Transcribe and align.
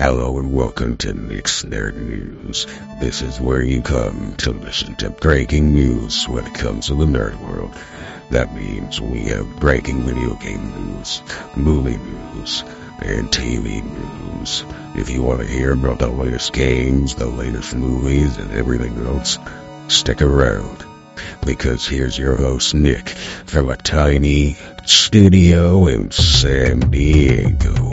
Hello 0.00 0.38
and 0.38 0.54
welcome 0.54 0.96
to 0.96 1.12
Nick's 1.12 1.62
Nerd 1.62 1.94
News. 1.94 2.66
This 3.02 3.20
is 3.20 3.38
where 3.38 3.62
you 3.62 3.82
come 3.82 4.34
to 4.36 4.50
listen 4.50 4.96
to 4.96 5.10
breaking 5.10 5.74
news 5.74 6.26
when 6.26 6.46
it 6.46 6.54
comes 6.54 6.86
to 6.86 6.94
the 6.94 7.04
nerd 7.04 7.38
world. 7.46 7.70
That 8.30 8.54
means 8.54 8.98
we 8.98 9.24
have 9.24 9.60
breaking 9.60 10.04
video 10.04 10.36
game 10.36 10.96
news, 10.96 11.20
movie 11.54 11.98
news, 11.98 12.64
and 13.02 13.28
TV 13.28 13.84
news. 13.84 14.64
If 14.96 15.10
you 15.10 15.22
want 15.22 15.40
to 15.40 15.46
hear 15.46 15.72
about 15.74 15.98
the 15.98 16.08
latest 16.08 16.54
games, 16.54 17.14
the 17.14 17.26
latest 17.26 17.74
movies, 17.74 18.38
and 18.38 18.52
everything 18.52 19.06
else, 19.06 19.36
stick 19.88 20.22
around. 20.22 20.82
Because 21.44 21.86
here's 21.86 22.16
your 22.16 22.36
host, 22.36 22.74
Nick, 22.74 23.06
from 23.10 23.68
a 23.68 23.76
tiny 23.76 24.56
studio 24.86 25.88
in 25.88 26.10
San 26.10 26.88
Diego. 26.88 27.89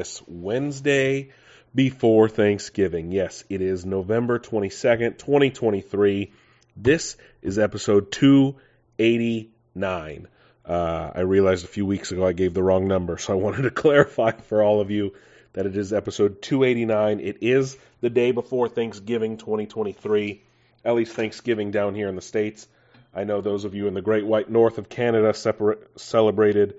This 0.00 0.22
Wednesday 0.26 1.28
before 1.74 2.26
Thanksgiving? 2.26 3.12
Yes, 3.12 3.44
it 3.50 3.60
is 3.60 3.84
November 3.84 4.38
22nd, 4.38 5.18
2023. 5.18 6.32
This 6.74 7.18
is 7.42 7.58
episode 7.58 8.10
289. 8.10 10.26
Uh, 10.64 11.10
I 11.14 11.20
realized 11.20 11.66
a 11.66 11.68
few 11.68 11.84
weeks 11.84 12.12
ago 12.12 12.26
I 12.26 12.32
gave 12.32 12.54
the 12.54 12.62
wrong 12.62 12.88
number, 12.88 13.18
so 13.18 13.34
I 13.34 13.36
wanted 13.36 13.64
to 13.64 13.70
clarify 13.82 14.30
for 14.30 14.62
all 14.62 14.80
of 14.80 14.90
you 14.90 15.12
that 15.52 15.66
it 15.66 15.76
is 15.76 15.92
episode 15.92 16.40
289. 16.40 17.20
It 17.20 17.42
is 17.42 17.76
the 18.00 18.08
day 18.08 18.30
before 18.30 18.70
Thanksgiving 18.70 19.36
2023, 19.36 20.42
at 20.82 20.94
least 20.94 21.12
Thanksgiving 21.12 21.72
down 21.72 21.94
here 21.94 22.08
in 22.08 22.16
the 22.16 22.22
States. 22.22 22.66
I 23.14 23.24
know 23.24 23.42
those 23.42 23.66
of 23.66 23.74
you 23.74 23.86
in 23.86 23.92
the 23.92 24.00
Great 24.00 24.24
White 24.24 24.48
North 24.48 24.78
of 24.78 24.88
Canada 24.88 25.34
celebrated 25.34 26.76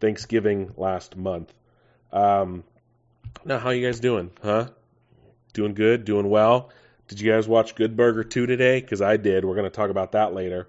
Thanksgiving 0.00 0.72
last 0.78 1.18
month. 1.18 1.52
Um, 2.12 2.64
now, 3.44 3.58
how 3.58 3.70
you 3.70 3.86
guys 3.86 4.00
doing? 4.00 4.30
Huh? 4.42 4.68
Doing 5.54 5.74
good? 5.74 6.04
Doing 6.04 6.28
well? 6.28 6.70
Did 7.08 7.20
you 7.20 7.30
guys 7.32 7.48
watch 7.48 7.74
Good 7.74 7.96
Burger 7.96 8.24
2 8.24 8.46
today? 8.46 8.80
Because 8.80 9.02
I 9.02 9.16
did. 9.16 9.44
We're 9.44 9.54
going 9.54 9.70
to 9.70 9.70
talk 9.70 9.90
about 9.90 10.12
that 10.12 10.34
later. 10.34 10.68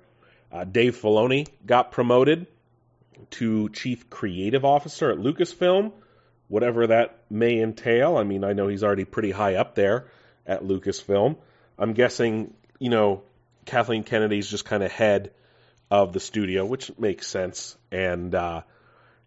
Uh, 0.52 0.64
Dave 0.64 1.00
Filoni 1.00 1.48
got 1.66 1.92
promoted 1.92 2.48
to 3.32 3.70
Chief 3.70 4.10
Creative 4.10 4.64
Officer 4.64 5.12
at 5.12 5.18
Lucasfilm, 5.18 5.92
whatever 6.48 6.88
that 6.88 7.20
may 7.30 7.62
entail. 7.62 8.18
I 8.18 8.24
mean, 8.24 8.44
I 8.44 8.54
know 8.54 8.68
he's 8.68 8.84
already 8.84 9.06
pretty 9.06 9.32
high 9.32 9.56
up 9.56 9.76
there 9.76 10.08
at 10.46 10.64
Lucasfilm. 10.64 11.38
I'm 11.78 11.94
guessing, 11.94 12.54
you 12.80 12.90
know, 12.90 13.24
Kathleen 13.66 14.04
Kennedy's 14.04 14.50
just 14.50 14.66
kind 14.66 14.84
of 14.84 14.92
head 14.92 15.32
of 15.90 16.14
the 16.14 16.20
studio, 16.20 16.66
which 16.66 16.92
makes 16.98 17.28
sense, 17.28 17.78
and 17.92 18.34
uh, 18.34 18.62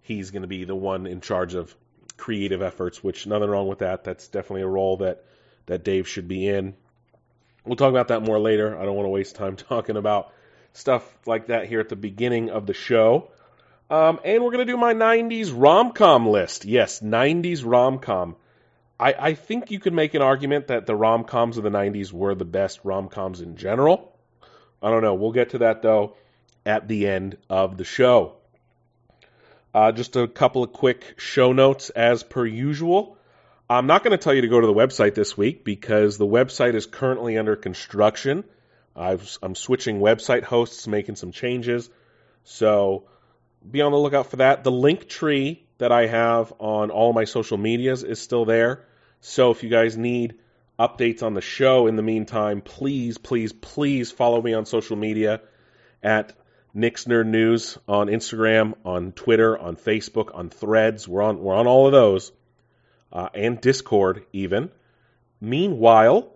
he's 0.03 0.31
going 0.31 0.43
to 0.43 0.49
be 0.49 0.65
the 0.65 0.75
one 0.75 1.07
in 1.07 1.21
charge 1.21 1.55
of 1.55 1.75
creative 2.17 2.63
efforts. 2.63 3.03
Which 3.03 3.27
nothing 3.27 3.49
wrong 3.49 3.69
with 3.69 3.81
that. 3.81 4.05
That's 4.05 4.29
definitely 4.29 4.63
a 4.63 4.69
role 4.69 4.99
that 4.99 5.25
that 5.67 5.85
Dave 5.85 6.09
should 6.09 6.29
be 6.29 6.47
in. 6.49 6.75
We'll 7.65 7.77
talk 7.77 7.91
about 7.91 8.09
that 8.09 8.23
more 8.23 8.39
later. 8.39 8.79
I 8.79 8.85
don't 8.85 8.95
want 8.95 9.07
to 9.07 9.11
waste 9.11 9.37
time 9.37 9.57
talking 9.57 9.97
about 9.97 10.33
stuff 10.73 11.03
like 11.27 11.47
that 11.47 11.67
here 11.67 11.81
at 11.81 11.89
the 11.89 11.97
beginning 11.97 12.51
of 12.51 12.67
the 12.67 12.75
show. 12.75 13.31
Um, 13.89 14.19
and 14.25 14.43
we're 14.43 14.51
going 14.51 14.67
to 14.67 14.73
do 14.73 14.77
my 14.77 14.95
90s 14.95 15.53
rom 15.55 15.93
com 15.93 16.29
list. 16.29 16.65
Yes, 16.65 17.01
90s 17.01 17.63
rom 17.65 17.99
com. 17.99 18.37
I, 18.99 19.15
I 19.19 19.35
think 19.35 19.71
you 19.71 19.79
could 19.79 19.93
make 19.93 20.15
an 20.15 20.23
argument 20.23 20.69
that 20.69 20.87
the 20.87 20.97
rom 20.97 21.25
coms 21.25 21.57
of 21.59 21.65
the 21.65 21.71
90s 21.71 22.13
were 22.13 22.35
the 22.35 22.45
best 22.45 22.81
rom 22.83 23.09
coms 23.09 23.41
in 23.41 23.57
general. 23.57 24.13
I 24.83 24.91
don't 24.91 25.03
know. 25.03 25.15
We'll 25.15 25.33
get 25.33 25.51
to 25.51 25.59
that 25.59 25.83
though 25.83 26.17
at 26.65 26.89
the 26.89 27.07
end 27.07 27.37
of 27.49 27.77
the 27.77 27.85
show. 27.85 28.36
Uh, 29.77 29.93
just 29.93 30.17
a 30.17 30.27
couple 30.27 30.65
of 30.65 30.73
quick 30.73 31.17
show 31.19 31.53
notes 31.53 31.91
as 31.91 32.23
per 32.23 32.47
usual. 32.47 33.19
I'm 33.69 33.87
not 33.87 34.03
going 34.03 34.13
to 34.13 34.17
tell 34.17 34.33
you 34.33 34.41
to 34.41 34.49
go 34.49 34.59
to 34.59 34.67
the 34.67 34.73
website 34.73 35.15
this 35.15 35.37
week 35.37 35.65
because 35.65 36.17
the 36.17 36.27
website 36.27 36.75
is 36.75 36.87
currently 36.87 37.37
under 37.37 37.57
construction. 37.57 38.45
i 38.97 39.19
am 39.43 39.55
switching 39.55 40.01
website 40.01 40.45
hosts, 40.45 40.87
making 40.87 41.17
some 41.17 41.31
changes. 41.31 41.91
So 42.45 43.05
be 43.71 43.83
on 43.83 43.93
the 43.93 43.99
lookout 43.99 44.31
for 44.31 44.37
that. 44.37 44.65
The 44.65 44.73
link 44.73 45.11
tree 45.11 45.67
that 45.77 45.93
I 45.93 46.07
have 46.07 46.55
on 46.59 46.91
all 46.91 47.13
my 47.13 47.25
social 47.25 47.59
medias 47.59 48.03
is 48.03 48.19
still 48.19 48.47
there. 48.47 48.83
So 49.21 49.51
if 49.51 49.63
you 49.63 49.69
guys 49.69 49.95
need 49.95 50.37
updates 50.79 51.23
on 51.23 51.35
the 51.35 51.43
show 51.43 51.87
in 51.87 51.97
the 51.97 52.03
meantime, 52.03 52.63
please, 52.63 53.19
please, 53.19 53.53
please 53.53 54.11
follow 54.11 54.41
me 54.41 54.55
on 54.55 54.65
social 54.65 54.97
media 54.97 55.43
at 56.03 56.33
Nick's 56.77 57.07
Nerd 57.07 57.27
News 57.27 57.79
on 57.89 58.09
Instagram, 58.09 58.75
on 58.85 59.13
Twitter, 59.13 59.59
on 59.59 59.77
Facebook, 59.77 60.35
on 60.35 60.51
Threads. 60.51 61.09
We're 61.09 61.23
on 61.23 61.41
we're 61.41 61.55
on 61.55 61.67
all 61.67 61.87
of 61.87 61.93
those, 61.93 62.31
uh, 63.13 63.29
and 63.35 63.61
Discord 63.61 64.27
even. 64.33 64.71
Meanwhile, 65.41 66.31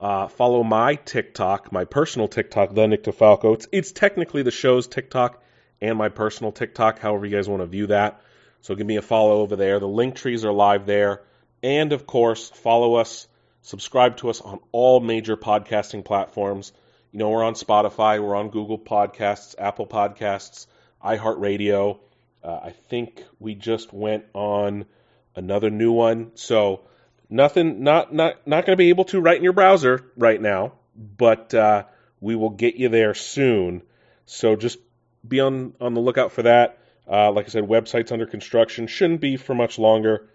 uh, 0.00 0.28
follow 0.28 0.62
my 0.62 0.94
TikTok, 0.94 1.72
my 1.72 1.84
personal 1.84 2.28
TikTok, 2.28 2.74
the 2.74 2.86
Nick 2.86 3.04
DeFalco. 3.04 3.54
It's, 3.54 3.68
it's 3.72 3.92
technically 3.92 4.42
the 4.42 4.50
show's 4.50 4.86
TikTok 4.86 5.42
and 5.80 5.98
my 5.98 6.08
personal 6.08 6.52
TikTok, 6.52 7.00
however 7.00 7.26
you 7.26 7.36
guys 7.36 7.48
want 7.48 7.62
to 7.62 7.66
view 7.66 7.88
that. 7.88 8.22
So 8.62 8.74
give 8.74 8.86
me 8.86 8.96
a 8.96 9.02
follow 9.02 9.40
over 9.40 9.56
there. 9.56 9.80
The 9.80 9.88
link 9.88 10.14
trees 10.14 10.44
are 10.44 10.52
live 10.52 10.86
there, 10.86 11.22
and 11.62 11.92
of 11.92 12.06
course, 12.06 12.48
follow 12.48 12.94
us 12.94 13.26
Subscribe 13.62 14.16
to 14.18 14.30
us 14.30 14.40
on 14.40 14.58
all 14.72 15.00
major 15.00 15.36
podcasting 15.36 16.04
platforms. 16.04 16.72
You 17.12 17.18
know, 17.18 17.30
we're 17.30 17.42
on 17.42 17.54
Spotify, 17.54 18.22
we're 18.22 18.36
on 18.36 18.50
Google 18.50 18.78
Podcasts, 18.78 19.56
Apple 19.58 19.86
Podcasts, 19.86 20.66
iHeartRadio. 21.04 21.98
Uh, 22.42 22.60
I 22.62 22.70
think 22.70 23.24
we 23.40 23.56
just 23.56 23.92
went 23.92 24.26
on 24.32 24.86
another 25.34 25.70
new 25.70 25.90
one. 25.90 26.30
So 26.36 26.82
nothing, 27.28 27.82
not 27.82 28.14
not 28.14 28.46
not 28.46 28.64
going 28.64 28.74
to 28.74 28.80
be 28.80 28.90
able 28.90 29.06
to 29.06 29.20
write 29.20 29.38
in 29.38 29.42
your 29.42 29.52
browser 29.52 30.04
right 30.16 30.40
now, 30.40 30.74
but 30.94 31.52
uh, 31.52 31.84
we 32.20 32.36
will 32.36 32.50
get 32.50 32.76
you 32.76 32.88
there 32.88 33.14
soon. 33.14 33.82
So 34.26 34.54
just 34.54 34.78
be 35.26 35.40
on 35.40 35.74
on 35.80 35.94
the 35.94 36.00
lookout 36.00 36.30
for 36.30 36.42
that. 36.42 36.78
Uh, 37.10 37.32
like 37.32 37.46
I 37.46 37.48
said, 37.48 37.64
website's 37.64 38.12
under 38.12 38.26
construction. 38.26 38.86
Shouldn't 38.86 39.20
be 39.20 39.36
for 39.36 39.54
much 39.54 39.80
longer, 39.80 40.30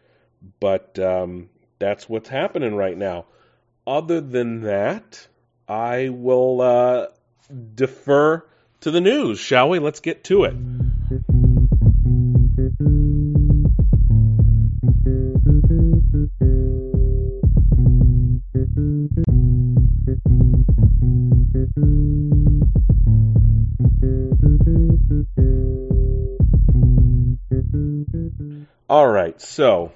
but 0.59 0.99
um, 0.99 1.49
that's 1.79 2.09
what's 2.09 2.27
happening 2.27 2.75
right 2.75 2.97
now. 2.97 3.27
Other 3.87 4.19
than 4.19 4.63
that, 4.63 5.25
I 5.67 6.09
will 6.09 6.61
uh, 6.61 7.07
defer 7.73 8.45
to 8.81 8.91
the 8.91 9.01
news, 9.01 9.39
shall 9.39 9.69
we? 9.69 9.79
Let's 9.79 9.99
get 9.99 10.23
to 10.25 10.43
it. 10.43 10.55
All 28.87 29.07
right, 29.07 29.41
so 29.41 29.91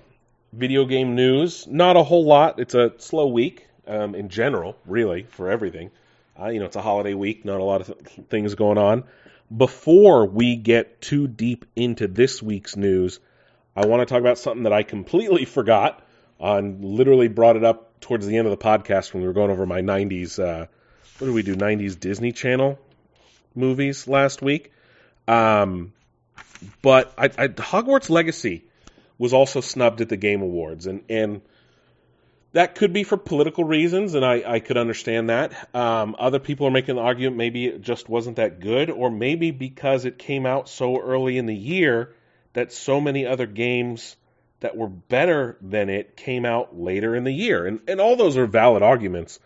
video 0.51 0.85
game 0.85 1.15
news. 1.15 1.67
Not 1.67 1.95
a 1.95 2.03
whole 2.03 2.25
lot. 2.25 2.59
It's 2.59 2.73
a 2.73 2.93
slow 2.97 3.27
week 3.27 3.68
um, 3.89 4.15
in 4.15 4.29
general, 4.29 4.77
really, 4.85 5.23
for 5.23 5.49
everything. 5.49 5.91
Uh, 6.39 6.47
you 6.49 6.59
know, 6.59 6.65
it's 6.65 6.75
a 6.75 6.81
holiday 6.81 7.13
week, 7.13 7.43
not 7.43 7.59
a 7.59 7.63
lot 7.63 7.81
of 7.81 7.87
th- 7.87 8.27
things 8.29 8.55
going 8.55 8.77
on. 8.77 9.03
Before 9.55 10.25
we 10.25 10.55
get 10.55 11.01
too 11.01 11.27
deep 11.27 11.65
into 11.75 12.07
this 12.07 12.41
week's 12.41 12.77
news, 12.77 13.19
I 13.75 13.87
want 13.87 14.01
to 14.01 14.05
talk 14.05 14.21
about 14.21 14.37
something 14.37 14.63
that 14.63 14.73
I 14.73 14.83
completely 14.83 15.45
forgot 15.57 16.03
and 16.39 16.85
literally 16.85 17.27
brought 17.27 17.57
it 17.57 17.63
up 17.63 17.99
towards 17.99 18.25
the 18.25 18.37
end 18.37 18.47
of 18.47 18.57
the 18.57 18.63
podcast 18.63 19.13
when 19.13 19.21
we 19.21 19.27
were 19.27 19.33
going 19.33 19.51
over 19.51 19.65
my 19.65 19.81
90s, 19.81 20.39
uh, 20.39 20.67
what 21.17 21.27
did 21.27 21.33
we 21.33 21.43
do, 21.43 21.55
90s 21.55 21.99
Disney 21.99 22.31
Channel 22.31 22.79
movies 23.55 24.07
last 24.07 24.41
week. 24.41 24.71
Um, 25.27 25.93
but 26.81 27.13
I, 27.17 27.25
I, 27.25 27.47
Hogwarts 27.49 28.09
Legacy 28.09 28.63
was 29.17 29.33
also 29.33 29.61
snubbed 29.61 30.01
at 30.01 30.09
the 30.09 30.17
Game 30.17 30.41
Awards, 30.41 30.87
and 30.87 31.03
and 31.09 31.41
that 32.53 32.75
could 32.75 32.93
be 32.93 33.03
for 33.03 33.17
political 33.17 33.63
reasons, 33.63 34.15
and 34.15 34.25
I, 34.25 34.43
I 34.45 34.59
could 34.59 34.77
understand 34.77 35.29
that. 35.29 35.75
Um, 35.75 36.15
other 36.17 36.39
people 36.39 36.67
are 36.67 36.71
making 36.71 36.95
the 36.95 37.01
argument 37.01 37.37
maybe 37.37 37.67
it 37.67 37.81
just 37.81 38.09
wasn't 38.09 38.37
that 38.37 38.59
good, 38.59 38.89
or 38.89 39.11
maybe 39.11 39.51
because 39.51 40.05
it 40.05 40.17
came 40.17 40.45
out 40.45 40.67
so 40.67 40.99
early 40.99 41.37
in 41.37 41.45
the 41.45 41.55
year 41.55 42.15
that 42.53 42.73
so 42.73 42.99
many 42.99 43.25
other 43.25 43.45
games 43.45 44.15
that 44.61 44.75
were 44.75 44.89
better 44.89 45.57
than 45.61 45.89
it 45.89 46.17
came 46.17 46.45
out 46.45 46.77
later 46.77 47.15
in 47.15 47.23
the 47.23 47.31
year. 47.31 47.65
And, 47.65 47.81
and 47.87 48.01
all 48.01 48.15
those 48.15 48.35
are 48.35 48.47
valid 48.47 48.83
arguments. 48.83 49.39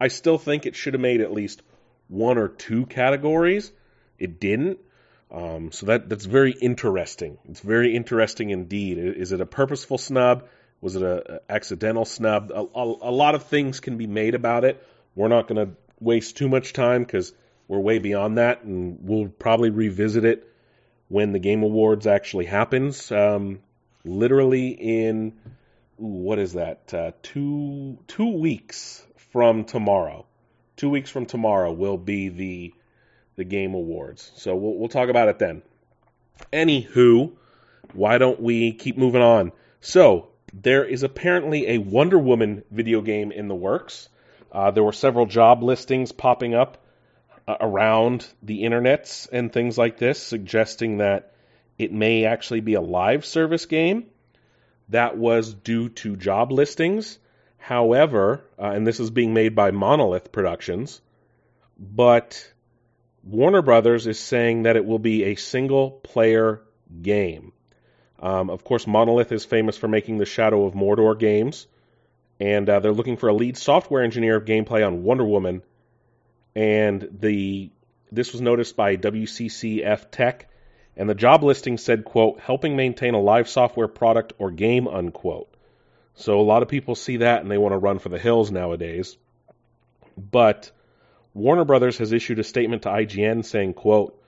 I 0.00 0.08
still 0.08 0.38
think 0.38 0.64
it 0.64 0.76
should 0.76 0.94
have 0.94 1.00
made 1.00 1.20
at 1.20 1.32
least 1.32 1.62
one 2.08 2.38
or 2.38 2.48
two 2.48 2.86
categories. 2.86 3.72
It 4.18 4.40
didn't. 4.40 4.78
Um, 5.30 5.72
so 5.72 5.86
that 5.86 6.08
that's 6.08 6.24
very 6.26 6.52
interesting. 6.52 7.38
It's 7.48 7.60
very 7.60 7.96
interesting 7.96 8.50
indeed. 8.50 8.98
Is 8.98 9.32
it 9.32 9.40
a 9.40 9.46
purposeful 9.46 9.98
snub? 9.98 10.46
Was 10.80 10.96
it 10.96 11.02
a, 11.02 11.34
a 11.34 11.40
accidental 11.52 12.04
snub? 12.04 12.50
A, 12.54 12.60
a, 12.60 12.84
a, 12.84 13.12
lot 13.12 13.34
of 13.34 13.44
things 13.44 13.80
can 13.80 13.96
be 13.96 14.06
made 14.06 14.34
about 14.34 14.64
it. 14.64 14.86
We're 15.14 15.28
not 15.28 15.48
going 15.48 15.66
to 15.66 15.74
waste 16.00 16.36
too 16.36 16.48
much 16.48 16.72
time 16.72 17.02
because 17.02 17.32
we're 17.68 17.78
way 17.78 17.98
beyond 17.98 18.38
that, 18.38 18.64
and 18.64 18.98
we'll 19.00 19.28
probably 19.28 19.70
revisit 19.70 20.24
it 20.24 20.46
when 21.08 21.32
the 21.32 21.38
Game 21.38 21.62
Awards 21.62 22.06
actually 22.06 22.44
happens. 22.44 23.10
Um, 23.10 23.60
literally 24.04 24.68
in 24.68 25.34
what 25.96 26.38
is 26.38 26.54
that? 26.54 26.92
Uh, 26.92 27.12
two 27.22 27.98
two 28.06 28.38
weeks 28.38 29.04
from 29.32 29.64
tomorrow. 29.64 30.26
Two 30.76 30.90
weeks 30.90 31.10
from 31.10 31.26
tomorrow 31.26 31.72
will 31.72 31.98
be 31.98 32.28
the 32.28 32.74
the 33.36 33.44
Game 33.44 33.74
Awards. 33.74 34.30
So 34.36 34.54
we'll 34.54 34.74
we'll 34.74 34.88
talk 34.88 35.08
about 35.08 35.28
it 35.28 35.38
then. 35.38 35.62
Anywho, 36.52 37.32
why 37.92 38.18
don't 38.18 38.40
we 38.40 38.72
keep 38.72 38.98
moving 38.98 39.22
on? 39.22 39.52
So 39.80 40.28
there 40.62 40.84
is 40.84 41.02
apparently 41.02 41.68
a 41.70 41.78
Wonder 41.78 42.18
Woman 42.18 42.62
video 42.70 43.00
game 43.00 43.32
in 43.32 43.48
the 43.48 43.54
works. 43.54 44.08
Uh, 44.52 44.70
there 44.70 44.84
were 44.84 44.92
several 44.92 45.26
job 45.26 45.64
listings 45.64 46.12
popping 46.12 46.54
up 46.54 46.78
uh, 47.48 47.56
around 47.60 48.26
the 48.40 48.62
internets 48.62 49.28
and 49.32 49.52
things 49.52 49.76
like 49.76 49.98
this, 49.98 50.22
suggesting 50.22 50.98
that 50.98 51.34
it 51.76 51.92
may 51.92 52.24
actually 52.24 52.60
be 52.60 52.74
a 52.74 52.80
live 52.80 53.24
service 53.24 53.66
game. 53.66 54.06
That 54.90 55.16
was 55.16 55.52
due 55.52 55.88
to 55.88 56.14
job 56.14 56.52
listings. 56.52 57.18
However, 57.58 58.44
uh, 58.56 58.66
and 58.66 58.86
this 58.86 59.00
is 59.00 59.10
being 59.10 59.34
made 59.34 59.56
by 59.56 59.72
Monolith 59.72 60.30
Productions, 60.30 61.00
but 61.78 62.52
Warner 63.24 63.62
Brothers 63.62 64.06
is 64.06 64.20
saying 64.20 64.64
that 64.64 64.76
it 64.76 64.84
will 64.84 65.00
be 65.00 65.24
a 65.24 65.34
single 65.34 65.90
player 65.90 66.60
game. 67.02 67.53
Um, 68.24 68.48
of 68.48 68.64
course, 68.64 68.86
Monolith 68.86 69.32
is 69.32 69.44
famous 69.44 69.76
for 69.76 69.86
making 69.86 70.16
the 70.16 70.24
Shadow 70.24 70.64
of 70.64 70.72
Mordor 70.72 71.16
games, 71.18 71.66
and 72.40 72.66
uh, 72.70 72.80
they're 72.80 72.90
looking 72.90 73.18
for 73.18 73.28
a 73.28 73.34
lead 73.34 73.58
software 73.58 74.02
engineer 74.02 74.36
of 74.36 74.46
gameplay 74.46 74.84
on 74.84 75.02
Wonder 75.02 75.26
Woman. 75.26 75.62
And 76.56 77.06
the 77.20 77.70
this 78.10 78.32
was 78.32 78.40
noticed 78.40 78.76
by 78.76 78.96
WCCF 78.96 80.10
Tech, 80.10 80.48
and 80.96 81.06
the 81.06 81.14
job 81.14 81.44
listing 81.44 81.76
said, 81.76 82.06
"quote 82.06 82.40
helping 82.40 82.76
maintain 82.76 83.12
a 83.12 83.20
live 83.20 83.46
software 83.46 83.88
product 83.88 84.32
or 84.38 84.50
game." 84.50 84.88
unquote. 84.88 85.52
So 86.14 86.40
a 86.40 86.48
lot 86.48 86.62
of 86.62 86.68
people 86.68 86.94
see 86.94 87.18
that 87.18 87.42
and 87.42 87.50
they 87.50 87.58
want 87.58 87.72
to 87.72 87.78
run 87.78 87.98
for 87.98 88.08
the 88.08 88.18
hills 88.18 88.50
nowadays. 88.50 89.18
But 90.16 90.70
Warner 91.34 91.66
Brothers 91.66 91.98
has 91.98 92.12
issued 92.12 92.38
a 92.38 92.44
statement 92.44 92.84
to 92.84 92.88
IGN 92.88 93.44
saying, 93.44 93.74
"quote 93.74 94.18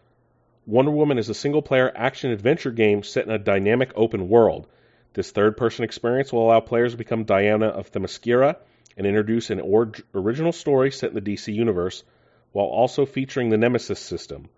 Wonder 0.67 0.91
Woman 0.91 1.17
is 1.17 1.29
a 1.29 1.35
single 1.35 1.63
player 1.63 1.93
action 1.95 2.33
adventure 2.33 2.73
game 2.73 3.05
set 3.05 3.25
in 3.25 3.31
a 3.31 3.39
dynamic 3.39 3.93
open 3.95 4.29
world. 4.29 4.67
This 5.15 5.31
third 5.31 5.57
person 5.57 5.85
experience 5.85 6.33
will 6.33 6.45
allow 6.45 6.59
players 6.59 6.91
to 6.91 6.99
become 6.99 7.23
Diana 7.23 7.69
of 7.69 7.93
Themyscira 7.93 8.57
and 8.97 9.07
introduce 9.07 9.51
an 9.51 9.61
or- 9.61 9.93
original 10.13 10.51
story 10.51 10.91
set 10.91 11.11
in 11.11 11.15
the 11.15 11.21
DC 11.21 11.55
universe 11.55 12.03
while 12.51 12.67
also 12.67 13.07
featuring 13.07 13.49
the 13.49 13.57
Nemesis 13.57 14.01
system. 14.01 14.49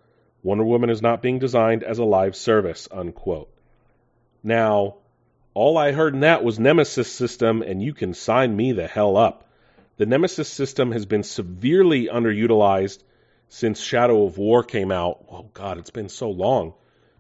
Wonder 0.43 0.65
Woman 0.65 0.89
is 0.89 1.03
not 1.03 1.21
being 1.21 1.39
designed 1.39 1.83
as 1.83 1.99
a 1.99 2.05
live 2.05 2.35
service, 2.35 2.89
unquote. 2.91 3.51
Now, 4.43 4.95
all 5.53 5.77
I 5.77 5.93
heard 5.93 6.15
in 6.15 6.21
that 6.21 6.43
was 6.43 6.59
Nemesis 6.59 7.13
system, 7.13 7.61
and 7.61 7.83
you 7.83 7.93
can 7.93 8.15
sign 8.15 8.57
me 8.57 8.73
the 8.73 8.87
hell 8.87 9.19
up. 9.19 9.45
The 9.99 10.07
Nemesis 10.07 10.49
system 10.49 10.93
has 10.93 11.05
been 11.05 11.23
severely 11.23 12.07
underutilized 12.07 13.03
since 13.49 13.81
Shadow 13.81 14.25
of 14.25 14.39
War 14.39 14.63
came 14.63 14.93
out. 14.93 15.25
Oh 15.31 15.49
God, 15.55 15.79
it's 15.79 15.91
been 15.91 16.09
so 16.09 16.31
long 16.31 16.75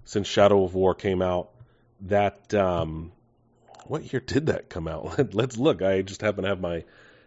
since 0.05 0.27
Shadow 0.27 0.65
of 0.65 0.75
War 0.75 0.95
came 0.95 1.23
out. 1.23 1.51
That 2.03 2.55
um, 2.55 3.13
what 3.87 4.13
year 4.13 4.21
did 4.21 4.47
that 4.47 4.69
come 4.69 4.87
out? 4.87 5.35
Let's 5.35 5.57
look. 5.57 5.83
I 5.83 6.03
just 6.03 6.21
happen 6.21 6.45
to 6.45 6.51
have 6.51 6.61
my 6.61 6.85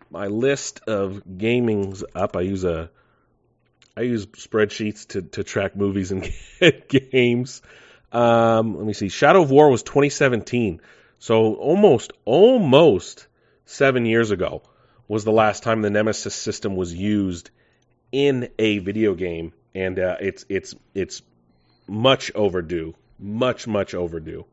my 0.09 0.27
list 0.27 0.81
of 0.87 1.23
gamings 1.25 2.03
up. 2.15 2.35
I 2.35 2.41
use 2.41 2.63
a 2.63 2.89
I 3.97 4.01
use 4.01 4.25
spreadsheets 4.27 5.07
to 5.09 5.21
to 5.21 5.43
track 5.43 5.75
movies 5.75 6.11
and 6.11 6.31
games. 6.87 7.61
Um, 8.11 8.77
let 8.77 8.85
me 8.85 8.93
see. 8.93 9.09
Shadow 9.09 9.41
of 9.41 9.51
War 9.51 9.69
was 9.69 9.83
2017, 9.83 10.81
so 11.19 11.55
almost 11.55 12.13
almost 12.25 13.27
seven 13.65 14.05
years 14.05 14.31
ago 14.31 14.63
was 15.07 15.23
the 15.23 15.31
last 15.31 15.63
time 15.63 15.81
the 15.81 15.89
Nemesis 15.89 16.35
system 16.35 16.75
was 16.75 16.93
used 16.93 17.51
in 18.11 18.49
a 18.59 18.79
video 18.79 19.13
game, 19.13 19.53
and 19.73 19.97
uh, 19.99 20.17
it's 20.19 20.45
it's 20.49 20.75
it's 20.93 21.21
much 21.87 22.31
overdue, 22.35 22.95
much 23.19 23.67
much 23.67 23.93
overdue. 23.93 24.45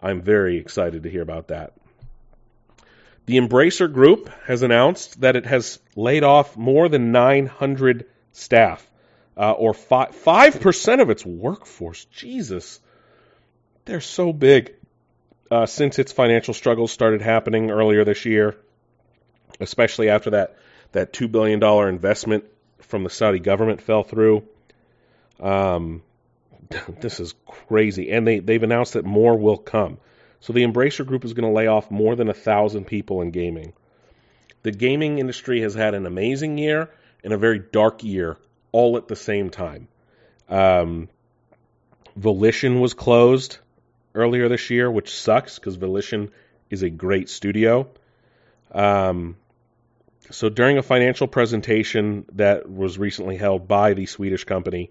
I'm 0.00 0.22
very 0.22 0.58
excited 0.58 1.04
to 1.04 1.10
hear 1.10 1.22
about 1.22 1.48
that. 1.48 1.74
The 3.26 3.38
Embracer 3.38 3.92
Group 3.92 4.28
has 4.46 4.62
announced 4.62 5.20
that 5.20 5.36
it 5.36 5.46
has 5.46 5.78
laid 5.94 6.24
off 6.24 6.56
more 6.56 6.88
than 6.88 7.12
900 7.12 8.06
staff, 8.32 8.84
uh, 9.36 9.52
or 9.52 9.74
five 9.74 10.60
percent 10.60 11.00
of 11.00 11.10
its 11.10 11.24
workforce. 11.24 12.04
Jesus, 12.06 12.80
they're 13.84 14.00
so 14.00 14.32
big. 14.32 14.74
Uh, 15.50 15.66
since 15.66 15.98
its 15.98 16.12
financial 16.12 16.54
struggles 16.54 16.90
started 16.90 17.20
happening 17.20 17.70
earlier 17.70 18.06
this 18.06 18.24
year, 18.24 18.56
especially 19.60 20.08
after 20.08 20.30
that 20.30 20.56
that 20.92 21.12
two 21.12 21.28
billion 21.28 21.58
dollar 21.60 21.90
investment 21.90 22.44
from 22.82 23.04
the 23.04 23.10
Saudi 23.10 23.38
government 23.38 23.80
fell 23.80 24.02
through. 24.02 24.44
Um, 25.40 26.02
this 27.00 27.20
is 27.20 27.34
crazy, 27.46 28.10
and 28.10 28.26
they 28.26 28.38
they've 28.38 28.62
announced 28.62 28.94
that 28.94 29.04
more 29.04 29.36
will 29.36 29.58
come. 29.58 29.98
So 30.40 30.52
the 30.52 30.64
Embracer 30.64 31.06
Group 31.06 31.24
is 31.24 31.34
going 31.34 31.48
to 31.48 31.54
lay 31.54 31.68
off 31.68 31.90
more 31.90 32.16
than 32.16 32.28
a 32.28 32.34
thousand 32.34 32.86
people 32.86 33.22
in 33.22 33.30
gaming. 33.30 33.72
The 34.62 34.72
gaming 34.72 35.18
industry 35.18 35.60
has 35.60 35.74
had 35.74 35.94
an 35.94 36.06
amazing 36.06 36.58
year 36.58 36.90
and 37.22 37.32
a 37.32 37.38
very 37.38 37.58
dark 37.58 38.02
year 38.02 38.36
all 38.72 38.96
at 38.96 39.08
the 39.08 39.16
same 39.16 39.50
time. 39.50 39.88
Um, 40.48 41.08
Volition 42.16 42.80
was 42.80 42.94
closed 42.94 43.58
earlier 44.14 44.48
this 44.48 44.70
year, 44.70 44.90
which 44.90 45.14
sucks 45.14 45.58
because 45.58 45.76
Volition 45.76 46.30
is 46.70 46.82
a 46.82 46.90
great 46.90 47.28
studio. 47.28 47.88
Um, 48.72 49.36
so 50.32 50.48
during 50.48 50.78
a 50.78 50.82
financial 50.82 51.26
presentation 51.26 52.24
that 52.32 52.68
was 52.68 52.98
recently 52.98 53.36
held 53.36 53.68
by 53.68 53.94
the 53.94 54.06
Swedish 54.06 54.44
company, 54.44 54.90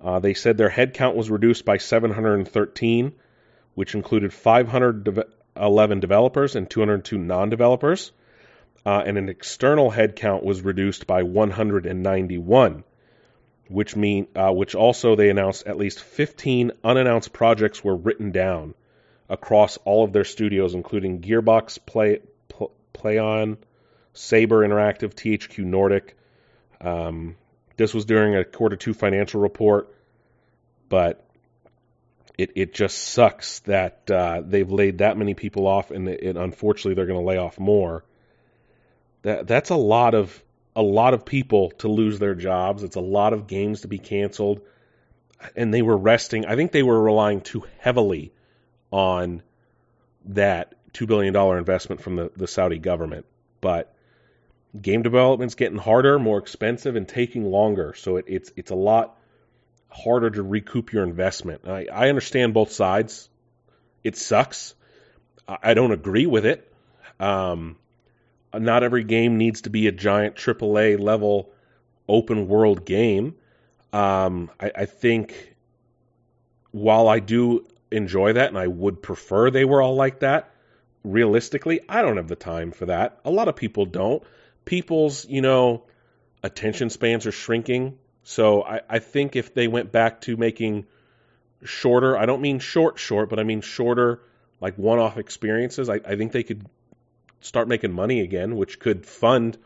uh, 0.00 0.18
they 0.18 0.34
said 0.34 0.56
their 0.56 0.70
headcount 0.70 1.14
was 1.14 1.30
reduced 1.30 1.64
by 1.64 1.78
713, 1.78 3.12
which 3.74 3.94
included 3.94 4.32
511 4.32 6.00
developers 6.00 6.56
and 6.56 6.68
202 6.68 7.18
non-developers, 7.18 8.12
uh, 8.84 9.02
and 9.04 9.18
an 9.18 9.28
external 9.28 9.90
headcount 9.90 10.42
was 10.42 10.62
reduced 10.62 11.06
by 11.06 11.22
191, 11.22 12.84
which 13.68 13.96
mean 13.96 14.26
uh, 14.34 14.52
which 14.52 14.74
also 14.74 15.14
they 15.14 15.30
announced 15.30 15.66
at 15.66 15.76
least 15.76 16.00
15 16.00 16.72
unannounced 16.82 17.32
projects 17.32 17.84
were 17.84 17.96
written 17.96 18.32
down 18.32 18.74
across 19.28 19.76
all 19.84 20.04
of 20.04 20.12
their 20.12 20.24
studios, 20.24 20.74
including 20.74 21.20
Gearbox, 21.20 21.78
Play, 21.84 22.20
Plaion, 22.94 23.58
Saber 24.18 24.66
Interactive, 24.66 25.14
THQ 25.14 25.64
Nordic. 25.64 26.16
Um, 26.80 27.36
this 27.76 27.94
was 27.94 28.04
during 28.04 28.34
a 28.34 28.44
quarter 28.44 28.74
two 28.74 28.92
financial 28.92 29.40
report, 29.40 29.94
but 30.88 31.24
it 32.36 32.50
it 32.56 32.74
just 32.74 32.98
sucks 32.98 33.60
that 33.60 34.10
uh, 34.10 34.42
they've 34.44 34.70
laid 34.70 34.98
that 34.98 35.16
many 35.16 35.34
people 35.34 35.68
off, 35.68 35.92
and 35.92 36.08
it, 36.08 36.36
unfortunately 36.36 36.94
they're 36.94 37.06
going 37.06 37.20
to 37.20 37.24
lay 37.24 37.38
off 37.38 37.60
more. 37.60 38.04
That 39.22 39.46
that's 39.46 39.70
a 39.70 39.76
lot 39.76 40.14
of 40.14 40.42
a 40.74 40.82
lot 40.82 41.14
of 41.14 41.24
people 41.24 41.70
to 41.78 41.88
lose 41.88 42.18
their 42.18 42.34
jobs. 42.34 42.82
It's 42.82 42.96
a 42.96 43.00
lot 43.00 43.32
of 43.32 43.46
games 43.46 43.82
to 43.82 43.88
be 43.88 43.98
canceled, 43.98 44.62
and 45.54 45.72
they 45.72 45.82
were 45.82 45.96
resting. 45.96 46.44
I 46.44 46.56
think 46.56 46.72
they 46.72 46.82
were 46.82 47.00
relying 47.00 47.40
too 47.40 47.64
heavily 47.78 48.32
on 48.90 49.42
that 50.24 50.74
two 50.92 51.06
billion 51.06 51.32
dollar 51.32 51.56
investment 51.56 52.00
from 52.00 52.16
the, 52.16 52.32
the 52.36 52.48
Saudi 52.48 52.78
government, 52.78 53.24
but 53.60 53.94
game 54.80 55.02
development's 55.02 55.54
getting 55.54 55.78
harder, 55.78 56.18
more 56.18 56.38
expensive, 56.38 56.96
and 56.96 57.08
taking 57.08 57.44
longer. 57.44 57.94
So 57.96 58.16
it, 58.16 58.26
it's 58.28 58.52
it's 58.56 58.70
a 58.70 58.76
lot 58.76 59.16
harder 59.88 60.30
to 60.30 60.42
recoup 60.42 60.92
your 60.92 61.02
investment. 61.02 61.62
I, 61.66 61.86
I 61.92 62.08
understand 62.08 62.54
both 62.54 62.72
sides. 62.72 63.28
It 64.04 64.16
sucks. 64.16 64.74
I, 65.46 65.58
I 65.62 65.74
don't 65.74 65.92
agree 65.92 66.26
with 66.26 66.46
it. 66.46 66.72
Um, 67.18 67.76
not 68.54 68.82
every 68.82 69.04
game 69.04 69.36
needs 69.36 69.62
to 69.62 69.70
be 69.70 69.86
a 69.86 69.92
giant 69.92 70.36
AAA 70.36 70.98
level 70.98 71.50
open 72.08 72.48
world 72.48 72.84
game. 72.84 73.34
Um, 73.92 74.50
I, 74.60 74.72
I 74.74 74.86
think 74.86 75.54
while 76.70 77.08
I 77.08 77.20
do 77.20 77.66
enjoy 77.90 78.34
that 78.34 78.48
and 78.48 78.58
I 78.58 78.66
would 78.66 79.02
prefer 79.02 79.50
they 79.50 79.64
were 79.64 79.82
all 79.82 79.94
like 79.94 80.20
that, 80.20 80.50
realistically, 81.04 81.80
I 81.88 82.02
don't 82.02 82.16
have 82.16 82.28
the 82.28 82.36
time 82.36 82.70
for 82.70 82.86
that. 82.86 83.18
A 83.24 83.30
lot 83.30 83.48
of 83.48 83.56
people 83.56 83.86
don't. 83.86 84.22
People's, 84.68 85.26
you 85.26 85.40
know, 85.40 85.84
attention 86.42 86.90
spans 86.90 87.26
are 87.26 87.32
shrinking. 87.32 87.96
So 88.22 88.62
I, 88.62 88.82
I 88.86 88.98
think 88.98 89.34
if 89.34 89.54
they 89.54 89.66
went 89.66 89.92
back 89.92 90.20
to 90.22 90.36
making 90.36 90.84
shorter, 91.64 92.18
I 92.18 92.26
don't 92.26 92.42
mean 92.42 92.58
short, 92.58 92.98
short, 92.98 93.30
but 93.30 93.38
I 93.38 93.44
mean 93.44 93.62
shorter, 93.62 94.20
like 94.60 94.76
one 94.76 94.98
off 94.98 95.16
experiences, 95.16 95.88
I, 95.88 96.00
I 96.04 96.16
think 96.16 96.32
they 96.32 96.42
could 96.42 96.66
start 97.40 97.66
making 97.66 97.92
money 97.92 98.20
again, 98.20 98.56
which 98.56 98.78
could 98.78 99.06
fund 99.06 99.56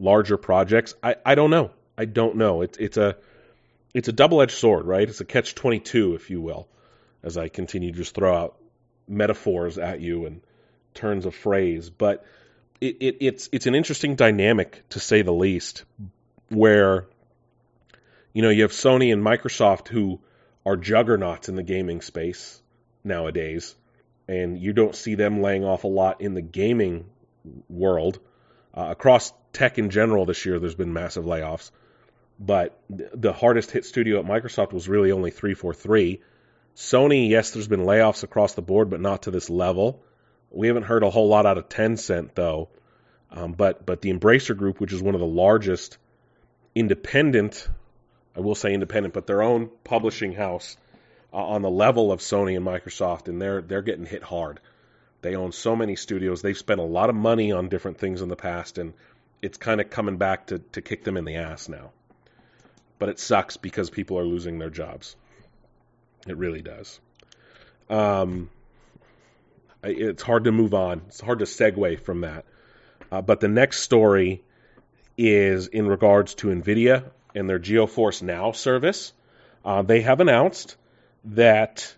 larger 0.00 0.36
projects. 0.36 0.96
I, 1.00 1.14
I 1.24 1.36
don't 1.36 1.50
know. 1.50 1.70
I 1.96 2.06
don't 2.06 2.34
know. 2.34 2.62
It's 2.62 2.76
it's 2.78 2.96
a 2.96 3.16
it's 3.94 4.08
a 4.08 4.12
double 4.12 4.42
edged 4.42 4.58
sword, 4.58 4.84
right? 4.84 5.08
It's 5.08 5.20
a 5.20 5.24
catch 5.24 5.54
twenty 5.54 5.78
two, 5.78 6.14
if 6.14 6.28
you 6.28 6.40
will, 6.40 6.66
as 7.22 7.36
I 7.36 7.48
continue 7.48 7.92
to 7.92 7.96
just 7.96 8.16
throw 8.16 8.34
out 8.36 8.56
metaphors 9.06 9.78
at 9.78 10.00
you 10.00 10.26
and 10.26 10.40
turns 10.94 11.24
of 11.24 11.36
phrase. 11.36 11.88
But 11.88 12.24
it, 12.80 12.96
it, 13.00 13.16
it's 13.20 13.48
it's 13.52 13.66
an 13.66 13.74
interesting 13.74 14.14
dynamic 14.16 14.82
to 14.90 15.00
say 15.00 15.22
the 15.22 15.32
least, 15.32 15.84
where 16.48 17.06
you 18.32 18.42
know 18.42 18.50
you 18.50 18.62
have 18.62 18.72
Sony 18.72 19.12
and 19.12 19.22
Microsoft 19.22 19.88
who 19.88 20.20
are 20.64 20.76
juggernauts 20.76 21.48
in 21.48 21.56
the 21.56 21.62
gaming 21.62 22.00
space 22.00 22.60
nowadays, 23.04 23.74
and 24.28 24.58
you 24.58 24.72
don't 24.72 24.94
see 24.94 25.14
them 25.14 25.42
laying 25.42 25.64
off 25.64 25.84
a 25.84 25.88
lot 25.88 26.20
in 26.20 26.34
the 26.34 26.42
gaming 26.42 27.06
world. 27.68 28.18
Uh, 28.72 28.88
across 28.90 29.32
tech 29.52 29.78
in 29.78 29.90
general 29.90 30.26
this 30.26 30.46
year, 30.46 30.58
there's 30.58 30.74
been 30.74 30.92
massive 30.92 31.24
layoffs, 31.24 31.70
but 32.38 32.78
the 32.88 33.32
hardest 33.32 33.70
hit 33.70 33.84
studio 33.84 34.20
at 34.20 34.26
Microsoft 34.26 34.72
was 34.72 34.88
really 34.88 35.12
only 35.12 35.30
343. 35.30 36.20
Sony, 36.76 37.28
yes, 37.28 37.50
there's 37.50 37.68
been 37.68 37.84
layoffs 37.84 38.22
across 38.22 38.54
the 38.54 38.62
board, 38.62 38.88
but 38.88 39.00
not 39.00 39.22
to 39.22 39.30
this 39.30 39.50
level. 39.50 40.02
We 40.50 40.66
haven't 40.66 40.84
heard 40.84 41.02
a 41.02 41.10
whole 41.10 41.28
lot 41.28 41.46
out 41.46 41.58
of 41.58 41.68
Tencent 41.68 42.34
though. 42.34 42.68
Um, 43.30 43.52
but 43.52 43.86
but 43.86 44.02
the 44.02 44.12
Embracer 44.12 44.56
Group, 44.56 44.80
which 44.80 44.92
is 44.92 45.02
one 45.02 45.14
of 45.14 45.20
the 45.20 45.26
largest 45.26 45.98
independent, 46.74 47.68
I 48.36 48.40
will 48.40 48.54
say 48.54 48.74
independent, 48.74 49.14
but 49.14 49.26
their 49.26 49.42
own 49.42 49.70
publishing 49.84 50.32
house 50.32 50.76
uh, 51.32 51.36
on 51.36 51.62
the 51.62 51.70
level 51.70 52.10
of 52.10 52.20
Sony 52.20 52.56
and 52.56 52.66
Microsoft, 52.66 53.28
and 53.28 53.40
they're 53.40 53.62
they're 53.62 53.82
getting 53.82 54.06
hit 54.06 54.22
hard. 54.22 54.60
They 55.22 55.36
own 55.36 55.52
so 55.52 55.76
many 55.76 55.96
studios. 55.96 56.42
They've 56.42 56.56
spent 56.56 56.80
a 56.80 56.84
lot 56.84 57.10
of 57.10 57.14
money 57.14 57.52
on 57.52 57.68
different 57.68 57.98
things 57.98 58.22
in 58.22 58.28
the 58.28 58.36
past, 58.36 58.78
and 58.78 58.94
it's 59.42 59.58
kind 59.58 59.80
of 59.80 59.90
coming 59.90 60.16
back 60.16 60.46
to, 60.46 60.58
to 60.72 60.80
kick 60.80 61.04
them 61.04 61.16
in 61.16 61.24
the 61.24 61.36
ass 61.36 61.68
now. 61.68 61.90
But 62.98 63.10
it 63.10 63.18
sucks 63.18 63.56
because 63.56 63.90
people 63.90 64.18
are 64.18 64.24
losing 64.24 64.58
their 64.58 64.70
jobs. 64.70 65.16
It 66.26 66.36
really 66.36 66.62
does. 66.62 67.00
Um, 67.88 68.50
it's 69.82 70.22
hard 70.22 70.44
to 70.44 70.52
move 70.52 70.74
on. 70.74 71.02
It's 71.08 71.20
hard 71.20 71.40
to 71.40 71.44
segue 71.44 72.00
from 72.00 72.22
that. 72.22 72.44
Uh, 73.10 73.22
but 73.22 73.40
the 73.40 73.48
next 73.48 73.80
story 73.80 74.42
is 75.16 75.66
in 75.66 75.86
regards 75.86 76.34
to 76.36 76.48
NVIDIA 76.48 77.04
and 77.34 77.48
their 77.48 77.58
GeForce 77.58 78.22
Now 78.22 78.52
service. 78.52 79.12
Uh, 79.64 79.82
they 79.82 80.00
have 80.00 80.20
announced 80.20 80.76
that 81.24 81.94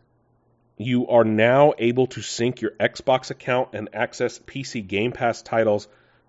you 0.78 1.08
are 1.08 1.24
now 1.24 1.74
able 1.78 2.06
to 2.08 2.22
sync 2.22 2.60
your 2.60 2.72
Xbox 2.72 3.30
account 3.30 3.70
and 3.72 3.88
access 3.92 4.38
PC 4.38 4.86
Game 4.86 5.12
Pass 5.12 5.42
titles 5.42 5.86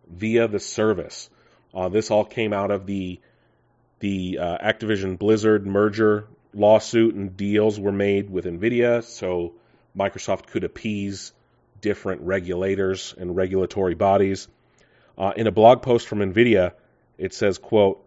via 0.07 0.47
the 0.47 0.59
service. 0.59 1.29
Uh, 1.73 1.89
this 1.89 2.11
all 2.11 2.25
came 2.25 2.53
out 2.53 2.71
of 2.71 2.85
the 2.85 3.19
the 3.99 4.37
uh, 4.37 4.57
Activision 4.57 5.17
Blizzard 5.17 5.65
merger 5.65 6.27
lawsuit, 6.53 7.15
and 7.15 7.37
deals 7.37 7.79
were 7.79 7.91
made 7.91 8.29
with 8.29 8.43
NVIDIA, 8.43 9.01
so 9.01 9.53
Microsoft 9.97 10.47
could 10.47 10.65
appease 10.65 11.31
different 11.83 12.21
regulators 12.21 13.13
and 13.15 13.35
regulatory 13.35 13.93
bodies. 13.93 14.47
Uh, 15.17 15.33
in 15.35 15.45
a 15.45 15.51
blog 15.51 15.83
post 15.83 16.07
from 16.07 16.19
NVIDIA, 16.19 16.71
it 17.19 17.33
says, 17.33 17.59
quote, 17.59 18.03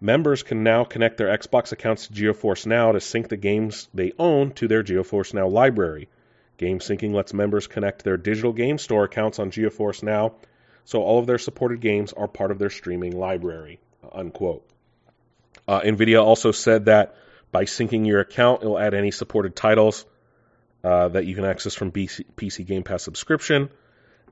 members 0.00 0.42
can 0.42 0.64
now 0.64 0.84
connect 0.84 1.16
their 1.16 1.38
Xbox 1.38 1.72
accounts 1.72 2.08
to 2.08 2.12
GeForce 2.12 2.66
Now 2.66 2.92
to 2.92 3.00
sync 3.00 3.28
the 3.28 3.38
games 3.38 3.88
they 3.94 4.12
own 4.18 4.50
to 4.54 4.68
their 4.68 4.82
GeForce 4.82 5.32
Now 5.32 5.46
library. 5.48 6.08
Game 6.58 6.80
syncing 6.80 7.14
lets 7.14 7.32
members 7.32 7.66
connect 7.68 8.04
their 8.04 8.16
digital 8.18 8.52
game 8.52 8.76
store 8.76 9.04
accounts 9.04 9.38
on 9.38 9.50
GeForce 9.50 10.02
Now, 10.02 10.34
so 10.84 11.00
all 11.02 11.20
of 11.20 11.26
their 11.26 11.38
supported 11.38 11.80
games 11.80 12.12
are 12.12 12.28
part 12.28 12.50
of 12.50 12.58
their 12.58 12.70
streaming 12.70 13.16
library. 13.16 13.78
Unquote. 14.12 14.68
Uh, 15.66 15.80
NVIDIA 15.80 16.22
also 16.22 16.50
said 16.50 16.86
that 16.86 17.14
by 17.52 17.64
syncing 17.64 18.04
your 18.04 18.20
account, 18.20 18.62
it'll 18.62 18.78
add 18.78 18.94
any 18.94 19.12
supported 19.12 19.54
titles 19.54 20.04
uh, 20.84 21.08
that 21.08 21.26
you 21.26 21.34
can 21.34 21.44
access 21.44 21.74
from 21.74 21.92
BC, 21.92 22.24
PC 22.36 22.66
Game 22.66 22.82
Pass 22.82 23.02
subscription. 23.02 23.70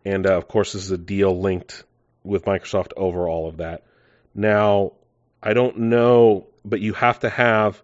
And 0.04 0.26
uh, 0.26 0.37
of 0.37 0.49
course, 0.49 0.73
this 0.73 0.85
is 0.85 0.90
a 0.90 0.99
deal 0.99 1.38
linked 1.38 1.85
with 2.25 2.45
Microsoft 2.45 2.92
over 2.97 3.28
all 3.28 3.49
of 3.49 3.59
that. 3.59 3.85
Now, 4.35 4.92
I 5.42 5.54
don't 5.54 5.78
know, 5.78 6.47
but 6.64 6.80
you 6.80 6.92
have 6.95 7.21
to 7.21 7.30
have, 7.30 7.83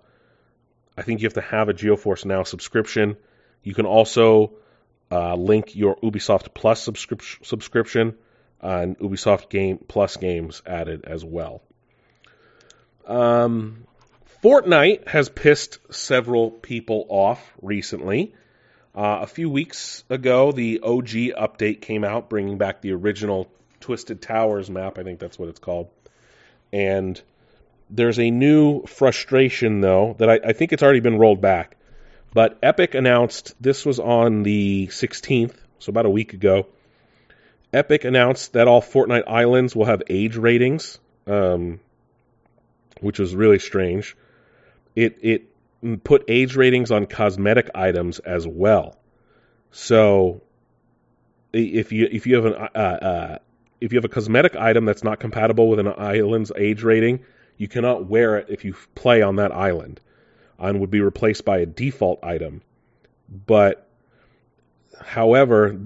I 0.96 1.02
think 1.02 1.20
you 1.20 1.26
have 1.26 1.35
to 1.35 1.40
have 1.40 1.68
a 1.68 1.75
GeForce 1.75 2.25
Now 2.25 2.42
subscription. 2.42 3.16
You 3.62 3.75
can 3.75 3.87
also 3.87 4.52
uh, 5.11 5.35
link 5.35 5.75
your 5.76 5.96
Ubisoft 5.96 6.54
Plus 6.54 6.82
subscription, 6.82 7.44
subscription 7.44 8.14
uh, 8.62 8.78
and 8.82 8.99
Ubisoft 8.99 9.49
Game 9.49 9.78
Plus 9.78 10.16
games 10.16 10.62
added 10.66 11.04
as 11.04 11.25
well. 11.25 11.62
Um, 13.06 13.85
Fortnite 14.42 15.08
has 15.08 15.28
pissed 15.28 15.78
several 15.92 16.50
people 16.50 17.06
off 17.08 17.54
recently. 17.62 18.35
Uh, 18.97 19.19
a 19.21 19.26
few 19.26 19.50
weeks 19.50 20.05
ago, 20.09 20.53
the 20.53 20.81
OG 20.83 21.09
update 21.37 21.83
came 21.83 22.03
out, 22.03 22.31
bringing 22.31 22.57
back 22.57 22.81
the 22.81 22.93
original 22.93 23.47
Twisted 23.81 24.23
Towers 24.23 24.71
map. 24.71 24.99
I 24.99 25.03
think 25.03 25.21
that's 25.21 25.38
what 25.38 25.50
it's 25.50 25.61
called. 25.61 25.91
And 26.73 27.21
there's 27.91 28.19
a 28.19 28.31
new 28.31 28.87
frustration, 28.87 29.83
though, 29.83 30.17
that 30.19 30.31
I, 30.31 30.41
I 30.43 30.53
think 30.55 30.73
it's 30.73 30.83
already 30.83 31.00
been 31.00 31.19
rolled 31.19 31.43
back. 31.43 31.76
But 32.33 32.59
Epic 32.62 32.95
announced 32.95 33.55
this 33.61 33.85
was 33.85 34.00
on 34.00 34.43
the 34.43 34.87
16th, 34.87 35.55
so 35.79 35.91
about 35.91 36.07
a 36.07 36.11
week 36.11 36.33
ago. 36.33 36.67
Epic 37.75 38.05
announced 38.05 38.55
that 38.55 38.67
all 38.67 38.81
Fortnite 38.81 39.25
islands 39.26 39.76
will 39.76 39.85
have 39.85 40.03
age 40.09 40.37
ratings, 40.37 40.99
um, 41.26 41.81
which 43.00 43.19
was 43.19 43.35
really 43.35 43.59
strange. 43.59 44.17
It 44.95 45.19
it 45.21 45.50
put 46.02 46.25
age 46.28 46.57
ratings 46.57 46.90
on 46.90 47.07
cosmetic 47.07 47.71
items 47.75 48.19
as 48.19 48.47
well. 48.47 48.97
So 49.71 50.43
if 51.52 51.93
you 51.93 52.09
if 52.11 52.26
you 52.26 52.37
have 52.37 52.47
an 52.47 52.55
uh, 52.55 52.78
uh, 52.78 53.38
if 53.81 53.93
you 53.93 53.99
have 53.99 54.05
a 54.05 54.09
cosmetic 54.09 54.57
item 54.57 54.85
that's 54.85 55.05
not 55.05 55.21
compatible 55.21 55.69
with 55.69 55.78
an 55.78 55.88
island's 55.88 56.52
age 56.57 56.83
rating, 56.83 57.25
you 57.57 57.69
cannot 57.69 58.07
wear 58.07 58.38
it 58.38 58.47
if 58.49 58.64
you 58.64 58.75
play 58.95 59.23
on 59.23 59.37
that 59.37 59.52
island, 59.52 60.00
and 60.59 60.81
would 60.81 60.90
be 60.90 61.00
replaced 61.00 61.45
by 61.45 61.59
a 61.59 61.66
default 61.66 62.25
item. 62.25 62.62
But 63.28 63.88
however, 65.00 65.78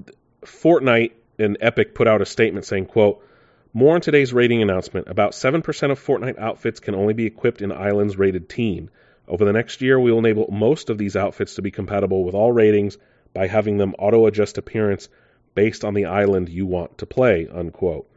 Fortnite 0.43 1.13
and 1.39 1.57
Epic 1.61 1.95
put 1.95 2.09
out 2.09 2.23
a 2.23 2.27
statement 2.27 2.67
saying, 2.67 2.87
"quote." 2.87 3.25
More 3.73 3.95
on 3.95 4.01
today's 4.01 4.33
rating 4.33 4.63
announcement. 4.63 5.07
About 5.07 5.31
7% 5.31 5.93
of 5.93 6.05
Fortnite 6.05 6.41
outfits 6.41 6.81
can 6.81 6.97
only 6.97 7.15
be 7.15 7.27
equipped 7.27 7.63
in 7.63 7.71
islands 7.71 8.19
rated 8.19 8.49
teen. 8.49 8.91
Over 9.31 9.45
the 9.45 9.53
next 9.53 9.81
year, 9.81 9.99
we 9.99 10.11
will 10.11 10.19
enable 10.19 10.49
most 10.51 10.91
of 10.91 10.99
these 10.99 11.15
outfits 11.15 11.55
to 11.55 11.63
be 11.63 11.71
compatible 11.71 12.25
with 12.25 12.35
all 12.35 12.51
ratings 12.51 12.99
by 13.33 13.47
having 13.47 13.79
them 13.79 13.95
auto 13.97 14.27
adjust 14.27 14.59
appearance 14.59 15.09
based 15.55 15.85
on 15.85 15.95
the 15.95 16.07
island 16.07 16.49
you 16.49 16.67
want 16.67 16.99
to 16.99 17.07
play. 17.07 17.47
Unquote. 17.47 18.11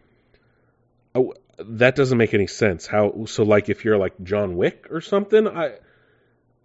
Oh, 1.13 1.35
that 1.59 1.95
doesn't 1.95 2.17
make 2.17 2.33
any 2.33 2.47
sense. 2.47 2.87
How 2.87 3.25
so? 3.25 3.43
Like 3.43 3.69
if 3.69 3.85
you're 3.85 3.99
like 3.99 4.15
John 4.23 4.57
Wick 4.57 4.87
or 4.89 5.01
something, 5.01 5.47
I 5.47 5.73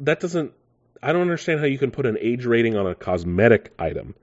that 0.00 0.18
doesn't. 0.20 0.54
I 1.02 1.12
don't 1.12 1.22
understand 1.22 1.60
how 1.60 1.66
you 1.66 1.78
can 1.78 1.90
put 1.90 2.06
an 2.06 2.16
age 2.18 2.46
rating 2.46 2.74
on 2.74 2.86
a 2.86 2.94
cosmetic 2.94 3.74
item. 3.78 4.14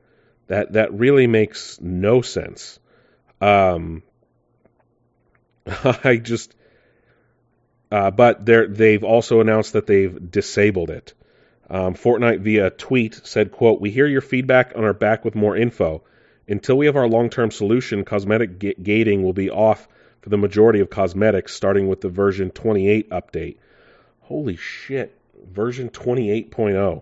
That 0.47 0.73
that 0.73 0.91
really 0.91 1.27
makes 1.27 1.79
no 1.79 2.21
sense. 2.23 2.79
Um, 3.39 4.01
I 6.03 6.17
just 6.17 6.55
uh, 7.91 8.11
but 8.11 8.45
they've 8.45 9.03
also 9.03 9.41
announced 9.41 9.73
that 9.73 9.87
they've 9.87 10.31
disabled 10.31 10.89
it. 10.89 11.13
Um, 11.69 11.95
Fortnite 11.95 12.41
via 12.41 12.69
tweet 12.69 13.21
said, 13.23 13.51
"quote 13.51 13.81
We 13.81 13.89
hear 13.91 14.07
your 14.07 14.21
feedback 14.21 14.75
and 14.75 14.85
are 14.85 14.93
back 14.93 15.25
with 15.25 15.35
more 15.35 15.57
info. 15.57 16.03
Until 16.47 16.77
we 16.77 16.85
have 16.85 16.95
our 16.95 17.07
long-term 17.07 17.49
solution, 17.49 18.05
cosmetic 18.05 18.59
g- 18.59 18.75
gating 18.81 19.23
will 19.23 19.33
be 19.33 19.49
off 19.49 19.87
for 20.21 20.29
the 20.29 20.37
majority 20.37 20.79
of 20.79 20.89
cosmetics, 20.89 21.53
starting 21.53 21.87
with 21.87 22.01
the 22.01 22.09
version 22.09 22.51
28 22.51 23.09
update." 23.09 23.57
Holy 24.21 24.55
shit! 24.55 25.15
version 25.51 25.89
28.0. 25.89 27.01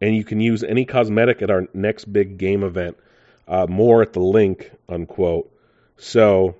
And 0.00 0.16
you 0.16 0.24
can 0.24 0.40
use 0.40 0.62
any 0.62 0.84
cosmetic 0.84 1.42
at 1.42 1.50
our 1.50 1.66
next 1.72 2.06
big 2.12 2.38
game 2.38 2.62
event. 2.62 2.96
Uh, 3.48 3.66
more 3.68 4.02
at 4.02 4.12
the 4.12 4.20
link, 4.20 4.70
unquote. 4.88 5.50
So 5.96 6.56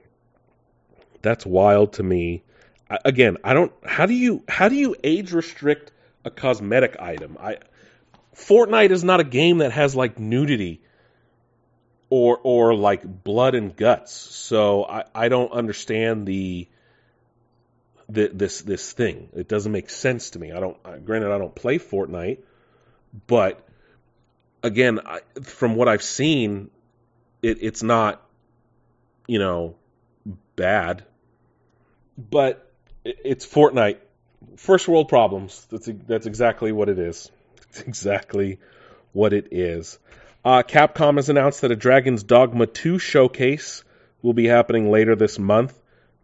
that's 1.22 1.44
wild 1.44 1.94
to 1.94 2.02
me. 2.02 2.42
Again, 2.88 3.38
I 3.42 3.54
don't. 3.54 3.72
How 3.84 4.06
do 4.06 4.14
you 4.14 4.42
how 4.48 4.68
do 4.68 4.76
you 4.76 4.94
age 5.02 5.32
restrict 5.32 5.90
a 6.24 6.30
cosmetic 6.30 6.96
item? 7.00 7.36
I 7.40 7.58
Fortnite 8.34 8.90
is 8.90 9.02
not 9.02 9.20
a 9.20 9.24
game 9.24 9.58
that 9.58 9.72
has 9.72 9.96
like 9.96 10.18
nudity 10.18 10.80
or 12.10 12.38
or 12.42 12.74
like 12.74 13.24
blood 13.24 13.54
and 13.54 13.74
guts. 13.74 14.12
So 14.12 14.84
I, 14.84 15.04
I 15.14 15.28
don't 15.28 15.52
understand 15.52 16.26
the, 16.26 16.68
the 18.08 18.28
this 18.32 18.60
this 18.60 18.92
thing. 18.92 19.30
It 19.34 19.48
doesn't 19.48 19.72
make 19.72 19.90
sense 19.90 20.30
to 20.30 20.38
me. 20.38 20.52
I 20.52 20.60
don't. 20.60 21.04
Granted, 21.04 21.32
I 21.32 21.38
don't 21.38 21.54
play 21.54 21.78
Fortnite, 21.78 22.38
but 23.26 23.66
again, 24.62 25.00
I, 25.04 25.20
from 25.42 25.74
what 25.74 25.88
I've 25.88 26.02
seen, 26.02 26.70
it, 27.42 27.58
it's 27.62 27.82
not 27.82 28.22
you 29.26 29.38
know 29.38 29.76
bad, 30.54 31.04
but 32.18 32.65
it's 33.06 33.46
Fortnite. 33.46 33.98
First 34.56 34.88
world 34.88 35.08
problems. 35.08 35.66
That's 35.70 35.88
that's 36.06 36.26
exactly 36.26 36.72
what 36.72 36.88
it 36.88 36.98
is. 36.98 37.30
It's 37.68 37.80
exactly 37.80 38.58
what 39.12 39.34
it 39.34 39.48
is. 39.50 39.98
Uh, 40.42 40.62
Capcom 40.62 41.16
has 41.16 41.28
announced 41.28 41.60
that 41.60 41.72
a 41.72 41.76
Dragon's 41.76 42.22
Dogma 42.22 42.66
2 42.66 42.98
showcase 42.98 43.84
will 44.22 44.32
be 44.32 44.46
happening 44.46 44.90
later 44.90 45.14
this 45.14 45.38
month, 45.38 45.78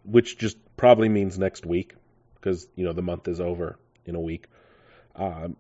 which 0.05 0.39
just 0.39 0.57
probably 0.79 1.11
means 1.11 1.39
next 1.39 1.67
week 1.67 1.95
because 2.37 2.67
you 2.75 2.85
know 2.85 2.93
the 2.93 3.03
month 3.03 3.29
is 3.29 3.41
over 3.41 3.77
in 4.07 4.15
a 4.15 4.21
week. 4.21 4.47
Um, 5.15 5.57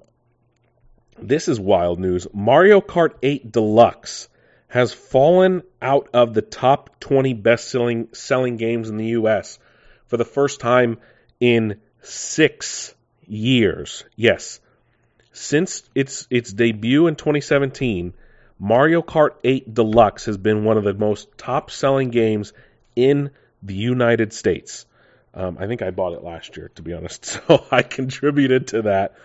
this 1.18 1.48
is 1.48 1.60
wild 1.60 2.00
news. 2.00 2.26
Mario 2.32 2.80
Kart 2.80 3.14
8 3.22 3.52
Deluxe 3.52 4.28
has 4.68 4.94
fallen 4.94 5.62
out 5.82 6.08
of 6.14 6.32
the 6.32 6.42
top 6.42 6.98
20 7.00 7.34
best-selling 7.34 8.08
selling 8.12 8.56
games 8.56 8.88
in 8.88 8.96
the 8.96 9.08
U.S. 9.08 9.58
for 10.06 10.16
the 10.16 10.24
first 10.24 10.60
time 10.60 10.98
in 11.42 11.80
six 12.02 12.94
years. 13.26 14.04
Yes, 14.14 14.60
since 15.32 15.82
its 15.92 16.28
its 16.30 16.52
debut 16.52 17.08
in 17.08 17.16
2017, 17.16 18.14
Mario 18.60 19.02
Kart 19.02 19.32
8 19.42 19.74
Deluxe 19.74 20.26
has 20.26 20.38
been 20.38 20.64
one 20.64 20.78
of 20.78 20.84
the 20.84 20.94
most 20.94 21.36
top 21.36 21.72
selling 21.72 22.10
games 22.10 22.52
in 22.94 23.30
the 23.60 23.74
United 23.74 24.32
States. 24.32 24.86
Um, 25.34 25.56
I 25.58 25.66
think 25.66 25.82
I 25.82 25.90
bought 25.90 26.12
it 26.12 26.22
last 26.22 26.56
year, 26.56 26.70
to 26.76 26.82
be 26.82 26.92
honest, 26.92 27.24
so 27.48 27.64
I 27.72 27.82
contributed 27.82 28.68
to 28.68 28.82
that. 28.82 29.16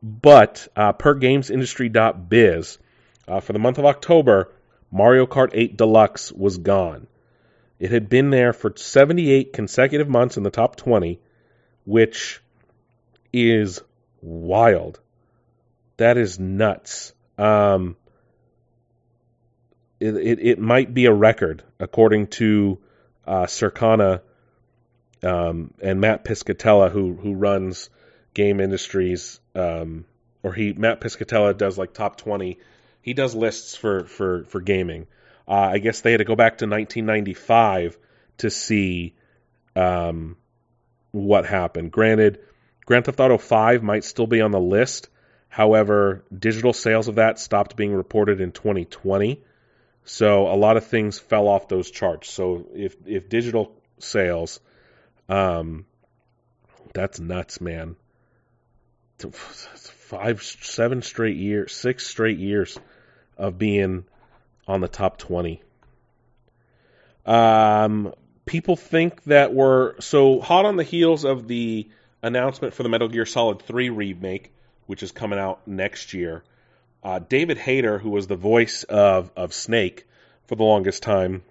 But 0.00 0.68
uh, 0.76 0.92
per 0.92 1.16
GamesIndustry.biz, 1.16 2.78
uh, 3.26 3.40
for 3.40 3.52
the 3.52 3.58
month 3.58 3.78
of 3.78 3.86
October, 3.86 4.52
Mario 4.92 5.26
Kart 5.26 5.50
8 5.52 5.76
Deluxe 5.76 6.30
was 6.30 6.58
gone. 6.58 7.08
It 7.80 7.90
had 7.90 8.08
been 8.08 8.30
there 8.30 8.52
for 8.52 8.72
78 8.76 9.52
consecutive 9.52 10.08
months 10.08 10.36
in 10.36 10.44
the 10.44 10.50
top 10.50 10.76
20, 10.76 11.18
which 11.84 12.40
is 13.32 13.80
wild. 14.22 15.00
That 15.96 16.16
is 16.16 16.38
nuts. 16.38 17.12
Um, 17.38 17.96
it, 20.00 20.16
it, 20.16 20.38
it 20.40 20.58
might 20.58 20.92
be 20.92 21.06
a 21.06 21.12
record, 21.12 21.62
according 21.78 22.28
to 22.28 22.78
uh, 23.26 23.46
Circana 23.46 24.20
um, 25.22 25.72
and 25.82 26.00
Matt 26.00 26.24
Piscatella, 26.24 26.90
who 26.90 27.14
who 27.14 27.34
runs 27.34 27.88
Game 28.34 28.60
Industries, 28.60 29.40
um, 29.54 30.04
or 30.42 30.52
he 30.52 30.72
Matt 30.72 31.00
Piscatella 31.00 31.56
does 31.56 31.78
like 31.78 31.94
top 31.94 32.16
twenty. 32.16 32.58
He 33.00 33.14
does 33.14 33.34
lists 33.34 33.74
for 33.74 34.04
for 34.04 34.44
for 34.44 34.60
gaming. 34.60 35.06
Uh, 35.46 35.70
I 35.72 35.78
guess 35.78 36.00
they 36.00 36.12
had 36.12 36.18
to 36.18 36.24
go 36.24 36.36
back 36.36 36.58
to 36.58 36.64
1995 36.64 37.98
to 38.38 38.48
see 38.48 39.14
um, 39.76 40.36
what 41.14 41.46
happened. 41.46 41.92
Granted, 41.92 42.40
Grand 42.84 43.04
Theft 43.04 43.20
Auto 43.20 43.38
5 43.38 43.82
might 43.82 44.04
still 44.04 44.26
be 44.26 44.40
on 44.40 44.50
the 44.50 44.60
list. 44.60 45.08
However, 45.48 46.24
digital 46.36 46.72
sales 46.72 47.06
of 47.06 47.14
that 47.14 47.38
stopped 47.38 47.76
being 47.76 47.94
reported 47.94 48.40
in 48.40 48.50
2020. 48.50 49.40
So 50.04 50.48
a 50.48 50.56
lot 50.56 50.76
of 50.76 50.86
things 50.86 51.18
fell 51.18 51.46
off 51.46 51.68
those 51.68 51.90
charts. 51.90 52.30
So 52.30 52.66
if 52.74 52.96
if 53.06 53.28
digital 53.28 53.72
sales, 53.98 54.60
um, 55.28 55.86
that's 56.92 57.20
nuts, 57.20 57.60
man. 57.60 57.96
Five, 59.30 60.42
seven 60.42 61.00
straight 61.00 61.36
years, 61.36 61.72
six 61.74 62.06
straight 62.06 62.38
years 62.38 62.78
of 63.38 63.56
being 63.56 64.04
on 64.66 64.80
the 64.80 64.88
top 64.88 65.16
twenty. 65.16 65.62
Um, 67.24 68.12
people 68.46 68.76
think 68.76 69.22
that 69.24 69.54
we're 69.54 70.00
so 70.00 70.40
hot 70.40 70.64
on 70.64 70.76
the 70.76 70.84
heels 70.84 71.24
of 71.24 71.48
the 71.48 71.88
announcement 72.22 72.74
for 72.74 72.82
the 72.82 72.88
Metal 72.88 73.08
Gear 73.08 73.26
Solid 73.26 73.62
3 73.62 73.90
remake, 73.90 74.52
which 74.86 75.02
is 75.02 75.12
coming 75.12 75.38
out 75.38 75.66
next 75.66 76.14
year. 76.14 76.42
Uh, 77.02 77.18
David 77.18 77.58
Hayter, 77.58 77.98
who 77.98 78.10
was 78.10 78.26
the 78.26 78.36
voice 78.36 78.82
of, 78.84 79.30
of 79.36 79.52
Snake 79.52 80.06
for 80.46 80.56
the 80.56 80.62
longest 80.62 81.02
time, 81.02 81.42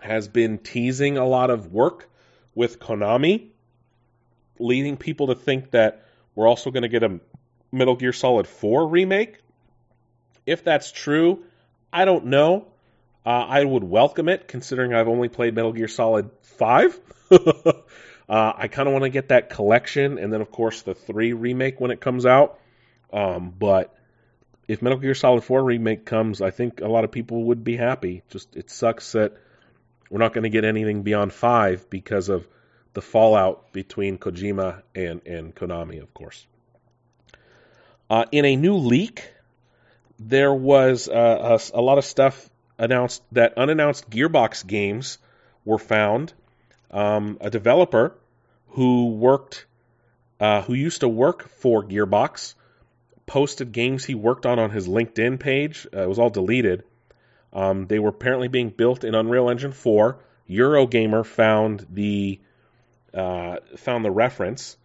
has 0.00 0.28
been 0.28 0.58
teasing 0.58 1.16
a 1.16 1.26
lot 1.26 1.50
of 1.50 1.72
work 1.72 2.08
with 2.54 2.78
Konami, 2.78 3.48
leading 4.58 4.96
people 4.96 5.28
to 5.28 5.34
think 5.34 5.70
that 5.70 6.04
we're 6.34 6.48
also 6.48 6.70
going 6.70 6.82
to 6.82 6.88
get 6.88 7.02
a 7.02 7.20
Metal 7.72 7.96
Gear 7.96 8.12
Solid 8.12 8.46
4 8.46 8.88
remake. 8.88 9.38
If 10.46 10.64
that's 10.64 10.92
true, 10.92 11.44
I 11.92 12.04
don't 12.04 12.26
know. 12.26 12.66
Uh, 13.26 13.30
I 13.30 13.64
would 13.64 13.84
welcome 13.84 14.28
it, 14.28 14.48
considering 14.48 14.92
I've 14.92 15.08
only 15.08 15.28
played 15.28 15.54
Metal 15.54 15.72
Gear 15.72 15.88
Solid 15.88 16.30
5. 16.42 17.00
uh, 17.30 17.72
I 18.28 18.68
kind 18.68 18.86
of 18.86 18.92
want 18.92 19.04
to 19.04 19.10
get 19.10 19.28
that 19.28 19.48
collection, 19.48 20.18
and 20.18 20.30
then, 20.30 20.42
of 20.42 20.50
course, 20.50 20.82
the 20.82 20.94
3 20.94 21.32
remake 21.32 21.80
when 21.80 21.90
it 21.90 22.00
comes 22.00 22.26
out. 22.26 22.58
Um, 23.12 23.54
but 23.58 23.94
if 24.68 24.82
Metal 24.82 24.98
Gear 24.98 25.14
Solid 25.14 25.42
4 25.42 25.64
remake 25.64 26.04
comes, 26.04 26.42
I 26.42 26.50
think 26.50 26.82
a 26.82 26.88
lot 26.88 27.04
of 27.04 27.12
people 27.12 27.44
would 27.44 27.64
be 27.64 27.76
happy. 27.76 28.22
Just 28.28 28.56
it 28.56 28.70
sucks 28.70 29.12
that 29.12 29.32
we're 30.10 30.18
not 30.18 30.34
going 30.34 30.44
to 30.44 30.50
get 30.50 30.64
anything 30.64 31.02
beyond 31.02 31.32
5 31.32 31.88
because 31.88 32.28
of 32.28 32.46
the 32.92 33.02
fallout 33.02 33.72
between 33.72 34.18
Kojima 34.18 34.82
and, 34.94 35.26
and 35.26 35.54
Konami, 35.54 36.02
of 36.02 36.12
course. 36.12 36.46
Uh, 38.08 38.24
in 38.30 38.44
a 38.44 38.54
new 38.54 38.76
leak, 38.76 39.24
there 40.18 40.52
was 40.52 41.08
uh, 41.08 41.58
a, 41.74 41.78
a, 41.78 41.82
lot 41.82 41.98
of 41.98 42.04
stuff 42.04 42.48
announced 42.78 43.22
that 43.32 43.56
unannounced 43.56 44.10
Gearbox 44.10 44.66
games 44.66 45.18
were 45.64 45.78
found. 45.78 46.32
Um, 46.90 47.38
a 47.40 47.50
developer 47.50 48.14
who 48.68 49.08
worked, 49.10 49.66
uh, 50.40 50.62
who 50.62 50.74
used 50.74 51.00
to 51.00 51.08
work 51.08 51.48
for 51.48 51.82
Gearbox, 51.82 52.54
posted 53.26 53.72
games 53.72 54.04
he 54.04 54.14
worked 54.14 54.46
on 54.46 54.58
on 54.58 54.70
his 54.70 54.88
LinkedIn 54.88 55.40
page. 55.40 55.86
Uh, 55.94 56.02
it 56.02 56.08
was 56.08 56.18
all 56.18 56.30
deleted. 56.30 56.84
Um, 57.52 57.86
they 57.86 57.98
were 57.98 58.08
apparently 58.08 58.48
being 58.48 58.70
built 58.70 59.04
in 59.04 59.14
Unreal 59.14 59.48
Engine 59.48 59.72
4. 59.72 60.18
Eurogamer 60.50 61.24
found 61.24 61.86
the 61.90 62.40
uh, 63.14 63.58
found 63.76 64.04
the 64.04 64.10
reference, 64.10 64.76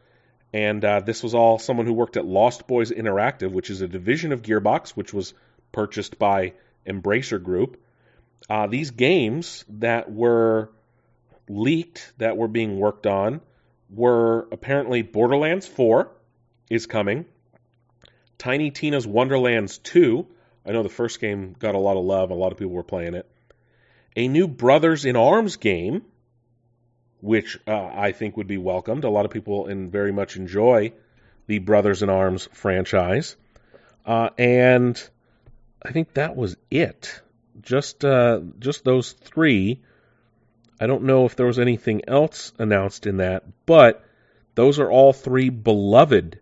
and 0.54 0.86
uh, 0.86 0.99
this 0.99 1.23
was 1.23 1.34
all 1.34 1.58
someone 1.58 1.88
who 1.88 1.93
worked 1.93 2.15
at 2.15 2.25
Lost 2.25 2.67
Boys 2.67 2.91
Interactive, 2.91 3.52
which 3.52 3.71
is 3.71 3.82
a 3.82 3.88
division 3.88 4.32
of 4.32 4.43
Gearbox, 4.43 4.91
which 4.91 5.13
was 5.13 5.34
purchased 5.71 6.19
by 6.19 6.54
Embracer 6.86 7.42
Group. 7.42 7.82
Uh, 8.50 8.68
these 8.68 8.92
games 8.92 9.65
that 9.70 10.12
were 10.12 10.70
leaked, 11.48 12.13
that 12.18 12.38
were 12.38 12.48
being 12.48 12.80
worked 12.80 13.06
on, 13.06 13.42
were 13.89 14.48
apparently 14.52 15.02
Borderlands 15.02 15.68
4 15.68 16.10
is 16.70 16.86
coming, 16.86 17.26
Tiny 18.38 18.72
Tina's 18.72 19.06
Wonderlands 19.06 19.80
2. 19.80 20.26
I 20.65 20.72
know 20.72 20.84
the 20.84 20.89
first 20.89 21.20
game 21.20 21.56
got 21.58 21.76
a 21.76 21.80
lot 21.80 21.98
of 21.98 22.06
love, 22.06 22.30
a 22.32 22.36
lot 22.36 22.52
of 22.52 22.58
people 22.58 22.74
were 22.74 22.84
playing 22.84 23.15
it. 23.15 23.30
A 24.15 24.28
new 24.28 24.48
Brothers 24.48 25.06
in 25.06 25.15
Arms 25.15 25.58
game, 25.58 26.04
which 27.22 27.60
uh, 27.68 27.89
I 27.94 28.12
think 28.12 28.38
would 28.38 28.48
be 28.48 28.58
welcomed. 28.58 29.04
A 29.04 29.10
lot 29.10 29.26
of 29.26 29.32
people 29.32 29.68
and 29.68 29.92
very 29.92 30.12
much 30.12 30.38
enjoy 30.38 30.94
the 31.48 31.60
Brothers 31.60 32.02
in 32.02 32.10
Arms 32.10 32.48
franchise. 32.54 33.36
Uh, 34.06 34.30
and 34.38 35.10
I 35.82 35.92
think 35.92 36.13
that 36.13 36.36
was 36.36 36.58
it. 36.70 37.22
Just 37.62 38.06
uh, 38.06 38.42
just 38.60 38.84
those 38.84 39.13
three. 39.13 39.82
I 40.80 40.88
don't 40.88 41.04
know 41.04 41.26
if 41.26 41.36
there 41.36 41.46
was 41.46 41.60
anything 41.60 42.04
else 42.08 42.54
announced 42.58 43.06
in 43.06 43.18
that, 43.18 43.44
but 43.65 44.04
those 44.56 44.80
are 44.80 44.89
all 44.89 45.12
three 45.12 45.50
beloved, 45.50 46.39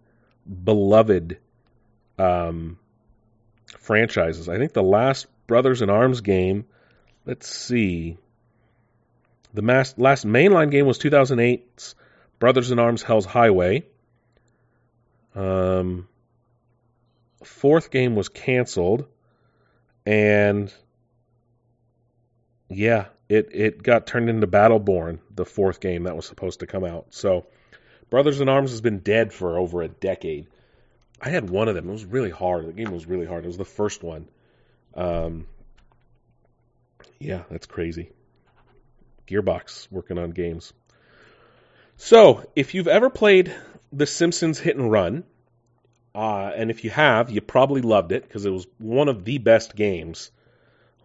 beloved 0.64 1.38
um, 2.20 2.78
franchises. 3.80 4.48
I 4.48 4.58
think 4.58 4.74
the 4.74 4.84
last 4.84 5.28
Brothers 5.48 5.82
in 5.82 5.90
Arms 5.90 6.22
game, 6.22 6.66
let's 7.26 7.48
see, 7.48 8.18
the 9.54 9.62
last 9.62 10.26
mainline 10.26 10.72
game 10.72 10.86
was 10.86 11.00
2008's 11.00 11.96
Brothers 12.38 12.72
in 12.72 12.80
Arms 12.80 13.02
Hell's 13.02 13.26
Highway. 13.26 13.86
Um, 15.34 16.08
fourth 17.44 17.90
game 17.92 18.16
was 18.16 18.30
canceled, 18.30 19.08
and 20.08 20.74
yeah, 22.70 23.08
it 23.28 23.50
it 23.52 23.84
got 23.84 24.08
turned 24.08 24.30
into 24.30 24.48
Battleborn, 24.48 25.20
the 25.36 25.44
fourth 25.44 25.82
game 25.82 26.04
that 26.04 26.16
was 26.16 26.26
supposed 26.26 26.62
to 26.62 26.66
come 26.66 26.86
out. 26.86 27.08
So, 27.10 27.46
Brothers 28.10 28.40
in 28.40 28.48
Arms 28.48 28.72
has 28.72 28.80
been 28.80 29.00
dead 29.00 29.34
for 29.34 29.58
over 29.60 29.82
a 29.82 29.90
decade. 29.90 30.48
I 31.20 31.30
had 31.30 31.50
one 31.50 31.68
of 31.68 31.76
them. 31.76 31.90
It 31.90 31.92
was 31.92 32.06
really 32.06 32.30
hard. 32.30 32.68
The 32.68 32.72
game 32.72 32.92
was 32.92 33.06
really 33.06 33.26
hard. 33.26 33.44
It 33.44 33.48
was 33.48 33.58
the 33.58 33.66
first 33.66 34.02
one. 34.02 34.30
Um, 34.96 35.46
yeah, 37.20 37.44
that's 37.52 37.66
crazy. 37.66 38.12
Gearbox 39.28 39.92
working 39.92 40.18
on 40.18 40.30
games. 40.30 40.72
So, 41.98 42.50
if 42.56 42.76
you've 42.76 42.88
ever 42.88 43.10
played 43.10 43.54
The 43.92 44.06
Simpsons 44.06 44.58
Hit 44.58 44.78
and 44.78 44.90
Run, 44.90 45.26
uh, 46.18 46.52
and 46.56 46.72
if 46.72 46.84
you 46.84 46.90
have, 46.90 47.30
you 47.30 47.42
probably 47.42 47.82
loved 47.82 48.12
it 48.12 48.24
because 48.24 48.44
it 48.44 48.50
was 48.50 48.66
one 48.80 49.08
of 49.08 49.24
the 49.24 49.38
best 49.38 49.76
games 49.76 50.32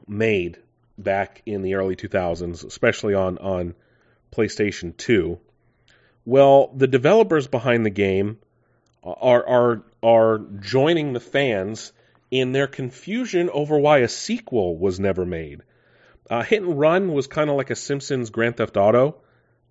made 0.08 0.56
back 0.96 1.42
in 1.44 1.60
the 1.60 1.74
early 1.74 1.96
2000s, 1.96 2.64
especially 2.64 3.12
on 3.12 3.36
on 3.36 3.74
PlayStation 4.34 4.96
2. 4.96 5.38
Well, 6.24 6.72
the 6.74 6.86
developers 6.86 7.46
behind 7.46 7.84
the 7.84 7.90
game 7.90 8.38
are 9.04 9.46
are 9.46 9.82
are 10.02 10.38
joining 10.60 11.12
the 11.12 11.20
fans 11.20 11.92
in 12.30 12.52
their 12.52 12.66
confusion 12.66 13.50
over 13.50 13.78
why 13.78 13.98
a 13.98 14.08
sequel 14.08 14.78
was 14.78 14.98
never 14.98 15.26
made. 15.26 15.60
Uh, 16.30 16.42
Hit 16.42 16.62
and 16.62 16.78
Run 16.78 17.12
was 17.12 17.26
kind 17.26 17.50
of 17.50 17.56
like 17.56 17.68
a 17.68 17.76
Simpsons 17.76 18.30
Grand 18.30 18.56
Theft 18.56 18.78
Auto, 18.78 19.16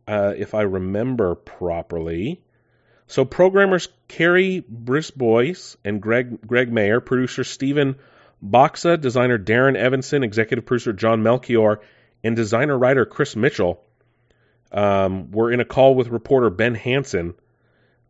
uh, 0.08 0.36
if 0.38 0.54
I 0.54 0.62
remember 0.62 1.34
properly. 1.34 2.43
So 3.12 3.26
programmers 3.26 3.89
Cary 4.08 4.63
Brisebois 4.71 5.76
and 5.84 6.02
Greg 6.02 6.47
Greg 6.47 6.71
Mayer, 6.71 7.02
producer 7.02 7.43
Stephen 7.43 7.97
Boxa, 8.41 9.02
designer 9.02 9.38
Darren 9.38 9.76
Evanson, 9.76 10.24
executive 10.24 10.65
producer 10.65 10.93
John 10.93 11.21
Melchior, 11.21 11.82
and 12.24 12.38
designer 12.38 12.78
writer 12.78 13.06
Chris 13.06 13.36
Mitchell 13.36 13.84
um, 14.71 15.30
were 15.32 15.52
in 15.52 15.60
a 15.60 15.65
call 15.65 15.93
with 15.93 16.08
reporter 16.08 16.50
Ben 16.50 16.74
Hanson, 16.74 17.34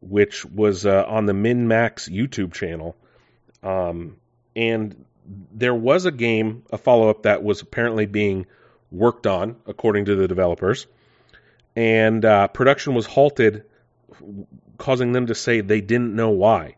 which 0.01 0.45
was 0.45 0.85
uh, 0.85 1.03
on 1.07 1.25
the 1.25 1.33
MinnMax 1.33 2.07
YouTube 2.07 2.53
channel. 2.53 2.95
Um, 3.63 4.17
and 4.55 5.03
there 5.51 5.73
was 5.73 6.05
a 6.05 6.11
game, 6.11 6.61
a 6.71 6.77
follow 6.77 7.09
up 7.09 7.23
that 7.23 7.41
was 7.41 7.63
apparently 7.63 8.05
being 8.05 8.45
worked 8.91 9.25
on, 9.25 9.55
according 9.65 10.05
to 10.05 10.15
the 10.15 10.27
developers. 10.27 10.85
And 11.75 12.23
uh, 12.23 12.49
production 12.49 12.93
was 12.93 13.07
halted, 13.07 13.63
causing 14.81 15.11
them 15.11 15.27
to 15.27 15.35
say 15.35 15.61
they 15.61 15.79
didn't 15.79 16.15
know 16.15 16.31
why. 16.31 16.75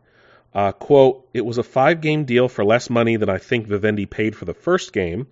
Uh, 0.54 0.74
quote, 0.74 1.26
it 1.34 1.46
was 1.46 1.58
a 1.58 1.64
five 1.64 2.02
game 2.02 2.26
deal 2.26 2.50
for 2.50 2.66
less 2.66 2.90
money 2.90 3.16
than 3.16 3.30
I 3.30 3.38
think 3.38 3.66
Vivendi 3.66 4.06
paid 4.06 4.36
for 4.36 4.44
the 4.44 4.54
first 4.54 4.92
game. 4.92 5.28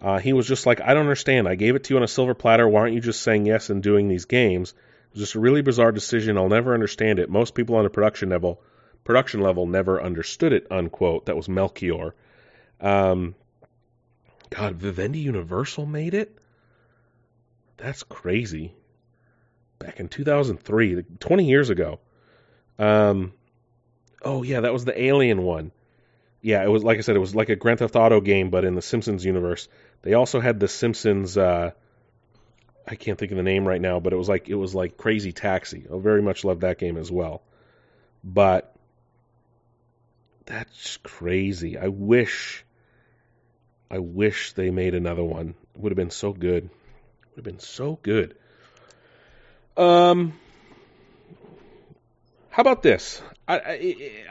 Uh, 0.00 0.18
he 0.18 0.32
was 0.32 0.48
just 0.48 0.64
like, 0.64 0.80
I 0.80 0.94
don't 0.94 1.02
understand. 1.02 1.46
I 1.46 1.54
gave 1.54 1.76
it 1.76 1.84
to 1.84 1.94
you 1.94 1.98
on 1.98 2.02
a 2.02 2.08
silver 2.08 2.34
platter. 2.34 2.66
Why 2.66 2.80
aren't 2.80 2.94
you 2.94 3.00
just 3.00 3.20
saying 3.20 3.44
yes 3.44 3.68
and 3.68 3.82
doing 3.82 4.08
these 4.08 4.24
games? 4.24 4.70
It 4.70 5.12
was 5.12 5.20
just 5.20 5.34
a 5.34 5.40
really 5.40 5.60
bizarre 5.60 5.92
decision. 5.92 6.38
I'll 6.38 6.48
never 6.48 6.72
understand 6.72 7.18
it. 7.18 7.28
Most 7.28 7.54
people 7.54 7.76
on 7.76 7.84
a 7.84 7.90
production 7.90 8.30
level, 8.30 8.62
production 9.04 9.40
level, 9.40 9.66
never 9.66 10.02
understood 10.02 10.54
it. 10.54 10.66
Unquote. 10.70 11.26
That 11.26 11.36
was 11.36 11.48
Melchior. 11.48 12.14
Um, 12.80 13.34
God, 14.48 14.76
Vivendi 14.76 15.18
Universal 15.18 15.84
made 15.84 16.14
it. 16.14 16.38
That's 17.76 18.02
crazy. 18.02 18.72
Back 19.78 20.00
in 20.00 20.08
2003, 20.08 21.02
20 21.20 21.44
years 21.44 21.70
ago. 21.70 22.00
Um, 22.78 23.32
Oh 24.26 24.42
yeah, 24.42 24.60
that 24.60 24.72
was 24.72 24.84
the 24.84 25.00
Alien 25.00 25.42
one. 25.42 25.70
Yeah, 26.42 26.64
it 26.64 26.68
was 26.68 26.82
like 26.82 26.98
I 26.98 27.02
said, 27.02 27.16
it 27.16 27.20
was 27.20 27.34
like 27.34 27.48
a 27.48 27.56
Grand 27.56 27.78
Theft 27.78 27.94
Auto 27.94 28.20
game, 28.20 28.50
but 28.50 28.64
in 28.64 28.74
the 28.74 28.82
Simpsons 28.82 29.24
universe. 29.24 29.68
They 30.02 30.14
also 30.14 30.40
had 30.40 30.58
the 30.58 30.68
Simpsons. 30.68 31.38
Uh, 31.38 31.70
I 32.86 32.94
can't 32.96 33.18
think 33.18 33.30
of 33.30 33.36
the 33.36 33.44
name 33.44 33.66
right 33.66 33.80
now, 33.80 34.00
but 34.00 34.12
it 34.12 34.16
was 34.16 34.28
like 34.28 34.48
it 34.48 34.54
was 34.54 34.74
like 34.74 34.96
Crazy 34.96 35.32
Taxi. 35.32 35.86
I 35.92 35.98
very 35.98 36.22
much 36.22 36.44
loved 36.44 36.62
that 36.62 36.78
game 36.78 36.96
as 36.96 37.10
well. 37.10 37.42
But 38.24 38.74
that's 40.44 40.96
crazy. 40.98 41.78
I 41.78 41.88
wish. 41.88 42.64
I 43.88 44.00
wish 44.00 44.52
they 44.54 44.70
made 44.70 44.96
another 44.96 45.22
one. 45.22 45.54
It 45.74 45.80
would 45.80 45.92
have 45.92 45.96
been 45.96 46.10
so 46.10 46.32
good. 46.32 46.64
It 46.64 46.70
Would 47.30 47.36
have 47.36 47.44
been 47.44 47.60
so 47.60 47.98
good. 48.02 48.36
Um, 49.76 50.32
how 52.50 52.62
about 52.62 52.82
this? 52.82 53.20
I, 53.46 53.58
I, 53.58 53.72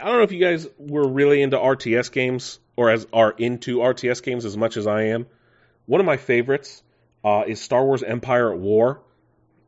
I 0.00 0.04
don't 0.04 0.16
know 0.16 0.22
if 0.22 0.32
you 0.32 0.40
guys 0.40 0.66
were 0.78 1.06
really 1.06 1.42
into 1.42 1.56
RTS 1.56 2.10
games 2.10 2.58
or 2.76 2.90
as 2.90 3.06
are 3.12 3.30
into 3.30 3.78
RTS 3.78 4.22
games 4.22 4.44
as 4.44 4.56
much 4.56 4.76
as 4.76 4.86
I 4.86 5.04
am. 5.04 5.26
One 5.86 6.00
of 6.00 6.06
my 6.06 6.16
favorites 6.16 6.82
uh, 7.24 7.44
is 7.46 7.60
Star 7.60 7.84
Wars 7.84 8.02
Empire 8.02 8.52
at 8.52 8.58
War, 8.58 9.00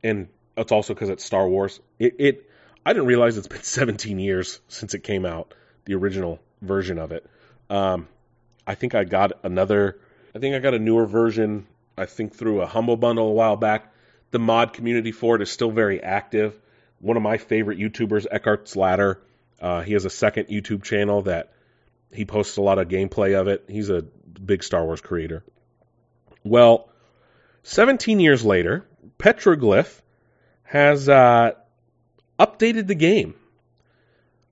and 0.03 0.29
it's 0.57 0.73
also 0.73 0.95
because 0.95 1.09
it's 1.09 1.25
Star 1.25 1.49
Wars. 1.49 1.81
It, 1.99 2.17
it 2.19 2.51
I 2.85 2.93
didn't 2.93 3.07
realize 3.07 3.37
it's 3.37 3.47
been 3.47 3.63
17 3.63 4.19
years 4.19 4.61
since 4.69 4.95
it 4.95 5.05
came 5.05 5.25
out, 5.25 5.55
the 5.85 5.95
original 5.95 6.41
version 6.61 6.99
of 6.99 7.13
it. 7.13 7.25
Um, 7.71 8.09
I 8.67 8.75
think 8.75 8.95
I 8.95 9.05
got 9.05 9.33
another. 9.45 9.99
I 10.35 10.41
think 10.41 10.55
I 10.55 10.59
got 10.59 10.75
a 10.75 10.79
newer 10.79 11.07
version. 11.07 11.67
I 11.97 12.07
think 12.07 12.35
through 12.35 12.63
a 12.63 12.67
humble 12.67 12.97
bundle 12.97 13.29
a 13.29 13.33
while 13.33 13.57
back. 13.57 13.93
The 14.31 14.39
mod 14.39 14.73
community 14.73 15.13
for 15.13 15.37
it 15.37 15.43
is 15.43 15.51
still 15.51 15.71
very 15.71 16.03
active. 16.03 16.59
One 17.01 17.17
of 17.17 17.23
my 17.23 17.39
favorite 17.39 17.79
YouTubers, 17.79 18.27
Eckhart's 18.31 18.77
Ladder, 18.77 19.21
uh, 19.61 19.83
he 19.83 19.93
has 19.95 20.05
a 20.05 20.11
second 20.11 20.49
YouTube 20.49 20.83
channel 20.83 21.23
that 21.23 21.53
he 22.13 22.25
posts 22.25 22.57
a 22.57 22.63
lot 22.63 22.79
of 22.79 22.89
gameplay 22.89 23.39
of 23.39 23.49
it. 23.49 23.65
He's 23.69 23.91
a 23.91 24.03
big 24.03 24.63
Star 24.63 24.85
Wars 24.85 25.01
creator. 25.01 25.45
Well, 26.45 26.89
17 27.65 28.21
years 28.21 28.45
later, 28.45 28.87
Petroglyph 29.19 30.01
has 30.63 31.09
uh, 31.09 31.53
updated 32.39 32.87
the 32.87 32.95
game. 32.95 33.35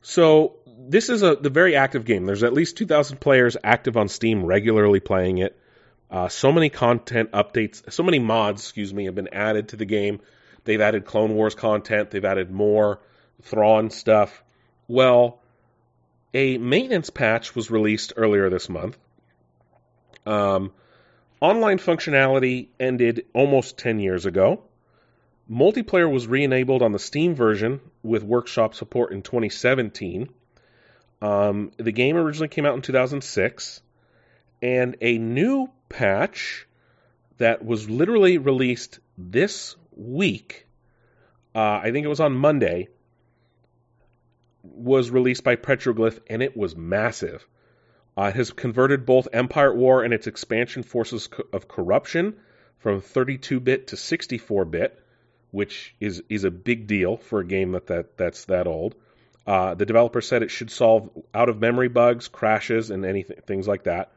So 0.02 0.56
this 0.78 1.08
is 1.08 1.22
a 1.22 1.36
the 1.36 1.50
very 1.50 1.76
active 1.76 2.04
game. 2.04 2.26
There's 2.26 2.42
at 2.42 2.52
least 2.52 2.76
2,000 2.76 3.18
players 3.18 3.56
active 3.62 3.96
on 3.96 4.08
Steam, 4.08 4.44
regularly 4.44 5.00
playing 5.00 5.38
it. 5.38 5.58
Uh, 6.10 6.28
so 6.28 6.52
many 6.52 6.70
content 6.70 7.32
updates, 7.32 7.92
so 7.92 8.02
many 8.02 8.18
mods, 8.18 8.62
excuse 8.62 8.94
me, 8.94 9.06
have 9.06 9.14
been 9.14 9.32
added 9.32 9.68
to 9.68 9.76
the 9.76 9.84
game. 9.84 10.20
They've 10.64 10.80
added 10.80 11.04
Clone 11.04 11.34
Wars 11.34 11.54
content. 11.54 12.10
They've 12.10 12.24
added 12.24 12.50
more 12.50 13.00
Thrawn 13.42 13.90
stuff. 13.90 14.42
Well, 14.88 15.40
a 16.32 16.58
maintenance 16.58 17.10
patch 17.10 17.54
was 17.54 17.70
released 17.70 18.12
earlier 18.16 18.50
this 18.50 18.68
month. 18.68 18.98
Um, 20.24 20.72
online 21.40 21.78
functionality 21.78 22.68
ended 22.78 23.26
almost 23.32 23.78
10 23.78 24.00
years 24.00 24.26
ago. 24.26 24.62
Multiplayer 25.50 26.10
was 26.12 26.26
re 26.26 26.42
enabled 26.42 26.82
on 26.82 26.92
the 26.92 26.98
Steam 26.98 27.34
version 27.34 27.80
with 28.02 28.24
workshop 28.24 28.74
support 28.74 29.12
in 29.12 29.22
2017. 29.22 30.28
Um, 31.22 31.70
the 31.76 31.92
game 31.92 32.16
originally 32.16 32.48
came 32.48 32.66
out 32.66 32.74
in 32.74 32.82
2006, 32.82 33.80
and 34.62 34.96
a 35.00 35.18
new 35.18 35.68
patch 35.88 36.66
that 37.38 37.64
was 37.64 37.88
literally 37.88 38.38
released 38.38 38.98
this 39.18 39.76
week, 39.96 40.66
uh, 41.54 41.80
I 41.82 41.90
think 41.90 42.04
it 42.04 42.08
was 42.08 42.20
on 42.20 42.34
Monday, 42.34 42.88
was 44.62 45.10
released 45.10 45.44
by 45.44 45.56
Petroglyph, 45.56 46.18
and 46.28 46.42
it 46.42 46.56
was 46.56 46.76
massive. 46.76 47.46
Uh, 48.16 48.24
it 48.24 48.36
has 48.36 48.50
converted 48.50 49.04
both 49.04 49.28
Empire 49.32 49.74
War 49.74 50.02
and 50.02 50.14
its 50.14 50.26
expansion 50.26 50.82
Forces 50.82 51.28
of 51.52 51.68
Corruption 51.68 52.36
from 52.78 53.00
32-bit 53.00 53.88
to 53.88 53.96
64-bit, 53.96 54.98
which 55.50 55.94
is 56.00 56.22
is 56.28 56.44
a 56.44 56.50
big 56.50 56.86
deal 56.86 57.16
for 57.16 57.40
a 57.40 57.46
game 57.46 57.72
that, 57.72 57.86
that 57.86 58.16
that's 58.16 58.46
that 58.46 58.66
old. 58.66 58.94
Uh, 59.46 59.74
the 59.74 59.86
developer 59.86 60.20
said 60.20 60.42
it 60.42 60.50
should 60.50 60.70
solve 60.70 61.10
out-of-memory 61.32 61.88
bugs, 61.88 62.28
crashes, 62.28 62.90
and 62.90 63.04
anything 63.04 63.38
things 63.46 63.68
like 63.68 63.84
that. 63.84 64.10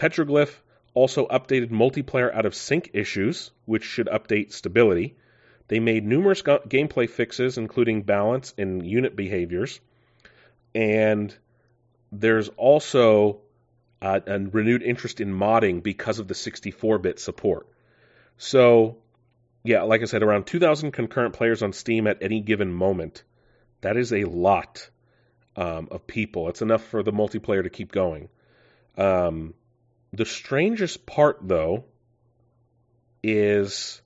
Petroglyph 0.00 0.62
also 0.94 1.26
updated 1.26 1.68
multiplayer 1.70 2.34
out 2.34 2.46
of 2.46 2.54
sync 2.54 2.90
issues, 2.94 3.50
which 3.66 3.84
should 3.84 4.06
update 4.06 4.50
stability. 4.50 5.14
They 5.68 5.78
made 5.78 6.06
numerous 6.06 6.40
gameplay 6.40 7.08
fixes, 7.08 7.58
including 7.58 8.02
balance 8.02 8.54
and 8.56 8.84
unit 8.84 9.14
behaviors. 9.14 9.78
And 10.74 11.36
there's 12.10 12.48
also 12.48 13.42
uh, 14.00 14.20
a 14.26 14.38
renewed 14.38 14.82
interest 14.82 15.20
in 15.20 15.34
modding 15.34 15.82
because 15.82 16.18
of 16.18 16.28
the 16.28 16.34
64 16.34 16.98
bit 16.98 17.20
support. 17.20 17.68
So, 18.38 18.96
yeah, 19.62 19.82
like 19.82 20.00
I 20.00 20.06
said, 20.06 20.22
around 20.22 20.46
2,000 20.46 20.92
concurrent 20.92 21.34
players 21.34 21.62
on 21.62 21.74
Steam 21.74 22.06
at 22.06 22.22
any 22.22 22.40
given 22.40 22.72
moment. 22.72 23.22
That 23.82 23.98
is 23.98 24.14
a 24.14 24.24
lot 24.24 24.88
um, 25.56 25.88
of 25.90 26.06
people. 26.06 26.48
It's 26.48 26.62
enough 26.62 26.84
for 26.84 27.02
the 27.02 27.12
multiplayer 27.12 27.62
to 27.62 27.70
keep 27.70 27.92
going. 27.92 28.30
Um, 28.96 29.54
the 30.12 30.24
strangest 30.24 31.06
part, 31.06 31.38
though, 31.42 31.84
is 33.22 34.00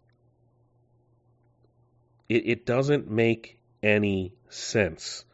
it, 2.29 2.47
it 2.47 2.67
doesn't 2.67 3.11
make 3.11 3.59
any 3.83 4.33
sense 4.49 5.25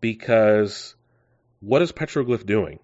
because 0.00 0.94
what 1.60 1.82
is 1.82 1.92
Petroglyph 1.92 2.46
doing? 2.46 2.78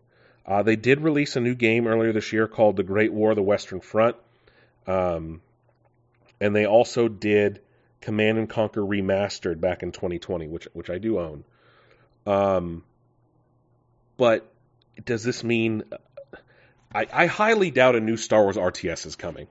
Uh, 0.47 0.63
they 0.63 0.77
did 0.77 1.01
release 1.03 1.37
a 1.37 1.41
new 1.41 1.55
game 1.55 1.87
earlier 1.87 2.13
this 2.13 2.33
year 2.33 2.49
called 2.49 2.77
The 2.77 2.83
Great 2.83 3.13
War: 3.13 3.35
The 3.35 3.43
Western 3.43 3.81
Front, 3.81 4.17
um, 4.87 5.43
and 6.41 6.57
they 6.57 6.65
also 6.65 7.09
did 7.09 7.61
Command 8.01 8.39
and 8.39 8.49
Conquer 8.49 8.81
Remastered 8.81 9.61
back 9.61 9.83
in 9.83 9.93
2020, 9.93 10.49
which 10.49 10.67
which 10.73 10.89
I 10.89 10.99
do 10.99 11.19
own. 11.19 11.45
Um, 12.27 12.85
but 14.17 14.51
does 15.05 15.23
this 15.23 15.45
mean? 15.45 15.85
I, 16.95 17.07
I 17.13 17.27
highly 17.27 17.71
doubt 17.71 17.97
a 17.97 18.01
new 18.01 18.17
Star 18.17 18.43
Wars 18.43 18.57
RTS 18.57 19.07
is 19.07 19.17
coming. 19.17 19.47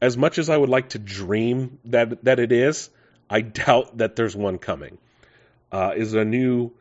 As 0.00 0.16
much 0.16 0.38
as 0.38 0.50
I 0.50 0.56
would 0.56 0.68
like 0.68 0.90
to 0.90 0.98
dream 0.98 1.78
that 1.86 2.24
that 2.24 2.38
it 2.38 2.52
is, 2.52 2.90
I 3.28 3.40
doubt 3.40 3.98
that 3.98 4.16
there's 4.16 4.36
one 4.36 4.58
coming. 4.58 4.98
Uh, 5.72 5.92
is 5.96 6.14
a 6.14 6.24
new? 6.24 6.72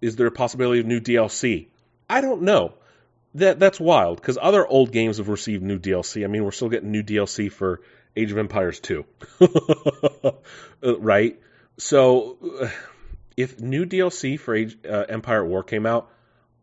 Is 0.00 0.16
there 0.16 0.26
a 0.26 0.32
possibility 0.32 0.80
of 0.80 0.86
new 0.86 1.00
DLC? 1.00 1.66
I 2.08 2.20
don't 2.20 2.42
know. 2.42 2.74
That 3.34 3.58
that's 3.58 3.80
wild 3.80 4.20
because 4.20 4.38
other 4.40 4.66
old 4.66 4.92
games 4.92 5.18
have 5.18 5.28
received 5.28 5.62
new 5.62 5.78
DLC. 5.78 6.24
I 6.24 6.26
mean, 6.26 6.44
we're 6.44 6.50
still 6.50 6.68
getting 6.68 6.90
new 6.90 7.02
DLC 7.02 7.50
for 7.50 7.80
Age 8.16 8.32
of 8.32 8.38
Empires 8.38 8.80
2. 8.80 9.04
right? 10.98 11.40
So, 11.78 12.70
if 13.36 13.60
new 13.60 13.86
DLC 13.86 14.38
for 14.38 14.54
Age, 14.54 14.76
uh, 14.84 15.04
Empire 15.08 15.44
War 15.44 15.62
came 15.62 15.86
out, 15.86 16.10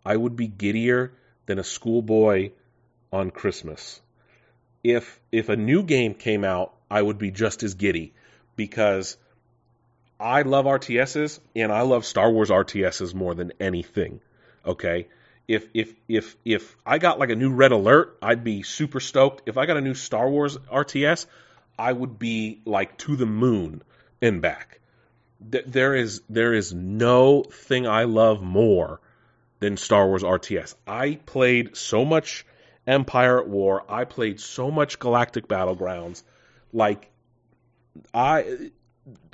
I 0.05 0.15
would 0.15 0.35
be 0.35 0.47
giddier 0.47 1.11
than 1.45 1.57
a 1.57 1.63
schoolboy 1.63 2.51
on 3.11 3.31
Christmas. 3.31 4.01
If 4.83 5.19
if 5.31 5.49
a 5.49 5.55
new 5.55 5.83
game 5.83 6.13
came 6.13 6.43
out, 6.43 6.73
I 6.89 7.01
would 7.01 7.17
be 7.17 7.31
just 7.31 7.63
as 7.63 7.73
giddy 7.73 8.13
because 8.55 9.17
I 10.19 10.41
love 10.41 10.65
RTSs 10.65 11.39
and 11.55 11.71
I 11.71 11.81
love 11.81 12.05
Star 12.05 12.31
Wars 12.31 12.49
RTSs 12.49 13.13
more 13.13 13.35
than 13.35 13.53
anything. 13.59 14.21
Okay? 14.65 15.07
If 15.47 15.67
if 15.73 15.93
if 16.07 16.35
if 16.43 16.75
I 16.85 16.97
got 16.97 17.19
like 17.19 17.29
a 17.29 17.35
new 17.35 17.51
Red 17.51 17.71
Alert, 17.71 18.17
I'd 18.21 18.43
be 18.43 18.63
super 18.63 18.99
stoked. 18.99 19.43
If 19.47 19.57
I 19.57 19.65
got 19.65 19.77
a 19.77 19.81
new 19.81 19.93
Star 19.93 20.29
Wars 20.29 20.57
RTS, 20.57 21.25
I 21.79 21.93
would 21.93 22.19
be 22.19 22.61
like 22.65 22.97
to 22.99 23.15
the 23.15 23.25
moon 23.25 23.81
and 24.21 24.41
back. 24.41 24.81
There 25.39 25.95
is 25.95 26.21
there 26.29 26.53
is 26.53 26.73
no 26.73 27.43
thing 27.43 27.87
I 27.87 28.03
love 28.03 28.41
more 28.41 28.99
than 29.59 29.77
Star 29.77 30.07
Wars 30.07 30.23
RTS. 30.23 30.75
I 30.85 31.19
played 31.25 31.77
so 31.77 32.03
much 32.03 32.45
Empire 32.87 33.39
at 33.39 33.47
War. 33.47 33.83
I 33.89 34.05
played 34.05 34.39
so 34.39 34.71
much 34.71 34.97
Galactic 34.97 35.47
Battlegrounds. 35.47 36.23
Like 36.73 37.09
I 38.13 38.71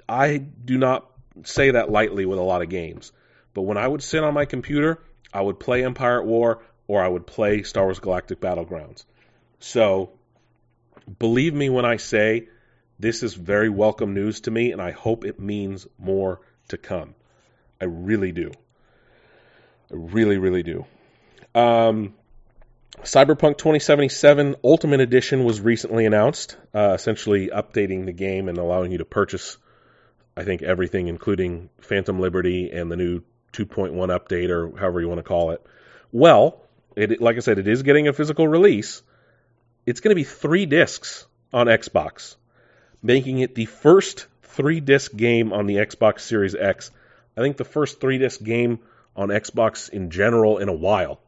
I 0.09 0.37
do 0.37 0.77
not 0.77 1.09
say 1.43 1.71
that 1.71 1.91
lightly 1.91 2.25
with 2.25 2.39
a 2.39 2.43
lot 2.43 2.61
of 2.61 2.69
games. 2.69 3.11
But 3.53 3.61
when 3.61 3.77
I 3.77 3.87
would 3.87 4.03
sit 4.03 4.23
on 4.23 4.33
my 4.33 4.45
computer, 4.45 4.99
I 5.33 5.41
would 5.41 5.59
play 5.59 5.85
Empire 5.85 6.19
at 6.19 6.25
War 6.25 6.63
or 6.87 7.01
I 7.01 7.07
would 7.07 7.25
play 7.25 7.63
Star 7.63 7.85
Wars 7.85 7.99
Galactic 7.99 8.41
Battlegrounds. 8.41 9.05
So 9.59 10.11
believe 11.19 11.53
me 11.53 11.69
when 11.69 11.85
I 11.85 11.97
say 11.97 12.49
this 12.99 13.23
is 13.23 13.33
very 13.33 13.69
welcome 13.69 14.13
news 14.13 14.41
to 14.41 14.51
me, 14.51 14.71
and 14.71 14.81
I 14.81 14.91
hope 14.91 15.25
it 15.25 15.39
means 15.39 15.87
more 15.97 16.41
to 16.69 16.77
come. 16.77 17.15
I 17.81 17.85
really 17.85 18.31
do. 18.31 18.51
I 19.91 19.95
really, 19.95 20.37
really 20.37 20.63
do. 20.63 20.85
Um, 21.55 22.15
Cyberpunk 23.01 23.57
2077 23.57 24.55
Ultimate 24.63 25.01
Edition 25.01 25.43
was 25.43 25.59
recently 25.59 26.05
announced, 26.05 26.57
uh, 26.73 26.91
essentially 26.93 27.49
updating 27.49 28.05
the 28.05 28.13
game 28.13 28.47
and 28.47 28.57
allowing 28.57 28.91
you 28.91 28.99
to 28.99 29.05
purchase, 29.05 29.57
I 30.37 30.43
think, 30.43 30.61
everything, 30.61 31.07
including 31.07 31.69
Phantom 31.81 32.19
Liberty 32.19 32.71
and 32.71 32.91
the 32.91 32.95
new 32.95 33.21
2.1 33.51 33.93
update, 33.93 34.49
or 34.49 34.77
however 34.77 35.01
you 35.01 35.07
want 35.07 35.19
to 35.19 35.23
call 35.23 35.51
it. 35.51 35.65
Well, 36.11 36.61
it, 36.95 37.19
like 37.19 37.35
I 37.35 37.39
said, 37.39 37.57
it 37.57 37.67
is 37.67 37.81
getting 37.81 38.07
a 38.07 38.13
physical 38.13 38.47
release. 38.47 39.01
It's 39.85 39.99
going 39.99 40.11
to 40.11 40.15
be 40.15 40.23
three 40.23 40.65
discs 40.65 41.25
on 41.51 41.65
Xbox, 41.65 42.35
making 43.01 43.39
it 43.39 43.55
the 43.55 43.65
first 43.65 44.27
three 44.43 44.79
disc 44.79 45.13
game 45.13 45.51
on 45.51 45.65
the 45.65 45.77
Xbox 45.77 46.21
Series 46.21 46.55
X. 46.55 46.91
I 47.35 47.41
think 47.41 47.57
the 47.57 47.65
first 47.65 47.99
three 47.99 48.19
disc 48.19 48.41
game 48.41 48.79
on 49.15 49.29
Xbox 49.29 49.89
in 49.89 50.11
general 50.11 50.59
in 50.59 50.69
a 50.69 50.73
while, 50.73 51.19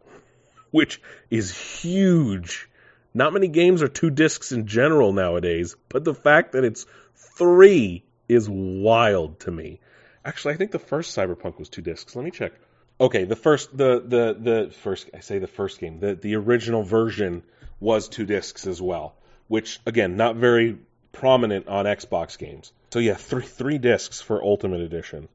which 0.76 1.02
is 1.30 1.58
huge. 1.58 2.70
Not 3.14 3.32
many 3.32 3.48
games 3.48 3.82
are 3.82 3.88
two 3.88 4.10
discs 4.10 4.52
in 4.52 4.68
general 4.68 5.14
nowadays, 5.14 5.78
but 5.88 6.04
the 6.04 6.14
fact 6.14 6.52
that 6.52 6.66
it's 6.66 6.86
three 7.16 8.04
is 8.28 8.50
wild 8.50 9.40
to 9.42 9.52
me. 9.52 9.80
Actually, 10.26 10.56
I 10.56 10.58
think 10.58 10.72
the 10.72 10.80
first 10.80 11.18
Cyberpunk 11.18 11.60
was 11.60 11.70
two 11.70 11.82
discs. 11.82 12.14
Let 12.14 12.26
me 12.26 12.32
check. 12.32 12.52
Okay, 13.00 13.24
the 13.24 13.38
first 13.38 13.78
the 13.78 14.02
the 14.06 14.38
the 14.38 14.70
first 14.84 15.10
I 15.14 15.22
say 15.22 15.40
the 15.40 15.48
first 15.48 15.80
game, 15.80 16.02
the 16.02 16.14
the 16.14 16.36
original 16.36 16.84
version 16.84 17.44
was 17.80 18.10
two 18.10 18.26
discs 18.26 18.68
as 18.68 18.82
well, 18.82 19.16
which 19.48 19.80
again, 19.86 20.18
not 20.18 20.36
very 20.36 20.78
prominent 21.14 21.70
on 21.70 21.86
Xbox 21.86 22.38
games. 22.38 22.74
So 22.92 23.00
yeah, 23.00 23.14
three 23.14 23.44
three 23.44 23.78
discs 23.78 24.20
for 24.20 24.44
Ultimate 24.44 24.82
Edition. 24.82 25.30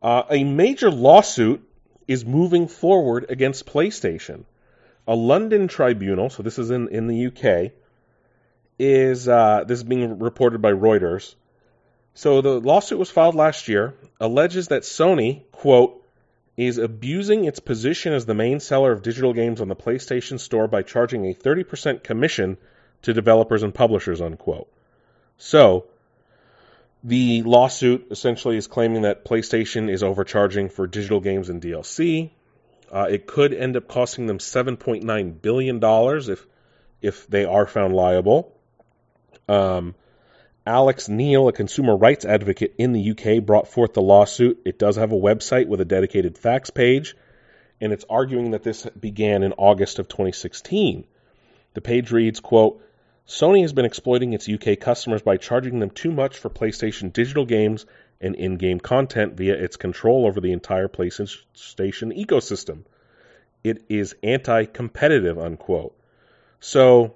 Uh, 0.00 0.22
a 0.30 0.44
major 0.44 0.92
lawsuit 0.92 1.68
is 2.06 2.24
moving 2.24 2.68
forward 2.68 3.26
against 3.28 3.66
PlayStation. 3.66 4.44
A 5.06 5.14
London 5.14 5.68
tribunal, 5.68 6.30
so 6.30 6.42
this 6.42 6.58
is 6.58 6.70
in, 6.70 6.88
in 6.88 7.06
the 7.06 7.26
UK, 7.26 7.72
is 8.78 9.28
uh, 9.28 9.64
this 9.66 9.78
is 9.78 9.84
being 9.84 10.18
reported 10.18 10.60
by 10.62 10.72
Reuters. 10.72 11.34
So 12.14 12.40
the 12.40 12.60
lawsuit 12.60 12.98
was 12.98 13.10
filed 13.10 13.34
last 13.34 13.68
year, 13.68 13.94
alleges 14.20 14.68
that 14.68 14.82
Sony, 14.82 15.42
quote, 15.50 16.00
is 16.56 16.78
abusing 16.78 17.44
its 17.44 17.58
position 17.58 18.12
as 18.12 18.26
the 18.26 18.34
main 18.34 18.60
seller 18.60 18.92
of 18.92 19.02
digital 19.02 19.32
games 19.32 19.60
on 19.60 19.68
the 19.68 19.76
PlayStation 19.76 20.38
Store 20.38 20.68
by 20.68 20.82
charging 20.82 21.26
a 21.26 21.34
30% 21.34 22.04
commission 22.04 22.56
to 23.02 23.12
developers 23.12 23.64
and 23.64 23.74
publishers, 23.74 24.20
unquote. 24.20 24.68
So, 25.36 25.86
the 27.04 27.42
lawsuit 27.42 28.06
essentially 28.10 28.56
is 28.56 28.66
claiming 28.66 29.02
that 29.02 29.26
PlayStation 29.26 29.90
is 29.90 30.02
overcharging 30.02 30.70
for 30.70 30.86
digital 30.86 31.20
games 31.20 31.50
and 31.50 31.60
DLC. 31.60 32.30
Uh, 32.90 33.06
it 33.10 33.26
could 33.26 33.52
end 33.52 33.76
up 33.76 33.86
costing 33.86 34.26
them 34.26 34.38
$7.9 34.38 35.42
billion 35.42 35.80
if, 36.30 36.46
if 37.02 37.26
they 37.26 37.44
are 37.44 37.66
found 37.66 37.94
liable. 37.94 38.56
Um, 39.48 39.94
Alex 40.66 41.10
Neill, 41.10 41.48
a 41.48 41.52
consumer 41.52 41.94
rights 41.94 42.24
advocate 42.24 42.74
in 42.78 42.92
the 42.92 43.10
UK, 43.10 43.44
brought 43.44 43.68
forth 43.68 43.92
the 43.92 44.00
lawsuit. 44.00 44.62
It 44.64 44.78
does 44.78 44.96
have 44.96 45.12
a 45.12 45.16
website 45.16 45.66
with 45.66 45.82
a 45.82 45.84
dedicated 45.84 46.38
facts 46.38 46.70
page, 46.70 47.14
and 47.82 47.92
it's 47.92 48.06
arguing 48.08 48.52
that 48.52 48.62
this 48.62 48.86
began 48.98 49.42
in 49.42 49.52
August 49.52 49.98
of 49.98 50.08
2016. 50.08 51.04
The 51.74 51.80
page 51.82 52.12
reads, 52.12 52.40
quote, 52.40 52.82
Sony 53.26 53.62
has 53.62 53.72
been 53.72 53.86
exploiting 53.86 54.32
its 54.32 54.48
UK 54.48 54.78
customers 54.78 55.22
by 55.22 55.36
charging 55.36 55.78
them 55.78 55.90
too 55.90 56.12
much 56.12 56.36
for 56.36 56.50
PlayStation 56.50 57.12
digital 57.12 57.46
games 57.46 57.86
and 58.20 58.34
in-game 58.34 58.80
content 58.80 59.34
via 59.34 59.54
its 59.54 59.76
control 59.76 60.26
over 60.26 60.40
the 60.40 60.52
entire 60.52 60.88
PlayStation 60.88 61.42
ecosystem. 62.16 62.84
It 63.62 63.84
is 63.88 64.14
anti-competitive, 64.22 65.38
unquote. 65.38 65.98
So 66.60 67.14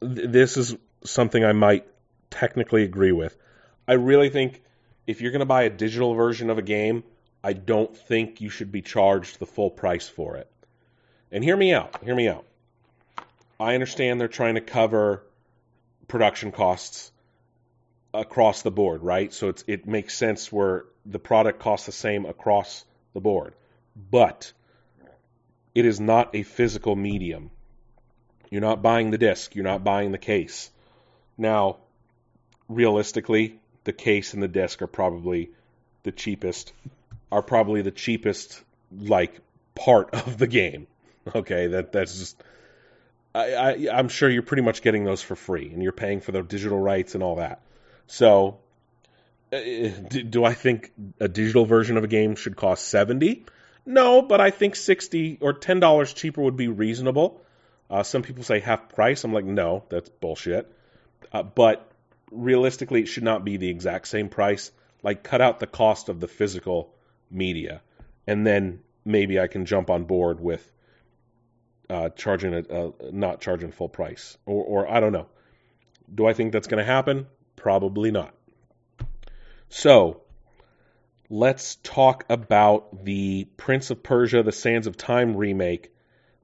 th- 0.00 0.28
this 0.30 0.56
is 0.56 0.74
something 1.04 1.44
I 1.44 1.52
might 1.52 1.86
technically 2.30 2.82
agree 2.82 3.12
with. 3.12 3.36
I 3.86 3.94
really 3.94 4.30
think 4.30 4.62
if 5.06 5.20
you're 5.20 5.32
going 5.32 5.40
to 5.40 5.46
buy 5.46 5.64
a 5.64 5.70
digital 5.70 6.14
version 6.14 6.48
of 6.48 6.58
a 6.58 6.62
game, 6.62 7.04
I 7.44 7.52
don't 7.52 7.96
think 7.96 8.40
you 8.40 8.48
should 8.48 8.72
be 8.72 8.82
charged 8.82 9.38
the 9.38 9.46
full 9.46 9.70
price 9.70 10.08
for 10.08 10.36
it. 10.36 10.50
And 11.30 11.44
hear 11.44 11.56
me 11.56 11.74
out. 11.74 12.02
Hear 12.02 12.14
me 12.14 12.28
out. 12.28 12.44
I 13.58 13.74
understand 13.74 14.20
they're 14.20 14.28
trying 14.28 14.56
to 14.56 14.60
cover 14.60 15.24
production 16.08 16.52
costs 16.52 17.10
across 18.12 18.62
the 18.62 18.70
board, 18.70 19.02
right? 19.02 19.32
So 19.32 19.52
it 19.66 19.86
makes 19.86 20.14
sense 20.14 20.52
where 20.52 20.84
the 21.04 21.18
product 21.18 21.58
costs 21.60 21.86
the 21.86 21.92
same 21.92 22.26
across 22.26 22.84
the 23.14 23.20
board. 23.20 23.54
But 24.10 24.52
it 25.74 25.84
is 25.84 26.00
not 26.00 26.34
a 26.34 26.42
physical 26.42 26.96
medium. 26.96 27.50
You're 28.50 28.60
not 28.60 28.82
buying 28.82 29.10
the 29.10 29.18
disc, 29.18 29.54
you're 29.54 29.64
not 29.64 29.84
buying 29.84 30.12
the 30.12 30.18
case. 30.18 30.70
Now, 31.36 31.78
realistically, 32.68 33.58
the 33.84 33.92
case 33.92 34.34
and 34.34 34.42
the 34.42 34.48
disc 34.48 34.80
are 34.82 34.86
probably 34.86 35.50
the 36.02 36.12
cheapest, 36.12 36.72
are 37.30 37.42
probably 37.42 37.82
the 37.82 37.90
cheapest 37.90 38.62
like 38.96 39.40
part 39.74 40.14
of 40.14 40.38
the 40.38 40.46
game. 40.46 40.86
Okay, 41.34 41.66
that 41.66 41.90
that's 41.90 42.16
just. 42.16 42.44
I, 43.36 43.88
I'm 43.92 44.08
sure 44.08 44.28
you're 44.30 44.42
pretty 44.42 44.62
much 44.62 44.82
getting 44.82 45.04
those 45.04 45.22
for 45.22 45.36
free, 45.36 45.70
and 45.72 45.82
you're 45.82 45.92
paying 45.92 46.20
for 46.20 46.32
the 46.32 46.42
digital 46.42 46.78
rights 46.78 47.14
and 47.14 47.22
all 47.22 47.36
that. 47.36 47.60
So, 48.06 48.58
uh, 49.52 49.58
do 49.58 50.44
I 50.44 50.54
think 50.54 50.92
a 51.20 51.28
digital 51.28 51.66
version 51.66 51.96
of 51.96 52.04
a 52.04 52.08
game 52.08 52.36
should 52.36 52.56
cost 52.56 52.88
seventy? 52.88 53.44
No, 53.84 54.22
but 54.22 54.40
I 54.40 54.50
think 54.50 54.76
sixty 54.76 55.38
or 55.40 55.52
ten 55.52 55.80
dollars 55.80 56.12
cheaper 56.12 56.42
would 56.42 56.56
be 56.56 56.68
reasonable. 56.68 57.42
Uh, 57.88 58.02
some 58.02 58.22
people 58.22 58.42
say 58.42 58.60
half 58.60 58.88
price. 58.88 59.22
I'm 59.24 59.32
like, 59.32 59.44
no, 59.44 59.84
that's 59.88 60.08
bullshit. 60.08 60.72
Uh, 61.32 61.42
but 61.42 61.88
realistically, 62.30 63.02
it 63.02 63.06
should 63.06 63.22
not 63.22 63.44
be 63.44 63.56
the 63.56 63.68
exact 63.68 64.08
same 64.08 64.28
price. 64.28 64.72
Like, 65.02 65.22
cut 65.22 65.40
out 65.40 65.60
the 65.60 65.66
cost 65.66 66.08
of 66.08 66.18
the 66.18 66.28
physical 66.28 66.92
media, 67.30 67.82
and 68.26 68.46
then 68.46 68.80
maybe 69.04 69.38
I 69.38 69.46
can 69.46 69.66
jump 69.66 69.90
on 69.90 70.04
board 70.04 70.40
with 70.40 70.68
uh, 71.88 72.08
charging 72.10 72.54
a, 72.54 72.62
a, 72.68 72.92
not 73.12 73.40
charging 73.40 73.72
full 73.72 73.88
price, 73.88 74.36
or, 74.46 74.64
or 74.64 74.90
I 74.90 75.00
don't 75.00 75.12
know. 75.12 75.26
Do 76.12 76.26
I 76.26 76.32
think 76.32 76.52
that's 76.52 76.68
going 76.68 76.78
to 76.78 76.84
happen? 76.84 77.26
Probably 77.56 78.10
not. 78.10 78.34
So 79.68 80.22
let's 81.28 81.76
talk 81.76 82.24
about 82.28 83.04
the 83.04 83.46
Prince 83.56 83.90
of 83.90 84.02
Persia: 84.02 84.42
The 84.42 84.52
Sands 84.52 84.86
of 84.86 84.96
Time 84.96 85.36
remake 85.36 85.92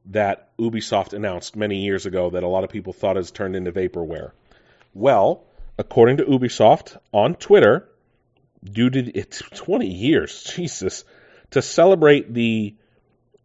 that 0.06 0.56
Ubisoft 0.58 1.12
announced 1.12 1.56
many 1.56 1.84
years 1.84 2.06
ago 2.06 2.30
that 2.30 2.42
a 2.42 2.48
lot 2.48 2.64
of 2.64 2.70
people 2.70 2.92
thought 2.92 3.16
has 3.16 3.30
turned 3.30 3.54
into 3.54 3.72
vaporware. 3.72 4.32
Well, 4.94 5.44
according 5.78 6.18
to 6.18 6.24
Ubisoft 6.24 6.96
on 7.12 7.34
Twitter, 7.34 7.88
due 8.64 8.90
to 8.90 9.10
it's 9.12 9.42
20 9.54 9.86
years, 9.86 10.42
Jesus, 10.56 11.04
to 11.50 11.62
celebrate 11.62 12.32
the 12.32 12.74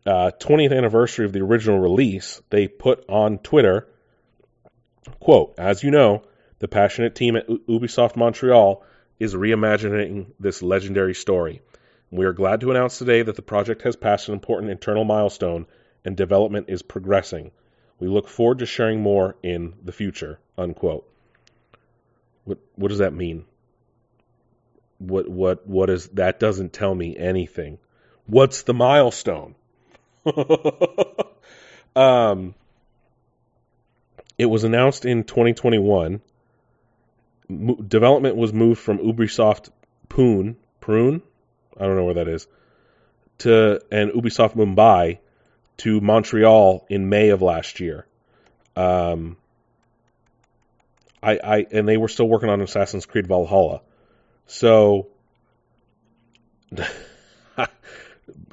uh, 0.08 0.32
20th 0.40 0.76
anniversary 0.76 1.26
of 1.26 1.34
the 1.34 1.42
original 1.42 1.80
release, 1.80 2.42
they 2.50 2.68
put 2.68 3.04
on 3.10 3.40
Twitter, 3.40 3.88
quote, 5.20 5.54
as 5.58 5.84
you 5.84 5.92
know, 5.92 6.24
the 6.60 6.68
passionate 6.68 7.14
team 7.14 7.36
at 7.36 7.48
Ubisoft 7.48 8.16
Montreal 8.16 8.84
is 9.20 9.36
reimagining 9.36 10.28
this 10.40 10.62
legendary 10.62 11.14
story. 11.14 11.62
We 12.10 12.26
are 12.26 12.34
glad 12.34 12.62
to 12.62 12.72
announce 12.72 12.98
today 12.98 13.22
that 13.22 13.36
the 13.36 13.42
project 13.42 13.82
has 13.82 13.98
passed 13.98 14.30
an 14.30 14.34
important 14.34 14.72
internal 14.72 15.04
milestone 15.04 15.66
and 16.06 16.16
development 16.16 16.68
is 16.70 16.82
progressing. 16.82 17.52
We 18.00 18.08
look 18.08 18.30
forward 18.30 18.60
to 18.60 18.66
sharing 18.66 19.02
more 19.02 19.36
in 19.44 19.74
the 19.84 19.92
future. 19.92 20.40
Unquote. 20.58 21.06
What 22.46 22.60
what 22.76 22.88
does 22.88 23.00
that 23.00 23.14
mean? 23.14 23.46
What 25.00 25.28
what 25.28 25.68
what 25.68 25.90
is 25.90 26.08
that 26.10 26.40
doesn't 26.40 26.72
tell 26.72 26.96
me 26.96 27.18
anything. 27.18 27.80
What's 28.26 28.62
the 28.62 28.74
milestone? 28.74 29.56
um, 31.96 32.54
it 34.38 34.46
was 34.46 34.64
announced 34.64 35.06
in 35.06 35.24
2021. 35.24 36.22
Mo- 37.50 37.76
development 37.76 38.36
was 38.36 38.54
moved 38.54 38.80
from 38.80 39.00
Ubisoft 39.00 39.70
Pune, 40.10 40.56
Prune, 40.80 41.22
I 41.80 41.86
don't 41.86 41.96
know 41.96 42.06
where 42.06 42.16
that 42.16 42.28
is, 42.28 42.48
to 43.40 43.82
and 43.92 44.12
Ubisoft 44.12 44.56
Mumbai 44.56 45.20
to 45.78 46.02
Montreal 46.02 46.86
in 46.90 47.10
May 47.10 47.30
of 47.30 47.42
last 47.42 47.80
year. 47.80 48.06
Um, 48.76 49.38
I, 51.22 51.40
I 51.44 51.66
and 51.72 51.88
they 51.88 51.98
were 51.98 52.08
still 52.08 52.28
working 52.28 52.50
on 52.50 52.62
Assassin's 52.62 53.06
Creed 53.06 53.28
Valhalla, 53.28 53.82
so 54.46 55.08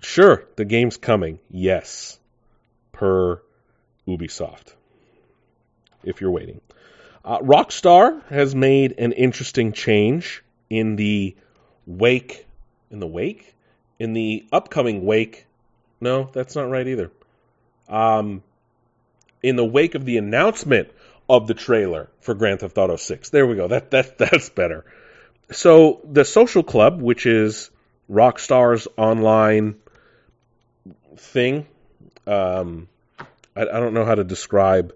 Sure, 0.02 0.44
the 0.56 0.64
game's 0.64 0.96
coming. 0.96 1.38
Yes. 1.50 2.18
Per 2.92 3.40
Ubisoft. 4.06 4.74
If 6.02 6.20
you're 6.20 6.30
waiting. 6.30 6.60
Uh, 7.24 7.38
Rockstar 7.38 8.22
has 8.26 8.54
made 8.54 8.94
an 8.98 9.12
interesting 9.12 9.72
change 9.72 10.42
in 10.68 10.96
the 10.96 11.34
wake. 11.86 12.46
In 12.90 13.00
the 13.00 13.06
wake? 13.06 13.54
In 13.98 14.12
the 14.12 14.44
upcoming 14.52 15.04
wake. 15.04 15.46
No, 16.00 16.28
that's 16.32 16.54
not 16.54 16.68
right 16.68 16.86
either. 16.86 17.10
Um, 17.88 18.42
in 19.42 19.56
the 19.56 19.64
wake 19.64 19.94
of 19.94 20.04
the 20.04 20.18
announcement 20.18 20.90
of 21.28 21.46
the 21.46 21.54
trailer 21.54 22.10
for 22.20 22.34
Grand 22.34 22.60
Theft 22.60 22.76
Auto 22.76 22.96
6. 22.96 23.30
There 23.30 23.46
we 23.46 23.56
go. 23.56 23.68
That 23.68 23.90
that 23.92 24.18
that's 24.18 24.50
better. 24.50 24.84
So 25.50 26.00
the 26.04 26.24
Social 26.24 26.62
Club, 26.62 27.00
which 27.00 27.26
is 27.26 27.70
Rockstar's 28.10 28.86
online 28.96 29.76
thing. 31.16 31.66
Um, 32.26 32.88
I, 33.56 33.62
I, 33.62 33.64
don't 33.64 33.94
know 33.94 34.04
how 34.04 34.14
to 34.14 34.24
describe 34.24 34.94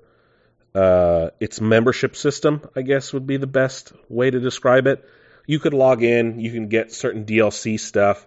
uh, 0.74 1.30
its 1.40 1.60
membership 1.60 2.16
system. 2.16 2.62
I 2.74 2.82
guess 2.82 3.12
would 3.12 3.26
be 3.26 3.36
the 3.36 3.46
best 3.46 3.92
way 4.08 4.30
to 4.30 4.40
describe 4.40 4.86
it. 4.86 5.04
You 5.46 5.58
could 5.58 5.74
log 5.74 6.02
in. 6.02 6.40
You 6.40 6.50
can 6.50 6.68
get 6.68 6.92
certain 6.92 7.24
DLC 7.24 7.78
stuff. 7.80 8.26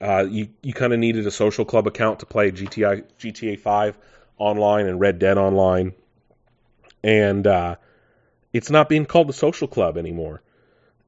Uh, 0.00 0.26
you 0.28 0.48
you 0.62 0.72
kind 0.72 0.92
of 0.92 0.98
needed 0.98 1.26
a 1.26 1.30
social 1.30 1.64
club 1.64 1.86
account 1.86 2.20
to 2.20 2.26
play 2.26 2.50
GTA 2.50 3.04
GTA 3.18 3.58
Five 3.60 3.96
online 4.36 4.86
and 4.86 4.98
Red 4.98 5.18
Dead 5.18 5.38
Online, 5.38 5.92
and 7.04 7.46
uh, 7.46 7.76
it's 8.52 8.70
not 8.70 8.88
being 8.88 9.06
called 9.06 9.28
the 9.28 9.32
social 9.32 9.68
club 9.68 9.96
anymore. 9.96 10.42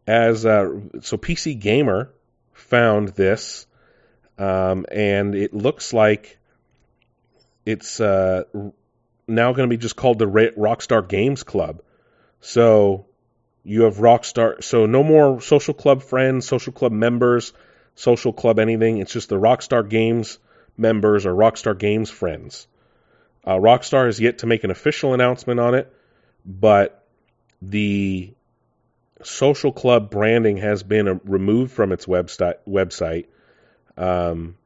As 0.07 0.45
uh, 0.47 0.81
so, 1.01 1.17
PC 1.17 1.59
Gamer 1.59 2.11
found 2.55 3.09
this, 3.11 3.67
um, 4.39 4.87
and 4.91 5.35
it 5.35 5.53
looks 5.53 5.93
like 5.93 6.39
it's 7.67 8.01
uh, 8.01 8.45
now 9.29 9.53
going 9.53 9.69
to 9.69 9.77
be 9.77 9.81
just 9.81 9.97
called 9.97 10.19
the 10.19 10.27
Rockstar 10.27 11.07
Games 11.07 11.43
Club. 11.43 11.83
So 12.41 13.07
you 13.63 13.83
have 13.83 13.97
Rockstar. 13.97 14.63
So 14.63 14.87
no 14.87 15.03
more 15.03 15.41
social 15.41 15.75
club 15.75 16.03
friends, 16.03 16.47
social 16.47 16.73
club 16.73 16.93
members, 16.93 17.53
social 17.95 18.33
club 18.33 18.59
anything. 18.59 18.99
It's 18.99 19.13
just 19.13 19.29
the 19.29 19.39
Rockstar 19.39 19.89
Games 19.89 20.39
members 20.77 21.27
or 21.27 21.33
Rockstar 21.33 21.77
Games 21.77 22.11
friends. 22.11 22.67
Uh, 23.45 23.57
Rockstar 23.57 24.07
has 24.07 24.21
yet 24.21 24.39
to 24.39 24.47
make 24.47 24.65
an 24.65 24.71
official 24.71 25.15
announcement 25.15 25.61
on 25.61 25.75
it, 25.75 25.93
but 26.45 27.05
the 27.61 28.33
social 29.23 29.73
club 29.73 30.11
branding 30.11 30.59
has 30.59 30.83
been 30.83 31.09
uh, 31.09 31.15
removed 31.25 31.73
from 31.73 31.93
its 31.93 32.07
website. 32.07 32.57
Website, 32.69 33.27
um, 33.97 34.57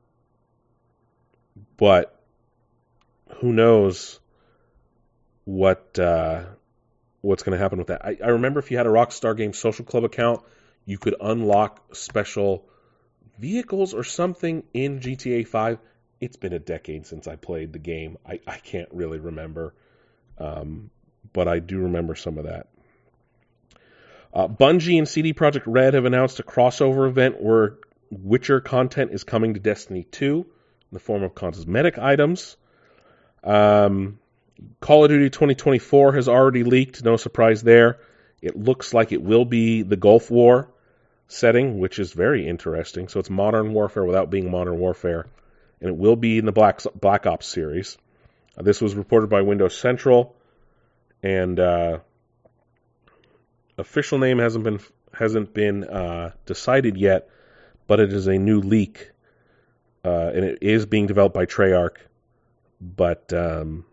but 1.76 2.18
who 3.37 3.52
knows 3.52 4.18
what 5.44 5.98
uh, 5.98 6.44
what's 7.20 7.42
going 7.42 7.56
to 7.56 7.62
happen 7.62 7.78
with 7.78 7.88
that? 7.88 8.04
I, 8.04 8.18
I 8.22 8.28
remember 8.28 8.61
if 8.61 8.70
you 8.70 8.76
had 8.76 8.87
a 8.87 8.90
Rockstar 8.90 9.37
Games 9.37 9.58
social 9.58 9.84
club 9.84 10.04
account, 10.04 10.42
you 10.84 10.98
could 10.98 11.14
unlock 11.20 11.94
special 11.94 12.64
vehicles 13.38 13.94
or 13.94 14.04
something 14.04 14.64
in 14.72 15.00
GTA 15.00 15.46
5. 15.46 15.78
It's 16.20 16.37
been 16.37 16.52
a 16.52 16.58
decade 16.58 17.06
since 17.06 17.28
I 17.28 17.37
played 17.37 17.72
the 17.72 17.78
game. 17.78 18.18
I, 18.26 18.40
I 18.46 18.58
can't 18.58 18.88
really 18.90 19.18
remember, 19.18 19.74
um, 20.38 20.90
but 21.32 21.46
I 21.46 21.61
do 21.61 21.78
remember 21.80 22.16
some 22.16 22.38
of 22.38 22.44
that. 22.44 22.66
Uh, 24.32 24.46
Bungie 24.46 24.98
and 24.98 25.08
CD 25.08 25.32
Projekt 25.32 25.64
Red 25.66 25.94
have 25.94 26.04
announced 26.04 26.38
a 26.40 26.42
crossover 26.42 27.08
event 27.08 27.40
where 27.40 27.76
Witcher 28.10 28.60
content 28.60 29.12
is 29.12 29.24
coming 29.24 29.54
to 29.54 29.60
Destiny 29.60 30.04
2 30.04 30.40
in 30.40 30.46
the 30.92 31.00
form 31.00 31.22
of 31.22 31.34
cosmetic 31.34 31.98
items. 31.98 32.56
Um, 33.42 34.18
Call 34.80 35.04
of 35.04 35.10
Duty 35.10 35.30
2024 35.30 36.14
has 36.14 36.28
already 36.28 36.64
leaked, 36.64 37.04
no 37.04 37.16
surprise 37.16 37.62
there. 37.62 37.98
It 38.42 38.56
looks 38.56 38.92
like 38.94 39.12
it 39.12 39.22
will 39.22 39.44
be 39.44 39.82
the 39.82 39.96
Gulf 39.96 40.30
War 40.30 40.68
setting, 41.28 41.78
which 41.78 41.98
is 41.98 42.12
very 42.12 42.46
interesting. 42.46 43.08
So 43.08 43.20
it's 43.20 43.30
modern 43.30 43.72
warfare 43.72 44.04
without 44.04 44.30
being 44.30 44.50
modern 44.50 44.78
warfare, 44.78 45.26
and 45.80 45.90
it 45.90 45.96
will 45.96 46.16
be 46.16 46.38
in 46.38 46.46
the 46.46 46.52
Black 46.52 46.80
Black 46.94 47.26
Ops 47.26 47.46
series. 47.46 47.98
Uh, 48.56 48.62
this 48.62 48.80
was 48.80 48.94
reported 48.94 49.28
by 49.28 49.42
Windows 49.42 49.76
Central, 49.76 50.34
and 51.22 51.58
uh, 51.60 51.98
official 53.78 54.18
name 54.18 54.38
hasn't 54.38 54.64
been 54.64 54.80
hasn't 55.14 55.54
been 55.54 55.84
uh, 55.84 56.32
decided 56.44 56.96
yet, 56.96 57.30
but 57.86 58.00
it 58.00 58.12
is 58.12 58.26
a 58.26 58.36
new 58.38 58.60
leak, 58.60 59.10
uh, 60.04 60.30
and 60.34 60.44
it 60.44 60.58
is 60.60 60.86
being 60.86 61.06
developed 61.06 61.34
by 61.34 61.46
Treyarch, 61.46 61.96
but 62.80 63.32
um, 63.32 63.84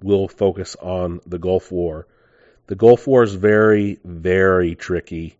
will 0.00 0.28
focus 0.28 0.76
on 0.76 1.20
the 1.26 1.38
Gulf 1.38 1.70
War. 1.70 2.06
The 2.66 2.76
Gulf 2.76 3.06
War 3.06 3.22
is 3.22 3.34
very, 3.34 3.98
very 4.04 4.74
tricky 4.74 5.36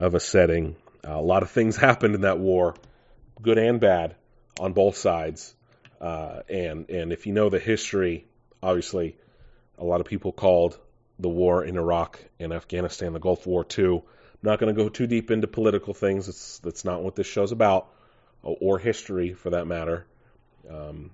of 0.00 0.14
a 0.14 0.20
setting. 0.20 0.76
Uh, 1.06 1.14
a 1.14 1.20
lot 1.20 1.42
of 1.42 1.50
things 1.50 1.76
happened 1.88 2.14
in 2.14 2.20
that 2.22 2.38
war, 2.38 2.74
good 3.42 3.58
and 3.58 3.80
bad, 3.80 4.16
on 4.58 4.72
both 4.72 4.96
sides. 4.96 5.54
Uh, 6.00 6.40
and 6.48 6.88
and 6.88 7.12
if 7.12 7.26
you 7.26 7.34
know 7.34 7.50
the 7.50 7.58
history, 7.58 8.24
obviously, 8.62 9.16
a 9.78 9.84
lot 9.84 10.00
of 10.00 10.06
people 10.06 10.32
called 10.32 10.78
the 11.20 11.28
war 11.28 11.64
in 11.64 11.76
Iraq 11.76 12.20
and 12.38 12.52
Afghanistan, 12.52 13.12
the 13.12 13.20
Gulf 13.20 13.46
War 13.46 13.64
too. 13.64 14.02
I'm 14.04 14.50
not 14.50 14.58
going 14.58 14.74
to 14.74 14.82
go 14.82 14.88
too 14.88 15.06
deep 15.06 15.30
into 15.30 15.46
political 15.46 15.94
things. 15.94 16.28
It's, 16.28 16.58
that's 16.60 16.84
not 16.84 17.02
what 17.02 17.14
this 17.14 17.26
show's 17.26 17.52
about, 17.52 17.88
or 18.42 18.78
history 18.78 19.34
for 19.34 19.50
that 19.50 19.66
matter. 19.66 20.06
Um, 20.68 21.10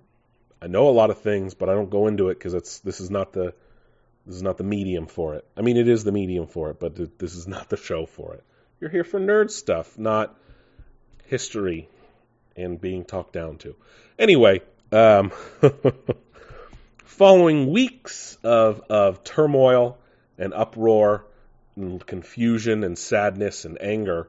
I 0.62 0.68
know 0.68 0.88
a 0.88 0.90
lot 0.90 1.11
of 1.11 1.18
things, 1.18 1.54
but 1.54 1.68
I 1.68 1.74
don't 1.74 1.90
go 1.90 2.07
into 2.07 2.28
it 2.28 2.38
because 2.38 2.80
this 2.80 3.00
is 3.00 3.11
not 3.11 3.32
the 3.32 3.54
this 4.26 4.34
is 4.34 4.42
not 4.42 4.59
the 4.59 4.64
medium 4.64 5.07
for 5.07 5.34
it. 5.34 5.44
I 5.57 5.62
mean, 5.62 5.76
it 5.76 5.86
is 5.86 6.02
the 6.02 6.11
medium 6.11 6.48
for 6.48 6.70
it, 6.70 6.80
but 6.80 7.18
this 7.18 7.34
is 7.36 7.46
not 7.57 7.68
the 7.68 7.76
show 7.76 8.07
for 8.07 8.34
it. 8.34 8.44
You're 8.80 8.90
here 8.90 9.04
for 9.04 9.20
nerd 9.20 9.50
stuff, 9.50 9.96
not 9.98 10.36
history 11.26 11.88
and 12.57 12.80
being 12.80 13.04
talked 13.04 13.32
down 13.32 13.59
to. 13.59 13.76
Anyway, 14.18 14.62
um, 14.92 15.32
Following 17.07 17.70
weeks 17.70 18.36
of, 18.42 18.82
of 18.90 19.24
turmoil 19.24 19.96
and 20.38 20.52
uproar 20.52 21.24
and 21.76 22.04
confusion 22.04 22.84
and 22.84 22.98
sadness 22.98 23.64
and 23.64 23.80
anger, 23.80 24.28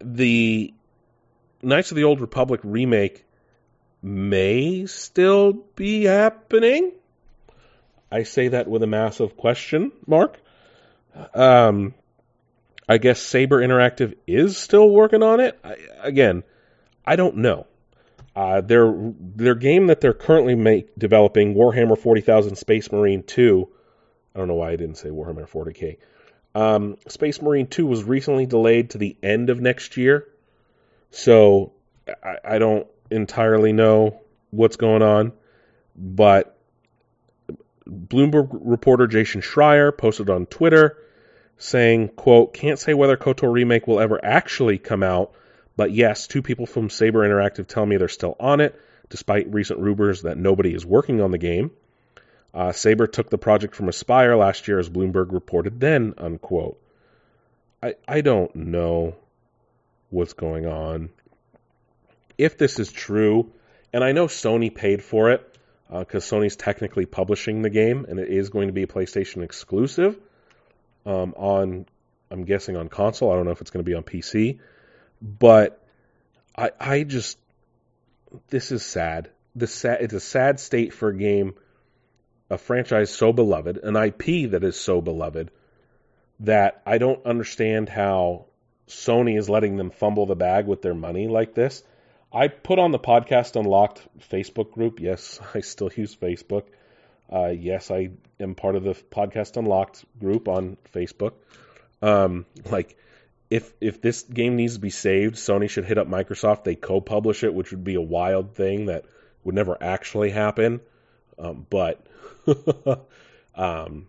the 0.00 0.72
Knights 1.62 1.90
of 1.90 1.96
the 1.96 2.04
Old 2.04 2.20
Republic 2.20 2.60
remake 2.64 3.24
may 4.02 4.86
still 4.86 5.52
be 5.74 6.04
happening. 6.04 6.92
I 8.10 8.22
say 8.22 8.48
that 8.48 8.68
with 8.68 8.82
a 8.82 8.86
massive 8.86 9.36
question 9.36 9.92
mark. 10.06 10.40
Um, 11.34 11.92
I 12.88 12.98
guess 12.98 13.20
Saber 13.20 13.60
Interactive 13.60 14.14
is 14.26 14.56
still 14.56 14.88
working 14.88 15.22
on 15.22 15.40
it. 15.40 15.58
I, 15.64 15.76
again, 16.02 16.44
I 17.04 17.16
don't 17.16 17.38
know. 17.38 17.66
Uh, 18.34 18.62
their 18.62 18.92
their 19.18 19.54
game 19.54 19.88
that 19.88 20.00
they're 20.00 20.14
currently 20.14 20.54
make, 20.54 20.94
developing, 20.96 21.54
Warhammer 21.54 21.98
40,000 21.98 22.56
Space 22.56 22.90
Marine 22.90 23.22
2. 23.22 23.68
I 24.34 24.38
don't 24.38 24.48
know 24.48 24.54
why 24.54 24.70
I 24.70 24.76
didn't 24.76 24.96
say 24.96 25.10
Warhammer 25.10 25.48
40k. 25.48 25.98
Um, 26.54 26.96
Space 27.08 27.42
Marine 27.42 27.66
2 27.66 27.86
was 27.86 28.04
recently 28.04 28.46
delayed 28.46 28.90
to 28.90 28.98
the 28.98 29.16
end 29.22 29.50
of 29.50 29.60
next 29.60 29.96
year, 29.96 30.28
so 31.10 31.72
I, 32.22 32.36
I 32.44 32.58
don't 32.58 32.86
entirely 33.10 33.72
know 33.72 34.20
what's 34.50 34.76
going 34.76 35.02
on, 35.02 35.32
but 35.96 36.56
Bloomberg 37.88 38.48
reporter 38.52 39.06
Jason 39.06 39.40
Schreier 39.40 39.96
posted 39.96 40.30
on 40.30 40.46
Twitter 40.46 40.96
saying, 41.58 42.08
quote, 42.08 42.54
can't 42.54 42.78
say 42.78 42.94
whether 42.94 43.16
KOTOR 43.16 43.52
remake 43.52 43.86
will 43.86 44.00
ever 44.00 44.22
actually 44.24 44.78
come 44.78 45.02
out, 45.02 45.32
but 45.76 45.92
yes, 45.92 46.26
two 46.26 46.42
people 46.42 46.66
from 46.66 46.90
Saber 46.90 47.20
Interactive 47.20 47.66
tell 47.66 47.86
me 47.86 47.96
they're 47.96 48.08
still 48.08 48.36
on 48.38 48.60
it, 48.60 48.78
despite 49.08 49.52
recent 49.52 49.80
rumors 49.80 50.22
that 50.22 50.36
nobody 50.36 50.74
is 50.74 50.84
working 50.84 51.20
on 51.20 51.30
the 51.30 51.38
game. 51.38 51.70
Uh, 52.54 52.72
Saber 52.72 53.06
took 53.06 53.30
the 53.30 53.38
project 53.38 53.74
from 53.74 53.88
Aspire 53.88 54.36
last 54.36 54.68
year, 54.68 54.78
as 54.78 54.90
Bloomberg 54.90 55.32
reported 55.32 55.80
then, 55.80 56.14
unquote. 56.18 56.78
I, 57.82 57.94
I 58.06 58.20
don't 58.20 58.54
know 58.54 59.16
what's 60.10 60.34
going 60.34 60.66
on. 60.66 61.10
If 62.36 62.58
this 62.58 62.78
is 62.78 62.92
true, 62.92 63.50
and 63.92 64.04
I 64.04 64.12
know 64.12 64.26
Sony 64.26 64.74
paid 64.74 65.02
for 65.02 65.30
it, 65.30 65.48
because 65.88 66.30
uh, 66.30 66.36
Sony's 66.36 66.56
technically 66.56 67.06
publishing 67.06 67.62
the 67.62 67.70
game, 67.70 68.06
and 68.08 68.18
it 68.18 68.28
is 68.28 68.50
going 68.50 68.68
to 68.68 68.72
be 68.72 68.82
a 68.82 68.86
PlayStation 68.86 69.42
exclusive 69.42 70.18
um, 71.04 71.34
on, 71.36 71.86
I'm 72.30 72.44
guessing 72.44 72.76
on 72.76 72.88
console. 72.88 73.30
I 73.30 73.36
don't 73.36 73.44
know 73.44 73.50
if 73.50 73.60
it's 73.60 73.70
going 73.70 73.84
to 73.84 73.90
be 73.90 73.94
on 73.94 74.02
PC, 74.02 74.58
but 75.22 75.80
I, 76.56 76.72
I 76.80 77.04
just, 77.04 77.38
this 78.48 78.72
is 78.72 78.84
sad. 78.84 79.30
The 79.54 79.66
sad, 79.66 80.02
it's 80.02 80.14
a 80.14 80.20
sad 80.20 80.58
state 80.58 80.92
for 80.92 81.10
a 81.10 81.16
game, 81.16 81.54
a 82.50 82.58
franchise 82.58 83.10
so 83.10 83.32
beloved, 83.32 83.78
an 83.78 83.96
IP 83.96 84.50
that 84.50 84.64
is 84.64 84.78
so 84.78 85.00
beloved, 85.00 85.50
that 86.40 86.82
I 86.84 86.98
don't 86.98 87.24
understand 87.24 87.88
how 87.88 88.46
Sony 88.88 89.38
is 89.38 89.48
letting 89.48 89.76
them 89.76 89.90
fumble 89.90 90.26
the 90.26 90.34
bag 90.34 90.66
with 90.66 90.82
their 90.82 90.94
money 90.94 91.28
like 91.28 91.54
this. 91.54 91.84
I 92.32 92.48
put 92.48 92.78
on 92.78 92.90
the 92.90 92.98
podcast 92.98 93.56
unlocked 93.56 94.06
Facebook 94.30 94.72
group. 94.72 94.98
Yes, 95.00 95.38
I 95.54 95.60
still 95.60 95.90
use 95.94 96.16
Facebook. 96.16 96.64
Uh, 97.32 97.48
yes, 97.48 97.90
I 97.90 98.10
am 98.40 98.54
part 98.54 98.74
of 98.74 98.82
the 98.82 98.94
podcast 98.94 99.56
unlocked 99.56 100.04
group 100.18 100.48
on 100.48 100.76
Facebook. 100.92 101.32
Um, 102.02 102.46
like, 102.70 102.96
if 103.52 103.70
if 103.82 104.00
this 104.00 104.22
game 104.22 104.56
needs 104.56 104.74
to 104.74 104.80
be 104.80 104.88
saved, 104.88 105.34
Sony 105.34 105.68
should 105.68 105.84
hit 105.84 105.98
up 105.98 106.08
Microsoft. 106.08 106.64
They 106.64 106.74
co-publish 106.74 107.44
it, 107.44 107.52
which 107.52 107.70
would 107.70 107.84
be 107.84 107.96
a 107.96 108.00
wild 108.00 108.54
thing 108.54 108.86
that 108.86 109.04
would 109.44 109.54
never 109.54 109.76
actually 109.78 110.30
happen. 110.30 110.80
Um, 111.38 111.66
but 111.68 112.06
um, 113.54 114.08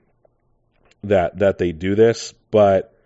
that 1.03 1.39
that 1.39 1.57
they 1.57 1.73
do 1.73 1.95
this. 1.95 2.33
But 2.51 2.97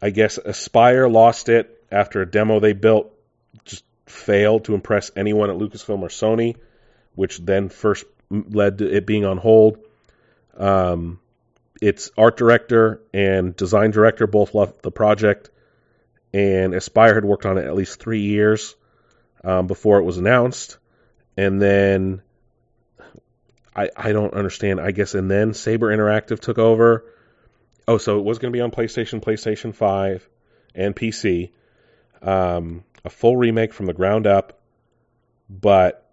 I 0.00 0.10
guess 0.10 0.38
Aspire 0.38 1.08
lost 1.08 1.48
it 1.48 1.84
after 1.90 2.22
a 2.22 2.30
demo 2.30 2.60
they 2.60 2.74
built 2.74 3.12
just 3.64 3.82
failed 4.06 4.66
to 4.66 4.74
impress 4.74 5.10
anyone 5.16 5.50
at 5.50 5.56
Lucasfilm 5.56 6.02
or 6.02 6.08
Sony, 6.08 6.54
which 7.16 7.38
then 7.38 7.68
first 7.68 8.04
led 8.30 8.78
to 8.78 8.96
it 8.96 9.04
being 9.04 9.24
on 9.24 9.36
hold. 9.36 9.78
Um, 10.56 11.18
its 11.80 12.12
art 12.16 12.36
director 12.36 13.00
and 13.12 13.56
design 13.56 13.90
director 13.90 14.28
both 14.28 14.54
left 14.54 14.82
the 14.82 14.92
project, 14.92 15.50
and 16.32 16.74
Aspire 16.74 17.14
had 17.14 17.24
worked 17.24 17.46
on 17.46 17.58
it 17.58 17.66
at 17.66 17.74
least 17.74 18.00
three 18.00 18.22
years 18.22 18.74
um, 19.44 19.66
before 19.66 19.98
it 19.98 20.04
was 20.04 20.18
announced, 20.18 20.78
and 21.36 21.60
then 21.60 22.22
I 23.74 23.90
I 23.96 24.12
don't 24.12 24.34
understand. 24.34 24.80
I 24.80 24.90
guess 24.92 25.14
and 25.14 25.30
then 25.30 25.54
Saber 25.54 25.94
Interactive 25.94 26.40
took 26.40 26.58
over. 26.58 27.04
Oh, 27.86 27.98
so 27.98 28.18
it 28.18 28.24
was 28.24 28.38
going 28.38 28.52
to 28.52 28.56
be 28.56 28.60
on 28.60 28.70
PlayStation, 28.70 29.20
PlayStation 29.22 29.74
Five, 29.74 30.28
and 30.74 30.94
PC. 30.94 31.50
Um, 32.22 32.84
a 33.04 33.10
full 33.10 33.36
remake 33.36 33.72
from 33.72 33.86
the 33.86 33.92
ground 33.92 34.26
up. 34.26 34.60
But 35.50 36.08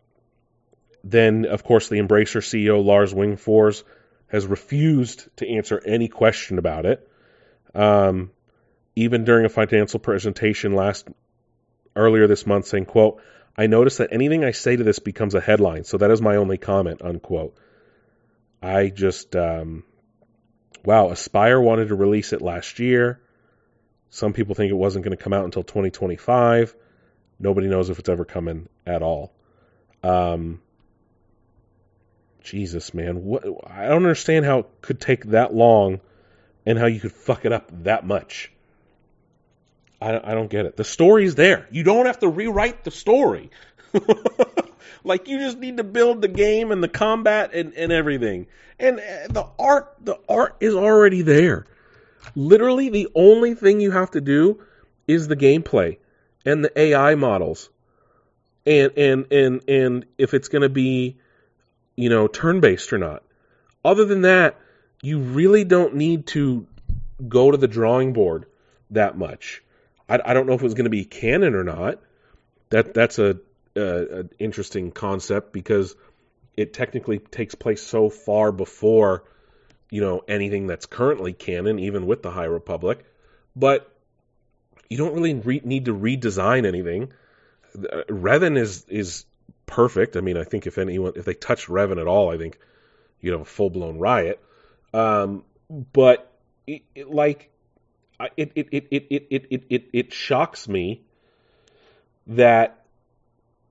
then, 1.03 1.45
of 1.45 1.63
course, 1.63 1.87
the 1.87 1.97
Embracer 1.97 2.41
CEO 2.41 2.83
Lars 2.83 3.13
Wingefors 3.13 3.83
has 4.27 4.45
refused 4.45 5.27
to 5.37 5.47
answer 5.47 5.81
any 5.85 6.07
question 6.07 6.57
about 6.57 6.85
it. 6.85 7.07
Um, 7.73 8.31
even 8.99 9.23
during 9.23 9.45
a 9.45 9.49
financial 9.49 9.99
presentation 9.99 10.73
last 10.73 11.07
earlier 11.95 12.27
this 12.27 12.45
month, 12.45 12.67
saying, 12.67 12.85
"quote 12.85 13.21
I 13.57 13.67
notice 13.67 13.97
that 13.97 14.13
anything 14.13 14.43
I 14.43 14.51
say 14.51 14.75
to 14.75 14.83
this 14.83 14.99
becomes 14.99 15.35
a 15.35 15.41
headline, 15.41 15.83
so 15.83 15.97
that 15.97 16.11
is 16.11 16.21
my 16.21 16.35
only 16.35 16.57
comment." 16.57 17.01
Unquote. 17.01 17.55
I 18.61 18.89
just, 18.89 19.35
um, 19.35 19.83
wow, 20.83 21.09
Aspire 21.09 21.61
wanted 21.61 21.89
to 21.89 21.95
release 21.95 22.33
it 22.33 22.41
last 22.41 22.79
year. 22.79 23.21
Some 24.09 24.33
people 24.33 24.55
think 24.55 24.69
it 24.69 24.75
wasn't 24.75 25.05
going 25.05 25.15
to 25.15 25.23
come 25.23 25.33
out 25.33 25.45
until 25.45 25.63
2025. 25.63 26.75
Nobody 27.39 27.67
knows 27.67 27.89
if 27.89 27.99
it's 27.99 28.09
ever 28.09 28.25
coming 28.25 28.67
at 28.85 29.01
all. 29.01 29.31
Um, 30.03 30.61
Jesus, 32.43 32.93
man, 32.93 33.23
what? 33.23 33.45
I 33.65 33.83
don't 33.83 34.03
understand 34.03 34.45
how 34.45 34.59
it 34.59 34.67
could 34.81 34.99
take 34.99 35.25
that 35.27 35.53
long, 35.53 36.01
and 36.65 36.77
how 36.77 36.87
you 36.87 36.99
could 36.99 37.13
fuck 37.13 37.45
it 37.45 37.53
up 37.53 37.71
that 37.83 38.05
much. 38.05 38.51
I, 40.01 40.31
I 40.31 40.33
don't 40.33 40.49
get 40.49 40.65
it. 40.65 40.77
The 40.77 40.83
story's 40.83 41.35
there. 41.35 41.67
You 41.71 41.83
don't 41.83 42.05
have 42.05 42.19
to 42.19 42.27
rewrite 42.27 42.83
the 42.83 42.91
story. 42.91 43.51
like 45.03 45.27
you 45.27 45.39
just 45.39 45.57
need 45.57 45.77
to 45.77 45.83
build 45.83 46.21
the 46.21 46.27
game 46.27 46.71
and 46.71 46.83
the 46.83 46.87
combat 46.87 47.53
and, 47.53 47.73
and 47.73 47.91
everything. 47.91 48.47
And 48.79 48.99
uh, 48.99 49.27
the 49.29 49.47
art, 49.57 49.95
the 50.01 50.19
art 50.27 50.57
is 50.59 50.75
already 50.75 51.21
there. 51.21 51.65
Literally, 52.35 52.89
the 52.89 53.09
only 53.15 53.55
thing 53.55 53.81
you 53.81 53.91
have 53.91 54.11
to 54.11 54.21
do 54.21 54.61
is 55.07 55.27
the 55.27 55.35
gameplay 55.35 55.97
and 56.45 56.63
the 56.63 56.79
AI 56.79 57.15
models, 57.15 57.69
and 58.65 58.91
and 58.97 59.31
and 59.31 59.69
and 59.69 60.05
if 60.17 60.33
it's 60.33 60.47
going 60.47 60.61
to 60.61 60.69
be, 60.69 61.17
you 61.95 62.09
know, 62.09 62.27
turn 62.27 62.59
based 62.59 62.93
or 62.93 62.97
not. 62.97 63.23
Other 63.83 64.05
than 64.05 64.21
that, 64.21 64.57
you 65.01 65.19
really 65.19 65.63
don't 65.63 65.95
need 65.95 66.27
to 66.27 66.67
go 67.27 67.51
to 67.51 67.57
the 67.57 67.67
drawing 67.67 68.13
board 68.13 68.45
that 68.91 69.17
much. 69.17 69.63
I, 70.09 70.19
I 70.25 70.33
don't 70.33 70.47
know 70.47 70.53
if 70.53 70.61
it 70.61 70.65
was 70.65 70.73
going 70.73 70.85
to 70.85 70.89
be 70.89 71.05
canon 71.05 71.55
or 71.55 71.63
not. 71.63 71.99
That 72.69 72.93
that's 72.93 73.19
a, 73.19 73.37
a, 73.75 73.81
a 73.81 74.23
interesting 74.39 74.91
concept 74.91 75.53
because 75.53 75.95
it 76.57 76.73
technically 76.73 77.19
takes 77.19 77.55
place 77.55 77.81
so 77.81 78.09
far 78.09 78.51
before 78.51 79.23
you 79.89 80.01
know 80.01 80.21
anything 80.27 80.67
that's 80.67 80.85
currently 80.85 81.33
canon, 81.33 81.79
even 81.79 82.05
with 82.05 82.21
the 82.21 82.31
High 82.31 82.45
Republic. 82.45 83.05
But 83.55 83.91
you 84.89 84.97
don't 84.97 85.13
really 85.13 85.35
re- 85.35 85.61
need 85.63 85.85
to 85.85 85.95
redesign 85.95 86.65
anything. 86.65 87.13
Revan 87.75 88.57
is 88.57 88.85
is 88.89 89.25
perfect. 89.65 90.17
I 90.17 90.21
mean, 90.21 90.37
I 90.37 90.43
think 90.43 90.67
if 90.67 90.77
anyone 90.77 91.13
if 91.15 91.25
they 91.25 91.33
touch 91.35 91.67
Revan 91.67 91.99
at 92.01 92.07
all, 92.07 92.31
I 92.31 92.37
think 92.37 92.57
you'd 93.21 93.31
have 93.31 93.41
a 93.41 93.45
full 93.45 93.69
blown 93.69 93.99
riot. 93.99 94.39
Um, 94.93 95.43
but 95.69 96.31
it, 96.65 96.81
it, 96.95 97.09
like 97.09 97.51
it 98.37 98.51
it, 98.55 98.67
it, 98.71 98.87
it, 98.91 99.07
it, 99.09 99.45
it, 99.49 99.63
it, 99.69 99.89
it 99.93 100.13
shocks 100.13 100.67
me 100.67 101.01
that 102.27 102.85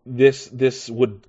this 0.04 0.46
this 0.46 0.88
would 0.88 1.20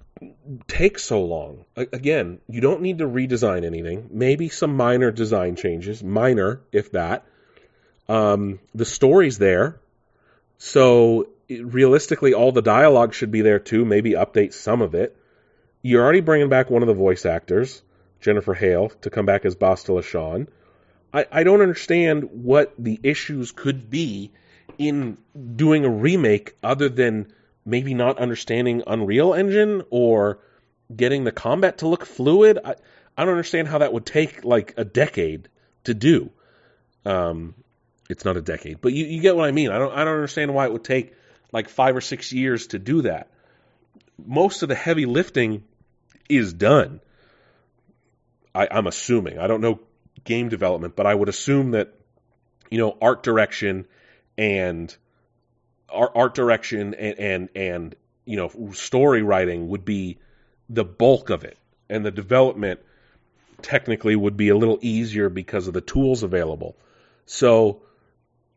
take 0.67 0.99
so 0.99 1.23
long. 1.23 1.65
Again, 1.75 2.39
you 2.47 2.61
don't 2.61 2.81
need 2.81 2.97
to 2.99 3.07
redesign 3.07 3.63
anything. 3.63 4.09
Maybe 4.11 4.49
some 4.49 4.75
minor 4.75 5.11
design 5.11 5.55
changes, 5.55 6.03
minor 6.03 6.61
if 6.71 6.91
that. 6.91 7.25
Um, 8.07 8.59
the 8.73 8.85
story's 8.85 9.37
there, 9.37 9.79
so 10.57 11.29
realistically, 11.49 12.33
all 12.33 12.51
the 12.51 12.61
dialogue 12.61 13.13
should 13.13 13.31
be 13.31 13.41
there 13.41 13.59
too. 13.59 13.85
Maybe 13.85 14.11
update 14.11 14.53
some 14.53 14.81
of 14.81 14.95
it. 14.95 15.15
You're 15.81 16.03
already 16.03 16.21
bringing 16.21 16.49
back 16.49 16.69
one 16.69 16.81
of 16.81 16.87
the 16.87 16.93
voice 16.93 17.25
actors, 17.25 17.81
Jennifer 18.19 18.53
Hale, 18.53 18.89
to 19.01 19.09
come 19.09 19.25
back 19.25 19.45
as 19.45 19.55
Bastila 19.55 20.03
Shan. 20.03 20.47
I, 21.13 21.25
I 21.31 21.43
don't 21.43 21.61
understand 21.61 22.29
what 22.31 22.73
the 22.77 22.99
issues 23.03 23.51
could 23.51 23.89
be 23.89 24.31
in 24.77 25.17
doing 25.55 25.85
a 25.85 25.89
remake 25.89 26.55
other 26.63 26.89
than 26.89 27.33
maybe 27.65 27.93
not 27.93 28.19
understanding 28.19 28.83
Unreal 28.85 29.33
Engine 29.33 29.83
or 29.89 30.39
getting 30.95 31.23
the 31.23 31.31
combat 31.31 31.79
to 31.79 31.87
look 31.87 32.05
fluid. 32.05 32.59
I, 32.63 32.75
I 33.17 33.25
don't 33.25 33.33
understand 33.33 33.67
how 33.67 33.79
that 33.79 33.93
would 33.93 34.05
take 34.05 34.43
like 34.43 34.73
a 34.77 34.85
decade 34.85 35.49
to 35.83 35.93
do. 35.93 36.31
Um, 37.05 37.55
it's 38.09 38.25
not 38.25 38.37
a 38.37 38.41
decade, 38.41 38.81
but 38.81 38.93
you, 38.93 39.05
you 39.05 39.21
get 39.21 39.35
what 39.35 39.47
I 39.47 39.51
mean. 39.51 39.71
I 39.71 39.77
don't 39.77 39.93
I 39.93 40.03
don't 40.03 40.15
understand 40.15 40.53
why 40.53 40.65
it 40.65 40.73
would 40.73 40.83
take 40.83 41.13
like 41.51 41.69
five 41.69 41.95
or 41.95 42.01
six 42.01 42.31
years 42.31 42.67
to 42.67 42.79
do 42.79 43.03
that. 43.03 43.29
Most 44.23 44.63
of 44.63 44.69
the 44.69 44.75
heavy 44.75 45.05
lifting 45.05 45.63
is 46.27 46.53
done. 46.53 47.01
I, 48.53 48.67
I'm 48.71 48.87
assuming. 48.87 49.37
I 49.37 49.47
don't 49.47 49.61
know 49.61 49.79
game 50.23 50.49
development, 50.49 50.95
but 50.95 51.05
I 51.05 51.13
would 51.13 51.29
assume 51.29 51.71
that 51.71 51.93
you 52.69 52.77
know 52.77 52.97
art 53.01 53.23
direction 53.23 53.85
and 54.37 54.95
art, 55.89 56.11
art 56.15 56.35
direction 56.35 56.93
and, 56.93 57.19
and 57.19 57.49
and 57.55 57.95
you 58.25 58.37
know 58.37 58.71
story 58.71 59.21
writing 59.21 59.69
would 59.69 59.85
be 59.85 60.17
the 60.69 60.83
bulk 60.83 61.29
of 61.29 61.43
it, 61.43 61.57
and 61.89 62.05
the 62.05 62.11
development 62.11 62.79
technically 63.61 64.15
would 64.15 64.37
be 64.37 64.49
a 64.49 64.57
little 64.57 64.79
easier 64.81 65.29
because 65.29 65.67
of 65.67 65.73
the 65.73 65.81
tools 65.81 66.23
available. 66.23 66.77
So 67.25 67.81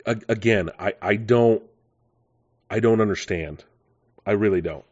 again, 0.07 0.71
I, 0.79 0.95
I 1.01 1.17
don't 1.17 1.63
I 2.71 2.81
don't 2.81 3.01
understand. 3.01 3.65
I 4.27 4.33
really 4.33 4.61
don't. 4.61 4.85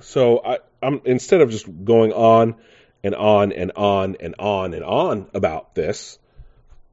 So 0.00 0.40
I, 0.44 0.58
I'm 0.82 1.00
instead 1.04 1.40
of 1.40 1.50
just 1.50 1.66
going 1.84 2.12
on 2.12 2.56
and 3.04 3.14
on 3.14 3.52
and 3.52 3.70
on 3.76 4.16
and 4.18 4.34
on 4.38 4.72
and 4.72 4.82
on 4.82 5.28
about 5.34 5.74
this, 5.74 6.18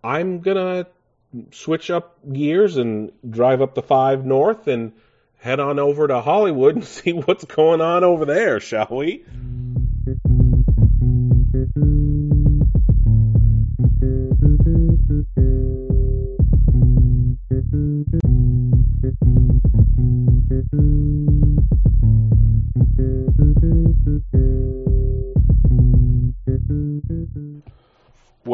I'm 0.04 0.42
gonna 0.42 0.86
switch 1.52 1.90
up 1.90 2.18
gears 2.32 2.76
and 2.76 3.14
drive 3.28 3.62
up 3.62 3.74
the 3.76 3.82
five 3.82 4.26
north 4.26 4.68
and 4.68 4.92
head 5.38 5.62
on 5.62 5.80
over 5.80 6.08
to 6.08 6.20
Hollywood 6.20 6.76
and 6.76 6.86
see 6.98 7.14
what's 7.14 7.46
going 7.46 7.80
on 7.80 8.04
over 8.04 8.26
there, 8.26 8.60
shall 8.60 8.90
we? 8.92 9.24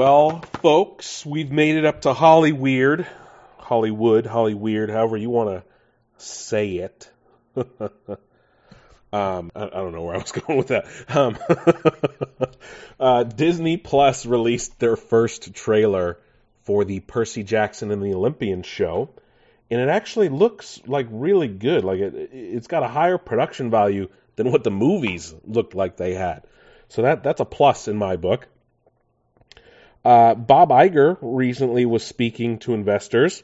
Well, 0.08 0.40
folks, 0.62 1.26
we've 1.26 1.52
made 1.52 1.76
it 1.76 1.84
up 1.84 2.04
to 2.04 2.14
Hollyweird, 2.14 3.06
Hollywood, 3.58 4.24
Hollyweird, 4.24 4.90
however 4.90 5.18
you 5.18 5.30
want 5.30 5.50
to 5.50 5.64
say 6.16 6.76
it. 6.76 7.12
um, 7.58 7.92
I, 9.12 9.64
I, 9.64 9.70
don't 9.70 9.92
know 9.92 10.04
where 10.04 10.16
I 10.16 10.20
was 10.20 10.32
going 10.48 10.58
with 10.58 10.68
that. 10.68 10.86
Um, 11.10 11.38
uh, 13.02 13.24
Disney 13.24 13.76
Plus 13.76 14.26
released 14.26 14.80
their 14.80 14.96
first 14.96 15.54
trailer 15.54 16.18
for 16.64 16.86
the 16.86 17.02
Percy 17.02 17.44
Jackson 17.44 17.92
and 17.92 18.02
the 18.02 18.14
Olympian 18.14 18.64
show, 18.64 19.10
and 19.70 19.82
it 19.82 19.90
actually 19.90 20.30
looks 20.30 20.80
like 20.88 21.08
really 21.12 21.50
good. 21.50 21.84
Like 21.84 22.00
it, 22.00 22.30
it's 22.32 22.68
got 22.68 22.82
a 22.82 22.88
higher 22.88 23.18
production 23.18 23.70
value 23.70 24.08
than 24.38 24.54
what 24.54 24.64
the 24.64 24.72
movies 24.72 25.36
looked 25.44 25.76
like 25.76 25.98
they 25.98 26.14
had. 26.14 26.44
So 26.88 27.02
that 27.02 27.24
that's 27.24 27.42
a 27.42 27.46
plus 27.46 27.90
in 27.90 27.98
my 27.98 28.16
book. 28.16 28.48
Uh, 30.08 30.36
Bob 30.36 30.70
Iger 30.70 31.18
recently 31.22 31.86
was 31.86 32.02
speaking 32.02 32.60
to 32.60 32.74
investors, 32.74 33.44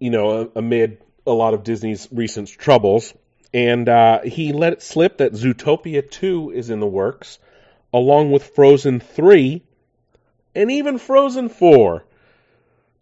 you 0.00 0.10
know, 0.10 0.50
amid 0.56 1.00
a 1.24 1.30
lot 1.30 1.54
of 1.54 1.62
Disney's 1.62 2.08
recent 2.10 2.48
troubles, 2.48 3.14
and 3.54 3.88
uh, 3.88 4.22
he 4.22 4.52
let 4.52 4.72
it 4.72 4.82
slip 4.82 5.18
that 5.18 5.34
Zootopia 5.34 6.10
2 6.10 6.50
is 6.50 6.70
in 6.70 6.80
the 6.80 6.86
works, 6.88 7.38
along 7.94 8.32
with 8.32 8.56
Frozen 8.56 8.98
3 8.98 9.62
and 10.52 10.68
even 10.72 10.98
Frozen 10.98 11.48
4. 11.48 12.04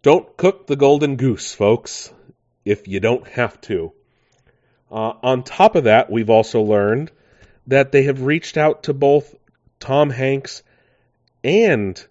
Don't 0.03 0.37
cook 0.37 0.67
the 0.67 0.75
golden 0.75 1.15
goose, 1.15 1.55
folks, 1.55 2.13
if 2.63 2.87
you 2.87 2.99
don't 2.99 3.27
have 3.29 3.59
to. 3.61 3.91
Uh, 4.91 5.13
on 5.23 5.41
top 5.41 5.75
of 5.75 5.85
that, 5.85 6.11
we've 6.11 6.29
also 6.29 6.61
learned 6.61 7.09
that 7.65 7.91
they 7.91 8.03
have 8.03 8.21
reached 8.21 8.55
out 8.55 8.83
to 8.83 8.93
both 8.93 9.33
Tom 9.79 10.11
Hanks 10.11 10.61
and 11.43 12.05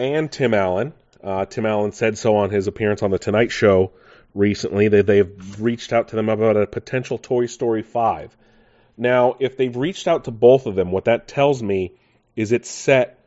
and 0.00 0.32
Tim 0.32 0.54
Allen. 0.54 0.94
Uh, 1.22 1.44
Tim 1.44 1.66
Allen 1.66 1.92
said 1.92 2.16
so 2.16 2.36
on 2.36 2.48
his 2.48 2.66
appearance 2.66 3.02
on 3.02 3.10
the 3.10 3.18
Tonight 3.18 3.52
Show 3.52 3.92
recently 4.34 4.88
that 4.88 5.06
they've 5.06 5.60
reached 5.60 5.92
out 5.92 6.08
to 6.08 6.16
them 6.16 6.30
about 6.30 6.56
a 6.56 6.66
potential 6.66 7.18
Toy 7.18 7.46
Story 7.46 7.82
5. 7.82 8.34
Now, 8.96 9.36
if 9.38 9.58
they've 9.58 9.76
reached 9.76 10.08
out 10.08 10.24
to 10.24 10.30
both 10.30 10.64
of 10.66 10.74
them, 10.74 10.90
what 10.90 11.04
that 11.04 11.28
tells 11.28 11.62
me 11.62 11.92
is 12.34 12.50
it's 12.50 12.70
set 12.70 13.18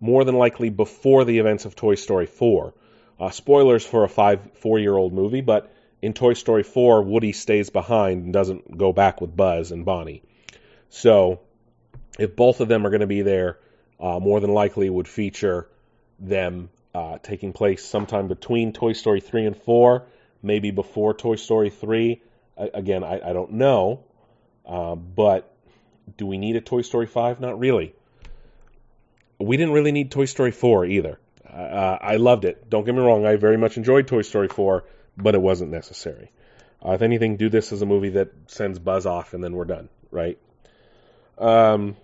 more 0.00 0.24
than 0.24 0.36
likely 0.36 0.70
before 0.70 1.24
the 1.24 1.38
events 1.38 1.66
of 1.66 1.76
Toy 1.76 1.96
Story 1.96 2.26
4. 2.26 2.72
Uh, 3.20 3.30
spoilers 3.30 3.84
for 3.84 4.04
a 4.04 4.08
five, 4.08 4.40
four 4.54 4.78
year 4.78 4.96
old 4.96 5.12
movie, 5.12 5.42
but 5.42 5.70
in 6.00 6.14
Toy 6.14 6.32
Story 6.32 6.62
4, 6.62 7.02
Woody 7.02 7.32
stays 7.32 7.68
behind 7.68 8.24
and 8.24 8.32
doesn't 8.32 8.78
go 8.78 8.92
back 8.92 9.20
with 9.20 9.36
Buzz 9.36 9.70
and 9.70 9.84
Bonnie. 9.84 10.22
So, 10.88 11.40
if 12.18 12.34
both 12.36 12.60
of 12.60 12.68
them 12.68 12.86
are 12.86 12.90
going 12.90 13.00
to 13.00 13.06
be 13.06 13.22
there, 13.22 13.58
uh, 14.00 14.18
more 14.18 14.40
than 14.40 14.52
likely 14.52 14.88
would 14.88 15.08
feature 15.08 15.68
them 16.18 16.70
uh, 16.94 17.18
taking 17.22 17.52
place 17.52 17.84
sometime 17.84 18.28
between 18.28 18.72
Toy 18.72 18.92
Story 18.92 19.20
3 19.20 19.46
and 19.46 19.56
4, 19.56 20.02
maybe 20.42 20.70
before 20.70 21.14
Toy 21.14 21.36
Story 21.36 21.70
3. 21.70 22.22
I, 22.58 22.70
again, 22.72 23.04
I, 23.04 23.20
I, 23.30 23.32
don't 23.32 23.52
know. 23.52 24.00
Uh, 24.64 24.94
but 24.94 25.54
do 26.16 26.26
we 26.26 26.38
need 26.38 26.56
a 26.56 26.60
Toy 26.60 26.82
Story 26.82 27.06
5? 27.06 27.40
Not 27.40 27.58
really. 27.58 27.94
We 29.38 29.56
didn't 29.58 29.74
really 29.74 29.92
need 29.92 30.10
Toy 30.10 30.24
Story 30.24 30.52
4 30.52 30.86
either. 30.86 31.18
Uh, 31.46 31.98
I 32.00 32.16
loved 32.16 32.44
it. 32.44 32.68
Don't 32.70 32.84
get 32.84 32.94
me 32.94 33.00
wrong, 33.00 33.26
I 33.26 33.36
very 33.36 33.56
much 33.56 33.76
enjoyed 33.76 34.06
Toy 34.06 34.22
Story 34.22 34.48
4, 34.48 34.84
but 35.16 35.34
it 35.34 35.40
wasn't 35.40 35.70
necessary. 35.70 36.32
Uh, 36.84 36.92
if 36.92 37.02
anything, 37.02 37.36
do 37.36 37.48
this 37.48 37.72
as 37.72 37.82
a 37.82 37.86
movie 37.86 38.10
that 38.10 38.30
sends 38.46 38.78
Buzz 38.78 39.06
off 39.06 39.34
and 39.34 39.42
then 39.42 39.54
we're 39.54 39.64
done, 39.64 39.88
right? 40.10 40.38
Um, 41.38 41.96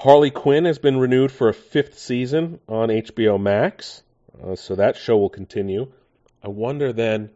Harley 0.00 0.30
Quinn 0.30 0.64
has 0.64 0.78
been 0.78 0.96
renewed 0.96 1.30
for 1.30 1.50
a 1.50 1.52
fifth 1.52 1.98
season 1.98 2.58
on 2.66 2.88
HBO 2.88 3.38
Max, 3.38 4.02
uh, 4.42 4.56
so 4.56 4.76
that 4.76 4.96
show 4.96 5.18
will 5.18 5.28
continue. 5.28 5.92
I 6.42 6.48
wonder 6.48 6.94
then, 6.94 7.28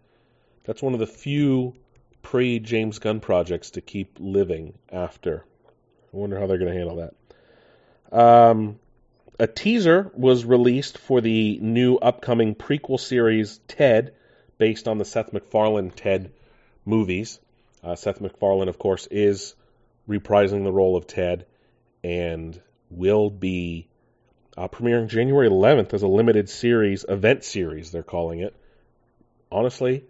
that's 0.64 0.80
one 0.80 0.94
of 0.94 0.98
the 0.98 1.06
few 1.06 1.74
pre 2.22 2.60
James 2.60 3.00
Gunn 3.00 3.20
projects 3.20 3.72
to 3.72 3.82
keep 3.82 4.16
living 4.18 4.72
after. 4.90 5.44
I 6.14 6.16
wonder 6.16 6.40
how 6.40 6.46
they're 6.46 6.56
going 6.56 6.72
to 6.72 6.78
handle 6.78 7.10
that. 8.10 8.18
Um, 8.18 8.78
a 9.38 9.46
teaser 9.46 10.10
was 10.14 10.46
released 10.46 10.96
for 10.96 11.20
the 11.20 11.58
new 11.58 11.96
upcoming 11.96 12.54
prequel 12.54 12.98
series 12.98 13.60
Ted, 13.68 14.14
based 14.56 14.88
on 14.88 14.96
the 14.96 15.04
Seth 15.04 15.34
MacFarlane 15.34 15.90
Ted 15.90 16.32
movies. 16.86 17.40
Uh, 17.82 17.94
Seth 17.94 18.22
MacFarlane, 18.22 18.68
of 18.68 18.78
course, 18.78 19.06
is 19.10 19.54
reprising 20.08 20.64
the 20.64 20.72
role 20.72 20.96
of 20.96 21.06
Ted 21.06 21.44
and 22.04 22.60
will 22.90 23.30
be 23.30 23.88
uh, 24.56 24.68
premiering 24.68 25.08
January 25.08 25.48
11th 25.48 25.94
as 25.94 26.02
a 26.02 26.06
limited 26.06 26.48
series, 26.48 27.04
event 27.08 27.42
series, 27.42 27.90
they're 27.90 28.02
calling 28.02 28.40
it. 28.40 28.54
Honestly, 29.50 30.04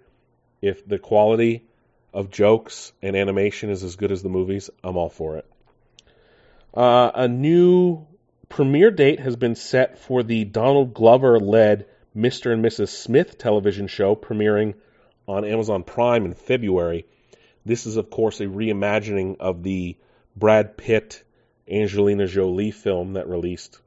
if 0.61 0.87
the 0.87 0.99
quality 0.99 1.65
of 2.13 2.31
jokes 2.31 2.93
and 3.01 3.17
animation 3.17 3.71
is 3.71 3.83
as 3.83 3.97
good 3.97 4.13
as 4.13 4.23
the 4.23 4.29
movies, 4.29 4.71
I'm 4.83 4.97
all 4.97 5.09
for 5.09 5.39
it. 5.39 5.47
Uh, 6.75 7.11
a 7.15 7.29
new 7.29 8.07
premiere 8.49 8.91
date 8.91 9.21
has 9.21 9.37
been 9.37 9.55
set 9.55 9.99
for 9.99 10.23
the 10.23 10.45
Donald 10.45 10.95
Glover 10.95 11.39
led 11.39 11.87
Mr. 12.17 12.53
and 12.53 12.65
Mrs. 12.65 12.89
Smith 12.89 13.39
television 13.39 13.87
show 13.87 14.15
premiering 14.15 14.75
on 15.27 15.45
Amazon 15.45 15.83
Prime 15.83 16.25
in 16.25 16.35
February. 16.35 17.07
This 17.65 17.87
is, 17.87 17.97
of 17.97 18.11
course, 18.11 18.41
a 18.41 18.47
reimagining 18.47 19.37
of 19.41 19.63
the 19.63 19.97
Brad 20.37 20.77
Pitt 20.77 21.24
Angelina 21.71 22.27
Jolie 22.27 22.71
film 22.71 23.15
that 23.15 23.29
released 23.29 23.79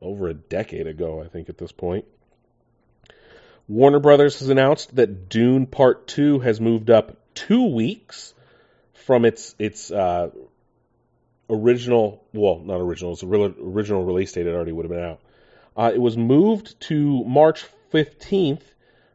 over 0.00 0.28
a 0.28 0.34
decade 0.34 0.86
ago, 0.86 1.22
I 1.22 1.28
think, 1.28 1.48
at 1.48 1.58
this 1.58 1.72
point. 1.72 2.04
Warner 3.66 4.00
Brothers 4.00 4.40
has 4.40 4.48
announced 4.48 4.94
that 4.96 5.28
Dune 5.28 5.66
Part 5.66 6.06
2 6.08 6.40
has 6.40 6.60
moved 6.60 6.90
up 6.90 7.16
two 7.34 7.74
weeks 7.74 8.34
from 8.92 9.24
its 9.24 9.54
its 9.58 9.90
uh, 9.90 10.30
original, 11.48 12.22
well, 12.32 12.58
not 12.58 12.80
original, 12.80 13.12
its 13.12 13.22
original 13.22 14.04
release 14.04 14.32
date. 14.32 14.46
It 14.46 14.54
already 14.54 14.72
would 14.72 14.84
have 14.84 14.92
been 14.92 15.04
out. 15.04 15.20
Uh, 15.76 15.92
it 15.94 16.00
was 16.00 16.16
moved 16.16 16.78
to 16.80 17.24
March 17.24 17.64
15th 17.92 18.62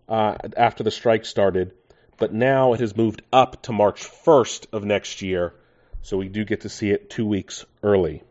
uh, 0.08 0.36
after 0.58 0.84
the 0.84 0.92
strike 0.92 1.26
started, 1.26 1.74
but 2.18 2.34
now 2.34 2.74
it 2.74 2.80
has 2.80 2.98
moved 2.98 3.22
up 3.32 3.62
to 3.64 3.72
March 3.72 4.04
1st 4.04 4.68
of 4.74 4.84
next 4.84 5.22
year 5.22 5.54
so 6.02 6.18
we 6.18 6.30
do 6.30 6.46
get 6.46 6.62
to 6.62 6.70
see 6.70 6.92
it 6.92 7.10
two 7.10 7.26
weeks 7.26 7.66
early. 7.84 8.24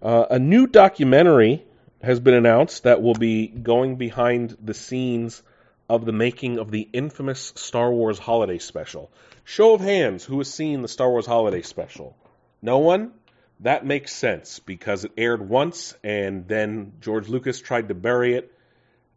Uh, 0.00 0.26
a 0.30 0.38
new 0.38 0.66
documentary 0.66 1.64
has 2.02 2.18
been 2.18 2.34
announced 2.34 2.82
that 2.82 3.02
will 3.02 3.14
be 3.14 3.46
going 3.46 3.96
behind 3.96 4.56
the 4.60 4.74
scenes 4.74 5.42
of 5.88 6.04
the 6.04 6.12
making 6.12 6.58
of 6.58 6.70
the 6.70 6.88
infamous 6.92 7.52
Star 7.56 7.92
Wars 7.92 8.18
Holiday 8.18 8.58
Special. 8.58 9.10
Show 9.44 9.74
of 9.74 9.80
hands, 9.80 10.24
who 10.24 10.38
has 10.38 10.52
seen 10.52 10.82
the 10.82 10.88
Star 10.88 11.10
Wars 11.10 11.26
Holiday 11.26 11.62
Special? 11.62 12.16
No 12.60 12.78
one? 12.78 13.12
That 13.60 13.86
makes 13.86 14.12
sense 14.12 14.58
because 14.58 15.04
it 15.04 15.12
aired 15.16 15.48
once 15.48 15.94
and 16.02 16.48
then 16.48 16.94
George 17.00 17.28
Lucas 17.28 17.60
tried 17.60 17.88
to 17.88 17.94
bury 17.94 18.34
it 18.34 18.52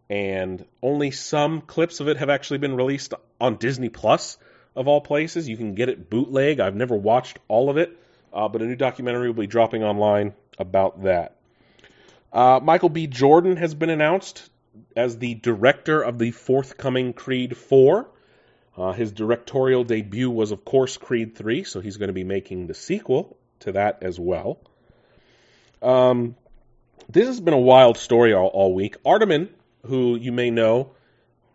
and 0.10 0.64
only 0.84 1.12
some 1.12 1.62
clips 1.62 2.00
of 2.00 2.08
it 2.08 2.18
have 2.18 2.30
actually 2.30 2.60
been 2.60 2.76
released 2.76 3.14
on 3.42 3.56
Disney 3.56 3.90
Plus, 3.90 4.38
of 4.76 4.88
all 4.88 5.02
places. 5.02 5.48
You 5.48 5.58
can 5.58 5.76
get 5.76 5.90
it 5.90 6.10
bootleg. 6.10 6.60
I've 6.60 6.76
never 6.76 6.96
watched 6.96 7.40
all 7.48 7.70
of 7.70 7.78
it, 7.78 7.98
uh, 8.34 8.48
but 8.48 8.62
a 8.62 8.66
new 8.66 8.76
documentary 8.76 9.28
will 9.28 9.42
be 9.42 9.48
dropping 9.48 9.84
online 9.84 10.34
about 10.60 11.04
that. 11.04 11.36
Uh, 12.32 12.60
Michael 12.62 12.90
B. 12.90 13.08
Jordan 13.08 13.56
has 13.58 13.74
been 13.74 13.90
announced 13.90 14.50
as 14.96 15.18
the 15.18 15.36
director 15.36 16.02
of 16.02 16.20
the 16.20 16.32
forthcoming 16.32 17.14
Creed 17.14 17.56
4. 17.56 18.10
Uh, 18.78 18.92
his 18.92 19.14
directorial 19.14 19.86
debut 19.86 20.30
was, 20.30 20.52
of 20.52 20.66
course, 20.66 20.98
Creed 20.98 21.36
3, 21.36 21.64
so 21.64 21.80
he's 21.80 21.96
going 21.96 22.10
to 22.10 22.14
be 22.14 22.26
making 22.26 22.68
the 22.68 22.74
sequel 22.74 23.38
to 23.62 23.72
that 23.72 24.00
as 24.02 24.20
well. 24.20 24.60
Um, 25.82 26.36
this 27.10 27.28
has 27.28 27.40
been 27.40 27.54
a 27.54 27.60
wild 27.60 27.98
story 27.98 28.34
all, 28.34 28.48
all 28.48 28.74
week. 28.74 29.02
Aardman, 29.04 29.50
who 29.86 30.16
you 30.16 30.34
may 30.34 30.52
know, 30.52 30.92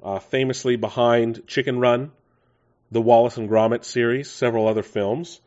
uh, 0.03 0.19
famously 0.19 0.77
behind 0.77 1.47
Chicken 1.47 1.79
Run, 1.79 2.13
the 2.91 3.01
Wallace 3.01 3.37
and 3.37 3.49
Gromit 3.49 3.85
series, 3.85 4.31
several 4.31 4.69
other 4.69 4.83
films, 4.83 5.41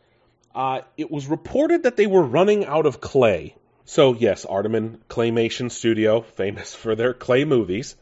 uh, 0.56 0.82
it 0.98 1.10
was 1.10 1.28
reported 1.28 1.84
that 1.84 1.98
they 1.98 2.08
were 2.08 2.24
running 2.24 2.66
out 2.66 2.86
of 2.86 3.02
clay. 3.02 3.56
So, 3.86 4.14
yes, 4.14 4.46
Aardman 4.46 5.00
Claymation 5.10 5.72
Studio, 5.72 6.22
famous 6.22 6.74
for 6.84 6.96
their 6.96 7.14
clay 7.14 7.46
movies. 7.46 7.96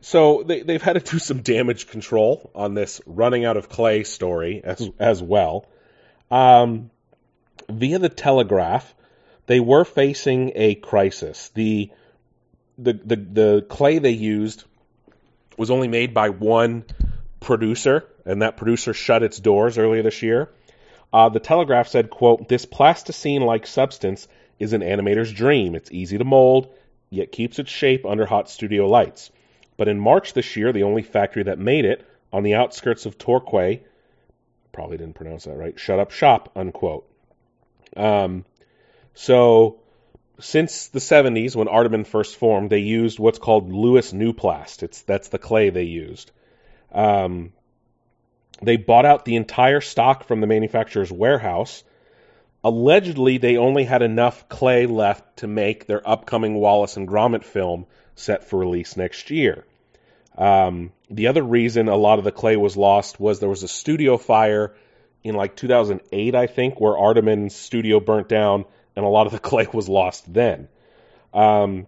So 0.00 0.42
they, 0.42 0.62
they've 0.62 0.82
had 0.82 0.94
to 0.94 1.12
do 1.12 1.18
some 1.18 1.42
damage 1.42 1.86
control 1.88 2.50
on 2.54 2.74
this 2.74 3.00
running 3.06 3.44
out 3.44 3.56
of 3.56 3.68
clay 3.68 4.04
story 4.04 4.62
as 4.64 4.88
as 4.98 5.22
well. 5.22 5.66
Um, 6.30 6.90
via 7.68 7.98
the 7.98 8.08
Telegraph, 8.08 8.94
they 9.46 9.60
were 9.60 9.84
facing 9.84 10.52
a 10.54 10.74
crisis. 10.74 11.50
The 11.54 11.90
the 12.78 12.94
the, 12.94 13.16
the 13.16 13.66
clay 13.68 13.98
they 13.98 14.12
used 14.12 14.64
was 15.58 15.70
only 15.70 15.88
made 15.88 16.14
by 16.14 16.30
one 16.30 16.84
producer, 17.40 18.04
and 18.24 18.42
that 18.42 18.56
producer 18.56 18.92
shut 18.92 19.22
its 19.22 19.38
doors 19.38 19.78
earlier 19.78 20.02
this 20.02 20.22
year. 20.22 20.50
Uh, 21.12 21.28
the 21.28 21.40
Telegraph 21.40 21.88
said, 21.88 22.10
"quote 22.10 22.48
This 22.48 22.64
plasticine-like 22.64 23.66
substance 23.66 24.28
is 24.58 24.72
an 24.72 24.82
animator's 24.82 25.32
dream. 25.32 25.74
It's 25.74 25.90
easy 25.90 26.18
to 26.18 26.24
mold, 26.24 26.72
yet 27.08 27.32
keeps 27.32 27.58
its 27.58 27.70
shape 27.70 28.06
under 28.06 28.26
hot 28.26 28.48
studio 28.48 28.86
lights." 28.86 29.30
But 29.76 29.88
in 29.88 29.98
March 29.98 30.34
this 30.34 30.56
year, 30.56 30.72
the 30.72 30.82
only 30.82 31.02
factory 31.02 31.44
that 31.44 31.58
made 31.58 31.84
it 31.84 32.06
on 32.32 32.42
the 32.42 32.54
outskirts 32.54 33.06
of 33.06 33.18
Torquay, 33.18 33.80
probably 34.72 34.98
didn't 34.98 35.14
pronounce 35.14 35.44
that 35.44 35.56
right, 35.56 35.78
shut 35.78 35.98
up 35.98 36.10
shop, 36.10 36.50
unquote. 36.54 37.08
Um, 37.96 38.44
so 39.14 39.80
since 40.38 40.88
the 40.88 41.00
70s, 41.00 41.56
when 41.56 41.66
Aardman 41.66 42.06
first 42.06 42.36
formed, 42.36 42.70
they 42.70 42.78
used 42.78 43.18
what's 43.18 43.38
called 43.38 43.72
Lewis 43.72 44.12
Newplast. 44.12 44.82
It's 44.82 45.02
that's 45.02 45.28
the 45.28 45.38
clay 45.38 45.70
they 45.70 45.84
used. 45.84 46.30
Um, 46.92 47.52
they 48.62 48.76
bought 48.76 49.06
out 49.06 49.24
the 49.24 49.36
entire 49.36 49.80
stock 49.80 50.24
from 50.24 50.40
the 50.40 50.46
manufacturer's 50.46 51.10
warehouse. 51.10 51.82
Allegedly, 52.62 53.38
they 53.38 53.56
only 53.56 53.84
had 53.84 54.02
enough 54.02 54.48
clay 54.48 54.86
left 54.86 55.38
to 55.38 55.46
make 55.46 55.86
their 55.86 56.06
upcoming 56.06 56.54
Wallace 56.54 56.96
and 56.96 57.08
Gromit 57.08 57.44
film 57.44 57.86
set 58.16 58.44
for 58.44 58.58
release 58.58 58.96
next 58.96 59.30
year. 59.30 59.64
Um, 60.36 60.92
the 61.08 61.28
other 61.28 61.42
reason 61.42 61.88
a 61.88 61.96
lot 61.96 62.18
of 62.18 62.24
the 62.24 62.32
clay 62.32 62.56
was 62.56 62.76
lost 62.76 63.18
was 63.18 63.40
there 63.40 63.48
was 63.48 63.62
a 63.62 63.68
studio 63.68 64.18
fire 64.18 64.74
in 65.22 65.34
like 65.34 65.56
2008, 65.56 66.34
I 66.34 66.46
think, 66.46 66.80
where 66.80 66.92
Aardman's 66.92 67.54
studio 67.54 68.00
burnt 68.00 68.28
down 68.28 68.64
and 68.94 69.04
a 69.04 69.08
lot 69.08 69.26
of 69.26 69.32
the 69.32 69.38
clay 69.50 69.66
was 69.72 69.88
lost 69.88 70.32
then. 70.32 70.68
Um, 71.32 71.86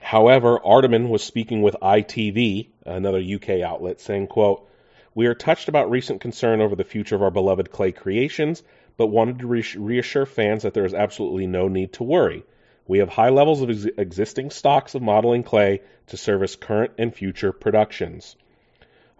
however, 0.00 0.58
Aardman 0.58 1.08
was 1.08 1.22
speaking 1.22 1.62
with 1.62 1.76
ITV, 1.80 2.68
another 2.84 3.20
UK 3.20 3.60
outlet, 3.60 4.00
saying, 4.00 4.26
quote, 4.26 4.68
We 5.14 5.26
are 5.26 5.34
touched 5.34 5.68
about 5.68 5.90
recent 5.90 6.20
concern 6.20 6.60
over 6.60 6.74
the 6.74 6.84
future 6.84 7.14
of 7.14 7.22
our 7.22 7.30
beloved 7.30 7.70
clay 7.70 7.92
creations, 7.92 8.62
but 8.96 9.06
wanted 9.06 9.38
to 9.38 9.46
reassure 9.46 10.26
fans 10.26 10.64
that 10.64 10.74
there 10.74 10.84
is 10.84 10.94
absolutely 10.94 11.46
no 11.46 11.68
need 11.68 11.92
to 11.94 12.04
worry. 12.04 12.42
We 12.88 12.98
have 12.98 13.08
high 13.08 13.28
levels 13.28 13.62
of 13.62 13.70
ex- 13.70 13.86
existing 13.96 14.50
stocks 14.50 14.94
of 14.94 15.02
modeling 15.02 15.44
clay 15.44 15.82
to 16.08 16.16
service 16.16 16.56
current 16.56 16.92
and 16.98 17.14
future 17.14 17.52
productions. 17.52 18.34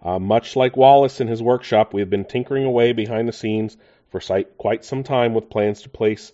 Uh, 0.03 0.19
much 0.19 0.55
like 0.55 0.75
Wallace 0.75 1.21
in 1.21 1.27
his 1.27 1.41
workshop, 1.41 1.93
we 1.93 2.01
have 2.01 2.09
been 2.09 2.25
tinkering 2.25 2.65
away 2.65 2.91
behind 2.91 3.27
the 3.27 3.33
scenes 3.33 3.77
for 4.09 4.19
quite 4.57 4.83
some 4.83 5.03
time 5.03 5.33
with 5.33 5.49
plans 5.49 5.83
to 5.83 5.89
place 5.89 6.33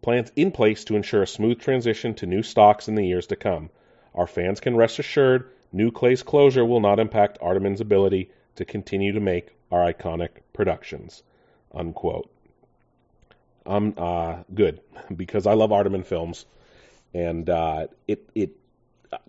plans 0.00 0.32
in 0.36 0.50
place 0.50 0.84
to 0.84 0.96
ensure 0.96 1.22
a 1.22 1.26
smooth 1.26 1.58
transition 1.58 2.14
to 2.14 2.26
new 2.26 2.42
stocks 2.42 2.88
in 2.88 2.94
the 2.94 3.06
years 3.06 3.26
to 3.26 3.36
come. 3.36 3.68
Our 4.14 4.26
fans 4.26 4.60
can 4.60 4.76
rest 4.76 4.98
assured 4.98 5.50
Newclay's 5.74 6.22
closure 6.22 6.64
will 6.64 6.80
not 6.80 6.98
impact 6.98 7.40
Aardman's 7.40 7.80
ability 7.80 8.30
to 8.56 8.64
continue 8.64 9.12
to 9.12 9.20
make 9.20 9.54
our 9.70 9.92
iconic 9.92 10.30
productions. 10.52 11.22
Unquote. 11.72 12.30
I'm 13.64 13.94
uh, 13.96 14.38
good 14.52 14.80
because 15.16 15.46
I 15.46 15.54
love 15.54 15.70
Aardman 15.70 16.04
films 16.04 16.44
and 17.14 17.48
uh, 17.48 17.86
it 18.06 18.28
it 18.34 18.56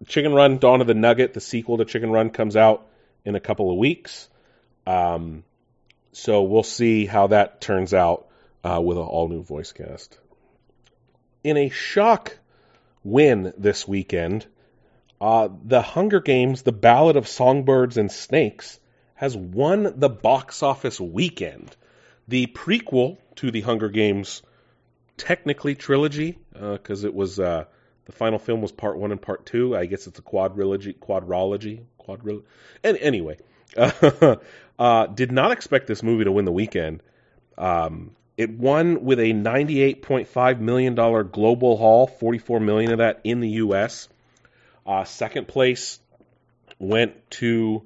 Chicken 0.08 0.34
Run 0.34 0.58
Dawn 0.60 0.82
of 0.82 0.88
the 0.88 0.94
Nugget, 0.94 1.34
the 1.34 1.42
sequel 1.42 1.78
to 1.78 1.86
Chicken 1.86 2.12
Run, 2.12 2.30
comes 2.30 2.56
out 2.56 2.88
in 3.26 3.36
a 3.36 3.40
couple 3.40 3.72
of 3.72 3.78
weeks. 3.78 4.30
Um, 4.86 5.44
so 6.12 6.44
we'll 6.44 6.64
see 6.64 7.06
how 7.06 7.28
that 7.28 7.62
turns 7.62 7.94
out 7.94 8.28
uh, 8.64 8.82
with 8.84 8.98
an 8.98 9.04
all 9.04 9.28
new 9.28 9.42
voice 9.42 9.72
cast. 9.72 10.18
In 11.44 11.58
a 11.58 11.70
shock 11.70 12.38
win 13.04 13.54
this 13.58 13.88
weekend, 13.88 14.46
uh, 15.22 15.50
the 15.64 15.82
Hunger 15.82 16.20
Games: 16.20 16.64
The 16.64 16.72
Ballad 16.72 17.16
of 17.16 17.28
Songbirds 17.28 17.98
and 17.98 18.12
Snakes 18.12 18.80
has 19.14 19.38
won 19.38 19.94
the 20.00 20.10
box 20.10 20.64
office 20.64 21.00
weekend. 21.00 21.76
The 22.28 22.48
prequel 22.48 23.18
to 23.36 23.52
the 23.52 23.62
Hunger 23.62 23.90
Games 23.90 24.42
technically 25.18 25.76
trilogy 25.76 26.40
because 26.52 27.04
uh, 27.04 27.08
it 27.08 27.14
was 27.14 27.40
uh, 27.40 27.66
the 28.06 28.12
final 28.12 28.40
film 28.40 28.62
was 28.62 28.72
part 28.72 28.98
one 28.98 29.12
and 29.12 29.22
part 29.22 29.46
two. 29.46 29.78
I 29.78 29.86
guess 29.86 30.08
it's 30.08 30.18
a 30.18 30.24
quadrilogy, 30.24 30.98
quadrology, 30.98 31.84
quadril. 32.00 32.42
And 32.84 32.98
anyway, 32.98 33.38
uh, 34.80 35.06
did 35.08 35.32
not 35.32 35.52
expect 35.52 35.86
this 35.86 36.02
movie 36.02 36.24
to 36.24 36.32
win 36.32 36.46
the 36.46 36.52
weekend. 36.52 37.04
Um, 37.60 38.16
it 38.38 38.50
won 38.50 39.04
with 39.04 39.20
a 39.20 39.34
$98.5 39.34 40.60
million 40.60 40.96
global 40.96 41.78
haul, 41.78 42.08
44 42.08 42.60
million 42.60 42.92
of 42.92 42.98
that 42.98 43.22
in 43.24 43.40
the 43.40 43.50
U.S. 43.50 44.10
Uh, 44.86 45.04
second 45.04 45.48
place 45.48 46.00
went 46.80 47.30
to 47.32 47.84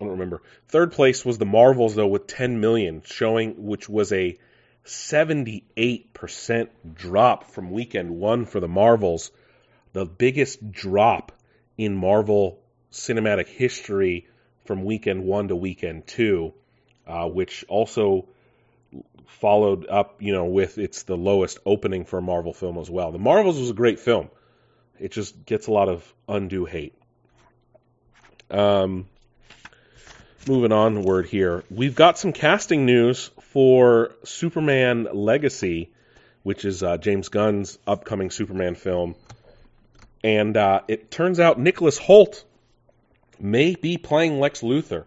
I 0.00 0.04
don't 0.04 0.12
remember. 0.12 0.42
Third 0.66 0.92
place 0.92 1.24
was 1.24 1.38
the 1.38 1.46
Marvels 1.46 1.94
though 1.94 2.08
with 2.08 2.26
10 2.26 2.60
million, 2.60 3.02
showing 3.04 3.66
which 3.66 3.88
was 3.88 4.12
a 4.12 4.38
78% 4.84 6.68
drop 6.92 7.44
from 7.44 7.70
weekend 7.70 8.10
one 8.10 8.44
for 8.44 8.58
the 8.58 8.68
Marvels, 8.68 9.30
the 9.92 10.04
biggest 10.04 10.72
drop 10.72 11.30
in 11.78 11.94
Marvel 11.94 12.58
cinematic 12.90 13.46
history 13.46 14.26
from 14.64 14.84
weekend 14.84 15.24
one 15.24 15.48
to 15.48 15.56
weekend 15.56 16.06
two, 16.06 16.52
uh, 17.06 17.28
which 17.28 17.64
also 17.68 18.26
followed 19.26 19.86
up, 19.88 20.20
you 20.20 20.32
know, 20.32 20.46
with 20.46 20.78
it's 20.78 21.04
the 21.04 21.16
lowest 21.16 21.58
opening 21.64 22.04
for 22.04 22.18
a 22.18 22.22
Marvel 22.22 22.52
film 22.52 22.78
as 22.78 22.90
well. 22.90 23.12
The 23.12 23.18
Marvels 23.18 23.58
was 23.58 23.70
a 23.70 23.74
great 23.74 24.00
film. 24.00 24.30
It 25.02 25.10
just 25.10 25.44
gets 25.44 25.66
a 25.66 25.72
lot 25.72 25.88
of 25.88 26.14
undue 26.28 26.64
hate. 26.64 26.94
Um, 28.48 29.06
moving 30.46 30.70
onward 30.70 31.26
here, 31.26 31.64
we've 31.70 31.96
got 31.96 32.18
some 32.18 32.32
casting 32.32 32.86
news 32.86 33.30
for 33.40 34.12
Superman 34.22 35.08
Legacy, 35.12 35.90
which 36.44 36.64
is 36.64 36.84
uh, 36.84 36.98
James 36.98 37.30
Gunn's 37.30 37.80
upcoming 37.84 38.30
Superman 38.30 38.76
film. 38.76 39.16
And 40.22 40.56
uh, 40.56 40.82
it 40.86 41.10
turns 41.10 41.40
out 41.40 41.58
Nicholas 41.58 41.98
Hoult 41.98 42.44
may 43.40 43.74
be 43.74 43.98
playing 43.98 44.38
Lex 44.38 44.60
Luthor. 44.60 45.04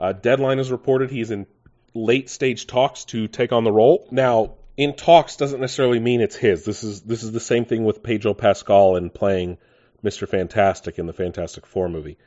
Uh, 0.00 0.12
Deadline 0.12 0.56
has 0.56 0.70
reported 0.70 1.10
he's 1.10 1.30
in 1.30 1.46
late 1.92 2.30
stage 2.30 2.66
talks 2.66 3.04
to 3.06 3.28
take 3.28 3.52
on 3.52 3.64
the 3.64 3.72
role. 3.72 4.08
Now, 4.10 4.54
in 4.76 4.94
talks 4.94 5.36
doesn't 5.36 5.60
necessarily 5.60 6.00
mean 6.00 6.20
it's 6.20 6.36
his. 6.36 6.64
This 6.64 6.84
is 6.84 7.02
this 7.02 7.22
is 7.22 7.32
the 7.32 7.40
same 7.40 7.64
thing 7.64 7.84
with 7.84 8.02
Pedro 8.02 8.34
Pascal 8.34 8.96
and 8.96 9.12
playing 9.12 9.58
Mr. 10.04 10.28
Fantastic 10.28 10.98
in 10.98 11.06
the 11.06 11.12
Fantastic 11.12 11.66
Four 11.66 11.88
movie. 11.88 12.18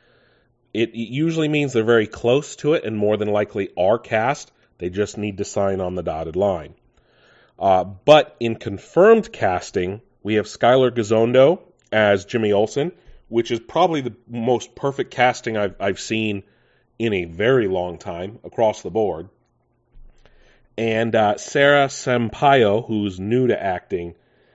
It 0.72 0.94
usually 0.94 1.48
means 1.48 1.72
they're 1.72 1.82
very 1.82 2.06
close 2.06 2.56
to 2.56 2.74
it 2.74 2.84
and 2.84 2.96
more 2.96 3.16
than 3.16 3.28
likely 3.28 3.70
are 3.76 3.98
cast. 3.98 4.52
They 4.78 4.90
just 4.90 5.18
need 5.18 5.38
to 5.38 5.44
sign 5.44 5.80
on 5.80 5.94
the 5.94 6.02
dotted 6.02 6.36
line. 6.36 6.74
Uh, 7.58 7.84
but 7.84 8.36
in 8.40 8.54
confirmed 8.56 9.32
casting, 9.32 10.00
we 10.22 10.34
have 10.34 10.46
Skyler 10.46 10.90
Gisondo 10.90 11.60
as 11.92 12.24
Jimmy 12.24 12.52
Olsen, 12.52 12.92
which 13.28 13.50
is 13.50 13.60
probably 13.60 14.00
the 14.00 14.14
most 14.28 14.74
perfect 14.74 15.10
casting 15.10 15.56
I've, 15.56 15.74
I've 15.80 16.00
seen 16.00 16.44
in 16.98 17.12
a 17.12 17.24
very 17.24 17.66
long 17.66 17.98
time 17.98 18.38
across 18.44 18.82
the 18.82 18.90
board. 18.90 19.28
And 20.76 21.14
uh, 21.14 21.36
Sara 21.36 21.86
Sampaio, 21.88 22.86
who's 22.86 23.20
new 23.20 23.48
to 23.48 23.62
acting, 23.62 24.14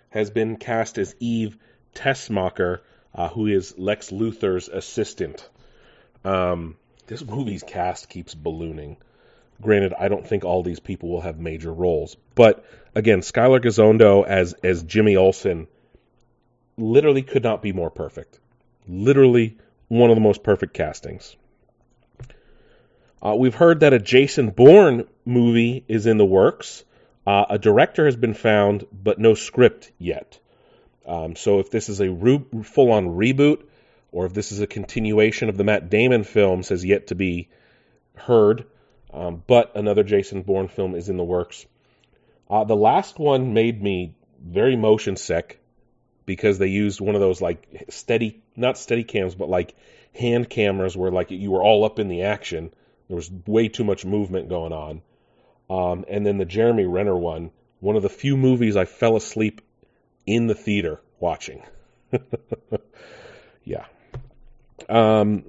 has 0.09 0.30
been 0.30 0.57
cast 0.57 0.97
as 0.97 1.16
Eve 1.20 1.57
Tessmacher, 1.93 2.80
uh, 3.13 3.30
who 3.30 3.47
is 3.47 3.78
Lex 3.78 4.11
Luthor's 4.11 4.70
assistant. 4.70 5.47
Um, 6.24 6.78
this 7.07 7.24
movie's 7.24 7.63
cast 7.63 8.09
keeps 8.09 8.34
ballooning. 8.34 8.97
Granted, 9.61 9.93
I 9.97 10.07
don't 10.07 10.28
think 10.28 10.43
all 10.43 10.63
these 10.63 10.80
people 10.80 11.09
will 11.09 11.22
have 11.22 11.39
major 11.39 11.72
roles, 11.72 12.18
but 12.34 12.66
again, 12.93 13.22
Skyler 13.22 13.61
Gisondo 13.63 14.26
as 14.26 14.53
as 14.63 14.84
Jimmy 14.84 15.16
Olsen 15.16 15.68
literally 16.78 17.22
could 17.22 17.43
not 17.43 17.61
be 17.61 17.72
more 17.72 17.89
perfect. 17.89 18.39
Literally 18.88 19.57
one 19.88 20.09
of 20.09 20.16
the 20.16 20.22
most 20.22 20.43
perfect 20.43 20.74
castings. 20.74 21.38
Uh, 23.24 23.36
we've 23.36 23.55
heard 23.55 23.80
that 23.80 23.93
a 23.93 23.99
Jason 23.99 24.49
Bourne 24.49 25.07
movie 25.26 25.84
is 25.88 26.05
in 26.05 26.18
the 26.18 26.26
works. 26.26 26.84
Uh, 27.26 27.45
a 27.49 27.57
director 27.57 28.05
has 28.05 28.16
been 28.16 28.34
found, 28.34 28.86
but 28.91 29.20
no 29.20 29.34
script 29.34 29.91
yet. 29.97 30.39
Um, 31.07 31.36
so 31.36 31.59
if 31.59 31.72
this 31.72 31.89
is 31.89 32.01
a 32.01 32.09
re- 32.09 32.45
full-on 32.63 33.07
reboot, 33.09 33.63
or 34.11 34.26
if 34.26 34.34
this 34.34 34.51
is 34.51 34.61
a 34.61 34.68
continuation 34.68 35.49
of 35.49 35.57
the 35.57 35.63
Matt 35.63 35.89
Damon 35.89 36.24
films, 36.24 36.70
has 36.70 36.86
yet 36.86 37.07
to 37.07 37.16
be 37.16 37.49
heard. 38.16 38.66
Um, 39.13 39.43
but 39.47 39.76
another 39.76 40.03
Jason 40.03 40.41
Bourne 40.41 40.68
film 40.68 40.95
is 40.95 41.09
in 41.09 41.18
the 41.18 41.24
works. 41.24 41.66
Uh, 42.49 42.63
the 42.63 42.76
last 42.76 43.18
one 43.18 43.53
made 43.53 43.82
me 43.82 44.16
very 44.43 44.76
motion 44.76 45.16
sick 45.16 45.59
because 46.26 46.57
they 46.57 46.68
used 46.68 47.01
one 47.01 47.16
of 47.16 47.22
those 47.22 47.41
like 47.41 47.86
steady, 47.89 48.41
not 48.55 48.78
steady 48.78 49.03
cams, 49.03 49.36
but 49.36 49.49
like 49.49 49.76
hand 50.13 50.49
cameras 50.49 50.95
where 50.95 51.11
like 51.11 51.32
you 51.32 51.51
were 51.51 51.63
all 51.63 51.86
up 51.86 51.99
in 51.99 52.07
the 52.07 52.24
action. 52.24 52.72
There 53.08 53.16
was 53.16 53.32
way 53.45 53.68
too 53.68 53.84
much 53.84 54.06
movement 54.06 54.49
going 54.49 54.74
on. 54.74 55.01
Um, 55.70 56.06
and 56.08 56.26
then 56.26 56.38
the 56.38 56.45
Jeremy 56.45 56.86
Renner 56.86 57.16
one, 57.16 57.51
one 57.80 57.95
of 57.95 58.03
the 58.03 58.10
few 58.10 58.38
movies 58.38 58.76
I 58.76 58.86
fell 58.86 59.16
asleep 59.16 59.62
in 60.26 60.47
the 60.47 60.56
theater 60.56 61.01
watching. 61.20 61.64
yeah. 63.64 63.86
Um, 64.89 65.45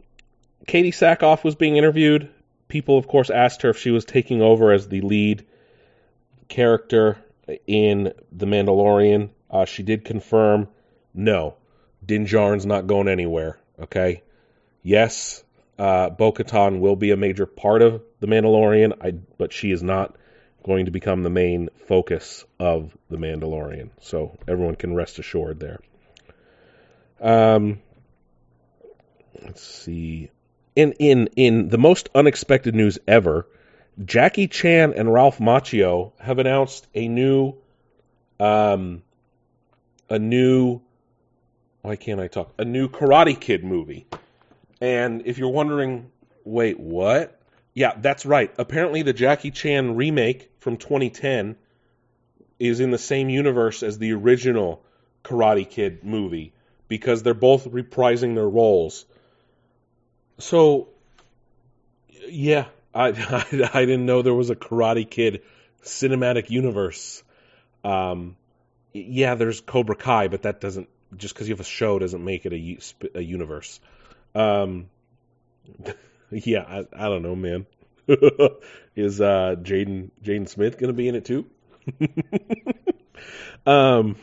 Katee 0.67 0.89
Sackhoff 0.89 1.45
was 1.45 1.55
being 1.55 1.77
interviewed. 1.77 2.31
People, 2.69 2.99
of 2.99 3.07
course, 3.07 3.31
asked 3.31 3.63
her 3.63 3.71
if 3.71 3.79
she 3.79 3.91
was 3.91 4.05
taking 4.05 4.43
over 4.43 4.73
as 4.73 4.89
the 4.89 5.01
lead 5.01 5.47
character 6.49 7.19
in 7.67 8.13
The 8.33 8.47
Mandalorian. 8.47 9.31
Uh, 9.51 9.65
she 9.65 9.83
did 9.83 10.05
confirm, 10.05 10.69
no, 11.15 11.55
Din 12.05 12.27
Djarin's 12.27 12.67
not 12.67 12.87
going 12.87 13.09
anywhere. 13.09 13.59
Okay, 13.79 14.23
yes, 14.83 15.45
uh, 15.79 16.11
Bo-Katan 16.11 16.81
will 16.81 16.97
be 16.97 17.11
a 17.11 17.17
major 17.17 17.47
part 17.47 17.83
of 17.83 18.03
The 18.21 18.27
Mandalorian, 18.27 18.95
I, 19.01 19.13
but 19.39 19.53
she 19.53 19.71
is 19.71 19.83
not 19.83 20.17
going 20.65 20.87
to 20.87 20.91
become 20.91 21.23
the 21.23 21.31
main 21.31 21.69
focus 21.87 22.45
of 22.59 22.97
The 23.11 23.17
Mandalorian. 23.17 23.91
So 24.01 24.37
everyone 24.49 24.77
can 24.77 24.95
rest 24.95 25.19
assured 25.19 25.61
there. 25.61 25.81
Um, 27.21 27.81
let's 29.43 29.63
see. 29.63 30.31
In 30.75 30.93
in 30.93 31.29
in 31.37 31.69
the 31.69 31.79
most 31.79 32.11
unexpected 32.15 32.75
news 32.75 32.99
ever, 33.07 33.47
Jackie 34.05 34.49
Chan 34.49 34.93
and 34.95 35.11
Ralph 35.11 35.39
Macchio 35.39 36.13
have 36.19 36.39
announced 36.39 36.87
a 36.95 37.09
new 37.09 37.55
um 38.39 39.03
a 40.11 40.19
new 40.19 40.83
why 41.81 41.97
can't 41.97 42.21
I 42.21 42.27
talk? 42.27 42.53
A 42.59 42.65
new 42.65 42.89
Karate 42.89 43.39
Kid 43.39 43.65
movie. 43.65 44.07
And 44.81 45.23
if 45.27 45.39
you're 45.39 45.49
wondering, 45.49 46.11
wait, 46.45 46.79
what? 46.79 47.41
Yeah, 47.75 47.93
that's 47.99 48.25
right. 48.27 48.53
Apparently 48.59 49.03
the 49.03 49.13
Jackie 49.13 49.51
Chan 49.51 49.97
remake 49.97 50.51
from 50.59 50.77
2010 50.77 51.57
is 52.59 52.81
in 52.81 52.91
the 52.91 52.99
same 52.99 53.29
universe 53.29 53.83
as 53.83 53.99
the 53.99 54.13
original 54.13 54.83
Karate 55.25 55.69
Kid 55.69 56.05
movie 56.05 56.53
because 56.89 57.23
they're 57.23 57.35
both 57.35 57.67
reprising 57.67 58.35
their 58.35 58.49
roles. 58.49 59.05
So 60.39 60.89
yeah, 62.29 62.67
I, 62.95 63.09
I, 63.09 63.71
I 63.75 63.85
didn't 63.85 64.07
know 64.07 64.23
there 64.23 64.35
was 64.35 64.51
a 64.51 64.57
Karate 64.57 65.09
Kid 65.09 65.43
cinematic 65.83 66.51
universe. 66.51 67.23
Um, 67.85 68.37
yeah, 68.93 69.35
there's 69.35 69.61
Cobra 69.61 69.97
Kai, 69.97 70.29
but 70.29 70.43
that 70.43 70.61
doesn't 70.61 70.89
just 71.17 71.35
because 71.35 71.49
you 71.49 71.55
have 71.55 71.61
a 71.61 71.65
show 71.65 71.99
doesn't 71.99 72.25
make 72.25 72.47
it 72.47 72.53
a, 72.53 73.19
a 73.19 73.23
universe. 73.23 73.81
Um, 74.37 74.91
yeah, 76.31 76.63
I, 76.63 76.87
I 76.93 77.09
don't 77.09 77.23
know, 77.23 77.37
man. 77.37 77.67
Is 78.95 79.21
uh, 79.21 79.57
Jaden 79.59 80.11
Jaden 80.23 80.49
Smith 80.49 80.79
going 80.79 80.89
to 80.89 80.95
be 80.95 81.09
in 81.09 81.15
it 81.15 81.25
too? 81.25 81.47
um, 83.67 84.17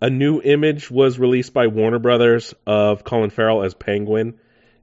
a 0.00 0.10
new 0.10 0.40
image 0.40 0.90
was 0.90 1.18
released 1.18 1.52
by 1.54 1.66
Warner 1.68 1.98
Brothers 1.98 2.54
of 2.66 3.04
Colin 3.04 3.30
Farrell 3.30 3.62
as 3.62 3.74
Penguin 3.74 4.38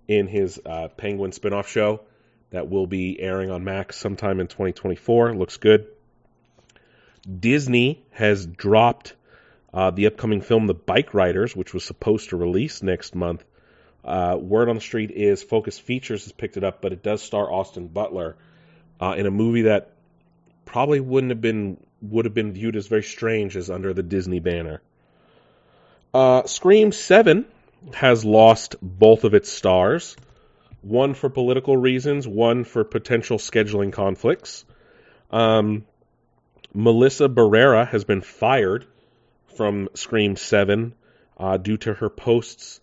in 0.07 0.28
his 0.28 0.59
uh, 0.65 0.88
Penguin 0.89 1.32
spinoff 1.32 1.67
show 1.67 2.01
that 2.51 2.70
will 2.70 2.88
be 2.88 3.20
airing 3.20 3.51
on 3.51 3.63
Max 3.63 3.97
sometime 3.97 4.39
in 4.39 4.47
2024. 4.47 5.36
Looks 5.36 5.57
good. 5.57 5.88
Disney 7.39 8.03
has 8.11 8.45
dropped 8.45 9.13
uh, 9.74 9.91
the 9.91 10.07
upcoming 10.07 10.41
film 10.41 10.67
The 10.67 10.74
Bike 10.74 11.13
Riders, 11.13 11.55
which 11.55 11.74
was 11.74 11.84
supposed 11.84 12.30
to 12.30 12.38
release 12.38 12.82
next 12.82 13.13
month. 13.13 13.43
Uh, 14.04 14.38
word 14.39 14.70
on 14.70 14.76
the 14.76 14.82
street 14.82 15.12
is 15.12 15.43
Focus 15.43 15.78
Features 15.78 16.24
has 16.24 16.32
picked 16.32 16.58
it 16.58 16.64
up, 16.64 16.82
but 16.82 16.93
it 16.93 17.04
does 17.04 17.22
star 17.22 17.52
Austin 17.52 17.88
Butler 17.88 18.36
uh, 19.00 19.16
in 19.18 19.26
a 19.26 19.32
movie 19.32 19.64
that 19.64 19.91
probably 20.66 21.00
wouldn't 21.00 21.32
have 21.32 21.41
been 21.41 21.78
would 22.02 22.26
have 22.26 22.34
been 22.34 22.54
viewed 22.54 22.76
as 22.78 22.88
very 22.88 23.04
strange 23.04 23.58
as 23.58 23.70
under 23.70 23.93
the 23.93 24.04
Disney 24.04 24.39
banner. 24.39 24.82
Uh, 26.14 26.45
Scream 26.45 26.91
Seven 26.91 27.45
has 27.93 28.24
lost 28.24 28.76
both 28.82 29.26
of 29.26 29.34
its 29.34 29.52
stars, 29.52 30.16
one 30.82 31.14
for 31.14 31.30
political 31.30 31.76
reasons, 31.76 32.28
one 32.28 32.64
for 32.64 32.84
potential 32.84 33.38
scheduling 33.38 33.91
conflicts. 33.91 34.64
Um, 35.30 35.86
Melissa 36.74 37.28
Barrera 37.28 37.88
has 37.88 38.04
been 38.06 38.22
fired 38.22 38.86
from 39.56 39.89
Scream 39.93 40.36
7 40.36 40.93
uh, 41.38 41.58
due 41.58 41.78
to 41.78 41.93
her 41.93 42.10
posts 42.10 42.80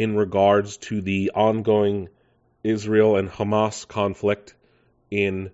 in 0.00 0.16
regards 0.16 0.76
to 0.78 1.00
the 1.00 1.32
ongoing 1.34 2.08
Israel 2.64 3.16
and 3.16 3.28
Hamas 3.28 3.86
conflict 3.86 4.54
in 5.10 5.50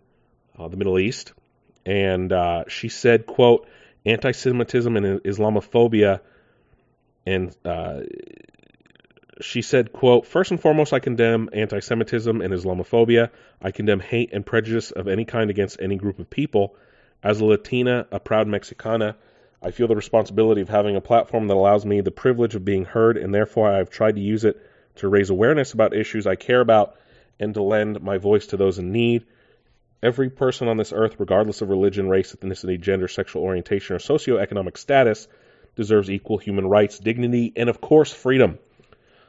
uh, 0.59 0.69
the 0.69 0.77
Middle 0.77 0.99
East. 0.99 1.33
And 1.85 2.33
uh, 2.33 2.65
she 2.69 2.89
said, 2.89 3.27
quote, 3.27 3.69
anti-Semitism 4.05 4.97
and 4.97 5.21
Islamophobia 5.23 6.21
and 7.27 7.55
uh, 7.65 8.03
she 9.41 9.61
said, 9.61 9.93
quote, 9.93 10.27
First 10.27 10.53
and 10.53 10.61
foremost, 10.61 10.93
I 10.93 11.01
condemn 11.01 11.51
anti 11.53 11.81
Semitism 11.81 12.41
and 12.41 12.55
Islamophobia. 12.55 13.31
I 13.61 13.73
condemn 13.73 14.01
hate 14.01 14.33
and 14.33 14.47
prejudice 14.47 14.93
of 14.93 15.09
any 15.09 15.25
kind 15.25 15.51
against 15.51 15.79
any 15.81 15.97
group 15.97 16.21
of 16.21 16.31
people. 16.31 16.77
As 17.23 17.41
a 17.41 17.45
Latina, 17.45 18.07
a 18.13 18.21
proud 18.21 18.47
Mexicana, 18.47 19.17
I 19.63 19.71
feel 19.71 19.89
the 19.89 19.97
responsibility 19.97 20.61
of 20.61 20.69
having 20.69 20.97
a 20.97 21.01
platform 21.01 21.49
that 21.49 21.55
allows 21.57 21.85
me 21.85 22.01
the 22.01 22.11
privilege 22.11 22.55
of 22.55 22.65
being 22.65 22.85
heard, 22.85 23.17
and 23.17 23.35
therefore 23.35 23.71
I 23.71 23.79
have 23.79 23.91
tried 23.91 24.17
to 24.17 24.21
use 24.21 24.45
it 24.45 24.61
to 24.97 25.09
raise 25.09 25.31
awareness 25.31 25.73
about 25.73 25.95
issues 25.95 26.27
I 26.27 26.37
care 26.37 26.61
about 26.61 26.97
and 27.41 27.55
to 27.55 27.63
lend 27.63 28.03
my 28.03 28.19
voice 28.19 28.49
to 28.49 28.57
those 28.57 28.79
in 28.79 28.93
need. 28.93 29.25
Every 30.03 30.31
person 30.31 30.69
on 30.69 30.77
this 30.77 30.93
earth, 30.93 31.17
regardless 31.19 31.63
of 31.63 31.71
religion, 31.71 32.09
race, 32.09 32.35
ethnicity, 32.35 32.81
gender, 32.81 33.09
sexual 33.09 33.43
orientation, 33.43 33.97
or 33.97 33.99
socioeconomic 33.99 34.77
status, 34.77 35.27
deserves 35.75 36.11
equal 36.11 36.39
human 36.39 36.67
rights, 36.67 36.99
dignity, 36.99 37.53
and 37.57 37.69
of 37.69 37.81
course, 37.81 38.13
freedom. 38.13 38.59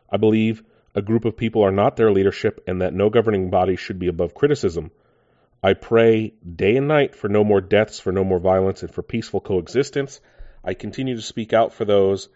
I 0.10 0.18
believe 0.18 0.64
a 0.96 1.02
group 1.02 1.26
of 1.26 1.38
people 1.38 1.64
are 1.64 1.72
not 1.72 1.96
their 1.96 2.12
leadership 2.12 2.64
and 2.68 2.82
that 2.82 2.94
no 2.94 3.10
governing 3.10 3.50
body 3.50 3.76
should 3.76 4.00
be 4.00 4.08
above 4.08 4.34
criticism. 4.34 4.92
I 5.64 5.74
pray 5.74 6.34
day 6.56 6.78
and 6.78 6.88
night 6.88 7.16
for 7.16 7.30
no 7.30 7.44
more 7.44 7.62
deaths, 7.62 8.00
for 8.00 8.12
no 8.12 8.24
more 8.24 8.40
violence, 8.40 8.84
and 8.84 8.94
for 8.94 9.02
peaceful 9.02 9.42
coexistence. 9.42 10.22
I 10.64 10.74
continue 10.74 11.16
to 11.16 11.22
speak 11.22 11.54
out 11.54 11.74
for 11.74 11.86
those 11.86 12.30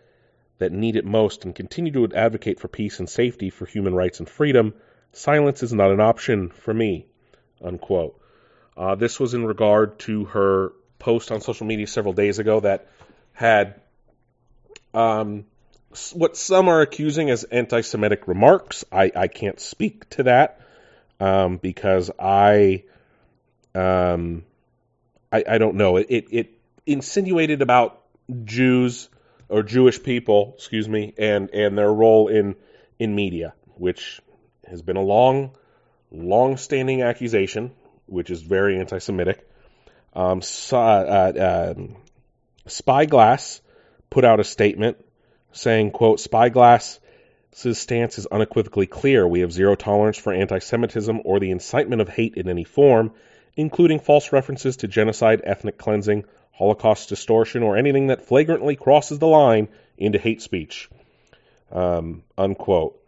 that 0.57 0.71
need 0.71 0.95
it 0.95 1.05
most 1.05 1.45
and 1.45 1.55
continue 1.55 1.91
to 1.91 2.15
advocate 2.15 2.59
for 2.59 2.67
peace 2.67 2.99
and 2.99 3.09
safety, 3.09 3.49
for 3.49 3.65
human 3.65 3.93
rights 3.95 4.19
and 4.19 4.29
freedom. 4.29 4.73
Silence 5.13 5.63
is 5.63 5.73
not 5.73 5.91
an 5.91 5.99
option 5.99 6.49
for 6.49 6.73
me. 6.73 7.05
Unquote. 7.63 8.19
Uh, 8.75 8.95
this 8.95 9.19
was 9.19 9.33
in 9.33 9.45
regard 9.45 9.99
to 9.99 10.25
her 10.25 10.71
post 10.97 11.31
on 11.31 11.41
social 11.41 11.67
media 11.67 11.87
several 11.87 12.13
days 12.13 12.39
ago 12.39 12.59
that 12.59 12.87
had 13.33 13.81
um, 14.93 15.45
what 16.13 16.37
some 16.37 16.67
are 16.69 16.81
accusing 16.81 17.29
as 17.29 17.43
anti 17.43 17.81
Semitic 17.81 18.27
remarks. 18.27 18.85
I, 18.91 19.11
I 19.15 19.27
can't 19.27 19.59
speak 19.59 20.09
to 20.11 20.23
that 20.23 20.61
um, 21.19 21.57
because 21.57 22.11
I 22.19 22.83
um, 23.75 24.43
I, 25.31 25.43
I 25.47 25.57
don't 25.57 25.75
know. 25.75 25.97
It, 25.97 26.07
it, 26.09 26.27
it 26.31 26.51
insinuated 26.85 27.61
about 27.61 28.01
Jews 28.43 29.09
or 29.49 29.63
Jewish 29.63 30.01
people, 30.01 30.53
excuse 30.55 30.87
me, 30.87 31.13
and 31.17 31.49
and 31.53 31.77
their 31.77 31.91
role 31.91 32.27
in 32.27 32.55
in 32.99 33.15
media, 33.15 33.53
which 33.75 34.21
has 34.65 34.81
been 34.81 34.95
a 34.95 35.01
long, 35.01 35.51
long-standing 36.11 37.01
accusation, 37.01 37.71
which 38.05 38.29
is 38.29 38.41
very 38.41 38.79
anti-Semitic. 38.79 39.47
Um, 40.13 40.41
so, 40.41 40.77
uh, 40.77 41.33
uh, 41.35 41.73
um, 41.75 41.97
Spyglass 42.67 43.61
put 44.09 44.23
out 44.23 44.39
a 44.39 44.43
statement 44.43 45.03
saying, 45.51 45.91
"quote 45.91 46.19
Spyglass 46.19 46.99
His 47.55 47.77
stance 47.77 48.17
is 48.17 48.27
unequivocally 48.27 48.87
clear. 48.87 49.27
We 49.27 49.41
have 49.41 49.51
zero 49.51 49.75
tolerance 49.75 50.17
for 50.17 50.31
anti 50.31 50.59
Semitism 50.59 51.21
or 51.25 51.39
the 51.39 51.51
incitement 51.51 52.01
of 52.01 52.07
hate 52.07 52.35
in 52.35 52.47
any 52.47 52.63
form, 52.63 53.11
including 53.55 53.99
false 53.99 54.31
references 54.31 54.77
to 54.77 54.87
genocide, 54.87 55.41
ethnic 55.43 55.77
cleansing, 55.77 56.25
Holocaust 56.51 57.09
distortion, 57.09 57.63
or 57.63 57.77
anything 57.77 58.07
that 58.07 58.27
flagrantly 58.27 58.75
crosses 58.75 59.19
the 59.19 59.27
line 59.27 59.67
into 59.97 60.19
hate 60.19 60.41
speech. 60.41 60.89
Um, 61.71 62.23
unquote. 62.37 63.01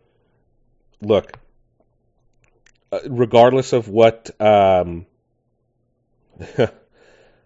Look, 1.01 1.37
uh, 2.91 2.99
regardless 3.09 3.73
of 3.73 3.89
what, 3.89 4.29
um, 4.39 5.05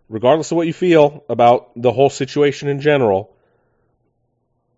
regardless 0.10 0.52
of 0.52 0.58
what 0.58 0.68
you 0.68 0.74
feel 0.74 1.24
about 1.28 1.72
the 1.76 1.91
whole 1.91 2.10
situation 2.10 2.70
in 2.70 2.82
general, 2.82 3.36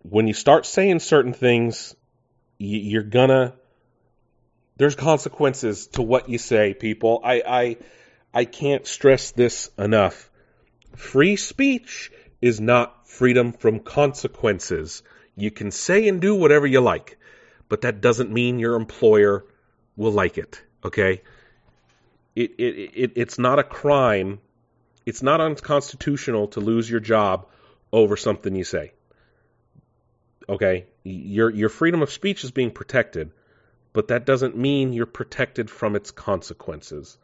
when 0.02 0.26
you 0.26 0.34
start 0.34 0.64
saying 0.66 1.00
certain 1.00 1.32
things, 1.32 1.94
you're 2.58 3.02
gonna. 3.02 3.54
There's 4.76 4.94
consequences 4.94 5.88
to 5.88 6.02
what 6.02 6.30
you 6.30 6.38
say, 6.38 6.72
people. 6.72 7.20
I, 7.22 7.42
I, 7.46 7.76
I 8.32 8.44
can't 8.44 8.86
stress 8.86 9.32
this 9.32 9.70
enough. 9.76 10.30
Free 10.94 11.36
speech 11.36 12.12
is 12.40 12.60
not 12.60 13.08
freedom 13.08 13.52
from 13.52 13.80
consequences. 13.80 15.02
You 15.36 15.50
can 15.50 15.70
say 15.70 16.08
and 16.08 16.20
do 16.20 16.34
whatever 16.34 16.66
you 16.66 16.80
like, 16.80 17.18
but 17.68 17.82
that 17.82 18.00
doesn't 18.00 18.30
mean 18.30 18.58
your 18.58 18.76
employer 18.76 19.44
will 19.96 20.12
like 20.12 20.38
it. 20.38 20.62
Okay? 20.84 21.22
It, 22.36 22.52
it, 22.58 22.90
it, 22.94 23.12
it's 23.16 23.38
not 23.38 23.58
a 23.58 23.64
crime. 23.64 24.40
It's 25.04 25.22
not 25.22 25.40
unconstitutional 25.40 26.48
to 26.48 26.60
lose 26.60 26.88
your 26.88 27.00
job 27.00 27.46
over 27.92 28.16
something 28.16 28.54
you 28.54 28.64
say. 28.64 28.92
Okay? 30.48 30.86
Your, 31.02 31.50
your 31.50 31.68
freedom 31.68 32.02
of 32.02 32.12
speech 32.12 32.44
is 32.44 32.52
being 32.52 32.70
protected, 32.70 33.32
but 33.92 34.08
that 34.08 34.24
doesn't 34.24 34.56
mean 34.56 34.92
you're 34.92 35.06
protected 35.06 35.68
from 35.68 35.96
its 35.96 36.12
consequences. 36.12 37.18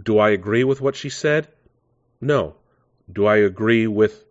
Do 0.00 0.18
I 0.18 0.30
agree 0.30 0.64
with 0.64 0.80
what 0.80 0.96
she 0.96 1.10
said? 1.10 1.48
No. 2.20 2.54
Do 3.12 3.26
I 3.26 3.36
agree 3.36 3.86
with 3.86 4.24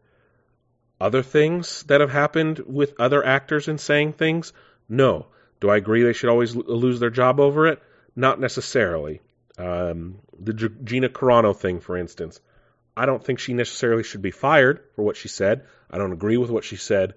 other 0.99 1.23
things 1.23 1.83
that 1.83 2.01
have 2.01 2.11
happened 2.11 2.59
with 2.59 2.99
other 2.99 3.25
actors 3.25 3.67
in 3.67 3.77
saying 3.77 4.13
things? 4.13 4.53
No. 4.87 5.27
Do 5.59 5.69
I 5.69 5.77
agree 5.77 6.03
they 6.03 6.13
should 6.13 6.29
always 6.29 6.55
lose 6.55 6.99
their 6.99 7.09
job 7.09 7.39
over 7.39 7.67
it? 7.67 7.81
Not 8.15 8.39
necessarily. 8.39 9.21
Um, 9.57 10.19
the 10.39 10.53
G- 10.53 10.69
Gina 10.83 11.09
Carano 11.09 11.55
thing, 11.55 11.79
for 11.79 11.97
instance, 11.97 12.39
I 12.97 13.05
don't 13.05 13.23
think 13.23 13.39
she 13.39 13.53
necessarily 13.53 14.03
should 14.03 14.21
be 14.21 14.31
fired 14.31 14.81
for 14.95 15.03
what 15.03 15.17
she 15.17 15.27
said. 15.27 15.65
I 15.89 15.97
don't 15.97 16.13
agree 16.13 16.37
with 16.37 16.49
what 16.49 16.63
she 16.63 16.75
said, 16.75 17.13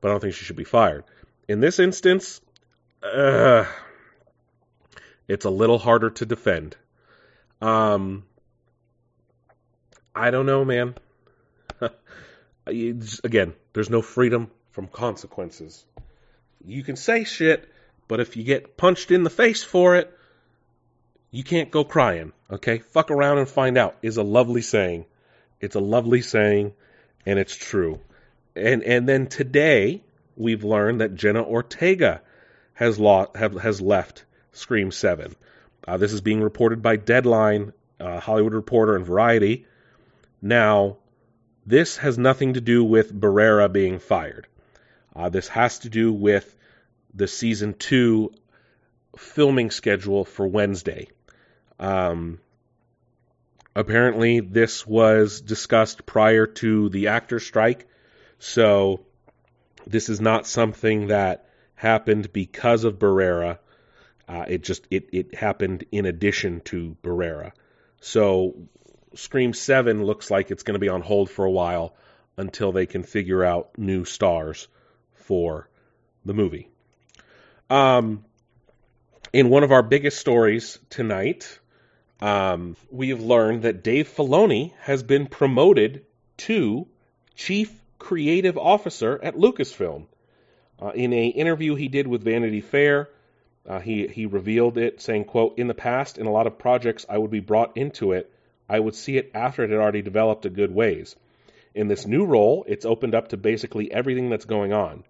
but 0.00 0.08
I 0.08 0.10
don't 0.12 0.20
think 0.20 0.34
she 0.34 0.44
should 0.44 0.56
be 0.56 0.64
fired. 0.64 1.04
In 1.48 1.60
this 1.60 1.78
instance, 1.78 2.40
uh, 3.02 3.64
it's 5.26 5.44
a 5.44 5.50
little 5.50 5.78
harder 5.78 6.10
to 6.10 6.26
defend. 6.26 6.76
Um, 7.62 8.24
I 10.14 10.32
don't 10.32 10.46
know, 10.46 10.64
man. 10.64 10.96
Again, 12.66 13.54
there's 13.72 13.88
no 13.88 14.02
freedom 14.02 14.50
from 14.72 14.88
consequences. 14.88 15.84
You 16.64 16.82
can 16.82 16.96
say 16.96 17.22
shit, 17.22 17.68
but 18.08 18.18
if 18.18 18.36
you 18.36 18.42
get 18.42 18.76
punched 18.76 19.12
in 19.12 19.22
the 19.22 19.30
face 19.30 19.62
for 19.62 19.94
it, 19.96 20.12
you 21.30 21.44
can't 21.44 21.70
go 21.70 21.84
crying. 21.84 22.32
Okay? 22.50 22.78
Fuck 22.78 23.12
around 23.12 23.38
and 23.38 23.48
find 23.48 23.78
out 23.78 23.96
is 24.02 24.16
a 24.16 24.24
lovely 24.24 24.62
saying. 24.62 25.06
It's 25.60 25.76
a 25.76 25.80
lovely 25.80 26.20
saying, 26.20 26.72
and 27.24 27.38
it's 27.38 27.54
true. 27.54 28.00
And 28.56 28.82
and 28.82 29.08
then 29.08 29.28
today 29.28 30.02
we've 30.36 30.64
learned 30.64 31.00
that 31.00 31.14
Jenna 31.14 31.42
Ortega 31.42 32.20
has 32.74 32.98
lost, 32.98 33.36
have, 33.36 33.54
has 33.60 33.80
left 33.80 34.24
Scream 34.52 34.90
Seven. 34.90 35.36
Uh, 35.86 35.96
this 35.96 36.12
is 36.12 36.20
being 36.20 36.40
reported 36.40 36.82
by 36.82 36.96
Deadline, 36.96 37.72
uh, 37.98 38.20
Hollywood 38.20 38.54
Reporter, 38.54 38.96
and 38.96 39.04
Variety. 39.04 39.66
Now, 40.40 40.98
this 41.66 41.96
has 41.98 42.18
nothing 42.18 42.54
to 42.54 42.60
do 42.60 42.84
with 42.84 43.18
Barrera 43.18 43.72
being 43.72 43.98
fired. 43.98 44.46
Uh, 45.14 45.28
this 45.28 45.48
has 45.48 45.80
to 45.80 45.88
do 45.88 46.12
with 46.12 46.56
the 47.14 47.28
season 47.28 47.74
two 47.74 48.32
filming 49.16 49.70
schedule 49.70 50.24
for 50.24 50.46
Wednesday. 50.46 51.08
Um, 51.78 52.40
apparently, 53.74 54.40
this 54.40 54.86
was 54.86 55.40
discussed 55.40 56.06
prior 56.06 56.46
to 56.46 56.88
the 56.88 57.08
actor 57.08 57.38
strike, 57.38 57.86
so 58.38 59.04
this 59.86 60.08
is 60.08 60.20
not 60.20 60.46
something 60.46 61.08
that 61.08 61.46
happened 61.74 62.32
because 62.32 62.84
of 62.84 62.98
Barrera. 62.98 63.58
Uh, 64.32 64.46
it 64.48 64.62
just 64.62 64.86
it 64.90 65.10
it 65.12 65.34
happened 65.34 65.84
in 65.92 66.06
addition 66.06 66.60
to 66.60 66.96
Barrera. 67.02 67.52
So 68.00 68.54
Scream 69.14 69.52
Seven 69.52 70.04
looks 70.04 70.30
like 70.30 70.50
it's 70.50 70.62
going 70.62 70.74
to 70.74 70.78
be 70.80 70.88
on 70.88 71.02
hold 71.02 71.28
for 71.28 71.44
a 71.44 71.50
while 71.50 71.94
until 72.38 72.72
they 72.72 72.86
can 72.86 73.02
figure 73.02 73.44
out 73.44 73.76
new 73.76 74.06
stars 74.06 74.68
for 75.12 75.68
the 76.24 76.32
movie. 76.32 76.70
Um, 77.68 78.24
in 79.34 79.50
one 79.50 79.64
of 79.64 79.72
our 79.72 79.82
biggest 79.82 80.18
stories 80.18 80.78
tonight, 80.88 81.58
um, 82.22 82.74
we 82.90 83.10
have 83.10 83.20
learned 83.20 83.62
that 83.62 83.84
Dave 83.84 84.08
Filoni 84.08 84.72
has 84.80 85.02
been 85.02 85.26
promoted 85.26 86.06
to 86.38 86.88
Chief 87.34 87.70
Creative 87.98 88.56
Officer 88.56 89.20
at 89.22 89.36
Lucasfilm. 89.36 90.06
Uh, 90.80 90.92
in 90.94 91.12
an 91.12 91.32
interview 91.32 91.74
he 91.74 91.88
did 91.88 92.06
with 92.06 92.24
Vanity 92.24 92.62
Fair, 92.62 93.10
uh, 93.68 93.80
he 93.80 94.06
he 94.08 94.26
revealed 94.26 94.78
it, 94.78 95.00
saying, 95.00 95.24
"quote 95.24 95.58
In 95.58 95.68
the 95.68 95.74
past, 95.74 96.18
in 96.18 96.26
a 96.26 96.32
lot 96.32 96.46
of 96.46 96.58
projects, 96.58 97.06
I 97.08 97.18
would 97.18 97.30
be 97.30 97.40
brought 97.40 97.76
into 97.76 98.12
it. 98.12 98.30
I 98.68 98.80
would 98.80 98.94
see 98.94 99.16
it 99.16 99.30
after 99.34 99.64
it 99.64 99.70
had 99.70 99.78
already 99.78 100.02
developed 100.02 100.46
a 100.46 100.50
good 100.50 100.74
ways. 100.74 101.16
In 101.74 101.88
this 101.88 102.06
new 102.06 102.24
role, 102.24 102.64
it's 102.68 102.84
opened 102.84 103.14
up 103.14 103.28
to 103.28 103.36
basically 103.36 103.92
everything 103.92 104.30
that's 104.30 104.44
going 104.44 104.72
on 104.72 105.04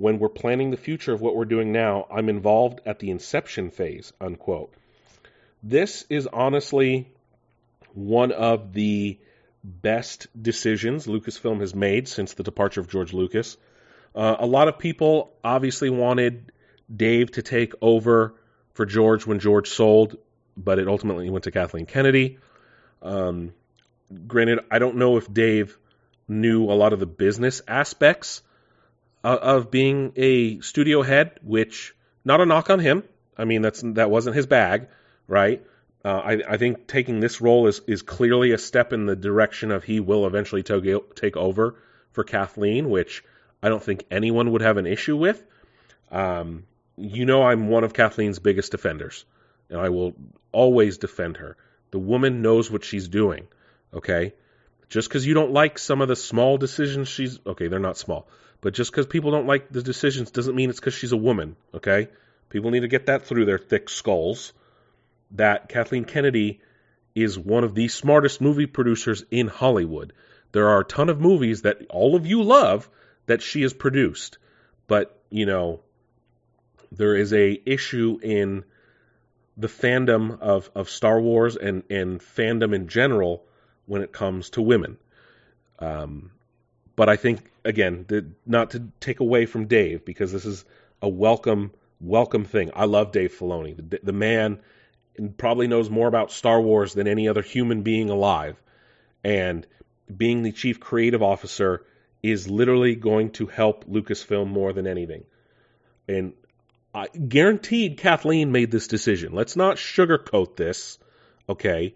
when 0.00 0.18
we're 0.18 0.30
planning 0.30 0.70
the 0.70 0.78
future 0.78 1.12
of 1.12 1.20
what 1.20 1.36
we're 1.36 1.44
doing 1.44 1.72
now, 1.72 2.06
I'm 2.10 2.30
involved 2.30 2.80
at 2.86 3.00
the 3.00 3.10
inception 3.10 3.70
phase, 3.70 4.14
unquote. 4.18 4.72
This 5.62 6.06
is 6.08 6.26
honestly 6.26 7.06
one 7.92 8.32
of 8.32 8.72
the 8.72 9.18
best 9.62 10.26
decisions 10.42 11.06
Lucasfilm 11.06 11.60
has 11.60 11.74
made 11.74 12.08
since 12.08 12.32
the 12.32 12.42
departure 12.42 12.80
of 12.80 12.88
George 12.88 13.12
Lucas. 13.12 13.58
Uh, 14.14 14.36
a 14.38 14.46
lot 14.46 14.68
of 14.68 14.78
people 14.78 15.34
obviously 15.44 15.90
wanted 15.90 16.50
Dave 16.94 17.32
to 17.32 17.42
take 17.42 17.72
over 17.80 18.34
for 18.74 18.86
George 18.86 19.26
when 19.26 19.38
George 19.38 19.68
sold, 19.68 20.16
but 20.56 20.78
it 20.78 20.88
ultimately 20.88 21.28
went 21.30 21.44
to 21.44 21.50
Kathleen 21.50 21.86
Kennedy. 21.86 22.38
Um, 23.02 23.54
granted, 24.26 24.60
I 24.70 24.78
don't 24.78 24.96
know 24.96 25.16
if 25.16 25.32
Dave 25.32 25.78
knew 26.28 26.64
a 26.64 26.74
lot 26.74 26.92
of 26.92 27.00
the 27.00 27.06
business 27.06 27.62
aspects 27.66 28.42
uh, 29.24 29.38
of 29.40 29.70
being 29.70 30.12
a 30.16 30.60
studio 30.60 31.02
head, 31.02 31.38
which 31.42 31.94
not 32.24 32.40
a 32.40 32.46
knock 32.46 32.70
on 32.70 32.78
him. 32.78 33.04
I 33.36 33.44
mean, 33.44 33.62
that's 33.62 33.82
that 33.82 34.10
wasn't 34.10 34.36
his 34.36 34.46
bag, 34.46 34.88
right? 35.26 35.64
Uh, 36.04 36.18
I, 36.24 36.32
I, 36.48 36.56
think 36.56 36.86
taking 36.86 37.20
this 37.20 37.42
role 37.42 37.66
is 37.66 37.82
is 37.86 38.00
clearly 38.00 38.52
a 38.52 38.58
step 38.58 38.94
in 38.94 39.04
the 39.04 39.16
direction 39.16 39.70
of 39.70 39.84
he 39.84 40.00
will 40.00 40.26
eventually 40.26 40.62
to, 40.62 41.04
take 41.14 41.36
over 41.36 41.76
for 42.12 42.24
Kathleen, 42.24 42.88
which 42.88 43.22
I 43.62 43.68
don't 43.68 43.82
think 43.82 44.06
anyone 44.10 44.52
would 44.52 44.62
have 44.62 44.78
an 44.78 44.86
issue 44.86 45.16
with. 45.16 45.44
Um, 46.10 46.64
you 47.00 47.24
know, 47.24 47.42
I'm 47.42 47.68
one 47.68 47.84
of 47.84 47.92
Kathleen's 47.92 48.38
biggest 48.38 48.72
defenders, 48.72 49.24
and 49.68 49.80
I 49.80 49.88
will 49.88 50.14
always 50.52 50.98
defend 50.98 51.38
her. 51.38 51.56
The 51.90 51.98
woman 51.98 52.42
knows 52.42 52.70
what 52.70 52.84
she's 52.84 53.08
doing. 53.08 53.48
Okay, 53.92 54.34
just 54.88 55.08
because 55.08 55.26
you 55.26 55.34
don't 55.34 55.52
like 55.52 55.78
some 55.78 56.00
of 56.00 56.08
the 56.08 56.16
small 56.16 56.58
decisions 56.58 57.08
she's 57.08 57.40
okay, 57.46 57.68
they're 57.68 57.78
not 57.80 57.98
small, 57.98 58.28
but 58.60 58.74
just 58.74 58.90
because 58.90 59.06
people 59.06 59.30
don't 59.30 59.46
like 59.46 59.70
the 59.70 59.82
decisions 59.82 60.30
doesn't 60.30 60.54
mean 60.54 60.70
it's 60.70 60.78
because 60.78 60.94
she's 60.94 61.12
a 61.12 61.16
woman, 61.16 61.56
okay? 61.74 62.08
People 62.48 62.70
need 62.70 62.80
to 62.80 62.88
get 62.88 63.06
that 63.06 63.26
through 63.26 63.46
their 63.46 63.58
thick 63.58 63.88
skulls 63.88 64.52
that 65.32 65.68
Kathleen 65.68 66.04
Kennedy 66.04 66.60
is 67.14 67.38
one 67.38 67.64
of 67.64 67.74
the 67.74 67.88
smartest 67.88 68.40
movie 68.40 68.66
producers 68.66 69.24
in 69.30 69.46
Hollywood. 69.48 70.12
There 70.52 70.68
are 70.68 70.80
a 70.80 70.84
ton 70.84 71.08
of 71.08 71.20
movies 71.20 71.62
that 71.62 71.86
all 71.90 72.16
of 72.16 72.26
you 72.26 72.42
love 72.42 72.88
that 73.26 73.42
she 73.42 73.62
has 73.62 73.72
produced, 73.72 74.38
but, 74.88 75.20
you 75.30 75.46
know, 75.46 75.80
there 76.92 77.16
is 77.16 77.32
a 77.32 77.60
issue 77.66 78.18
in 78.22 78.64
the 79.56 79.68
fandom 79.68 80.40
of, 80.40 80.70
of 80.74 80.88
Star 80.88 81.20
Wars 81.20 81.56
and, 81.56 81.82
and 81.90 82.20
fandom 82.20 82.74
in 82.74 82.88
general 82.88 83.44
when 83.86 84.02
it 84.02 84.12
comes 84.12 84.50
to 84.50 84.62
women. 84.62 84.96
Um, 85.78 86.30
but 86.96 87.08
I 87.08 87.16
think 87.16 87.50
again, 87.64 88.04
the, 88.08 88.26
not 88.46 88.70
to 88.70 88.88
take 89.00 89.20
away 89.20 89.46
from 89.46 89.66
Dave 89.66 90.04
because 90.04 90.32
this 90.32 90.44
is 90.44 90.64
a 91.02 91.08
welcome 91.08 91.72
welcome 92.00 92.44
thing. 92.44 92.70
I 92.74 92.86
love 92.86 93.12
Dave 93.12 93.34
Filoni. 93.38 93.76
The, 93.76 94.00
the 94.02 94.12
man 94.12 94.60
probably 95.36 95.66
knows 95.66 95.90
more 95.90 96.08
about 96.08 96.32
Star 96.32 96.60
Wars 96.60 96.94
than 96.94 97.06
any 97.06 97.28
other 97.28 97.42
human 97.42 97.82
being 97.82 98.10
alive, 98.10 98.60
and 99.22 99.66
being 100.14 100.42
the 100.42 100.52
chief 100.52 100.80
creative 100.80 101.22
officer 101.22 101.84
is 102.22 102.48
literally 102.48 102.94
going 102.96 103.30
to 103.32 103.46
help 103.46 103.84
Lucasfilm 103.84 104.48
more 104.48 104.72
than 104.72 104.86
anything. 104.86 105.24
And 106.08 106.32
I 106.94 107.06
guaranteed 107.08 107.98
Kathleen 107.98 108.52
made 108.52 108.70
this 108.70 108.88
decision. 108.88 109.32
Let's 109.32 109.56
not 109.56 109.76
sugarcoat 109.76 110.56
this, 110.56 110.98
okay? 111.48 111.94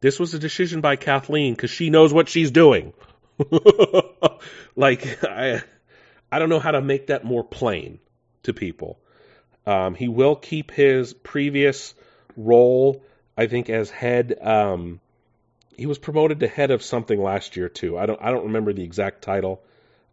This 0.00 0.20
was 0.20 0.34
a 0.34 0.38
decision 0.38 0.80
by 0.80 0.96
Kathleen 0.96 1.54
because 1.54 1.70
she 1.70 1.90
knows 1.90 2.12
what 2.12 2.28
she's 2.28 2.50
doing. 2.50 2.92
like 4.76 5.24
I, 5.24 5.62
I 6.30 6.38
don't 6.38 6.48
know 6.48 6.60
how 6.60 6.72
to 6.72 6.80
make 6.80 7.08
that 7.08 7.24
more 7.24 7.44
plain 7.44 7.98
to 8.44 8.52
people. 8.52 8.98
Um, 9.66 9.94
he 9.94 10.08
will 10.08 10.36
keep 10.36 10.70
his 10.70 11.12
previous 11.14 11.94
role, 12.36 13.04
I 13.36 13.46
think, 13.46 13.70
as 13.70 13.90
head. 13.90 14.36
Um, 14.40 15.00
he 15.76 15.86
was 15.86 15.98
promoted 15.98 16.40
to 16.40 16.48
head 16.48 16.70
of 16.70 16.82
something 16.82 17.20
last 17.20 17.56
year 17.56 17.68
too. 17.68 17.96
I 17.98 18.06
don't 18.06 18.20
I 18.20 18.30
don't 18.30 18.44
remember 18.44 18.72
the 18.72 18.84
exact 18.84 19.22
title, 19.22 19.62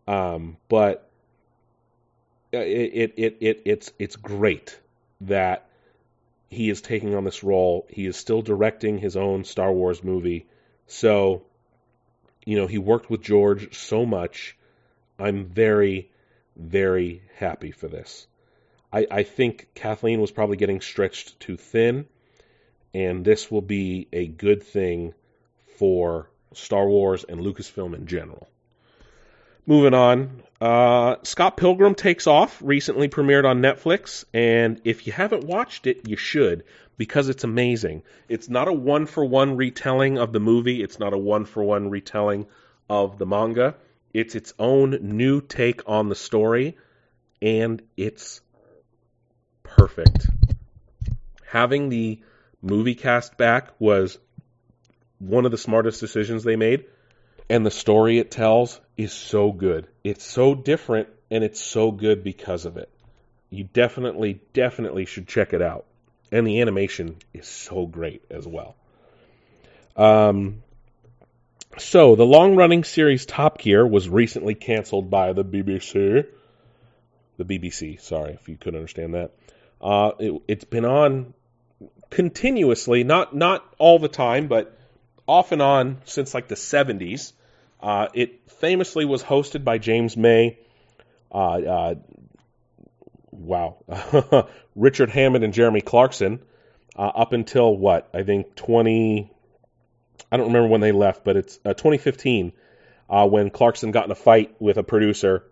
um, 0.07 0.57
but 0.68 1.09
Uh, 2.54 2.58
it, 2.58 2.91
it 2.95 3.14
it 3.18 3.38
it 3.41 3.62
it's 3.66 3.91
it's 4.00 4.16
great 4.16 4.80
that 5.22 5.70
he 6.50 6.70
is 6.70 6.82
taking 6.82 7.14
on 7.14 7.24
this 7.24 7.43
role. 7.43 7.86
He 7.89 8.06
is 8.06 8.18
still 8.18 8.41
directing 8.41 8.97
his 8.97 9.16
own 9.16 9.43
Star 9.43 9.72
Wars 9.72 10.04
movie, 10.04 10.47
so 10.88 11.43
you 12.45 12.58
know 12.58 12.66
he 12.66 12.80
worked 12.80 13.10
with 13.10 13.22
George 13.22 13.78
so 13.78 14.06
much. 14.06 14.58
I'm 15.20 15.45
very 15.45 16.10
very 16.56 17.22
happy 17.36 17.72
for 17.72 17.88
this. 17.88 18.26
I, 18.91 19.06
I 19.12 19.24
think 19.24 19.68
Kathleen 19.76 20.20
was 20.20 20.32
probably 20.32 20.58
getting 20.58 20.82
stretched 20.82 21.39
too 21.39 21.56
thin, 21.58 22.08
and 22.93 23.24
this 23.24 23.52
will 23.52 23.62
be 23.62 24.08
a 24.12 24.26
good 24.26 24.64
thing 24.64 25.14
for 25.78 26.30
Star 26.54 26.88
Wars 26.88 27.24
and 27.24 27.41
Lucasfilm 27.41 27.93
in 27.93 28.08
general. 28.08 28.50
Moving 29.68 29.93
on, 29.93 30.41
uh, 30.62 31.16
Scott 31.24 31.57
Pilgrim 31.57 31.95
takes 31.95 32.28
off. 32.28 32.62
Recently 32.62 33.07
premiered 33.07 33.45
on 33.45 33.62
Netflix, 33.62 34.26
and 34.34 34.82
if 34.84 35.07
you 35.07 35.14
haven't 35.14 35.45
watched 35.45 35.88
it, 35.88 36.07
you 36.07 36.18
should 36.18 36.64
because 36.97 37.30
it's 37.30 37.45
amazing. 37.45 38.03
It's 38.28 38.49
not 38.49 38.68
a 38.68 38.74
one 38.74 39.05
for 39.05 39.24
one 39.24 39.55
retelling 39.55 40.18
of 40.18 40.34
the 40.34 40.39
movie. 40.41 40.84
It's 40.84 40.99
not 40.99 41.14
a 41.14 41.18
one 41.18 41.45
for 41.45 41.64
one 41.64 41.89
retelling 41.89 42.45
of 42.89 43.18
the 43.18 43.26
manga. 43.26 43.76
It's 44.14 44.36
its 44.36 44.53
own 44.60 44.97
new 45.01 45.39
take 45.39 45.88
on 45.88 46.10
the 46.10 46.16
story, 46.16 46.78
and 47.41 47.82
it's 47.95 48.41
perfect. 49.64 50.28
Having 51.45 51.89
the 51.89 52.20
movie 52.62 52.95
cast 52.95 53.38
back 53.38 53.70
was 53.80 54.18
one 55.20 55.45
of 55.45 55.51
the 55.51 55.57
smartest 55.57 56.01
decisions 56.01 56.43
they 56.43 56.57
made, 56.57 56.86
and 57.50 57.66
the 57.66 57.72
story 57.72 58.20
it 58.20 58.32
tells 58.32 58.80
is 58.95 59.12
so 59.12 59.52
good. 59.52 59.88
It's 60.04 60.24
so 60.24 60.54
different, 60.54 61.10
and 61.32 61.43
it's 61.43 61.60
so 61.60 61.91
good 61.91 62.24
because 62.24 62.66
of 62.66 62.78
it. 62.78 62.89
You 63.50 63.64
definitely, 63.64 64.41
definitely 64.54 65.06
should 65.06 65.28
check 65.28 65.54
it 65.54 65.62
out. 65.62 65.86
And 66.32 66.45
the 66.45 66.62
animation 66.62 67.18
is 67.34 67.47
so 67.47 67.88
great 67.88 68.24
as 68.30 68.45
well. 68.45 68.76
Um, 69.95 70.62
so, 71.78 72.16
the 72.16 72.26
long 72.26 72.56
running 72.56 72.84
series 72.84 73.26
Top 73.26 73.58
Gear 73.58 73.86
was 73.86 74.08
recently 74.08 74.54
canceled 74.54 75.10
by 75.10 75.34
the 75.34 75.43
BBC. 75.43 76.26
The 77.38 77.45
BBC, 77.45 78.00
sorry 78.00 78.34
if 78.34 78.47
you 78.47 78.58
couldn't 78.58 78.78
understand 78.78 79.16
that. 79.16 79.32
Uh, 79.82 80.12
it, 80.20 80.41
it's 80.47 80.66
been 80.66 80.86
on 80.86 81.34
continuously, 82.10 83.04
not 83.04 83.36
not 83.36 83.66
all 83.78 83.97
the 83.97 84.08
time, 84.08 84.47
but 84.47 84.78
off 85.28 85.52
and 85.52 85.62
on 85.62 86.02
since 86.06 86.34
like 86.34 86.47
the 86.47 86.56
70s. 86.56 87.34
Uh, 87.80 88.07
it 88.13 88.51
famously 88.59 89.05
was 89.05 89.23
hosted 89.23 89.63
by 89.63 89.77
James 89.77 90.17
May. 90.17 90.57
Uh, 91.32 91.38
uh 91.38 91.95
wow, 93.32 94.47
Richard 94.75 95.09
Hammond 95.09 95.43
and 95.43 95.53
Jeremy 95.53 95.82
Clarkson 95.82 96.41
uh, 96.95 97.01
up 97.01 97.34
until 97.34 97.75
what 97.75 98.09
I 98.13 98.23
think 98.23 98.55
20. 98.55 99.32
I 100.32 100.38
don't 100.38 100.47
remember 100.47 100.67
when 100.67 100.82
they 100.82 100.91
left, 100.91 101.23
but 101.23 101.38
it's 101.38 101.59
uh, 101.65 101.73
2015 101.73 102.51
when 103.07 103.49
Clarkson 103.49 103.91
got 103.91 104.05
in 104.05 104.11
a 104.11 104.15
fight 104.15 104.55
with 104.59 104.77
a 104.77 104.84
producer 104.84 105.43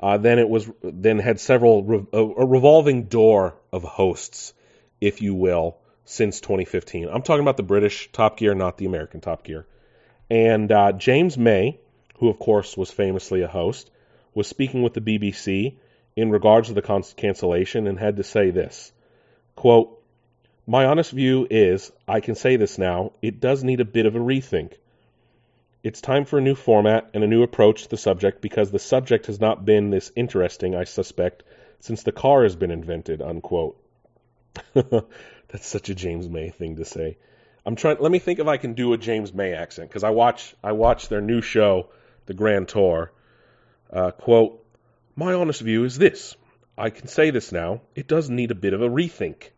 then 0.00 0.38
it 0.38 0.48
was 0.48 0.70
then 0.82 1.18
had 1.18 1.40
several 1.40 1.82
re- 1.82 2.06
a 2.12 2.24
revolving 2.24 3.04
door 3.04 3.56
of 3.72 3.82
hosts, 3.82 4.52
if 5.00 5.22
you 5.22 5.34
will, 5.34 5.78
since 6.04 6.40
2015. 6.40 7.08
I'm 7.08 7.22
talking 7.22 7.42
about 7.42 7.56
the 7.56 7.62
British 7.62 8.10
Top 8.12 8.36
Gear, 8.36 8.54
not 8.54 8.76
the 8.76 8.86
American 8.86 9.20
Top 9.20 9.44
Gear. 9.44 9.66
And 10.30 10.72
uh, 10.72 10.92
James 10.92 11.36
May, 11.36 11.78
who 12.18 12.28
of 12.28 12.38
course 12.38 12.76
was 12.76 12.90
famously 12.90 13.42
a 13.42 13.48
host, 13.48 13.90
was 14.34 14.48
speaking 14.48 14.82
with 14.82 14.94
the 14.94 15.00
BBC 15.00 15.74
in 16.16 16.30
regards 16.30 16.68
to 16.68 16.74
the 16.74 16.82
con- 16.82 17.02
cancellation 17.16 17.86
and 17.86 17.98
had 17.98 18.16
to 18.16 18.24
say 18.24 18.50
this 18.50 18.92
quote, 19.56 20.02
My 20.66 20.86
honest 20.86 21.12
view 21.12 21.46
is, 21.50 21.92
I 22.08 22.20
can 22.20 22.34
say 22.34 22.56
this 22.56 22.78
now, 22.78 23.12
it 23.22 23.40
does 23.40 23.62
need 23.62 23.80
a 23.80 23.84
bit 23.84 24.06
of 24.06 24.16
a 24.16 24.20
rethink. 24.20 24.74
It's 25.82 26.00
time 26.00 26.24
for 26.24 26.38
a 26.38 26.42
new 26.42 26.54
format 26.54 27.10
and 27.12 27.22
a 27.22 27.26
new 27.26 27.42
approach 27.42 27.82
to 27.82 27.90
the 27.90 27.98
subject 27.98 28.40
because 28.40 28.70
the 28.70 28.78
subject 28.78 29.26
has 29.26 29.38
not 29.38 29.66
been 29.66 29.90
this 29.90 30.10
interesting, 30.16 30.74
I 30.74 30.84
suspect, 30.84 31.42
since 31.80 32.02
the 32.02 32.12
car 32.12 32.44
has 32.44 32.56
been 32.56 32.70
invented, 32.70 33.20
unquote. 33.20 33.78
That's 34.72 35.66
such 35.66 35.90
a 35.90 35.94
James 35.94 36.28
May 36.28 36.48
thing 36.48 36.76
to 36.76 36.86
say. 36.86 37.18
I'm 37.66 37.76
trying 37.76 37.96
let 38.00 38.12
me 38.12 38.18
think 38.18 38.38
if 38.38 38.46
I 38.46 38.56
can 38.56 38.74
do 38.74 38.92
a 38.92 38.98
James 38.98 39.32
May 39.32 39.54
accent 39.54 39.88
because 39.88 40.04
I 40.04 40.10
watch 40.10 40.54
I 40.62 40.72
watch 40.72 41.08
their 41.08 41.20
new 41.20 41.40
show, 41.40 41.88
The 42.26 42.34
Grand 42.34 42.68
Tour. 42.68 43.10
Uh, 43.90 44.10
quote, 44.10 44.64
my 45.16 45.34
honest 45.34 45.60
view 45.60 45.84
is 45.84 45.96
this. 45.96 46.36
I 46.76 46.90
can 46.90 47.06
say 47.06 47.30
this 47.30 47.52
now. 47.52 47.82
It 47.94 48.08
does 48.08 48.28
need 48.28 48.50
a 48.50 48.54
bit 48.56 48.74
of 48.74 48.82
a 48.82 48.88
rethink. 48.88 49.50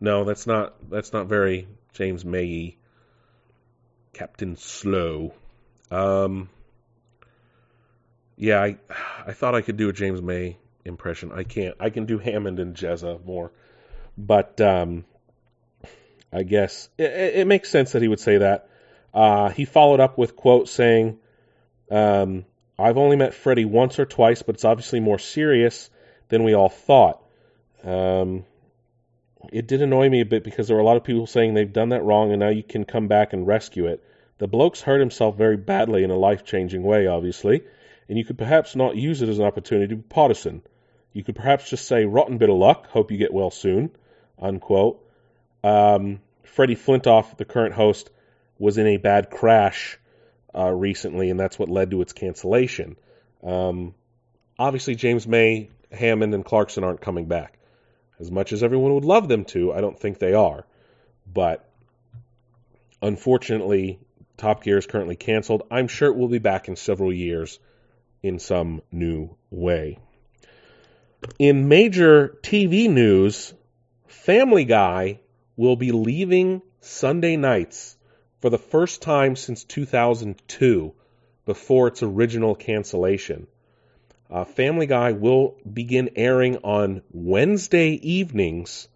No, 0.00 0.24
that's 0.24 0.46
not 0.46 0.74
that's 0.90 1.12
not 1.12 1.26
very 1.26 1.66
James 1.94 2.24
May 2.24 2.76
Captain 4.12 4.56
Slow. 4.56 5.32
Um, 5.90 6.50
yeah, 8.36 8.60
I 8.62 8.76
I 9.26 9.32
thought 9.32 9.54
I 9.54 9.62
could 9.62 9.76
do 9.76 9.88
a 9.88 9.92
James 9.92 10.20
May 10.20 10.58
impression. 10.84 11.32
I 11.32 11.44
can't. 11.44 11.76
I 11.80 11.90
can 11.90 12.04
do 12.04 12.18
Hammond 12.18 12.58
and 12.58 12.74
Jezza 12.74 13.24
more, 13.24 13.52
but 14.18 14.60
um, 14.60 15.04
I 16.32 16.42
guess 16.42 16.88
it, 16.98 17.10
it, 17.10 17.46
makes 17.46 17.70
sense 17.70 17.92
that 17.92 18.02
he 18.02 18.08
would 18.08 18.20
say 18.20 18.38
that. 18.38 18.68
Uh, 19.14 19.48
he 19.50 19.64
followed 19.64 20.00
up 20.00 20.18
with 20.18 20.36
quote 20.36 20.68
saying, 20.68 21.18
um, 21.90 22.44
"I've 22.78 22.98
only 22.98 23.16
met 23.16 23.34
Freddie 23.34 23.64
once 23.64 23.98
or 23.98 24.04
twice, 24.04 24.42
but 24.42 24.56
it's 24.56 24.64
obviously 24.64 25.00
more 25.00 25.18
serious 25.18 25.88
than 26.28 26.44
we 26.44 26.54
all 26.54 26.68
thought." 26.68 27.22
Um, 27.84 28.44
it 29.52 29.66
did 29.66 29.82
annoy 29.82 30.08
me 30.08 30.20
a 30.20 30.26
bit 30.26 30.44
because 30.44 30.66
there 30.66 30.76
were 30.76 30.82
a 30.82 30.86
lot 30.86 30.96
of 30.96 31.04
people 31.04 31.26
saying 31.26 31.54
they've 31.54 31.72
done 31.72 31.90
that 31.90 32.02
wrong 32.02 32.32
and 32.32 32.40
now 32.40 32.48
you 32.48 32.62
can 32.62 32.84
come 32.84 33.08
back 33.08 33.32
and 33.32 33.46
rescue 33.46 33.86
it. 33.86 34.02
The 34.38 34.48
bloke's 34.48 34.82
hurt 34.82 35.00
himself 35.00 35.36
very 35.36 35.56
badly 35.56 36.04
in 36.04 36.10
a 36.10 36.16
life 36.16 36.44
changing 36.44 36.82
way, 36.82 37.06
obviously, 37.06 37.62
and 38.08 38.18
you 38.18 38.24
could 38.24 38.38
perhaps 38.38 38.76
not 38.76 38.96
use 38.96 39.22
it 39.22 39.28
as 39.28 39.38
an 39.38 39.46
opportunity 39.46 39.88
to 39.88 39.96
be 39.96 40.02
partisan. 40.02 40.62
You 41.12 41.24
could 41.24 41.36
perhaps 41.36 41.70
just 41.70 41.86
say, 41.86 42.04
rotten 42.04 42.38
bit 42.38 42.50
of 42.50 42.56
luck, 42.56 42.88
hope 42.88 43.10
you 43.10 43.16
get 43.16 43.32
well 43.32 43.50
soon, 43.50 43.90
unquote. 44.38 45.02
Um, 45.66 46.20
Freddie 46.44 46.76
Flintoff, 46.76 47.36
the 47.36 47.44
current 47.44 47.74
host, 47.74 48.10
was 48.56 48.78
in 48.78 48.86
a 48.86 48.98
bad 48.98 49.30
crash 49.30 49.98
uh, 50.56 50.70
recently, 50.70 51.28
and 51.28 51.40
that's 51.40 51.58
what 51.58 51.68
led 51.68 51.90
to 51.90 52.02
its 52.02 52.12
cancellation. 52.12 52.96
Um, 53.42 53.92
obviously, 54.60 54.94
James 54.94 55.26
May, 55.26 55.70
Hammond, 55.90 56.34
and 56.34 56.44
Clarkson 56.44 56.84
aren't 56.84 57.00
coming 57.00 57.26
back. 57.26 57.58
As 58.20 58.30
much 58.30 58.52
as 58.52 58.62
everyone 58.62 58.94
would 58.94 59.04
love 59.04 59.26
them 59.26 59.44
to, 59.46 59.72
I 59.72 59.80
don't 59.80 59.98
think 59.98 60.20
they 60.20 60.34
are. 60.34 60.64
But 61.26 61.68
unfortunately, 63.02 63.98
Top 64.36 64.62
Gear 64.62 64.78
is 64.78 64.86
currently 64.86 65.16
canceled. 65.16 65.64
I'm 65.68 65.88
sure 65.88 66.10
it 66.10 66.16
will 66.16 66.28
be 66.28 66.38
back 66.38 66.68
in 66.68 66.76
several 66.76 67.12
years 67.12 67.58
in 68.22 68.38
some 68.38 68.82
new 68.92 69.34
way. 69.50 69.98
In 71.40 71.66
major 71.66 72.38
TV 72.42 72.88
news, 72.88 73.52
Family 74.06 74.64
Guy 74.64 75.18
will 75.56 75.76
be 75.76 75.92
leaving 75.92 76.62
Sunday 76.80 77.36
nights 77.36 77.96
for 78.40 78.50
the 78.50 78.58
first 78.58 79.02
time 79.02 79.36
since 79.36 79.64
2002 79.64 80.92
before 81.44 81.88
its 81.88 82.02
original 82.02 82.54
cancellation. 82.54 83.46
Uh, 84.30 84.44
Family 84.44 84.86
Guy 84.86 85.12
will 85.12 85.56
begin 85.72 86.10
airing 86.16 86.58
on 86.58 87.02
Wednesday 87.12 87.90
evenings 87.90 88.88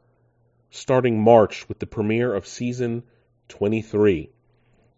starting 0.70 1.20
March 1.20 1.68
with 1.68 1.78
the 1.78 1.86
premiere 1.86 2.34
of 2.34 2.46
season 2.46 3.02
23. 3.48 4.30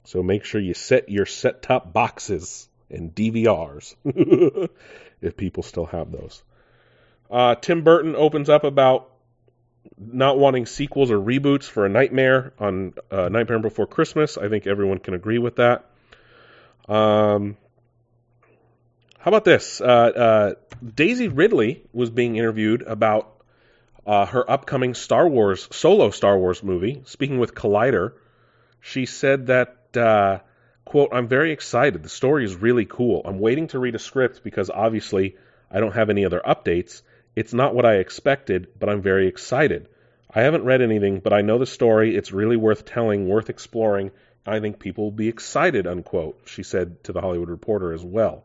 So 0.04 0.22
make 0.22 0.44
sure 0.44 0.60
you 0.60 0.74
set 0.74 1.08
your 1.08 1.26
set 1.26 1.62
top 1.62 1.92
boxes 1.92 2.68
and 2.90 3.14
DVRs 3.14 3.94
if 5.20 5.36
people 5.36 5.62
still 5.62 5.86
have 5.86 6.12
those. 6.12 6.42
Uh, 7.30 7.54
Tim 7.54 7.82
Burton 7.82 8.14
opens 8.14 8.48
up 8.48 8.64
about 8.64 9.11
not 9.98 10.38
wanting 10.38 10.66
sequels 10.66 11.10
or 11.10 11.18
reboots 11.18 11.64
for 11.64 11.86
a 11.86 11.88
Nightmare 11.88 12.52
on 12.58 12.94
uh, 13.10 13.28
Nightmare 13.28 13.58
Before 13.58 13.86
Christmas. 13.86 14.38
I 14.38 14.48
think 14.48 14.66
everyone 14.66 14.98
can 14.98 15.14
agree 15.14 15.38
with 15.38 15.56
that. 15.56 15.86
Um, 16.88 17.56
How 19.18 19.28
about 19.28 19.44
this? 19.44 19.80
Uh, 19.80 19.84
uh, 19.84 20.54
Daisy 20.94 21.28
Ridley 21.28 21.82
was 21.92 22.10
being 22.10 22.36
interviewed 22.36 22.82
about 22.82 23.28
uh, 24.04 24.26
her 24.26 24.50
upcoming 24.50 24.94
Star 24.94 25.28
Wars 25.28 25.68
solo 25.70 26.10
Star 26.10 26.36
Wars 26.36 26.62
movie. 26.62 27.02
Speaking 27.06 27.38
with 27.38 27.54
Collider, 27.54 28.14
she 28.80 29.06
said 29.06 29.46
that 29.46 29.76
uh, 29.96 30.38
quote 30.84 31.10
I'm 31.12 31.28
very 31.28 31.52
excited. 31.52 32.02
The 32.02 32.08
story 32.08 32.44
is 32.44 32.56
really 32.56 32.84
cool. 32.84 33.22
I'm 33.24 33.38
waiting 33.38 33.68
to 33.68 33.78
read 33.78 33.94
a 33.94 34.00
script 34.00 34.42
because 34.42 34.70
obviously 34.70 35.36
I 35.70 35.78
don't 35.78 35.94
have 35.94 36.10
any 36.10 36.24
other 36.24 36.42
updates. 36.44 37.02
It's 37.34 37.54
not 37.54 37.74
what 37.74 37.86
I 37.86 37.94
expected, 37.94 38.68
but 38.78 38.88
I'm 38.88 39.00
very 39.00 39.26
excited. 39.26 39.88
I 40.34 40.42
haven't 40.42 40.64
read 40.64 40.82
anything, 40.82 41.20
but 41.20 41.32
I 41.32 41.42
know 41.42 41.58
the 41.58 41.66
story. 41.66 42.16
It's 42.16 42.32
really 42.32 42.56
worth 42.56 42.84
telling, 42.84 43.28
worth 43.28 43.50
exploring. 43.50 44.10
I 44.46 44.60
think 44.60 44.78
people 44.78 45.04
will 45.04 45.12
be 45.12 45.28
excited, 45.28 45.86
unquote, 45.86 46.40
she 46.46 46.62
said 46.62 47.04
to 47.04 47.12
the 47.12 47.20
Hollywood 47.20 47.50
Reporter 47.50 47.92
as 47.92 48.04
well. 48.04 48.44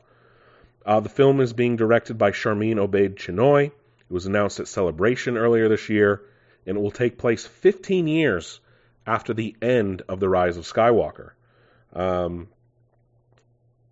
Uh, 0.85 0.99
the 0.99 1.09
film 1.09 1.41
is 1.41 1.53
being 1.53 1.75
directed 1.75 2.17
by 2.17 2.31
Sharmeen 2.31 2.75
Obaid 2.75 3.15
Chinoy. 3.15 3.65
It 3.65 4.13
was 4.13 4.25
announced 4.25 4.59
at 4.59 4.67
Celebration 4.67 5.37
earlier 5.37 5.67
this 5.67 5.89
year, 5.89 6.21
and 6.65 6.77
it 6.77 6.81
will 6.81 6.91
take 6.91 7.17
place 7.17 7.45
15 7.45 8.07
years 8.07 8.59
after 9.05 9.33
the 9.33 9.55
end 9.61 10.03
of 10.07 10.19
The 10.19 10.29
Rise 10.29 10.57
of 10.57 10.65
Skywalker. 10.65 11.31
Um, 11.93 12.47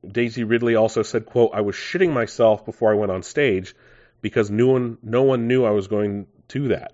Daisy 0.08 0.43
Ridley 0.43 0.76
also 0.76 1.02
said, 1.02 1.26
quote, 1.26 1.52
I 1.54 1.62
was 1.62 1.76
shitting 1.76 2.14
myself 2.14 2.66
before 2.66 2.91
I 2.91 2.96
went 2.96 3.12
on 3.12 3.24
stage 3.24 3.76
because 4.26 4.49
no 4.49 4.65
one, 4.65 4.97
no 5.03 5.21
one 5.21 5.47
knew 5.47 5.65
I 5.65 5.69
was 5.69 5.86
going 5.86 6.26
to 6.47 6.69
that. 6.69 6.93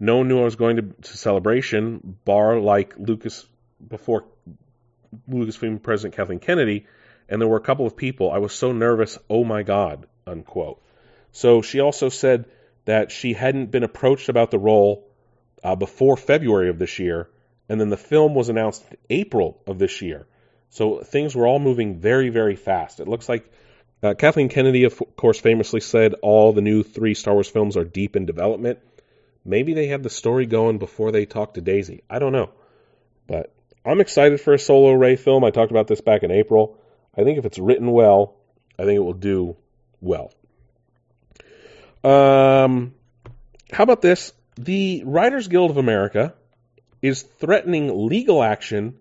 No 0.00 0.16
one 0.16 0.28
knew 0.28 0.40
I 0.40 0.44
was 0.44 0.56
going 0.56 0.76
to, 0.76 0.82
to 0.82 1.18
Celebration, 1.18 2.16
bar 2.24 2.58
like 2.58 2.94
Lucas 2.96 3.46
before 3.86 4.24
Lucasfilm 5.28 5.82
President 5.82 6.16
Kathleen 6.16 6.38
Kennedy, 6.38 6.86
and 7.28 7.42
there 7.42 7.46
were 7.46 7.58
a 7.58 7.68
couple 7.68 7.86
of 7.86 7.94
people. 7.94 8.32
I 8.32 8.38
was 8.38 8.54
so 8.54 8.72
nervous, 8.72 9.18
oh 9.28 9.44
my 9.44 9.64
God, 9.64 10.06
unquote. 10.26 10.82
So 11.32 11.60
she 11.60 11.80
also 11.80 12.08
said 12.08 12.46
that 12.86 13.12
she 13.12 13.34
hadn't 13.34 13.70
been 13.70 13.82
approached 13.82 14.30
about 14.30 14.50
the 14.50 14.58
role 14.58 15.06
uh, 15.62 15.76
before 15.76 16.16
February 16.16 16.70
of 16.70 16.78
this 16.78 16.98
year, 16.98 17.28
and 17.68 17.78
then 17.78 17.90
the 17.90 17.98
film 17.98 18.34
was 18.34 18.48
announced 18.48 18.82
in 18.90 18.96
April 19.10 19.60
of 19.66 19.78
this 19.78 20.00
year. 20.00 20.26
So 20.70 21.02
things 21.02 21.36
were 21.36 21.46
all 21.46 21.58
moving 21.58 22.00
very, 22.00 22.30
very 22.30 22.56
fast. 22.56 22.98
It 22.98 23.08
looks 23.08 23.28
like 23.28 23.44
uh, 24.02 24.14
Kathleen 24.14 24.48
Kennedy, 24.48 24.84
of 24.84 25.00
course, 25.16 25.38
famously 25.38 25.80
said 25.80 26.14
all 26.22 26.52
the 26.52 26.60
new 26.60 26.82
three 26.82 27.14
Star 27.14 27.34
Wars 27.34 27.48
films 27.48 27.76
are 27.76 27.84
deep 27.84 28.16
in 28.16 28.26
development. 28.26 28.80
Maybe 29.44 29.74
they 29.74 29.86
had 29.86 30.02
the 30.02 30.10
story 30.10 30.46
going 30.46 30.78
before 30.78 31.12
they 31.12 31.24
talked 31.24 31.54
to 31.54 31.60
Daisy. 31.60 32.02
I 32.10 32.18
don't 32.18 32.32
know. 32.32 32.50
But 33.26 33.54
I'm 33.84 34.00
excited 34.00 34.40
for 34.40 34.54
a 34.54 34.58
solo 34.58 34.92
Rey 34.92 35.16
film. 35.16 35.44
I 35.44 35.50
talked 35.50 35.70
about 35.70 35.86
this 35.86 36.00
back 36.00 36.22
in 36.22 36.30
April. 36.30 36.78
I 37.16 37.22
think 37.22 37.38
if 37.38 37.44
it's 37.44 37.58
written 37.58 37.90
well, 37.92 38.34
I 38.78 38.84
think 38.84 38.96
it 38.96 39.04
will 39.04 39.12
do 39.12 39.56
well. 40.00 40.32
Um, 42.02 42.94
how 43.70 43.84
about 43.84 44.02
this? 44.02 44.32
The 44.56 45.02
Writers 45.04 45.48
Guild 45.48 45.70
of 45.70 45.76
America 45.76 46.34
is 47.00 47.22
threatening 47.22 48.08
legal 48.08 48.42
action 48.42 48.98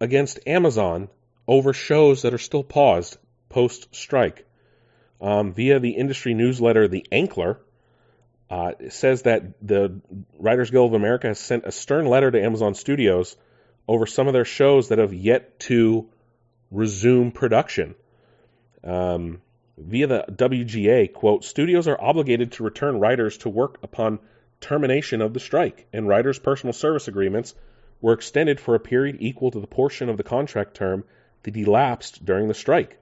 against 0.00 0.38
Amazon 0.46 1.08
over 1.46 1.72
shows 1.72 2.22
that 2.22 2.34
are 2.34 2.38
still 2.38 2.64
paused 2.64 3.18
post 3.48 3.94
strike. 3.94 4.46
Um, 5.20 5.52
via 5.52 5.78
the 5.80 5.90
industry 5.90 6.34
newsletter, 6.34 6.88
The 6.88 7.06
Ankler, 7.10 7.58
uh, 8.50 8.72
says 8.90 9.22
that 9.22 9.66
the 9.66 10.00
Writers 10.38 10.70
Guild 10.70 10.90
of 10.90 10.94
America 10.94 11.28
has 11.28 11.38
sent 11.38 11.64
a 11.66 11.72
stern 11.72 12.06
letter 12.06 12.30
to 12.30 12.42
Amazon 12.42 12.74
Studios 12.74 13.36
over 13.88 14.06
some 14.06 14.26
of 14.26 14.32
their 14.32 14.44
shows 14.44 14.88
that 14.88 14.98
have 14.98 15.14
yet 15.14 15.58
to 15.60 16.08
resume 16.70 17.32
production. 17.32 17.94
Um, 18.84 19.40
via 19.78 20.06
the 20.06 20.24
WGA, 20.30 21.12
quote, 21.12 21.44
studios 21.44 21.88
are 21.88 22.00
obligated 22.00 22.52
to 22.52 22.64
return 22.64 23.00
writers 23.00 23.38
to 23.38 23.48
work 23.48 23.78
upon 23.82 24.18
termination 24.60 25.20
of 25.20 25.34
the 25.34 25.40
strike, 25.40 25.86
and 25.92 26.08
writers' 26.08 26.38
personal 26.38 26.72
service 26.72 27.08
agreements 27.08 27.54
were 28.00 28.12
extended 28.12 28.60
for 28.60 28.74
a 28.74 28.80
period 28.80 29.16
equal 29.20 29.50
to 29.50 29.60
the 29.60 29.66
portion 29.66 30.08
of 30.08 30.16
the 30.16 30.22
contract 30.22 30.74
term 30.74 31.04
that 31.42 31.56
elapsed 31.56 32.24
during 32.24 32.48
the 32.48 32.54
strike. 32.54 32.98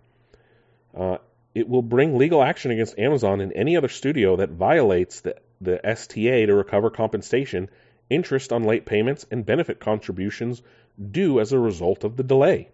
Uh, 0.96 1.18
it 1.54 1.68
will 1.68 1.82
bring 1.82 2.18
legal 2.18 2.42
action 2.42 2.70
against 2.70 2.98
Amazon 2.98 3.40
and 3.40 3.52
any 3.52 3.76
other 3.76 3.88
studio 3.88 4.36
that 4.36 4.50
violates 4.50 5.20
the, 5.20 5.36
the 5.60 5.84
STA 5.86 6.46
to 6.46 6.54
recover 6.54 6.90
compensation, 6.90 7.68
interest 8.10 8.52
on 8.52 8.64
late 8.64 8.86
payments, 8.86 9.24
and 9.30 9.46
benefit 9.46 9.80
contributions 9.80 10.62
due 11.10 11.40
as 11.40 11.52
a 11.52 11.58
result 11.58 12.04
of 12.04 12.16
the 12.16 12.22
delay. 12.22 12.68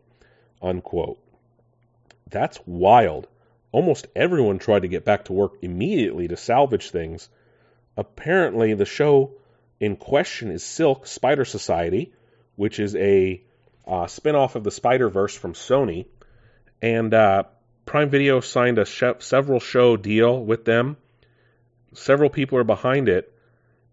Unquote. 0.62 1.18
That's 2.30 2.58
wild. 2.66 3.26
Almost 3.72 4.06
everyone 4.16 4.58
tried 4.58 4.82
to 4.82 4.88
get 4.88 5.04
back 5.04 5.26
to 5.26 5.32
work 5.32 5.54
immediately 5.62 6.28
to 6.28 6.36
salvage 6.36 6.90
things. 6.90 7.28
Apparently, 7.96 8.74
the 8.74 8.84
show 8.84 9.32
in 9.78 9.96
question 9.96 10.50
is 10.50 10.62
Silk 10.62 11.06
Spider 11.06 11.44
Society, 11.44 12.12
which 12.56 12.78
is 12.78 12.96
a 12.96 13.42
uh, 13.86 14.06
spin 14.06 14.36
off 14.36 14.56
of 14.56 14.64
the 14.64 14.70
Spider 14.70 15.08
Verse 15.08 15.34
from 15.34 15.52
Sony. 15.52 16.06
And 16.82 17.12
uh, 17.12 17.44
Prime 17.90 18.08
Video 18.08 18.38
signed 18.38 18.78
a 18.78 18.86
several 18.86 19.58
show 19.58 19.96
deal 19.96 20.44
with 20.44 20.64
them. 20.64 20.96
Several 21.92 22.30
people 22.30 22.56
are 22.56 22.62
behind 22.62 23.08
it. 23.08 23.34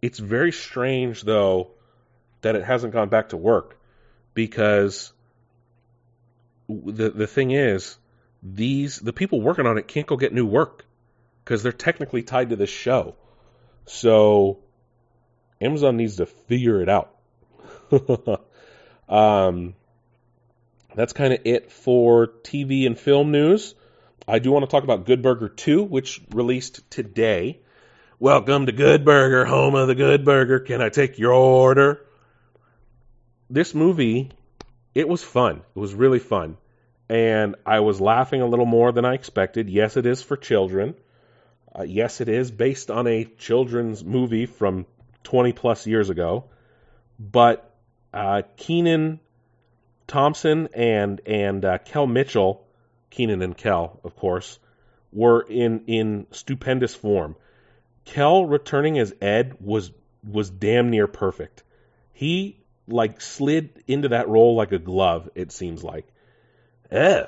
It's 0.04 0.20
very 0.20 0.52
strange, 0.52 1.24
though, 1.24 1.72
that 2.42 2.56
it 2.56 2.64
hasn't 2.64 2.94
gone 2.94 3.10
back 3.10 3.30
to 3.30 3.38
work 3.38 3.76
because 4.36 5.12
the 6.70 7.10
the 7.10 7.26
thing 7.26 7.50
is, 7.50 7.98
these 8.44 9.00
the 9.00 9.14
people 9.14 9.42
working 9.42 9.66
on 9.66 9.80
it 9.80 9.88
can't 9.88 10.06
go 10.06 10.16
get 10.16 10.32
new 10.32 10.46
work 10.46 10.86
because 11.44 11.64
they're 11.64 11.72
technically 11.72 12.22
tied 12.22 12.52
to 12.52 12.56
this 12.56 12.70
show. 12.70 13.16
So 13.88 14.60
Amazon 15.60 15.98
needs 15.98 16.18
to 16.18 16.28
figure 16.28 16.84
it 16.84 16.88
out. 16.88 17.16
um, 19.10 19.74
that's 20.94 21.14
kind 21.14 21.34
of 21.34 21.40
it 21.46 21.72
for 21.72 22.28
TV 22.28 22.86
and 22.86 22.96
film 22.96 23.32
news. 23.32 23.74
I 24.30 24.40
do 24.40 24.52
want 24.52 24.66
to 24.66 24.70
talk 24.70 24.84
about 24.84 25.06
Good 25.06 25.22
Burger 25.22 25.48
2, 25.48 25.84
which 25.84 26.22
released 26.32 26.92
today. 26.92 27.62
Welcome 28.20 28.66
to 28.66 28.74
Good 28.74 29.06
Burger, 29.06 29.46
home 29.46 29.74
of 29.74 29.88
the 29.88 29.96
Good 29.96 30.26
Burger. 30.26 30.60
Can 30.60 30.82
I 30.82 30.90
take 30.90 31.18
your 31.18 31.32
order? 31.32 32.06
This 33.50 33.74
movie, 33.74 34.32
it 34.94 35.08
was 35.08 35.24
fun. 35.24 35.62
It 35.74 35.80
was 35.80 35.94
really 35.94 36.20
fun. 36.20 36.58
And 37.08 37.56
I 37.66 37.80
was 37.80 38.02
laughing 38.02 38.42
a 38.42 38.48
little 38.48 38.66
more 38.66 38.92
than 38.92 39.06
I 39.06 39.14
expected. 39.14 39.70
Yes, 39.70 39.96
it 39.96 40.06
is 40.06 40.22
for 40.22 40.36
children. 40.36 40.96
Uh, 41.74 41.84
yes, 41.84 42.20
it 42.20 42.28
is 42.28 42.52
based 42.52 42.92
on 42.92 43.08
a 43.08 43.24
children's 43.24 44.04
movie 44.04 44.46
from 44.46 44.88
20 45.24 45.54
plus 45.54 45.88
years 45.88 46.10
ago. 46.10 46.44
But 47.18 47.74
uh, 48.14 48.42
Kenan 48.58 49.22
Thompson 50.06 50.68
and 50.74 51.22
and 51.26 51.64
uh, 51.64 51.78
Kel 51.78 52.08
Mitchell, 52.08 52.67
Kenan 53.10 53.42
and 53.42 53.58
Kel, 53.58 54.00
of 54.04 54.16
course, 54.16 54.60
were 55.12 55.42
in 55.42 55.84
in 55.88 56.28
stupendous 56.32 56.96
form. 56.96 57.36
Kel 58.06 58.46
returning 58.46 59.00
as 59.00 59.14
Ed 59.22 59.58
was 59.60 59.92
was 60.24 60.50
damn 60.50 60.90
near 60.90 61.08
perfect. 61.08 61.64
He 62.14 62.58
like 62.88 63.22
slid 63.22 63.84
into 63.88 64.10
that 64.10 64.28
role 64.28 64.56
like 64.56 64.72
a 64.72 64.80
glove. 64.80 65.30
It 65.36 65.52
seems 65.52 65.84
like. 65.84 66.08
Eh, 66.92 67.26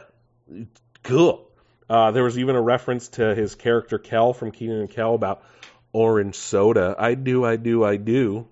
cool. 1.03 1.45
Uh, 1.89 2.11
there 2.11 2.23
was 2.23 2.37
even 2.37 2.55
a 2.55 2.61
reference 2.61 3.09
to 3.09 3.33
his 3.35 3.55
character 3.55 3.97
Kel 3.97 4.33
from 4.33 4.51
Kenan 4.51 4.81
and 4.81 4.89
Kel 4.89 5.15
about 5.15 5.43
orange 5.91 6.35
soda. 6.35 6.95
I 6.97 7.15
do, 7.15 7.43
I 7.43 7.55
do, 7.55 7.83
I 7.83 7.97
do. 7.97 8.47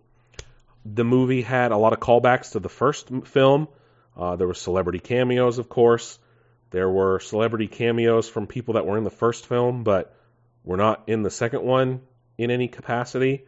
The 0.86 1.04
movie 1.04 1.41
had 1.41 1.72
a 1.72 1.78
lot 1.78 1.94
of 1.94 1.99
callbacks 1.99 2.54
to 2.54 2.60
the 2.60 2.70
first 2.70 3.10
film. 3.26 3.68
Uh, 4.16 4.36
there 4.36 4.48
were 4.48 4.54
celebrity 4.54 4.99
cameos, 4.99 5.60
of 5.60 5.70
course. 5.70 6.18
There 6.72 6.89
were 6.89 7.19
celebrity 7.19 7.68
cameos 7.68 8.27
from 8.27 8.48
people 8.48 8.76
that 8.76 8.85
were 8.85 8.98
in 8.98 9.03
the 9.03 9.10
first 9.10 9.48
film, 9.48 9.84
but 9.84 10.15
were 10.64 10.77
not 10.77 11.03
in 11.07 11.23
the 11.23 11.30
second 11.30 11.64
one 11.64 12.02
in 12.38 12.52
any 12.52 12.68
capacity. 12.68 13.45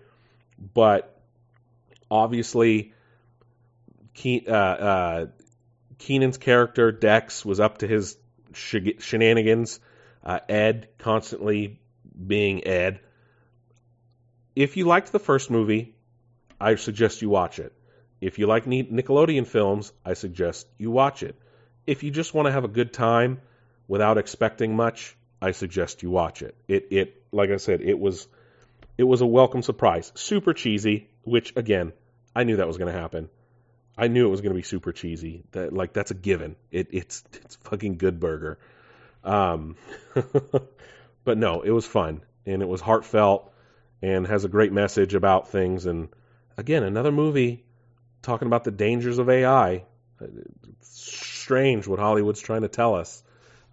But 0.73 1.19
obviously, 2.09 2.93
Ke- 4.15 4.47
uh, 4.47 4.51
uh, 4.51 5.25
Kenan's 5.97 6.37
character 6.37 6.91
Dex 6.91 7.43
was 7.43 7.59
up 7.59 7.79
to 7.79 7.87
his 7.87 8.17
sh- 8.53 8.99
shenanigans. 8.99 9.79
Uh, 10.23 10.39
Ed 10.47 10.89
constantly 10.97 11.79
being 12.27 12.67
Ed 12.67 12.99
if 14.59 14.75
you 14.75 14.83
liked 14.83 15.13
the 15.13 15.19
first 15.19 15.49
movie, 15.49 15.95
I 16.59 16.75
suggest 16.75 17.21
you 17.21 17.29
watch 17.29 17.59
it. 17.59 17.71
If 18.19 18.39
you 18.39 18.45
like 18.45 18.65
Nickelodeon 18.65 19.47
films, 19.47 19.93
I 20.03 20.15
suggest 20.15 20.67
you 20.77 20.91
watch 20.91 21.23
it. 21.23 21.39
If 21.89 22.03
you 22.03 22.11
just 22.11 22.35
want 22.35 22.45
to 22.45 22.51
have 22.51 22.65
a 22.65 22.67
good 22.67 22.93
time 22.93 23.41
without 23.87 24.19
expecting 24.19 24.75
much, 24.75 25.17
I 25.41 25.51
suggest 25.51 26.03
you 26.03 26.11
watch 26.11 26.43
it. 26.43 26.55
It 26.67 26.87
it 26.91 27.23
like 27.31 27.49
I 27.49 27.57
said, 27.57 27.81
it 27.81 27.97
was 27.97 28.27
it 28.95 29.05
was 29.05 29.21
a 29.21 29.25
welcome 29.25 29.63
surprise. 29.63 30.11
Super 30.13 30.53
cheesy, 30.53 31.09
which 31.23 31.55
again, 31.55 31.93
I 32.35 32.43
knew 32.43 32.57
that 32.57 32.67
was 32.67 32.77
going 32.77 32.93
to 32.93 32.99
happen. 32.99 33.27
I 33.97 34.07
knew 34.07 34.27
it 34.27 34.29
was 34.29 34.41
going 34.41 34.53
to 34.53 34.55
be 34.55 34.61
super 34.61 34.91
cheesy. 34.91 35.43
That 35.53 35.73
like 35.73 35.93
that's 35.93 36.11
a 36.11 36.13
given. 36.13 36.57
It 36.69 36.89
it's 36.91 37.23
it's 37.33 37.55
fucking 37.55 37.97
good 37.97 38.19
burger. 38.19 38.59
Um, 39.23 39.75
but 41.23 41.39
no, 41.39 41.61
it 41.61 41.71
was 41.71 41.87
fun 41.87 42.21
and 42.45 42.61
it 42.61 42.67
was 42.67 42.81
heartfelt 42.81 43.51
and 44.03 44.27
has 44.27 44.45
a 44.45 44.47
great 44.47 44.71
message 44.71 45.15
about 45.15 45.49
things. 45.49 45.87
And 45.87 46.09
again, 46.55 46.83
another 46.83 47.11
movie 47.11 47.63
talking 48.21 48.45
about 48.45 48.63
the 48.63 48.71
dangers 48.71 49.17
of 49.17 49.27
AI. 49.27 49.85
Strange 51.49 51.87
what 51.87 51.97
Hollywood's 51.97 52.39
trying 52.39 52.61
to 52.61 52.67
tell 52.67 52.93
us. 52.93 53.23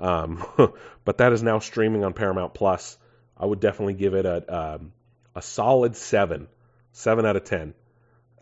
Um, 0.01 0.43
but 1.05 1.19
that 1.19 1.35
is 1.35 1.43
now 1.43 1.59
streaming 1.59 2.05
on 2.05 2.15
Paramount 2.15 2.55
Plus. 2.55 2.97
I 3.37 3.45
would 3.45 3.61
definitely 3.61 3.93
give 3.93 4.15
it 4.15 4.25
a 4.25 4.77
um, 4.77 4.93
a 5.35 5.43
solid 5.43 5.95
seven, 5.95 6.49
seven 6.93 7.27
out 7.27 7.37
of 7.37 7.45
ten, 7.45 7.75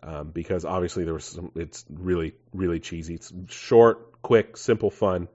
um, 0.01 0.29
because 0.29 0.63
obviously 0.63 1.03
there 1.03 1.13
was 1.13 1.25
some. 1.25 1.51
It's 1.53 1.83
really 1.89 2.33
really 2.53 2.79
cheesy. 2.79 3.15
It's 3.15 3.33
short, 3.49 4.21
quick, 4.21 4.55
simple, 4.55 4.89
fun. 4.89 5.27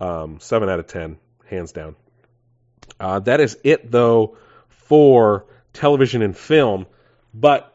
Um, 0.00 0.40
seven 0.40 0.70
out 0.70 0.78
of 0.78 0.86
ten, 0.86 1.18
hands 1.44 1.72
down. 1.72 1.96
Uh, 2.98 3.20
that 3.20 3.38
is 3.38 3.58
it 3.64 3.90
though 3.90 4.38
for 4.70 5.44
television 5.74 6.22
and 6.22 6.34
film, 6.34 6.86
but 7.34 7.70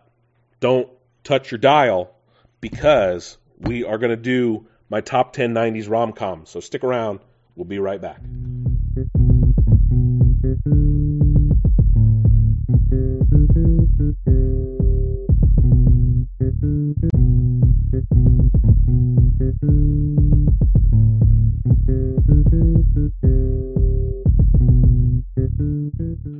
don't 0.60 0.90
touch 1.24 1.52
your 1.52 1.60
dial 1.60 2.16
because 2.62 3.38
we 3.60 3.84
are 3.84 4.00
going 4.00 4.10
to 4.10 4.18
do 4.18 4.66
my 4.90 5.02
top 5.02 5.34
10 5.34 5.54
90s 5.54 5.90
rom 5.90 6.14
coms. 6.14 6.50
So 6.50 6.60
stick 6.60 6.84
around. 6.84 7.20
We'll 7.56 7.66
be 7.66 7.80
right 7.80 8.02
back. 8.02 8.22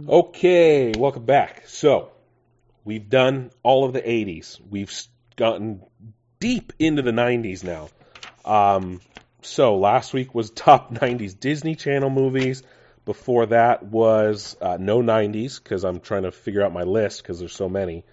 Okay, 0.08 0.92
welcome 0.98 1.26
back. 1.26 1.64
So, 1.68 2.10
we've 2.84 3.10
done 3.10 3.52
all 3.62 3.86
of 3.86 3.94
the 3.94 4.02
80s. 4.02 4.60
We've 4.70 4.92
gotten 5.36 5.82
deep 6.40 6.74
into 6.80 7.02
the 7.02 7.12
90s 7.12 7.64
now. 7.64 7.90
Um, 8.50 9.00
so, 9.44 9.78
last 9.78 10.12
week 10.12 10.34
was 10.34 10.50
top 10.50 10.92
90s 10.94 11.40
Disney 11.40 11.76
Channel 11.76 12.10
movies. 12.10 12.64
Before 13.06 13.46
that 13.48 13.84
was 13.84 14.58
uh, 14.62 14.78
no 14.80 15.00
90s 15.02 15.64
because 15.64 15.84
I'm 15.84 16.00
trying 16.00 16.24
to 16.24 16.32
figure 16.32 16.64
out 16.64 16.74
my 16.74 16.84
list 16.84 17.24
because 17.24 17.40
there's 17.40 17.56
so 17.56 17.70
many. 17.70 18.04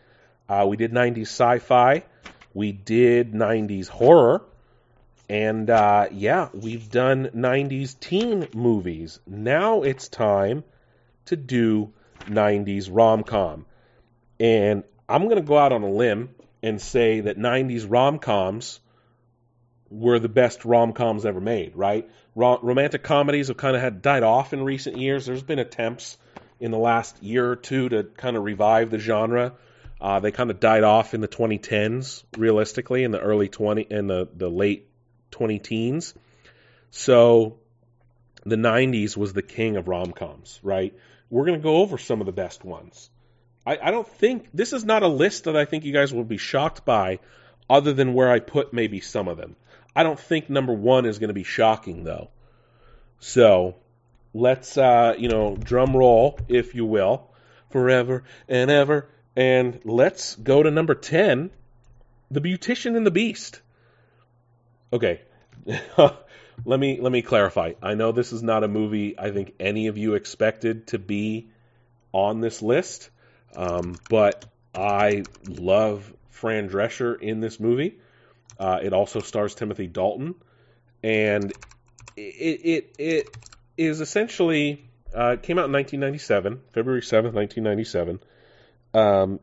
Uh, 0.49 0.67
we 0.69 0.77
did 0.77 0.93
90s 0.93 1.23
sci 1.23 1.59
fi. 1.59 2.05
We 2.55 2.73
did 2.73 3.33
90s 3.33 3.89
horror. 3.89 4.43
And 5.29 5.69
uh, 5.69 6.09
yeah, 6.13 6.49
we've 6.55 6.89
done 6.89 7.31
90s 7.35 7.99
teen 7.99 8.49
movies. 8.55 9.19
Now 9.27 9.83
it's 9.83 10.09
time 10.09 10.65
to 11.27 11.37
do 11.37 11.93
90s 12.21 12.89
rom 12.91 13.25
com. 13.25 13.67
And 14.39 14.85
I'm 15.09 15.25
going 15.25 15.37
to 15.37 15.43
go 15.43 15.59
out 15.59 15.73
on 15.73 15.83
a 15.83 15.91
limb 15.91 16.31
and 16.63 16.81
say 16.81 17.21
that 17.21 17.39
90s 17.39 17.87
rom 17.89 18.19
coms 18.19 18.81
were 19.91 20.19
the 20.19 20.29
best 20.29 20.65
rom 20.65 20.93
coms 20.93 21.25
ever 21.25 21.41
made, 21.41 21.77
right? 21.77 22.09
Ro- 22.35 22.59
romantic 22.63 23.03
comedies 23.03 23.49
have 23.49 23.57
kind 23.57 23.77
of 23.77 23.83
had 23.83 24.03
died 24.03 24.23
off 24.23 24.53
in 24.53 24.63
recent 24.63 24.99
years. 24.99 25.27
There's 25.27 25.43
been 25.43 25.59
attempts 25.59 26.19
in 26.59 26.71
the 26.71 26.79
last 26.79 27.23
year 27.23 27.51
or 27.51 27.57
two 27.57 27.89
to 27.89 28.05
kind 28.05 28.37
of 28.37 28.45
revive 28.45 28.91
the 28.91 28.99
genre. 28.99 29.53
Uh, 30.01 30.21
they 30.21 30.31
kind 30.31 30.51
of 30.51 30.61
died 30.61 30.85
off 30.85 31.15
in 31.15 31.21
the 31.21 31.29
2010s, 31.29 32.25
realistically, 32.37 33.05
in 33.05 33.11
the 33.11 33.21
early 33.21 33.49
20 33.49 33.83
in 33.83 34.07
the, 34.07 34.29
the 34.35 34.49
late 34.49 34.89
20 35.31 35.59
teens. 35.59 36.15
So 36.91 37.59
the 38.45 38.57
90s 38.57 39.17
was 39.17 39.33
the 39.33 39.43
king 39.43 39.77
of 39.77 39.89
rom 39.89 40.13
coms, 40.13 40.61
right? 40.63 40.95
we're 41.31 41.45
going 41.45 41.59
to 41.59 41.63
go 41.63 41.77
over 41.77 41.99
some 41.99 42.21
of 42.21 42.27
the 42.27 42.33
best 42.33 42.65
ones. 42.65 43.11
I, 43.67 43.79
I 43.83 43.91
don't 43.91 44.07
think 44.07 44.49
this 44.55 44.73
is 44.73 44.85
not 44.85 45.03
a 45.03 45.09
list 45.09 45.45
that 45.45 45.57
I 45.57 45.65
think 45.65 45.85
you 45.85 45.93
guys 45.93 46.13
will 46.13 46.25
be 46.25 46.39
shocked 46.39 46.85
by, 46.85 47.19
other 47.69 47.93
than 47.93 48.15
where 48.15 48.31
I 48.31 48.39
put 48.39 48.73
maybe 48.73 49.01
some 49.01 49.29
of 49.29 49.37
them. 49.37 49.57
I 49.97 50.03
don't 50.03 50.21
think 50.21 50.51
number 50.51 50.75
one 50.75 51.07
is 51.07 51.19
going 51.19 51.29
to 51.29 51.35
be 51.35 51.43
shocking 51.43 52.05
though. 52.05 52.29
So 53.19 53.77
let's 54.35 54.77
uh, 54.77 55.15
you 55.19 55.31
know 55.31 55.57
drum 55.57 55.97
roll, 55.97 56.39
if 56.49 56.75
you 56.75 56.85
will, 56.85 57.27
forever 57.71 58.23
and 58.47 58.71
ever, 58.71 59.09
and 59.35 59.81
let's 59.85 60.37
go 60.37 60.63
to 60.63 60.71
number 60.71 60.95
ten, 60.95 61.51
The 62.31 62.43
Beautician 62.43 62.95
and 62.95 63.07
the 63.07 63.11
Beast. 63.11 63.63
Okay. 64.93 65.23
let 65.97 66.79
me 66.79 67.01
let 67.01 67.11
me 67.11 67.23
clarify. 67.23 67.73
I 67.83 67.95
know 67.95 68.13
this 68.13 68.33
is 68.33 68.43
not 68.43 68.65
a 68.65 68.69
movie 68.69 69.19
I 69.19 69.31
think 69.31 69.55
any 69.59 69.87
of 69.87 69.97
you 69.97 70.15
expected 70.15 70.89
to 70.89 70.99
be 70.99 71.49
on 72.13 72.43
this 72.43 72.61
list, 72.61 73.09
um, 73.57 73.97
but 74.11 74.45
I 74.75 75.25
love 75.49 76.13
Fran 76.29 76.69
Drescher 76.69 77.19
in 77.19 77.41
this 77.41 77.59
movie. 77.59 77.97
Uh, 78.59 78.79
it 78.83 78.93
also 78.93 79.21
stars 79.21 79.55
Timothy 79.55 79.87
Dalton, 79.87 80.35
and 81.03 81.53
it 82.17 82.61
it, 82.65 82.95
it 82.99 83.37
is 83.77 84.01
essentially 84.01 84.85
uh, 85.15 85.37
came 85.43 85.59
out 85.59 85.67
in 85.67 85.73
1997, 85.73 86.61
February 86.73 87.03
7th, 87.03 87.33
1997. 87.33 88.21
Um, 88.95 89.41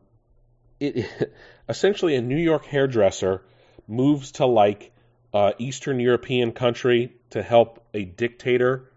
it 0.80 1.06
essentially 1.68 2.16
a 2.16 2.22
New 2.22 2.36
York 2.36 2.64
hairdresser 2.64 3.42
moves 3.86 4.32
to 4.32 4.46
like 4.46 4.92
uh, 5.32 5.52
Eastern 5.58 6.00
European 6.00 6.52
country 6.52 7.12
to 7.30 7.42
help 7.42 7.84
a 7.92 8.04
dictator 8.04 8.90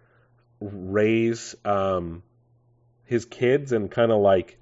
raise 0.60 1.56
um, 1.66 2.24
his 3.06 3.26
kids 3.26 3.72
and 3.72 3.90
kind 3.90 4.12
of 4.12 4.20
like, 4.20 4.60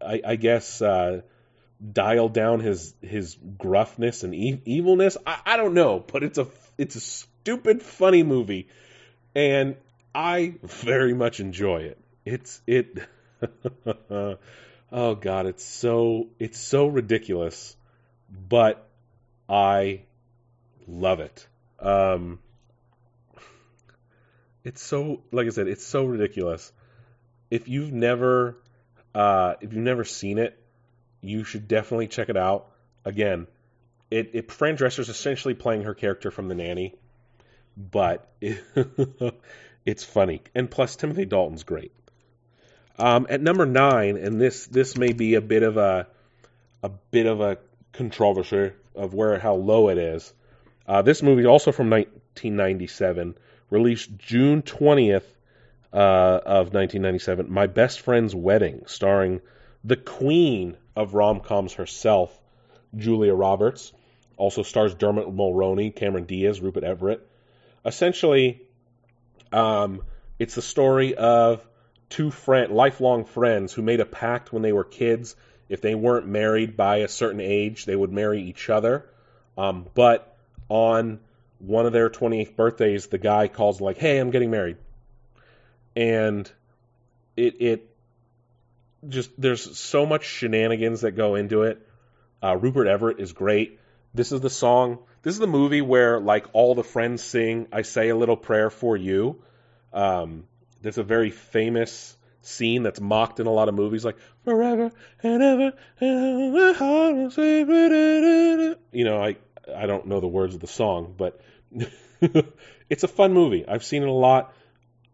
I, 0.00 0.20
I 0.24 0.36
guess, 0.36 0.82
uh, 0.82 1.22
dial 1.92 2.28
down 2.28 2.60
his 2.60 2.94
his 3.00 3.36
gruffness 3.36 4.24
and 4.24 4.34
e- 4.34 4.62
evilness. 4.64 5.16
I, 5.26 5.38
I 5.44 5.56
don't 5.56 5.74
know, 5.74 6.00
but 6.00 6.22
it's 6.22 6.38
a 6.38 6.46
it's 6.76 6.96
a 6.96 7.00
stupid 7.00 7.82
funny 7.82 8.22
movie, 8.22 8.68
and 9.34 9.76
I 10.14 10.54
very 10.62 11.14
much 11.14 11.40
enjoy 11.40 11.82
it. 11.82 11.98
It's 12.24 12.60
it. 12.66 12.98
oh 14.92 15.14
God, 15.14 15.46
it's 15.46 15.64
so 15.64 16.28
it's 16.38 16.58
so 16.58 16.86
ridiculous, 16.86 17.76
but 18.48 18.86
I 19.48 20.02
love 20.86 21.20
it. 21.20 21.46
Um, 21.80 22.40
it's 24.64 24.82
so, 24.82 25.22
like 25.32 25.46
I 25.46 25.50
said, 25.50 25.68
it's 25.68 25.84
so 25.86 26.04
ridiculous. 26.04 26.72
If 27.50 27.68
you've 27.68 27.92
never, 27.92 28.58
uh, 29.14 29.54
if 29.60 29.72
you've 29.72 29.82
never 29.82 30.04
seen 30.04 30.38
it, 30.38 30.58
you 31.20 31.44
should 31.44 31.68
definitely 31.68 32.08
check 32.08 32.28
it 32.28 32.36
out. 32.36 32.70
Again, 33.04 33.46
it, 34.10 34.30
it 34.32 34.52
Fran 34.52 34.76
Drescher's 34.76 35.08
essentially 35.08 35.54
playing 35.54 35.82
her 35.82 35.94
character 35.94 36.30
from 36.30 36.48
The 36.48 36.54
Nanny, 36.54 36.94
but 37.76 38.28
it, 38.40 38.62
it's 39.86 40.04
funny, 40.04 40.42
and 40.54 40.70
plus 40.70 40.96
Timothy 40.96 41.24
Dalton's 41.24 41.64
great. 41.64 41.92
Um, 42.98 43.26
at 43.30 43.40
number 43.40 43.64
nine, 43.64 44.16
and 44.16 44.40
this 44.40 44.66
this 44.66 44.96
may 44.96 45.12
be 45.12 45.34
a 45.34 45.40
bit 45.40 45.62
of 45.62 45.76
a 45.76 46.08
a 46.82 46.88
bit 46.88 47.26
of 47.26 47.40
a 47.40 47.58
controversy 47.92 48.72
of 48.94 49.14
where 49.14 49.38
how 49.38 49.54
low 49.54 49.88
it 49.88 49.98
is. 49.98 50.32
Uh, 50.86 51.02
this 51.02 51.22
movie, 51.22 51.44
also 51.44 51.70
from 51.70 51.90
1997, 51.90 53.36
released 53.70 54.16
June 54.16 54.62
20th 54.62 55.22
uh, 55.92 55.96
of 55.96 56.72
1997. 56.72 57.50
My 57.50 57.66
Best 57.66 58.00
Friend's 58.00 58.34
Wedding, 58.34 58.84
starring 58.86 59.40
the 59.84 59.96
queen 59.96 60.76
of 60.96 61.14
rom 61.14 61.40
coms 61.40 61.74
herself, 61.74 62.38
Julia 62.96 63.34
Roberts. 63.34 63.92
Also 64.36 64.62
stars 64.62 64.94
Dermot 64.94 65.34
Mulroney, 65.34 65.94
Cameron 65.94 66.24
Diaz, 66.24 66.60
Rupert 66.60 66.84
Everett. 66.84 67.26
Essentially, 67.84 68.62
um, 69.52 70.02
it's 70.38 70.54
the 70.54 70.62
story 70.62 71.14
of 71.14 71.66
two 72.08 72.30
friend, 72.30 72.72
lifelong 72.72 73.24
friends 73.24 73.72
who 73.72 73.82
made 73.82 74.00
a 74.00 74.06
pact 74.06 74.52
when 74.52 74.62
they 74.62 74.72
were 74.72 74.84
kids. 74.84 75.34
If 75.68 75.80
they 75.80 75.94
weren't 75.94 76.26
married 76.26 76.76
by 76.76 76.98
a 76.98 77.08
certain 77.08 77.40
age, 77.40 77.84
they 77.84 77.96
would 77.96 78.12
marry 78.12 78.42
each 78.42 78.70
other. 78.70 79.06
Um, 79.56 79.86
but 79.94 80.36
on 80.68 81.20
one 81.58 81.86
of 81.86 81.92
their 81.92 82.08
28th 82.08 82.56
birthdays, 82.56 83.08
the 83.08 83.18
guy 83.18 83.48
calls 83.48 83.80
like, 83.80 83.98
"Hey, 83.98 84.18
I'm 84.18 84.30
getting 84.30 84.50
married," 84.50 84.76
and 85.96 86.50
it 87.36 87.60
it 87.60 87.87
just 89.06 89.30
there's 89.38 89.78
so 89.78 90.06
much 90.06 90.24
shenanigans 90.24 91.02
that 91.02 91.12
go 91.12 91.34
into 91.34 91.62
it. 91.62 91.86
Uh, 92.42 92.56
Rupert 92.56 92.86
Everett 92.86 93.20
is 93.20 93.32
great. 93.32 93.80
This 94.14 94.32
is 94.32 94.40
the 94.40 94.50
song. 94.50 94.98
This 95.22 95.34
is 95.34 95.40
the 95.40 95.46
movie 95.46 95.82
where 95.82 96.20
like 96.20 96.46
all 96.52 96.74
the 96.74 96.84
friends 96.84 97.22
sing 97.22 97.68
"I 97.72 97.82
Say 97.82 98.08
a 98.08 98.16
Little 98.16 98.36
Prayer 98.36 98.70
for 98.70 98.96
You." 98.96 99.42
Um, 99.92 100.44
there's 100.82 100.98
a 100.98 101.02
very 101.02 101.30
famous 101.30 102.16
scene 102.42 102.82
that's 102.82 103.00
mocked 103.00 103.40
in 103.40 103.46
a 103.46 103.52
lot 103.52 103.68
of 103.68 103.74
movies, 103.74 104.04
like 104.04 104.16
"Forever 104.44 104.92
and 105.22 105.42
ever." 105.42 105.72
And 106.00 106.46
ever 106.48 106.70
you 108.92 109.04
know, 109.04 109.18
like 109.18 109.40
I 109.74 109.86
don't 109.86 110.06
know 110.06 110.20
the 110.20 110.28
words 110.28 110.54
of 110.54 110.60
the 110.60 110.66
song, 110.66 111.14
but 111.16 111.40
it's 112.88 113.04
a 113.04 113.08
fun 113.08 113.32
movie. 113.32 113.66
I've 113.66 113.84
seen 113.84 114.02
it 114.02 114.08
a 114.08 114.12
lot. 114.12 114.52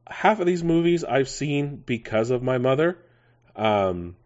Half 0.06 0.40
of 0.40 0.47
these 0.47 0.62
movies 0.62 1.02
I've 1.02 1.28
seen 1.28 1.77
because 1.77 2.31
of 2.31 2.43
my 2.43 2.59
mother, 2.59 2.98
um, 3.56 4.16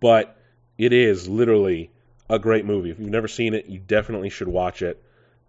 but 0.00 0.36
it 0.76 0.92
is 0.92 1.28
literally 1.28 1.90
a 2.28 2.38
great 2.38 2.64
movie. 2.64 2.90
If 2.90 2.98
you've 2.98 3.10
never 3.10 3.28
seen 3.28 3.54
it, 3.54 3.66
you 3.66 3.78
definitely 3.78 4.30
should 4.30 4.48
watch 4.48 4.82
it. 4.82 5.02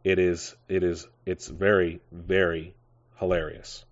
It 0.04 0.18
is 0.18 0.56
it 0.68 0.84
is 0.84 1.08
it's 1.26 1.48
very 1.48 2.00
very 2.12 2.74
hilarious. 3.20 3.84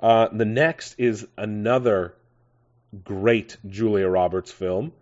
Uh, 0.00 0.28
the 0.32 0.44
next 0.44 0.94
is 0.98 1.26
another 1.36 2.14
great 3.04 3.56
Julia 3.68 4.08
Roberts 4.08 4.52
film. 4.52 4.92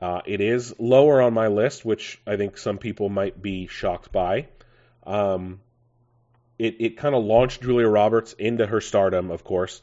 Uh, 0.00 0.20
it 0.26 0.40
is 0.40 0.74
lower 0.80 1.22
on 1.22 1.32
my 1.32 1.46
list, 1.46 1.84
which 1.84 2.20
I 2.26 2.36
think 2.36 2.58
some 2.58 2.78
people 2.78 3.08
might 3.08 3.40
be 3.40 3.68
shocked 3.68 4.10
by. 4.10 4.48
Um, 5.06 5.60
it 6.58 6.76
it 6.80 6.96
kind 6.96 7.14
of 7.14 7.24
launched 7.24 7.62
Julia 7.62 7.88
Roberts 7.88 8.32
into 8.32 8.66
her 8.66 8.80
stardom, 8.80 9.30
of 9.30 9.44
course. 9.44 9.80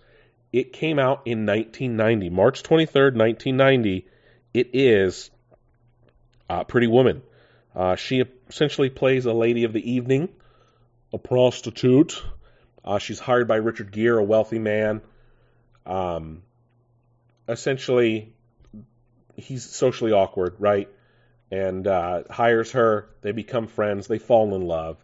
It 0.52 0.74
came 0.74 0.98
out 1.00 1.22
in 1.26 1.46
1990, 1.46 2.30
March 2.30 2.64
23rd, 2.64 3.16
1990. 3.16 4.08
It 4.54 4.70
is 4.74 5.30
uh, 6.50 6.64
Pretty 6.64 6.88
Woman. 6.88 7.22
Uh, 7.76 7.96
she 7.96 8.24
essentially 8.50 8.90
plays 8.90 9.26
a 9.26 9.34
lady 9.34 9.64
of 9.64 9.74
the 9.74 9.92
evening, 9.92 10.30
a 11.14 11.18
prostitute. 11.18 12.22
Uh, 12.84 12.98
she's 12.98 13.20
hired 13.20 13.48
by 13.48 13.58
Richard 13.58 13.92
Gere, 13.92 14.20
a 14.20 14.24
wealthy 14.24 14.60
man. 14.60 15.02
Um, 15.86 16.42
essentially, 17.48 18.34
he's 19.36 19.64
socially 19.64 20.12
awkward, 20.12 20.56
right? 20.60 20.90
And 21.52 21.86
uh, 21.88 22.24
hires 22.30 22.72
her. 22.72 23.10
They 23.22 23.32
become 23.32 23.68
friends. 23.68 24.08
They 24.08 24.20
fall 24.20 24.56
in 24.56 24.62
love. 24.62 24.98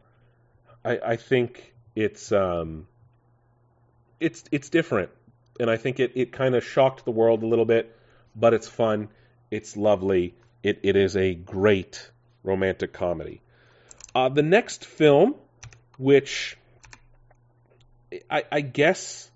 I, 0.84 1.00
I 1.04 1.16
think 1.16 1.74
it's 1.96 2.32
um, 2.32 2.88
it's 4.20 4.44
it's 4.52 4.70
different, 4.70 5.10
and 5.60 5.70
I 5.70 5.78
think 5.78 6.00
it, 6.00 6.12
it 6.16 6.32
kind 6.32 6.56
of 6.56 6.64
shocked 6.64 7.06
the 7.06 7.12
world 7.12 7.44
a 7.44 7.48
little 7.48 7.66
bit, 7.66 7.96
but 8.36 8.54
it's 8.54 8.68
fun. 8.68 9.10
It's 9.52 9.78
lovely. 9.78 10.36
It, 10.64 10.80
it 10.84 10.96
is 10.96 11.16
a 11.16 11.34
great 11.34 12.10
romantic 12.44 12.94
comedy. 12.94 13.42
Uh, 14.14 14.30
the 14.30 14.44
next 14.44 14.86
film, 14.86 15.36
which 15.98 16.58
I, 18.30 18.44
I 18.52 18.62
guess, 18.62 19.30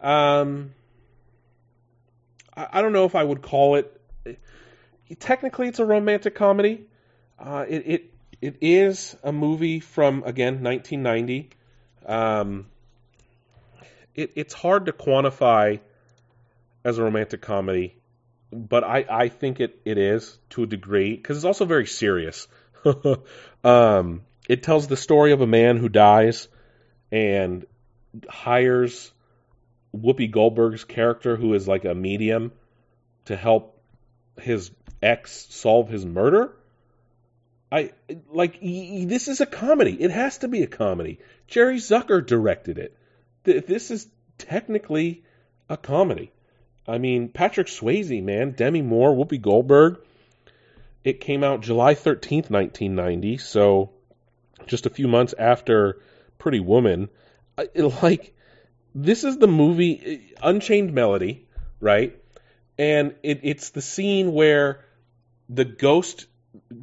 um, 0.00 0.74
I, 2.56 2.68
I, 2.72 2.82
don't 2.82 2.92
know 2.92 3.04
if 3.04 3.14
I 3.14 3.22
would 3.22 3.42
call 3.42 3.76
it. 3.76 4.00
Technically, 5.18 5.68
it's 5.68 5.78
a 5.78 5.84
romantic 5.84 6.34
comedy. 6.34 6.86
Uh, 7.38 7.64
it, 7.68 7.82
it 7.86 8.10
it 8.40 8.56
is 8.60 9.16
a 9.22 9.32
movie 9.32 9.80
from 9.80 10.24
again 10.24 10.62
1990. 10.62 11.50
Um, 12.06 12.66
it, 14.14 14.32
it's 14.36 14.54
hard 14.54 14.86
to 14.86 14.92
quantify 14.92 15.80
as 16.84 16.98
a 16.98 17.02
romantic 17.02 17.40
comedy 17.40 17.96
but 18.54 18.84
I, 18.84 19.04
I 19.10 19.28
think 19.28 19.60
it, 19.60 19.80
it 19.84 19.98
is 19.98 20.38
to 20.50 20.62
a 20.62 20.66
degree 20.66 21.14
because 21.14 21.36
it's 21.36 21.44
also 21.44 21.64
very 21.64 21.86
serious. 21.86 22.46
um, 23.64 24.22
it 24.48 24.62
tells 24.62 24.86
the 24.86 24.96
story 24.96 25.32
of 25.32 25.40
a 25.40 25.46
man 25.46 25.76
who 25.76 25.88
dies 25.88 26.48
and 27.10 27.66
hires 28.28 29.12
Whoopi 29.94 30.30
Goldberg's 30.30 30.84
character, 30.84 31.36
who 31.36 31.54
is 31.54 31.66
like 31.66 31.84
a 31.84 31.94
medium, 31.94 32.52
to 33.26 33.36
help 33.36 33.80
his 34.40 34.70
ex 35.02 35.46
solve 35.50 35.88
his 35.88 36.06
murder. 36.06 36.54
I 37.72 37.92
like 38.30 38.60
this 38.60 39.26
is 39.26 39.40
a 39.40 39.46
comedy. 39.46 40.00
It 40.00 40.12
has 40.12 40.38
to 40.38 40.48
be 40.48 40.62
a 40.62 40.66
comedy. 40.68 41.18
Jerry 41.48 41.78
Zucker 41.78 42.24
directed 42.24 42.78
it. 42.78 42.96
This 43.44 43.90
is 43.90 44.06
technically 44.38 45.22
a 45.68 45.76
comedy. 45.76 46.32
I 46.86 46.98
mean, 46.98 47.28
Patrick 47.28 47.68
Swayze, 47.68 48.22
man, 48.22 48.52
Demi 48.52 48.82
Moore, 48.82 49.14
Whoopi 49.14 49.40
Goldberg. 49.40 49.98
It 51.02 51.20
came 51.20 51.44
out 51.44 51.60
July 51.60 51.94
13th, 51.94 52.50
1990, 52.50 53.38
so 53.38 53.90
just 54.66 54.86
a 54.86 54.90
few 54.90 55.08
months 55.08 55.34
after 55.38 56.00
Pretty 56.38 56.60
Woman. 56.60 57.08
It, 57.58 58.02
like, 58.02 58.34
this 58.94 59.24
is 59.24 59.38
the 59.38 59.46
movie 59.46 60.34
uh, 60.40 60.48
Unchained 60.48 60.92
Melody, 60.92 61.46
right? 61.80 62.18
And 62.78 63.14
it, 63.22 63.40
it's 63.42 63.70
the 63.70 63.82
scene 63.82 64.32
where 64.32 64.84
the 65.48 65.64
ghost, 65.64 66.26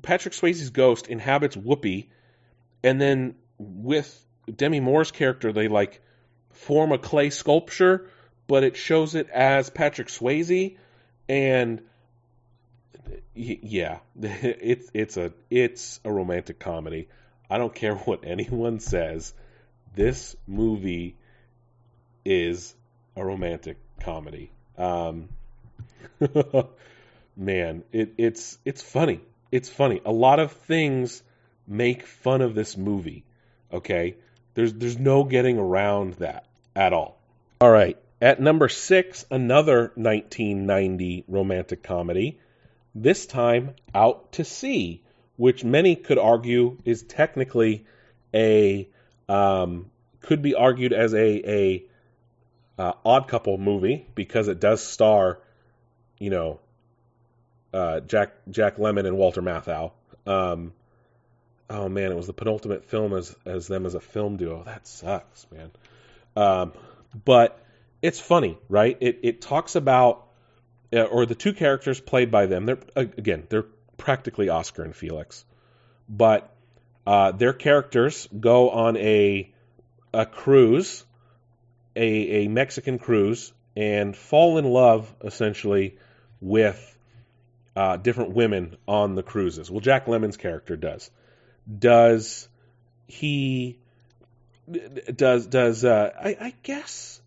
Patrick 0.01 0.33
Swayze's 0.33 0.69
ghost, 0.69 1.07
inhabits 1.07 1.55
Whoopi, 1.55 2.07
and 2.83 2.99
then 2.99 3.35
with 3.57 4.23
Demi 4.55 4.79
Moore's 4.79 5.11
character, 5.11 5.51
they 5.51 5.67
like 5.67 6.01
form 6.53 6.91
a 6.91 6.97
clay 6.97 7.29
sculpture 7.29 8.09
but 8.51 8.65
it 8.65 8.75
shows 8.75 9.15
it 9.15 9.29
as 9.29 9.69
Patrick 9.69 10.09
Swayze, 10.09 10.75
and 11.29 11.81
yeah, 13.33 13.99
it's 14.21 14.91
it's 14.93 15.15
a 15.15 15.31
it's 15.49 16.01
a 16.03 16.11
romantic 16.11 16.59
comedy. 16.59 17.07
I 17.49 17.57
don't 17.57 17.73
care 17.73 17.95
what 18.07 18.25
anyone 18.25 18.81
says. 18.81 19.33
This 19.95 20.35
movie 20.45 21.15
is 22.25 22.75
a 23.15 23.23
romantic 23.23 23.77
comedy. 24.01 24.51
Um, 24.77 25.29
man, 27.37 27.83
it, 27.93 28.15
it's 28.17 28.57
it's 28.65 28.81
funny. 28.81 29.21
It's 29.49 29.69
funny. 29.69 30.01
A 30.03 30.11
lot 30.11 30.41
of 30.41 30.51
things 30.51 31.23
make 31.65 32.05
fun 32.05 32.41
of 32.41 32.53
this 32.53 32.75
movie. 32.75 33.23
Okay, 33.71 34.17
there's 34.53 34.73
there's 34.73 34.99
no 34.99 35.23
getting 35.23 35.57
around 35.57 36.13
that 36.15 36.45
at 36.75 36.93
all. 36.93 37.17
All 37.59 37.71
right, 37.71 37.97
at 38.21 38.41
number 38.41 38.69
six, 38.69 39.25
another 39.31 39.91
1990 39.95 41.25
romantic 41.27 41.83
comedy, 41.83 42.39
this 42.93 43.25
time 43.25 43.75
Out 43.93 44.31
to 44.33 44.43
Sea, 44.43 45.01
which 45.37 45.63
many 45.63 45.95
could 45.95 46.17
argue 46.17 46.77
is 46.85 47.03
technically 47.03 47.85
a 48.33 48.87
um, 49.29 49.89
could 50.21 50.41
be 50.41 50.55
argued 50.55 50.93
as 50.93 51.13
a 51.13 51.49
a 51.49 51.83
uh, 52.77 52.93
odd 53.05 53.27
couple 53.27 53.57
movie 53.57 54.05
because 54.15 54.47
it 54.47 54.59
does 54.59 54.83
star, 54.83 55.39
you 56.17 56.29
know, 56.29 56.59
uh, 57.73 57.99
Jack 58.01 58.33
Jack 58.49 58.77
Lemmon 58.77 59.05
and 59.05 59.17
Walter 59.17 59.41
Matthau. 59.41 59.91
Um, 60.25 60.73
oh 61.71 61.89
man, 61.89 62.11
it 62.11 62.15
was 62.15 62.27
the 62.27 62.33
penultimate 62.33 62.85
film 62.85 63.13
as 63.13 63.35
as 63.45 63.67
them 63.67 63.85
as 63.85 63.95
a 63.95 63.99
film 63.99 64.37
duo. 64.37 64.63
That 64.63 64.85
sucks, 64.85 65.47
man. 65.51 65.71
Um, 66.35 66.73
but 67.25 67.59
it's 68.01 68.19
funny, 68.19 68.57
right? 68.69 68.97
It 68.99 69.19
it 69.23 69.41
talks 69.41 69.75
about 69.75 70.27
uh, 70.93 71.03
or 71.03 71.25
the 71.25 71.35
two 71.35 71.53
characters 71.53 71.99
played 71.99 72.31
by 72.31 72.45
them. 72.45 72.65
They're 72.65 72.79
again, 72.95 73.47
they're 73.49 73.65
practically 73.97 74.49
Oscar 74.49 74.83
and 74.83 74.95
Felix, 74.95 75.45
but 76.09 76.53
uh, 77.07 77.31
their 77.31 77.53
characters 77.53 78.27
go 78.37 78.69
on 78.69 78.97
a 78.97 79.51
a 80.13 80.25
cruise, 80.25 81.05
a 81.95 82.45
a 82.45 82.47
Mexican 82.47 82.99
cruise, 82.99 83.53
and 83.75 84.15
fall 84.15 84.57
in 84.57 84.65
love 84.65 85.13
essentially 85.23 85.97
with 86.41 86.97
uh, 87.75 87.97
different 87.97 88.31
women 88.31 88.75
on 88.87 89.15
the 89.15 89.23
cruises. 89.23 89.71
Well, 89.71 89.79
Jack 89.79 90.07
Lemmon's 90.07 90.37
character 90.37 90.75
does. 90.75 91.09
Does 91.79 92.47
he? 93.07 93.79
Does 95.15 95.47
does 95.47 95.83
uh, 95.83 96.11
I, 96.17 96.37
I 96.39 96.53
guess 96.63 97.21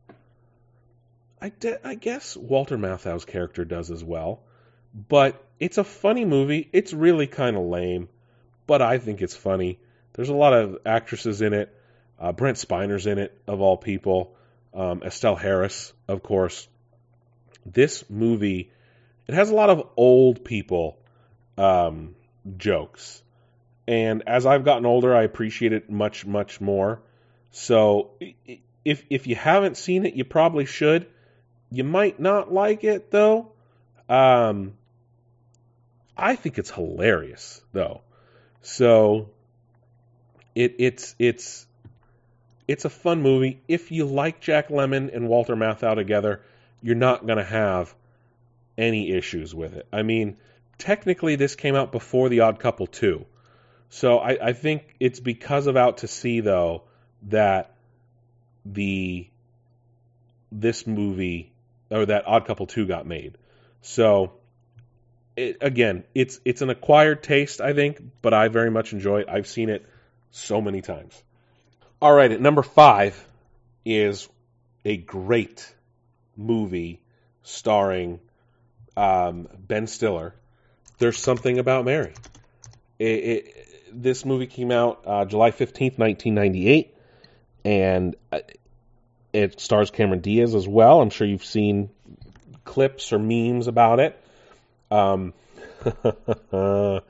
I, 1.44 1.50
de- 1.50 1.86
I 1.86 1.94
guess 1.94 2.38
Walter 2.38 2.78
Matthau's 2.78 3.26
character 3.26 3.66
does 3.66 3.90
as 3.90 4.02
well. 4.02 4.40
But 4.94 5.44
it's 5.60 5.76
a 5.76 5.84
funny 5.84 6.24
movie. 6.24 6.70
It's 6.72 6.94
really 6.94 7.26
kind 7.26 7.54
of 7.54 7.64
lame, 7.64 8.08
but 8.66 8.80
I 8.80 8.96
think 8.96 9.20
it's 9.20 9.36
funny. 9.36 9.78
There's 10.14 10.30
a 10.30 10.34
lot 10.34 10.54
of 10.54 10.78
actresses 10.86 11.42
in 11.42 11.52
it. 11.52 11.74
Uh, 12.18 12.32
Brent 12.32 12.56
Spiner's 12.56 13.06
in 13.06 13.18
it, 13.18 13.38
of 13.46 13.60
all 13.60 13.76
people. 13.76 14.34
Um, 14.72 15.02
Estelle 15.02 15.36
Harris, 15.36 15.92
of 16.08 16.22
course. 16.22 16.66
This 17.66 18.08
movie, 18.08 18.70
it 19.26 19.34
has 19.34 19.50
a 19.50 19.54
lot 19.54 19.68
of 19.68 19.86
old 19.98 20.46
people 20.46 20.98
um, 21.58 22.14
jokes. 22.56 23.22
And 23.86 24.22
as 24.26 24.46
I've 24.46 24.64
gotten 24.64 24.86
older, 24.86 25.14
I 25.14 25.22
appreciate 25.22 25.72
it 25.72 25.90
much, 25.90 26.24
much 26.24 26.60
more. 26.60 27.02
So 27.50 28.10
if 28.84 29.04
if 29.10 29.26
you 29.26 29.36
haven't 29.36 29.76
seen 29.76 30.06
it, 30.06 30.14
you 30.14 30.24
probably 30.24 30.64
should. 30.64 31.06
You 31.70 31.84
might 31.84 32.18
not 32.18 32.52
like 32.52 32.84
it 32.84 33.10
though. 33.10 33.52
Um, 34.08 34.74
I 36.16 36.36
think 36.36 36.58
it's 36.58 36.70
hilarious 36.70 37.60
though. 37.72 38.00
So 38.62 39.30
it 40.54 40.76
it's 40.78 41.14
it's 41.18 41.66
it's 42.66 42.84
a 42.84 42.90
fun 42.90 43.22
movie. 43.22 43.60
If 43.68 43.92
you 43.92 44.06
like 44.06 44.40
Jack 44.40 44.68
Lemmon 44.68 45.14
and 45.14 45.28
Walter 45.28 45.56
Matthau 45.56 45.94
together, 45.94 46.40
you're 46.82 46.94
not 46.94 47.26
to 47.38 47.44
have 47.44 47.94
any 48.78 49.12
issues 49.12 49.54
with 49.54 49.74
it. 49.74 49.86
I 49.92 50.02
mean, 50.02 50.36
technically 50.78 51.36
this 51.36 51.54
came 51.54 51.74
out 51.74 51.92
before 51.92 52.28
The 52.28 52.40
Odd 52.40 52.58
Couple 52.58 52.86
2. 52.86 53.24
So 53.90 54.18
I, 54.18 54.48
I 54.48 54.52
think 54.52 54.94
it's 54.98 55.20
because 55.20 55.66
of 55.66 55.76
Out 55.76 55.98
to 55.98 56.08
Sea 56.08 56.40
though 56.40 56.82
that 57.24 57.74
the 58.64 59.28
this 60.50 60.86
movie 60.86 61.52
or 61.90 62.06
that 62.06 62.26
Odd 62.26 62.46
Couple 62.46 62.66
two 62.66 62.86
got 62.86 63.06
made. 63.06 63.36
So 63.82 64.32
it, 65.36 65.58
again, 65.60 66.04
it's 66.14 66.40
it's 66.44 66.62
an 66.62 66.70
acquired 66.70 67.22
taste, 67.22 67.60
I 67.60 67.72
think, 67.72 68.00
but 68.22 68.34
I 68.34 68.48
very 68.48 68.70
much 68.70 68.92
enjoy 68.92 69.20
it. 69.20 69.28
I've 69.28 69.46
seen 69.46 69.68
it 69.68 69.84
so 70.30 70.60
many 70.60 70.80
times. 70.80 71.22
All 72.00 72.12
right, 72.12 72.30
at 72.30 72.40
number 72.40 72.62
five 72.62 73.26
is 73.84 74.28
a 74.84 74.96
great 74.96 75.72
movie 76.36 77.00
starring 77.42 78.20
um, 78.96 79.48
Ben 79.58 79.86
Stiller. 79.86 80.34
There's 80.98 81.18
something 81.18 81.58
about 81.58 81.84
Mary. 81.84 82.14
It, 82.98 83.04
it, 83.06 83.73
this 83.94 84.24
movie 84.24 84.46
came 84.46 84.70
out 84.70 85.02
uh, 85.06 85.24
July 85.24 85.50
15th, 85.50 85.98
1998, 85.98 86.94
and 87.64 88.16
uh, 88.32 88.40
it 89.32 89.60
stars 89.60 89.90
Cameron 89.90 90.20
Diaz 90.20 90.54
as 90.54 90.66
well. 90.66 91.00
I'm 91.00 91.10
sure 91.10 91.26
you've 91.26 91.44
seen 91.44 91.90
clips 92.64 93.12
or 93.12 93.18
memes 93.18 93.66
about 93.66 94.00
it. 94.00 94.20
Um, 94.90 95.32
it 96.52 97.02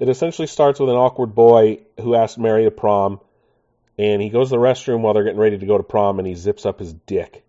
essentially 0.00 0.46
starts 0.46 0.80
with 0.80 0.90
an 0.90 0.96
awkward 0.96 1.34
boy 1.34 1.80
who 2.00 2.14
asks 2.14 2.38
Mary 2.38 2.64
to 2.64 2.70
prom, 2.70 3.20
and 3.98 4.22
he 4.22 4.30
goes 4.30 4.48
to 4.48 4.56
the 4.56 4.62
restroom 4.62 5.00
while 5.00 5.14
they're 5.14 5.24
getting 5.24 5.38
ready 5.38 5.58
to 5.58 5.66
go 5.66 5.76
to 5.76 5.84
prom, 5.84 6.18
and 6.18 6.28
he 6.28 6.34
zips 6.34 6.66
up 6.66 6.78
his 6.78 6.92
dick. 6.92 7.44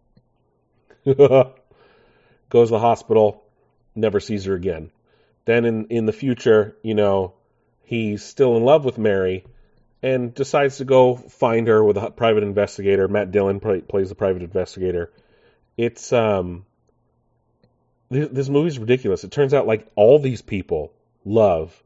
goes 1.06 1.48
to 2.68 2.72
the 2.72 2.80
hospital, 2.80 3.44
never 3.96 4.20
sees 4.20 4.46
her 4.46 4.54
again. 4.54 4.92
Then 5.46 5.66
in 5.66 5.86
in 5.88 6.06
the 6.06 6.14
future, 6.14 6.76
you 6.84 6.94
know, 6.94 7.34
he's 7.92 8.24
still 8.24 8.56
in 8.56 8.64
love 8.64 8.86
with 8.86 8.98
Mary, 8.98 9.44
and 10.02 10.34
decides 10.34 10.78
to 10.78 10.86
go 10.86 11.18
find 11.18 11.68
her 11.68 11.84
with 11.84 11.98
a 11.98 12.10
private 12.10 12.42
investigator. 12.42 13.10
Matt 13.10 13.32
Dillon 13.32 13.60
play, 13.60 13.82
plays 13.82 14.08
the 14.08 14.16
private 14.16 14.42
investigator. 14.42 15.12
It's 15.78 16.14
um 16.14 16.66
this, 18.10 18.30
this 18.32 18.50
movie's 18.50 18.80
ridiculous. 18.80 19.26
It 19.26 19.32
turns 19.32 19.54
out 19.54 19.68
like 19.68 19.92
all 19.96 20.20
these 20.20 20.42
people 20.42 20.94
love 21.26 21.84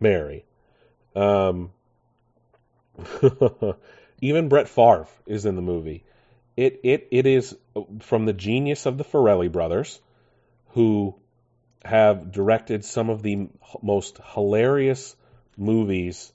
Mary. 0.00 0.44
Um, 1.14 1.70
even 4.20 4.48
Brett 4.48 4.68
Favre 4.68 5.06
is 5.26 5.46
in 5.46 5.54
the 5.54 5.62
movie. 5.62 6.02
It 6.56 6.80
it 6.82 7.06
it 7.12 7.26
is 7.26 7.56
from 8.00 8.26
the 8.26 8.32
genius 8.32 8.84
of 8.84 8.98
the 8.98 9.04
Farrelly 9.04 9.50
brothers, 9.50 10.00
who 10.70 11.14
have 11.84 12.32
directed 12.32 12.84
some 12.84 13.10
of 13.10 13.22
the 13.22 13.48
most 13.80 14.18
hilarious 14.34 15.14
movies 15.56 16.32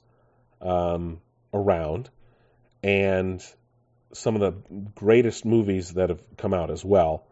um, 0.61 1.21
around, 1.53 2.09
and 2.83 3.43
some 4.13 4.35
of 4.35 4.41
the 4.41 4.79
greatest 4.95 5.45
movies 5.45 5.91
that 5.93 6.09
have 6.09 6.21
come 6.37 6.53
out 6.53 6.69
as 6.69 6.83
well. 6.83 7.25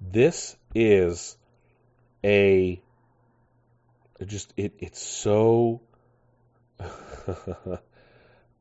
This 0.00 0.56
is 0.74 1.36
a 2.24 2.80
it 4.18 4.28
just 4.28 4.52
it 4.56 4.74
it's 4.78 5.00
so 5.00 5.80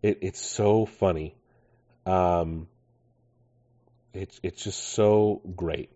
it 0.02 0.20
it's 0.22 0.42
so 0.42 0.86
funny. 0.86 1.36
Um 2.06 2.68
it's 4.14 4.40
it's 4.44 4.64
just 4.64 4.80
so 4.80 5.42
great. 5.56 5.92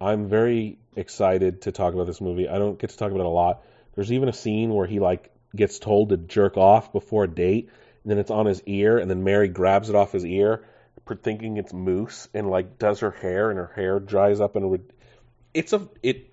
I'm 0.00 0.28
very 0.28 0.78
excited 0.94 1.62
to 1.62 1.72
talk 1.72 1.94
about 1.94 2.06
this 2.06 2.20
movie. 2.20 2.48
I 2.48 2.58
don't 2.58 2.78
get 2.78 2.90
to 2.90 2.96
talk 2.96 3.10
about 3.10 3.20
it 3.20 3.26
a 3.26 3.30
lot. 3.30 3.62
There's 3.94 4.12
even 4.12 4.28
a 4.28 4.32
scene 4.32 4.72
where 4.74 4.86
he 4.86 5.00
like 5.00 5.30
gets 5.54 5.78
told 5.78 6.10
to 6.10 6.16
jerk 6.16 6.56
off 6.56 6.92
before 6.92 7.24
a 7.24 7.28
date, 7.28 7.70
and 8.02 8.10
then 8.10 8.18
it's 8.18 8.30
on 8.30 8.46
his 8.46 8.62
ear, 8.66 8.98
and 8.98 9.10
then 9.10 9.24
Mary 9.24 9.48
grabs 9.48 9.88
it 9.88 9.96
off 9.96 10.12
his 10.12 10.24
ear, 10.24 10.64
thinking 11.22 11.56
it's 11.56 11.72
moose, 11.72 12.28
and 12.34 12.50
like 12.50 12.78
does 12.78 13.00
her 13.00 13.12
hair, 13.12 13.50
and 13.50 13.58
her 13.58 13.72
hair 13.74 14.00
dries 14.00 14.40
up, 14.40 14.56
and 14.56 14.80
it's 15.54 15.72
a 15.72 15.88
it 16.02 16.32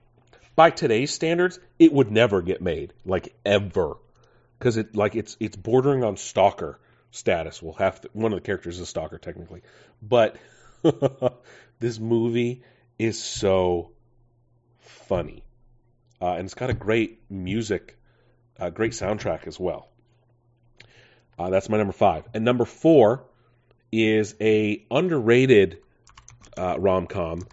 by 0.56 0.70
today's 0.70 1.12
standards, 1.12 1.60
it 1.80 1.92
would 1.92 2.12
never 2.12 2.42
get 2.42 2.62
made, 2.62 2.94
like 3.06 3.36
ever, 3.46 3.96
because 4.58 4.78
it 4.78 4.96
like 4.96 5.16
it's 5.16 5.38
it's 5.40 5.56
bordering 5.56 6.04
on 6.04 6.18
stalker 6.18 6.80
status. 7.12 7.62
We'll 7.62 7.74
have 7.74 8.02
to, 8.02 8.10
one 8.14 8.34
of 8.34 8.38
the 8.38 8.46
characters 8.46 8.76
is 8.76 8.82
a 8.82 8.86
stalker 8.86 9.18
technically, 9.18 9.62
but 10.02 10.38
this 11.80 12.00
movie 12.00 12.64
is 13.00 13.22
so 13.22 13.92
funny, 14.80 15.44
uh, 16.22 16.34
and 16.34 16.46
it's 16.46 16.54
got 16.54 16.70
a 16.70 16.76
great 16.76 17.22
music, 17.30 17.98
a 18.68 18.72
great 18.72 18.92
soundtrack 18.92 19.48
as 19.48 19.60
well. 19.60 19.88
Uh, 21.38 21.50
that's 21.50 21.70
my 21.70 21.78
number 21.78 21.94
five, 21.94 22.24
and 22.34 22.46
number 22.46 22.66
four 22.66 23.24
is 23.92 24.36
a 24.40 24.86
underrated 24.92 25.80
uh, 26.58 26.78
rom 26.80 27.08
com. 27.08 27.48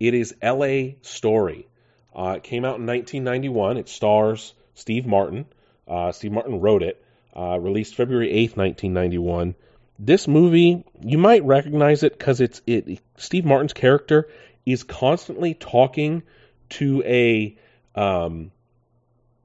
It 0.00 0.14
is 0.14 0.34
L.A. 0.42 0.98
Story. 1.02 1.66
Uh, 2.14 2.34
it 2.36 2.42
came 2.42 2.64
out 2.64 2.78
in 2.78 2.86
1991. 2.86 3.76
It 3.78 3.88
stars 3.88 4.54
Steve 4.74 5.06
Martin. 5.06 5.46
Uh, 5.88 6.12
Steve 6.12 6.32
Martin 6.32 6.60
wrote 6.60 6.82
it. 6.82 7.02
Uh, 7.36 7.58
released 7.58 7.96
February 7.96 8.28
8th, 8.28 8.56
1991. 8.56 9.54
This 9.98 10.28
movie, 10.28 10.84
you 11.00 11.18
might 11.18 11.44
recognize 11.44 12.02
it 12.02 12.16
because 12.16 12.40
it's 12.40 12.62
it. 12.66 13.00
Steve 13.16 13.44
Martin's 13.44 13.72
character 13.72 14.28
is 14.66 14.82
constantly 14.82 15.54
talking 15.54 16.22
to 16.70 17.02
a 17.04 17.56
um, 17.94 18.50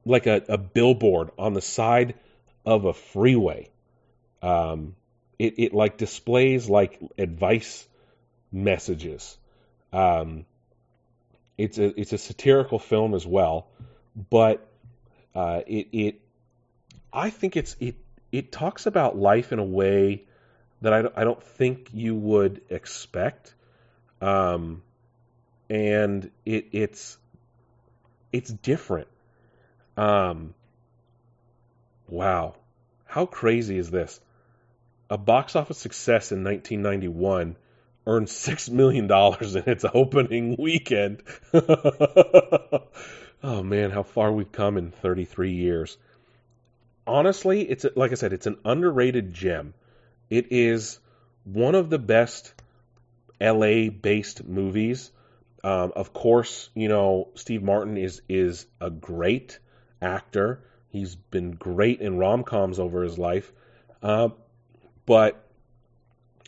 like 0.05 0.27
a, 0.27 0.43
a 0.49 0.57
billboard 0.57 1.31
on 1.37 1.53
the 1.53 1.61
side 1.61 2.15
of 2.65 2.85
a 2.85 2.93
freeway. 2.93 3.69
Um, 4.41 4.95
it, 5.37 5.55
it 5.57 5.73
like 5.73 5.97
displays 5.97 6.69
like 6.69 6.99
advice 7.17 7.87
messages. 8.51 9.37
Um, 9.91 10.45
it's 11.57 11.77
a 11.77 11.99
it's 11.99 12.13
a 12.13 12.17
satirical 12.17 12.79
film 12.79 13.13
as 13.13 13.25
well, 13.25 13.67
but 14.29 14.65
uh, 15.35 15.61
it 15.67 15.87
it 15.91 16.21
I 17.11 17.29
think 17.29 17.57
it's 17.57 17.75
it 17.79 17.95
it 18.31 18.51
talks 18.51 18.85
about 18.85 19.17
life 19.17 19.51
in 19.51 19.59
a 19.59 19.63
way 19.63 20.23
that 20.81 20.93
I 20.93 21.01
don't, 21.01 21.13
I 21.17 21.23
don't 21.23 21.43
think 21.43 21.89
you 21.93 22.15
would 22.15 22.61
expect, 22.69 23.53
um, 24.21 24.81
and 25.69 26.31
it 26.45 26.67
it's 26.71 27.17
it's 28.31 28.49
different. 28.49 29.07
Um, 29.99 30.53
wow, 32.07 32.55
how 33.03 33.25
crazy 33.25 33.77
is 33.77 33.91
this? 33.91 34.21
A 35.09 35.17
box 35.17 35.57
office 35.57 35.77
success 35.77 36.31
in 36.31 36.45
1991 36.45 37.57
earned 38.07 38.29
six 38.29 38.69
million 38.69 39.07
dollars 39.07 39.57
in 39.57 39.63
its 39.67 39.83
opening 39.93 40.55
weekend. 40.57 41.21
oh 41.53 42.81
man, 43.43 43.91
how 43.91 44.03
far 44.03 44.31
we've 44.31 44.53
come 44.53 44.77
in 44.77 44.91
33 44.91 45.51
years. 45.51 45.97
Honestly, 47.05 47.69
it's 47.69 47.85
like 47.97 48.11
I 48.11 48.15
said, 48.15 48.31
it's 48.31 48.47
an 48.47 48.59
underrated 48.63 49.33
gem. 49.33 49.73
It 50.29 50.53
is 50.53 50.99
one 51.43 51.75
of 51.75 51.89
the 51.89 51.99
best 51.99 52.53
LA-based 53.41 54.45
movies. 54.45 55.11
Um, 55.61 55.91
of 55.93 56.13
course, 56.13 56.69
you 56.73 56.87
know 56.87 57.27
Steve 57.35 57.63
Martin 57.63 57.97
is 57.97 58.21
is 58.29 58.65
a 58.79 58.89
great 58.89 59.59
actor. 60.01 60.59
He's 60.91 61.15
been 61.15 61.51
great 61.51 62.01
in 62.01 62.17
rom 62.17 62.43
coms 62.43 62.79
over 62.79 63.03
his 63.03 63.17
life, 63.17 63.51
uh, 64.01 64.29
but 65.05 65.45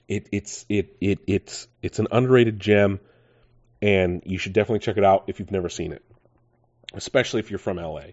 it, 0.07 0.28
it's 0.32 0.65
it, 0.68 0.95
it 0.99 1.19
it's 1.28 1.68
it's 1.82 1.99
an 1.99 2.07
underrated 2.11 2.60
gem, 2.60 2.99
and 3.82 4.22
you 4.26 4.38
should 4.38 4.53
definitely 4.53 4.80
check 4.80 4.98
it 4.98 5.03
out 5.03 5.26
if 5.28 5.40
you've 5.40 5.52
never 5.52 5.69
seen 5.69 5.91
it, 5.91 6.03
especially 6.94 7.40
if 7.40 7.49
you're 7.49 7.60
from 7.60 7.78
LA. 7.78 8.07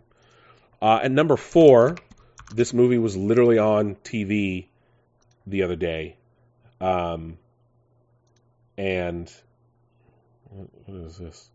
Uh, 0.80 1.00
and 1.02 1.14
number 1.14 1.36
four, 1.36 1.96
this 2.54 2.72
movie 2.72 2.98
was 2.98 3.16
literally 3.16 3.58
on 3.58 3.96
TV 3.96 4.66
the 5.46 5.62
other 5.62 5.76
day, 5.76 6.16
um, 6.80 7.38
and 8.76 9.32
what 10.50 10.96
is 10.98 11.16
this? 11.16 11.50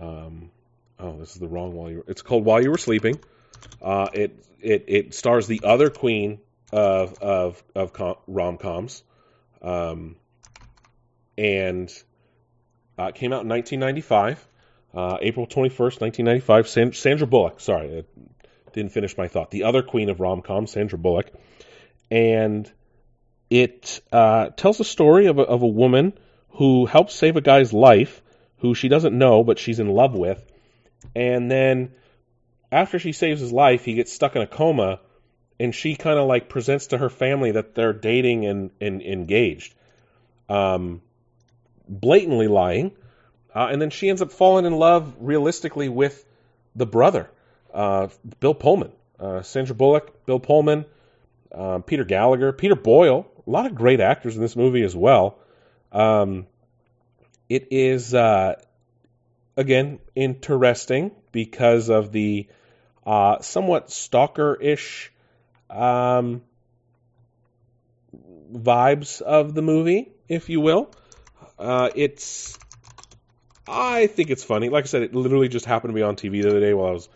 Um, 0.00 0.50
oh, 1.00 1.16
this 1.18 1.32
is 1.32 1.40
the 1.40 1.48
wrong 1.48 1.74
while 1.74 1.90
you. 1.90 2.04
It's 2.06 2.22
called 2.22 2.44
While 2.44 2.62
You 2.62 2.70
Were 2.70 2.78
Sleeping. 2.78 3.18
Uh, 3.82 4.08
it 4.12 4.44
it 4.60 4.84
it 4.88 5.14
stars 5.14 5.46
the 5.46 5.62
other 5.64 5.90
queen 5.90 6.40
of 6.72 7.18
of 7.20 7.62
of 7.74 7.92
com- 7.92 8.16
rom 8.26 8.58
coms, 8.58 9.02
um, 9.62 10.16
and 11.36 11.90
uh, 12.98 13.10
came 13.12 13.32
out 13.32 13.42
in 13.42 13.48
1995, 13.48 14.46
uh, 14.94 15.18
April 15.20 15.46
21st, 15.46 16.00
1995. 16.00 16.68
San- 16.68 16.92
Sandra 16.92 17.26
Bullock, 17.26 17.60
sorry, 17.60 17.98
I 17.98 18.04
didn't 18.72 18.92
finish 18.92 19.16
my 19.16 19.28
thought. 19.28 19.50
The 19.50 19.64
other 19.64 19.82
queen 19.82 20.10
of 20.10 20.20
rom 20.20 20.42
com, 20.42 20.66
Sandra 20.66 20.98
Bullock. 20.98 21.30
And 22.10 22.70
it 23.48 24.00
uh, 24.12 24.50
tells 24.50 24.78
the 24.78 24.84
story 24.84 25.26
of 25.26 25.38
a, 25.38 25.42
of 25.42 25.62
a 25.62 25.66
woman 25.66 26.12
who 26.50 26.86
helps 26.86 27.14
save 27.14 27.36
a 27.36 27.40
guy's 27.40 27.72
life 27.72 28.22
who 28.58 28.74
she 28.74 28.88
doesn't 28.88 29.16
know, 29.16 29.42
but 29.42 29.58
she's 29.58 29.80
in 29.80 29.88
love 29.88 30.14
with. 30.14 30.49
And 31.14 31.50
then 31.50 31.92
after 32.70 32.98
she 32.98 33.12
saves 33.12 33.40
his 33.40 33.52
life, 33.52 33.84
he 33.84 33.94
gets 33.94 34.12
stuck 34.12 34.36
in 34.36 34.42
a 34.42 34.46
coma 34.46 35.00
and 35.58 35.74
she 35.74 35.94
kind 35.94 36.18
of 36.18 36.26
like 36.26 36.48
presents 36.48 36.88
to 36.88 36.98
her 36.98 37.10
family 37.10 37.52
that 37.52 37.74
they're 37.74 37.92
dating 37.92 38.46
and, 38.46 38.70
and 38.80 39.02
engaged, 39.02 39.74
um, 40.48 41.02
blatantly 41.86 42.48
lying, 42.48 42.92
uh, 43.54 43.68
and 43.70 43.80
then 43.80 43.90
she 43.90 44.08
ends 44.08 44.22
up 44.22 44.32
falling 44.32 44.64
in 44.64 44.72
love 44.72 45.14
realistically 45.20 45.88
with 45.88 46.24
the 46.74 46.86
brother, 46.86 47.28
uh, 47.74 48.08
Bill 48.38 48.54
Pullman, 48.54 48.92
uh, 49.18 49.42
Sandra 49.42 49.74
Bullock, 49.74 50.24
Bill 50.24 50.40
Pullman, 50.40 50.86
uh, 51.52 51.80
Peter 51.80 52.04
Gallagher, 52.04 52.52
Peter 52.52 52.76
Boyle, 52.76 53.26
a 53.46 53.50
lot 53.50 53.66
of 53.66 53.74
great 53.74 54.00
actors 54.00 54.36
in 54.36 54.40
this 54.40 54.56
movie 54.56 54.82
as 54.82 54.96
well. 54.96 55.38
Um, 55.92 56.46
it 57.50 57.68
is 57.70 58.14
uh, 58.14 58.54
again 59.56 59.98
interesting 60.14 61.10
because 61.32 61.88
of 61.88 62.12
the 62.12 62.46
uh, 63.06 63.40
somewhat 63.40 63.90
stalker-ish 63.90 65.12
um, 65.68 66.42
vibes 68.52 69.20
of 69.20 69.54
the 69.54 69.62
movie, 69.62 70.10
if 70.28 70.48
you 70.48 70.60
will. 70.60 70.90
Uh, 71.58 71.90
it's, 71.94 72.58
I 73.66 74.06
think 74.06 74.30
it's 74.30 74.44
funny. 74.44 74.68
Like 74.68 74.84
I 74.84 74.86
said, 74.86 75.02
it 75.02 75.14
literally 75.14 75.48
just 75.48 75.66
happened 75.66 75.92
to 75.92 75.94
be 75.94 76.02
on 76.02 76.16
TV 76.16 76.42
the 76.42 76.50
other 76.50 76.60
day 76.60 76.74
while 76.74 76.88
I 76.88 76.92
was 76.92 77.08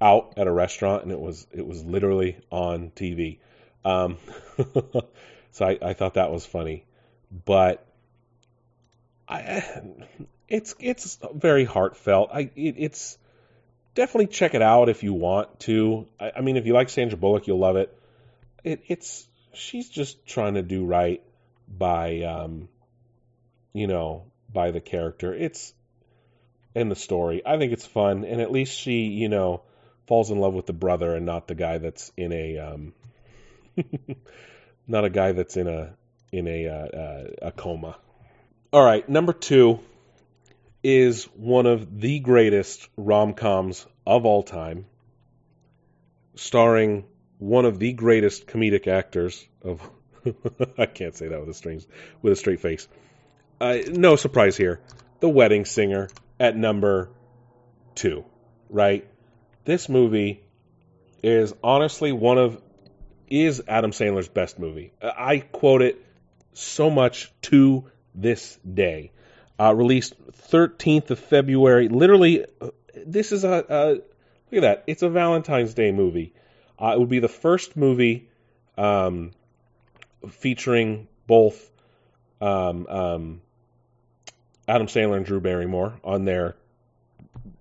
out 0.00 0.34
at 0.36 0.46
a 0.46 0.52
restaurant, 0.52 1.02
and 1.02 1.12
it 1.12 1.18
was 1.18 1.46
it 1.52 1.66
was 1.66 1.84
literally 1.84 2.38
on 2.50 2.90
TV. 2.90 3.38
Um, 3.84 4.18
so 5.50 5.66
I, 5.66 5.78
I 5.82 5.92
thought 5.94 6.14
that 6.14 6.30
was 6.30 6.46
funny, 6.46 6.84
but 7.44 7.84
I, 9.28 9.82
it's 10.48 10.74
it's 10.80 11.18
very 11.34 11.64
heartfelt. 11.64 12.30
I 12.32 12.50
it, 12.56 12.74
it's 12.78 13.18
definitely 13.94 14.28
check 14.28 14.54
it 14.54 14.62
out 14.62 14.88
if 14.88 15.02
you 15.02 15.12
want 15.12 15.60
to. 15.60 16.06
I, 16.18 16.32
I, 16.36 16.40
mean, 16.40 16.56
if 16.56 16.66
you 16.66 16.72
like 16.72 16.88
Sandra 16.88 17.18
Bullock, 17.18 17.46
you'll 17.46 17.58
love 17.58 17.76
it. 17.76 17.96
It 18.64 18.82
it's 18.88 19.26
she's 19.52 19.88
just 19.88 20.26
trying 20.26 20.54
to 20.54 20.62
do 20.62 20.84
right 20.84 21.22
by 21.68 22.22
um, 22.22 22.68
you 23.72 23.86
know, 23.86 24.24
by 24.52 24.70
the 24.70 24.80
character. 24.80 25.34
It's 25.34 25.74
in 26.74 26.88
the 26.88 26.96
story. 26.96 27.42
I 27.44 27.58
think 27.58 27.72
it's 27.72 27.86
fun, 27.86 28.24
and 28.24 28.40
at 28.40 28.50
least 28.50 28.76
she, 28.76 29.06
you 29.06 29.28
know, 29.28 29.62
falls 30.06 30.30
in 30.30 30.38
love 30.38 30.54
with 30.54 30.66
the 30.66 30.72
brother 30.72 31.14
and 31.14 31.26
not 31.26 31.46
the 31.46 31.54
guy 31.54 31.78
that's 31.78 32.10
in 32.16 32.32
a 32.32 32.58
um, 32.58 32.94
not 34.88 35.04
a 35.04 35.10
guy 35.10 35.32
that's 35.32 35.56
in 35.56 35.68
a 35.68 35.94
in 36.32 36.46
a 36.46 36.68
uh, 36.68 36.72
uh, 36.72 37.24
a 37.42 37.52
coma. 37.52 37.96
All 38.72 38.84
right, 38.84 39.06
number 39.08 39.32
two 39.32 39.80
is 40.88 41.24
one 41.34 41.66
of 41.66 42.00
the 42.00 42.18
greatest 42.18 42.88
rom 42.96 43.34
coms 43.34 43.86
of 44.06 44.24
all 44.24 44.42
time, 44.42 44.86
starring 46.34 47.04
one 47.36 47.66
of 47.66 47.78
the 47.78 47.92
greatest 47.92 48.46
comedic 48.46 48.86
actors 48.86 49.46
of. 49.62 49.82
I 50.78 50.86
can't 50.86 51.14
say 51.14 51.28
that 51.28 51.44
with 51.44 51.54
a 51.54 51.86
with 52.22 52.32
a 52.32 52.36
straight 52.36 52.60
face. 52.60 52.88
Uh, 53.60 53.78
no 53.90 54.16
surprise 54.16 54.56
here. 54.56 54.80
The 55.20 55.28
Wedding 55.28 55.66
Singer 55.66 56.08
at 56.40 56.56
number 56.56 57.10
two, 57.94 58.24
right? 58.70 59.06
This 59.66 59.90
movie 59.90 60.42
is 61.22 61.52
honestly 61.62 62.12
one 62.12 62.38
of 62.38 62.62
is 63.28 63.62
Adam 63.68 63.90
Sandler's 63.90 64.28
best 64.28 64.58
movie. 64.58 64.92
I 65.02 65.40
quote 65.40 65.82
it 65.82 66.02
so 66.54 66.88
much 66.88 67.30
to 67.42 67.84
this 68.14 68.58
day. 68.64 69.12
Uh, 69.60 69.74
released 69.74 70.14
13th 70.50 71.10
of 71.10 71.18
February. 71.18 71.88
Literally, 71.88 72.44
this 72.94 73.32
is 73.32 73.44
a, 73.44 73.64
a 73.68 73.84
look 73.92 74.04
at 74.52 74.60
that. 74.62 74.84
It's 74.86 75.02
a 75.02 75.08
Valentine's 75.08 75.74
Day 75.74 75.92
movie. 75.92 76.32
Uh, 76.80 76.92
it 76.94 77.00
would 77.00 77.08
be 77.08 77.18
the 77.18 77.28
first 77.28 77.76
movie 77.76 78.28
um, 78.76 79.32
featuring 80.30 81.08
both 81.26 81.70
um, 82.40 82.86
um, 82.86 83.40
Adam 84.68 84.86
Sandler 84.86 85.16
and 85.16 85.26
Drew 85.26 85.40
Barrymore 85.40 85.98
on 86.04 86.24
their, 86.24 86.54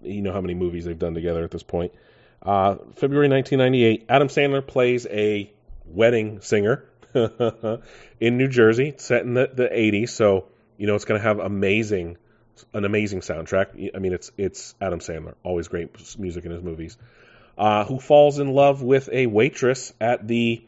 you 0.03 0.21
know 0.21 0.31
how 0.31 0.41
many 0.41 0.53
movies 0.53 0.85
they've 0.85 0.99
done 0.99 1.13
together 1.13 1.43
at 1.43 1.51
this 1.51 1.63
point. 1.63 1.93
Uh, 2.41 2.75
February 2.95 3.29
1998, 3.29 4.05
Adam 4.09 4.27
Sandler 4.27 4.65
plays 4.65 5.07
a 5.09 5.51
wedding 5.85 6.41
singer 6.41 6.85
in 7.13 8.37
New 8.37 8.47
Jersey, 8.47 8.93
set 8.97 9.23
in 9.23 9.33
the, 9.33 9.49
the 9.51 9.67
80s. 9.67 10.09
So 10.09 10.45
you 10.77 10.87
know 10.87 10.95
it's 10.95 11.05
going 11.05 11.19
to 11.19 11.27
have 11.27 11.39
amazing, 11.39 12.17
an 12.73 12.85
amazing 12.85 13.21
soundtrack. 13.21 13.95
I 13.95 13.99
mean, 13.99 14.13
it's 14.13 14.31
it's 14.37 14.75
Adam 14.81 14.99
Sandler, 14.99 15.35
always 15.43 15.67
great 15.67 16.17
music 16.19 16.45
in 16.45 16.51
his 16.51 16.63
movies. 16.63 16.97
Uh, 17.57 17.85
who 17.85 17.99
falls 17.99 18.37
in 18.37 18.53
love 18.53 18.83
with 18.83 19.09
a 19.11 19.25
waitress 19.25 19.91
at 19.99 20.27
the 20.27 20.63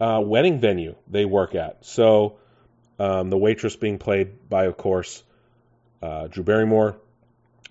uh, 0.00 0.20
wedding 0.24 0.58
venue 0.58 0.96
they 1.08 1.24
work 1.24 1.54
at. 1.54 1.84
So 1.84 2.38
um, 2.98 3.30
the 3.30 3.38
waitress 3.38 3.76
being 3.76 3.98
played 3.98 4.48
by, 4.48 4.64
of 4.64 4.76
course, 4.76 5.22
uh, 6.02 6.26
Drew 6.26 6.42
Barrymore. 6.42 6.96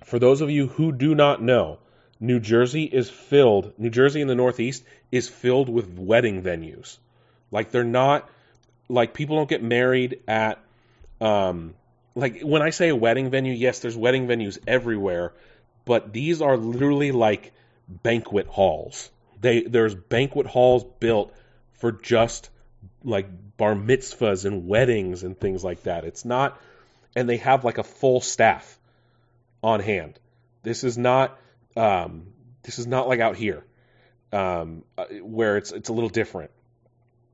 For 0.05 0.18
those 0.18 0.41
of 0.41 0.49
you 0.49 0.68
who 0.68 0.93
do 0.93 1.14
not 1.14 1.41
know, 1.41 1.80
New 2.19 2.39
Jersey 2.39 2.84
is 2.85 3.10
filled, 3.10 3.73
New 3.77 3.89
Jersey 3.89 4.22
in 4.22 4.30
the 4.30 4.35
Northeast 4.35 4.84
is 5.11 5.27
filled 5.27 5.68
with 5.68 5.97
wedding 5.97 6.41
venues. 6.41 6.97
Like 7.51 7.72
they're 7.72 7.84
not, 7.84 8.30
like 8.88 9.14
people 9.14 9.35
don't 9.35 9.49
get 9.49 9.61
married 9.61 10.22
at, 10.26 10.60
um, 11.24 11.76
like 12.16 12.41
when 12.41 12.62
I 12.62 12.72
say 12.72 12.90
a 12.90 12.95
wedding 12.95 13.30
venue, 13.30 13.54
yes, 13.54 13.80
there's 13.80 13.98
wedding 13.98 14.28
venues 14.28 14.58
everywhere, 14.68 15.34
but 15.86 16.12
these 16.14 16.41
are 16.41 16.58
literally 16.58 17.12
like 17.12 17.54
banquet 17.88 18.48
halls. 18.48 19.10
They 19.40 19.62
there's 19.64 19.95
banquet 19.95 20.45
halls 20.48 20.84
built 21.00 21.34
for 21.80 21.91
just 21.91 22.50
like 23.04 23.28
bar 23.58 23.76
mitzvahs 23.76 24.45
and 24.45 24.68
weddings 24.68 25.24
and 25.24 25.40
things 25.40 25.64
like 25.64 25.84
that. 25.84 26.06
It's 26.06 26.26
not 26.26 26.60
and 27.16 27.30
they 27.30 27.38
have 27.38 27.64
like 27.64 27.78
a 27.78 27.84
full 27.84 28.22
staff 28.22 28.80
on 29.62 29.80
hand. 29.80 30.20
This 30.64 30.84
is 30.84 30.98
not 30.98 31.38
um, 31.76 32.28
this 32.64 32.80
is 32.80 32.88
not 32.88 33.08
like 33.08 33.20
out 33.20 33.36
here 33.36 33.64
um, 34.32 34.84
uh, 34.98 35.06
where 35.22 35.58
it's 35.58 35.72
it's 35.72 35.90
a 35.90 35.94
little 35.94 36.10
different. 36.10 36.52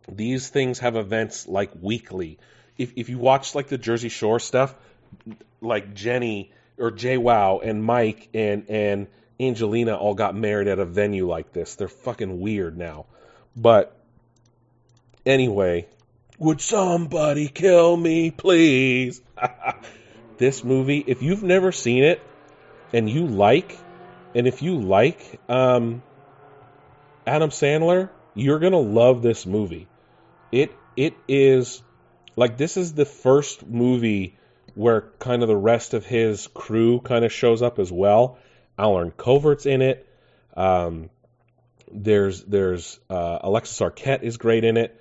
These 0.07 0.49
things 0.49 0.79
have 0.79 0.95
events 0.95 1.47
like 1.47 1.71
weekly. 1.79 2.39
If 2.79 2.93
if 2.95 3.09
you 3.09 3.19
watch 3.19 3.53
like 3.53 3.67
the 3.67 3.77
Jersey 3.77 4.09
Shore 4.09 4.39
stuff, 4.39 4.73
like 5.61 5.93
Jenny 5.93 6.51
or 6.79 6.91
JWoww 6.91 7.63
and 7.63 7.83
Mike 7.83 8.29
and 8.33 8.65
and 8.69 9.07
Angelina 9.39 9.95
all 9.95 10.15
got 10.15 10.35
married 10.35 10.67
at 10.67 10.79
a 10.79 10.85
venue 10.85 11.27
like 11.27 11.53
this. 11.53 11.75
They're 11.75 11.87
fucking 11.87 12.39
weird 12.39 12.77
now. 12.77 13.05
But 13.55 13.95
anyway, 15.25 15.87
would 16.39 16.61
somebody 16.61 17.47
kill 17.47 17.95
me, 17.95 18.31
please? 18.31 19.21
this 20.37 20.63
movie, 20.63 21.03
if 21.05 21.21
you've 21.21 21.43
never 21.43 21.71
seen 21.71 22.03
it 22.03 22.21
and 22.93 23.09
you 23.09 23.27
like, 23.27 23.77
and 24.33 24.47
if 24.47 24.61
you 24.61 24.79
like 24.79 25.39
um, 25.47 26.01
Adam 27.25 27.49
Sandler, 27.49 28.09
you're 28.35 28.59
gonna 28.59 28.77
love 28.77 29.21
this 29.21 29.45
movie. 29.45 29.87
It 30.51 30.75
it 30.95 31.13
is 31.27 31.81
like 32.39 32.57
this 32.57 32.77
is 32.77 32.93
the 32.93 33.05
first 33.05 33.65
movie 33.67 34.37
where 34.75 35.01
kind 35.19 35.41
of 35.41 35.47
the 35.47 35.57
rest 35.57 35.93
of 35.93 36.05
his 36.05 36.47
crew 36.47 36.99
kind 36.99 37.25
of 37.25 37.31
shows 37.31 37.61
up 37.61 37.79
as 37.79 37.91
well. 37.91 38.37
Allen 38.77 39.11
Covert's 39.11 39.65
in 39.65 39.81
it. 39.81 40.07
Um, 40.55 41.09
there's 41.91 42.43
there's 42.43 42.99
uh, 43.09 43.39
Alexis 43.41 43.79
Arquette 43.79 44.23
is 44.23 44.37
great 44.37 44.63
in 44.63 44.77
it 44.77 44.99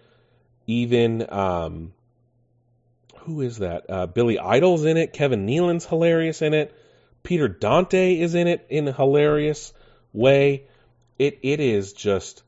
even 0.68 1.26
um, 1.32 1.92
who 3.20 3.40
is 3.40 3.58
that? 3.58 3.86
Uh, 3.88 4.06
Billy 4.06 4.38
Idol's 4.38 4.84
in 4.84 4.96
it. 4.96 5.12
Kevin 5.12 5.46
Nealon's 5.46 5.86
hilarious 5.86 6.42
in 6.42 6.54
it. 6.54 6.72
Peter 7.24 7.48
Dante 7.48 8.20
is 8.20 8.34
in 8.34 8.46
it 8.46 8.66
in 8.68 8.86
a 8.86 8.92
hilarious 8.92 9.72
way. 10.12 10.64
It 11.18 11.40
it 11.42 11.58
is 11.58 11.94
just 11.94 12.44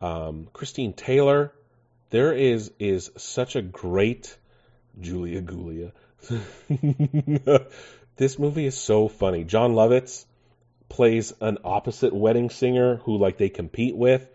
um, 0.00 0.48
Christine 0.52 0.94
Taylor. 0.94 1.52
There 2.10 2.32
is 2.32 2.72
is 2.78 3.10
such 3.16 3.56
a 3.56 3.62
great 3.62 4.36
Julia 5.00 5.42
Gulia. 5.42 5.92
this 8.16 8.38
movie 8.38 8.66
is 8.66 8.76
so 8.76 9.08
funny. 9.08 9.44
Jon 9.44 9.74
Lovitz 9.74 10.24
plays 10.88 11.32
an 11.40 11.58
opposite 11.64 12.14
wedding 12.14 12.50
singer 12.50 12.96
who 12.96 13.18
like 13.18 13.38
they 13.38 13.48
compete 13.48 13.96
with. 13.96 14.28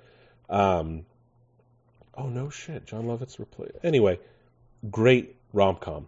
Um, 0.49 1.05
Oh 2.21 2.27
no 2.27 2.49
shit, 2.49 2.85
Jon 2.85 3.05
Lovitz 3.05 3.39
replaced. 3.39 3.77
Anyway, 3.83 4.19
great 4.89 5.35
rom 5.53 5.77
com, 5.77 6.07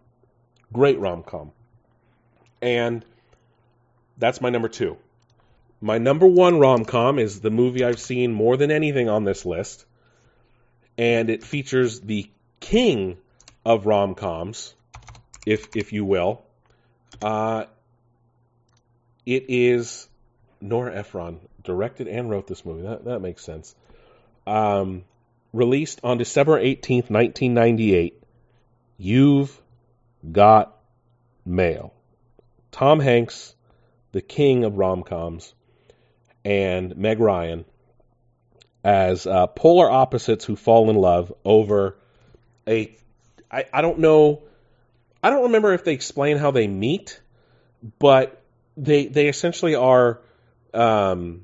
great 0.72 1.00
rom 1.00 1.24
com, 1.24 1.52
and 2.62 3.06
that's 4.18 4.42
my 4.42 4.50
number 4.50 4.68
two. 4.68 4.98
My 5.80 5.98
number 5.98 6.28
one 6.28 6.60
rom 6.60 6.86
com 6.86 7.20
is 7.20 7.40
the 7.40 7.50
movie 7.50 7.84
I've 7.84 8.00
seen 8.00 8.34
more 8.34 8.58
than 8.58 8.70
anything 8.70 9.10
on 9.10 9.24
this 9.24 9.46
list, 9.46 9.86
and 10.98 11.30
it 11.30 11.44
features 11.44 12.00
the 12.02 12.30
king 12.60 13.18
of 13.66 13.86
rom 13.86 14.16
coms, 14.16 14.74
if 15.46 15.76
if 15.76 15.94
you 15.94 16.06
will. 16.06 16.44
Uh, 17.22 17.66
it 19.26 19.46
is 19.50 20.08
Nora 20.62 20.96
Ephron 20.96 21.40
directed 21.64 22.08
and 22.08 22.30
wrote 22.30 22.48
this 22.48 22.66
movie. 22.66 22.84
That 22.84 23.06
that 23.06 23.20
makes 23.20 23.44
sense. 23.44 23.76
Um, 24.46 25.04
released 25.54 26.02
on 26.04 26.18
December 26.18 26.60
18th, 26.60 27.10
1998. 27.10 28.22
You've 28.98 29.62
got 30.32 30.78
mail. 31.46 31.94
Tom 32.72 33.00
Hanks, 33.00 33.56
the 34.12 34.22
king 34.22 34.64
of 34.64 34.78
rom 34.78 35.04
coms, 35.04 35.54
and 36.44 36.98
Meg 36.98 37.20
Ryan 37.20 37.66
as 38.84 39.26
uh, 39.26 39.48
polar 39.48 39.90
opposites 39.90 40.46
who 40.46 40.56
fall 40.56 40.90
in 40.90 40.96
love 40.96 41.34
over 41.46 41.96
a. 42.68 42.96
I, 43.50 43.66
I 43.72 43.82
don't 43.82 44.00
know. 44.00 44.42
I 45.22 45.30
don't 45.30 45.44
remember 45.44 45.74
if 45.74 45.84
they 45.84 45.94
explain 45.94 46.38
how 46.38 46.52
they 46.52 46.68
meet, 46.68 47.22
but 48.00 48.42
they 48.76 49.06
they 49.08 49.28
essentially 49.28 49.76
are 49.76 50.20
um, 50.74 51.44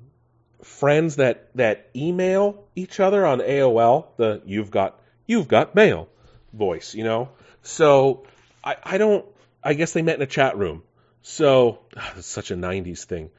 friends 0.63 1.17
that 1.17 1.49
that 1.55 1.89
email 1.95 2.63
each 2.75 2.99
other 2.99 3.25
on 3.25 3.39
AOL. 3.39 4.07
The 4.17 4.41
you've 4.45 4.71
got 4.71 4.99
you've 5.25 5.47
got 5.47 5.75
mail 5.75 6.09
voice, 6.53 6.95
you 6.95 7.03
know. 7.03 7.29
So 7.61 8.25
I 8.63 8.75
I 8.83 8.97
don't. 8.97 9.25
I 9.63 9.73
guess 9.73 9.93
they 9.93 10.01
met 10.01 10.15
in 10.15 10.21
a 10.21 10.27
chat 10.27 10.57
room. 10.57 10.83
So 11.21 11.79
it's 12.17 12.27
such 12.27 12.51
a 12.51 12.55
'90s 12.55 13.03
thing. 13.05 13.29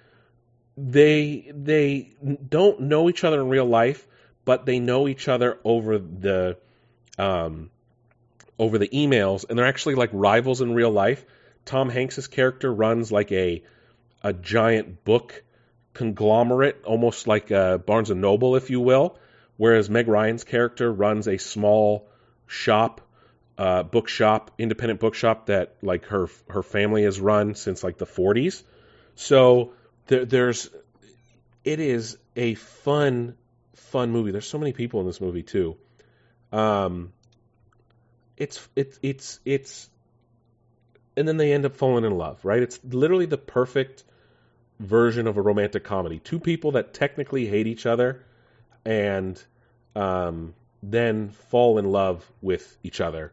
They 0.76 1.50
they 1.54 2.12
don't 2.48 2.80
know 2.82 3.08
each 3.08 3.24
other 3.24 3.40
in 3.40 3.48
real 3.48 3.66
life, 3.66 4.06
but 4.44 4.66
they 4.66 4.78
know 4.78 5.08
each 5.08 5.28
other 5.28 5.58
over 5.64 5.98
the 5.98 6.56
um, 7.18 7.70
over 8.58 8.78
the 8.78 8.88
emails, 8.88 9.44
and 9.48 9.58
they're 9.58 9.66
actually 9.66 9.94
like 9.94 10.10
rivals 10.12 10.60
in 10.60 10.74
real 10.74 10.90
life. 10.90 11.24
Tom 11.64 11.88
Hanks's 11.88 12.28
character 12.28 12.72
runs 12.72 13.12
like 13.12 13.32
a 13.32 13.62
a 14.22 14.32
giant 14.32 15.04
book 15.04 15.42
conglomerate, 15.94 16.82
almost 16.84 17.26
like 17.26 17.50
a 17.50 17.82
Barnes 17.84 18.10
and 18.10 18.20
Noble, 18.20 18.56
if 18.56 18.70
you 18.70 18.80
will, 18.80 19.18
whereas 19.56 19.90
Meg 19.90 20.08
Ryan's 20.08 20.44
character 20.44 20.92
runs 20.92 21.26
a 21.26 21.38
small 21.38 22.08
shop, 22.46 23.00
uh, 23.58 23.82
bookshop, 23.82 24.50
independent 24.58 25.00
bookshop 25.00 25.46
that 25.46 25.76
like 25.82 26.06
her 26.06 26.28
her 26.48 26.62
family 26.62 27.02
has 27.04 27.20
run 27.20 27.54
since 27.54 27.82
like 27.82 27.98
the 27.98 28.06
40s. 28.06 28.62
So 29.14 29.72
there, 30.10 30.24
there's 30.24 30.68
it 31.64 31.80
is 31.80 32.18
a 32.36 32.54
fun 32.54 33.36
fun 33.74 34.10
movie. 34.10 34.32
There's 34.32 34.48
so 34.48 34.58
many 34.58 34.72
people 34.72 35.00
in 35.00 35.06
this 35.06 35.20
movie 35.20 35.42
too. 35.42 35.76
Um, 36.52 37.12
it's 38.36 38.68
it's 38.74 38.98
it's 39.02 39.40
it's 39.44 39.88
and 41.16 41.28
then 41.28 41.36
they 41.36 41.52
end 41.52 41.64
up 41.64 41.76
falling 41.76 42.04
in 42.04 42.16
love, 42.18 42.44
right? 42.44 42.62
It's 42.62 42.80
literally 42.84 43.26
the 43.26 43.38
perfect 43.38 44.04
version 44.80 45.26
of 45.26 45.36
a 45.36 45.42
romantic 45.42 45.84
comedy. 45.84 46.18
Two 46.18 46.40
people 46.40 46.72
that 46.72 46.92
technically 46.92 47.46
hate 47.46 47.66
each 47.66 47.86
other 47.86 48.24
and 48.84 49.40
um, 49.94 50.54
then 50.82 51.30
fall 51.50 51.78
in 51.78 51.84
love 51.84 52.28
with 52.40 52.76
each 52.82 53.00
other 53.00 53.32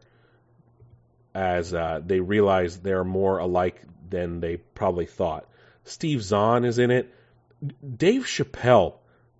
as 1.34 1.74
uh, 1.74 2.00
they 2.04 2.20
realize 2.20 2.78
they're 2.78 3.04
more 3.04 3.38
alike 3.38 3.82
than 4.08 4.40
they 4.40 4.58
probably 4.58 5.06
thought. 5.06 5.48
Steve 5.88 6.22
Zahn 6.22 6.64
is 6.64 6.78
in 6.78 6.90
it. 6.90 7.12
Dave 7.96 8.24
Chappelle 8.24 8.94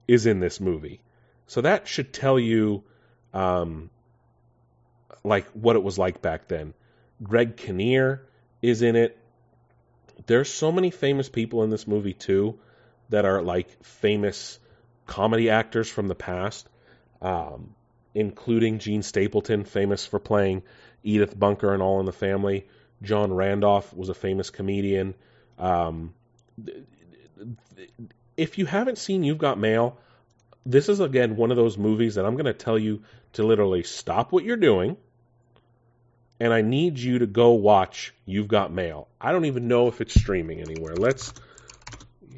is 0.06 0.26
in 0.26 0.40
this 0.40 0.60
movie. 0.60 1.00
So 1.46 1.60
that 1.60 1.86
should 1.88 2.12
tell 2.12 2.38
you 2.38 2.84
um, 3.32 3.90
like 5.24 5.46
what 5.52 5.76
it 5.76 5.82
was 5.82 5.98
like 5.98 6.20
back 6.20 6.48
then. 6.48 6.74
Greg 7.22 7.56
Kinnear 7.56 8.26
is 8.62 8.82
in 8.82 8.96
it 8.96 9.18
there's 10.26 10.52
so 10.52 10.72
many 10.72 10.90
famous 10.90 11.28
people 11.28 11.62
in 11.64 11.70
this 11.70 11.86
movie 11.86 12.12
too 12.14 12.58
that 13.08 13.24
are 13.24 13.42
like 13.42 13.82
famous 13.84 14.58
comedy 15.06 15.50
actors 15.50 15.88
from 15.88 16.08
the 16.08 16.14
past, 16.14 16.68
um, 17.22 17.74
including 18.14 18.78
Jean 18.78 19.02
Stapleton, 19.02 19.64
famous 19.64 20.06
for 20.06 20.18
playing 20.18 20.62
Edith 21.02 21.38
Bunker 21.38 21.72
and 21.72 21.82
All 21.82 22.00
in 22.00 22.06
the 22.06 22.12
Family. 22.12 22.66
John 23.02 23.32
Randolph 23.32 23.94
was 23.94 24.08
a 24.08 24.14
famous 24.14 24.50
comedian. 24.50 25.14
Um, 25.58 26.14
if 28.36 28.58
you 28.58 28.66
haven't 28.66 28.98
seen 28.98 29.22
You've 29.22 29.38
Got 29.38 29.58
Mail, 29.58 29.98
this 30.66 30.88
is 30.88 31.00
again 31.00 31.36
one 31.36 31.50
of 31.50 31.56
those 31.56 31.78
movies 31.78 32.16
that 32.16 32.24
I'm 32.24 32.34
going 32.34 32.46
to 32.46 32.52
tell 32.52 32.78
you 32.78 33.02
to 33.34 33.44
literally 33.44 33.82
stop 33.82 34.32
what 34.32 34.44
you're 34.44 34.56
doing 34.56 34.96
and 36.40 36.52
I 36.52 36.62
need 36.62 36.98
you 36.98 37.20
to 37.20 37.26
go 37.26 37.52
watch 37.52 38.14
You've 38.24 38.48
Got 38.48 38.72
Mail. 38.72 39.08
I 39.20 39.32
don't 39.32 39.46
even 39.46 39.68
know 39.68 39.88
if 39.88 40.00
it's 40.00 40.14
streaming 40.14 40.60
anywhere. 40.60 40.94
Let's 40.94 41.32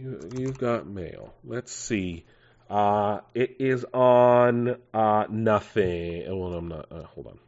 you, 0.01 0.47
have 0.47 0.59
got 0.59 0.87
mail. 0.87 1.35
Let's 1.45 1.73
see. 1.73 2.25
Uh, 2.69 3.21
it 3.35 3.57
is 3.59 3.85
on 3.93 4.77
uh, 4.95 5.27
nothing. 5.29 6.25
Oh, 6.27 6.37
well, 6.37 6.55
I'm 6.55 6.69
not. 6.69 6.87
Uh, 6.91 7.03
hold 7.03 7.39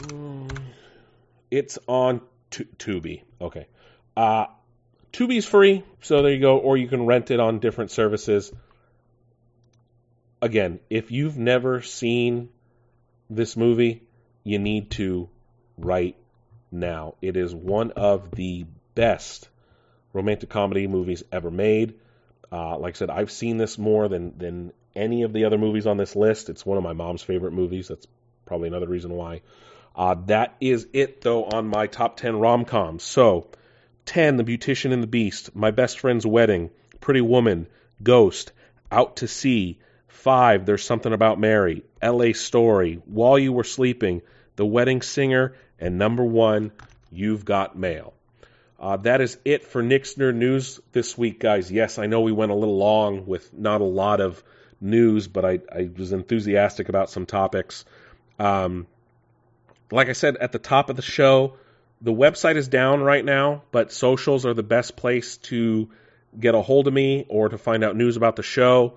on. 0.00 0.48
It's 1.50 1.78
on 1.86 2.22
Tubi. 2.78 3.22
Okay. 3.40 3.66
Uh, 4.16 4.46
Tubi's 5.12 5.46
free, 5.46 5.84
so 6.00 6.22
there 6.22 6.32
you 6.32 6.40
go. 6.40 6.58
Or 6.58 6.76
you 6.76 6.88
can 6.88 7.06
rent 7.06 7.30
it 7.30 7.40
on 7.40 7.58
different 7.58 7.90
services. 7.90 8.52
Again, 10.42 10.80
if 10.90 11.10
you've 11.10 11.38
never 11.38 11.82
seen 11.82 12.48
this 13.30 13.56
movie, 13.56 14.02
you 14.42 14.58
need 14.58 14.90
to 14.92 15.28
right 15.78 16.16
now. 16.70 17.14
It 17.22 17.36
is 17.36 17.54
one 17.54 17.92
of 17.92 18.30
the 18.32 18.66
best 18.94 19.48
romantic 20.12 20.50
comedy 20.50 20.86
movies 20.86 21.22
ever 21.32 21.50
made. 21.50 21.94
Uh, 22.52 22.78
like 22.78 22.94
I 22.94 22.98
said, 22.98 23.10
I've 23.10 23.30
seen 23.30 23.56
this 23.56 23.78
more 23.78 24.08
than 24.08 24.36
than 24.38 24.72
any 24.94 25.22
of 25.22 25.32
the 25.32 25.44
other 25.44 25.58
movies 25.58 25.86
on 25.86 25.96
this 25.96 26.14
list. 26.14 26.48
It's 26.48 26.64
one 26.64 26.78
of 26.78 26.84
my 26.84 26.92
mom's 26.92 27.22
favorite 27.22 27.52
movies. 27.52 27.88
That's 27.88 28.06
probably 28.46 28.68
another 28.68 28.86
reason 28.86 29.12
why. 29.12 29.42
Uh, 29.96 30.16
that 30.26 30.56
is 30.60 30.86
it, 30.92 31.20
though, 31.20 31.44
on 31.44 31.66
my 31.66 31.86
top 31.86 32.16
10 32.16 32.38
rom 32.38 32.64
coms. 32.64 33.02
So, 33.02 33.48
10, 34.06 34.36
The 34.36 34.44
Beautician 34.44 34.92
and 34.92 35.02
the 35.02 35.08
Beast, 35.08 35.54
My 35.54 35.70
Best 35.70 36.00
Friend's 36.00 36.26
Wedding, 36.26 36.70
Pretty 37.00 37.20
Woman, 37.20 37.66
Ghost, 38.02 38.52
Out 38.90 39.16
to 39.16 39.28
Sea, 39.28 39.78
Five, 40.08 40.66
There's 40.66 40.84
Something 40.84 41.12
About 41.12 41.38
Mary, 41.38 41.84
LA 42.02 42.32
Story, 42.32 43.00
While 43.06 43.38
You 43.38 43.52
Were 43.52 43.64
Sleeping, 43.64 44.22
The 44.56 44.66
Wedding 44.66 45.02
Singer, 45.02 45.54
and 45.78 45.98
number 45.98 46.24
one, 46.24 46.72
You've 47.10 47.44
Got 47.44 47.78
Mail. 47.78 48.14
Uh, 48.78 48.96
that 48.98 49.20
is 49.20 49.38
it 49.44 49.64
for 49.64 49.82
Nick's 49.82 50.14
Nerd 50.14 50.34
News 50.34 50.80
this 50.92 51.16
week, 51.16 51.40
guys. 51.40 51.70
Yes, 51.70 51.98
I 51.98 52.06
know 52.06 52.20
we 52.20 52.32
went 52.32 52.52
a 52.52 52.56
little 52.56 52.76
long 52.76 53.26
with 53.26 53.52
not 53.54 53.80
a 53.80 53.84
lot 53.84 54.20
of 54.20 54.42
news, 54.80 55.28
but 55.28 55.44
I, 55.44 55.60
I 55.72 55.88
was 55.96 56.12
enthusiastic 56.12 56.88
about 56.88 57.08
some 57.08 57.24
topics. 57.24 57.84
Um, 58.38 58.86
like 59.94 60.08
I 60.08 60.12
said 60.12 60.36
at 60.36 60.52
the 60.52 60.58
top 60.58 60.90
of 60.90 60.96
the 60.96 61.02
show, 61.02 61.54
the 62.02 62.12
website 62.12 62.56
is 62.56 62.68
down 62.68 63.00
right 63.00 63.24
now, 63.24 63.62
but 63.70 63.92
socials 63.92 64.44
are 64.44 64.54
the 64.54 64.62
best 64.62 64.96
place 64.96 65.36
to 65.38 65.88
get 66.38 66.54
a 66.54 66.60
hold 66.60 66.88
of 66.88 66.94
me 66.94 67.26
or 67.28 67.48
to 67.48 67.56
find 67.56 67.84
out 67.84 67.96
news 67.96 68.16
about 68.16 68.34
the 68.34 68.42
show 68.42 68.94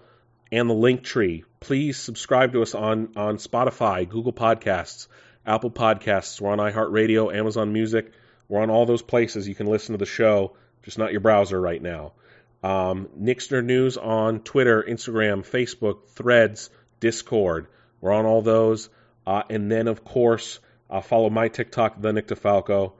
and 0.52 0.68
the 0.68 0.74
link 0.74 1.03
tree. 1.03 1.44
Please 1.60 1.98
subscribe 1.98 2.53
to 2.53 2.64
us 2.64 2.74
on, 2.74 3.10
on 3.15 3.38
Spotify, 3.38 4.10
Google 4.10 4.34
Podcasts, 4.34 5.07
Apple 5.45 5.69
Podcasts. 5.69 6.41
We're 6.41 6.52
on 6.52 6.57
iHeartRadio, 6.57 7.34
Amazon 7.34 7.74
Music. 7.74 8.11
We're 8.49 8.61
on 8.61 8.72
all 8.72 8.88
those 8.88 9.03
places 9.03 9.48
you 9.48 9.56
can 9.56 9.68
listen 9.68 9.94
to 9.94 9.99
the 9.99 10.06
show, 10.06 10.56
just 10.82 10.98
not 10.98 11.11
your 11.11 11.22
browser 11.22 11.61
right 11.61 11.82
now. 11.82 12.14
Um, 12.64 13.10
Nick's 13.15 13.49
Nerd 13.49 13.65
News 13.65 13.98
on 13.98 14.40
Twitter, 14.40 14.84
Instagram, 14.84 15.45
Facebook, 15.48 16.07
Threads, 16.10 16.72
Discord. 16.99 17.68
We're 18.02 18.14
on 18.14 18.26
all 18.26 18.41
those. 18.41 18.90
Uh, 19.28 19.44
and 19.49 19.72
then, 19.72 19.88
of 19.88 20.03
course, 20.03 20.60
uh, 20.89 21.01
follow 21.01 21.30
my 21.30 21.47
TikTok, 21.47 22.01
The 22.01 22.14
Nick 22.14 22.27
DeFalco. 22.27 22.93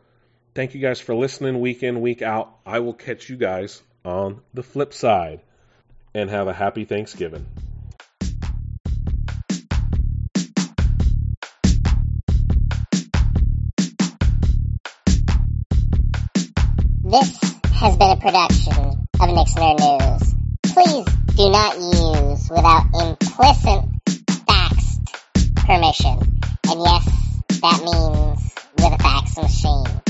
Thank 0.56 0.74
you 0.74 0.82
guys 0.82 1.00
for 1.00 1.16
listening 1.16 1.60
week 1.60 1.84
in, 1.84 2.02
week 2.02 2.22
out. 2.22 2.52
I 2.66 2.80
will 2.80 2.94
catch 2.94 3.30
you 3.30 3.38
guys 3.38 3.82
on 4.04 4.42
the 4.54 4.64
flip 4.64 4.94
side 4.94 5.42
and 6.14 6.30
have 6.30 6.48
a 6.48 6.54
happy 6.54 6.86
Thanksgiving. 6.86 7.46
This 17.04 17.40
has 17.74 17.96
been 17.96 18.10
a 18.10 18.18
production 18.18 19.08
of 19.22 19.30
Nick's 19.30 19.54
Nerd 19.54 19.80
News. 19.80 20.36
Please 20.74 21.06
do 21.38 21.50
not 21.50 21.78
use 21.78 22.50
without 22.50 22.84
implicit 22.94 23.86
faxed 24.46 25.56
permission 25.56 26.38
that 27.70 27.84
means 27.84 28.56
with 28.78 28.94
a 28.94 28.98
fax 28.98 29.38
machine. 29.38 30.07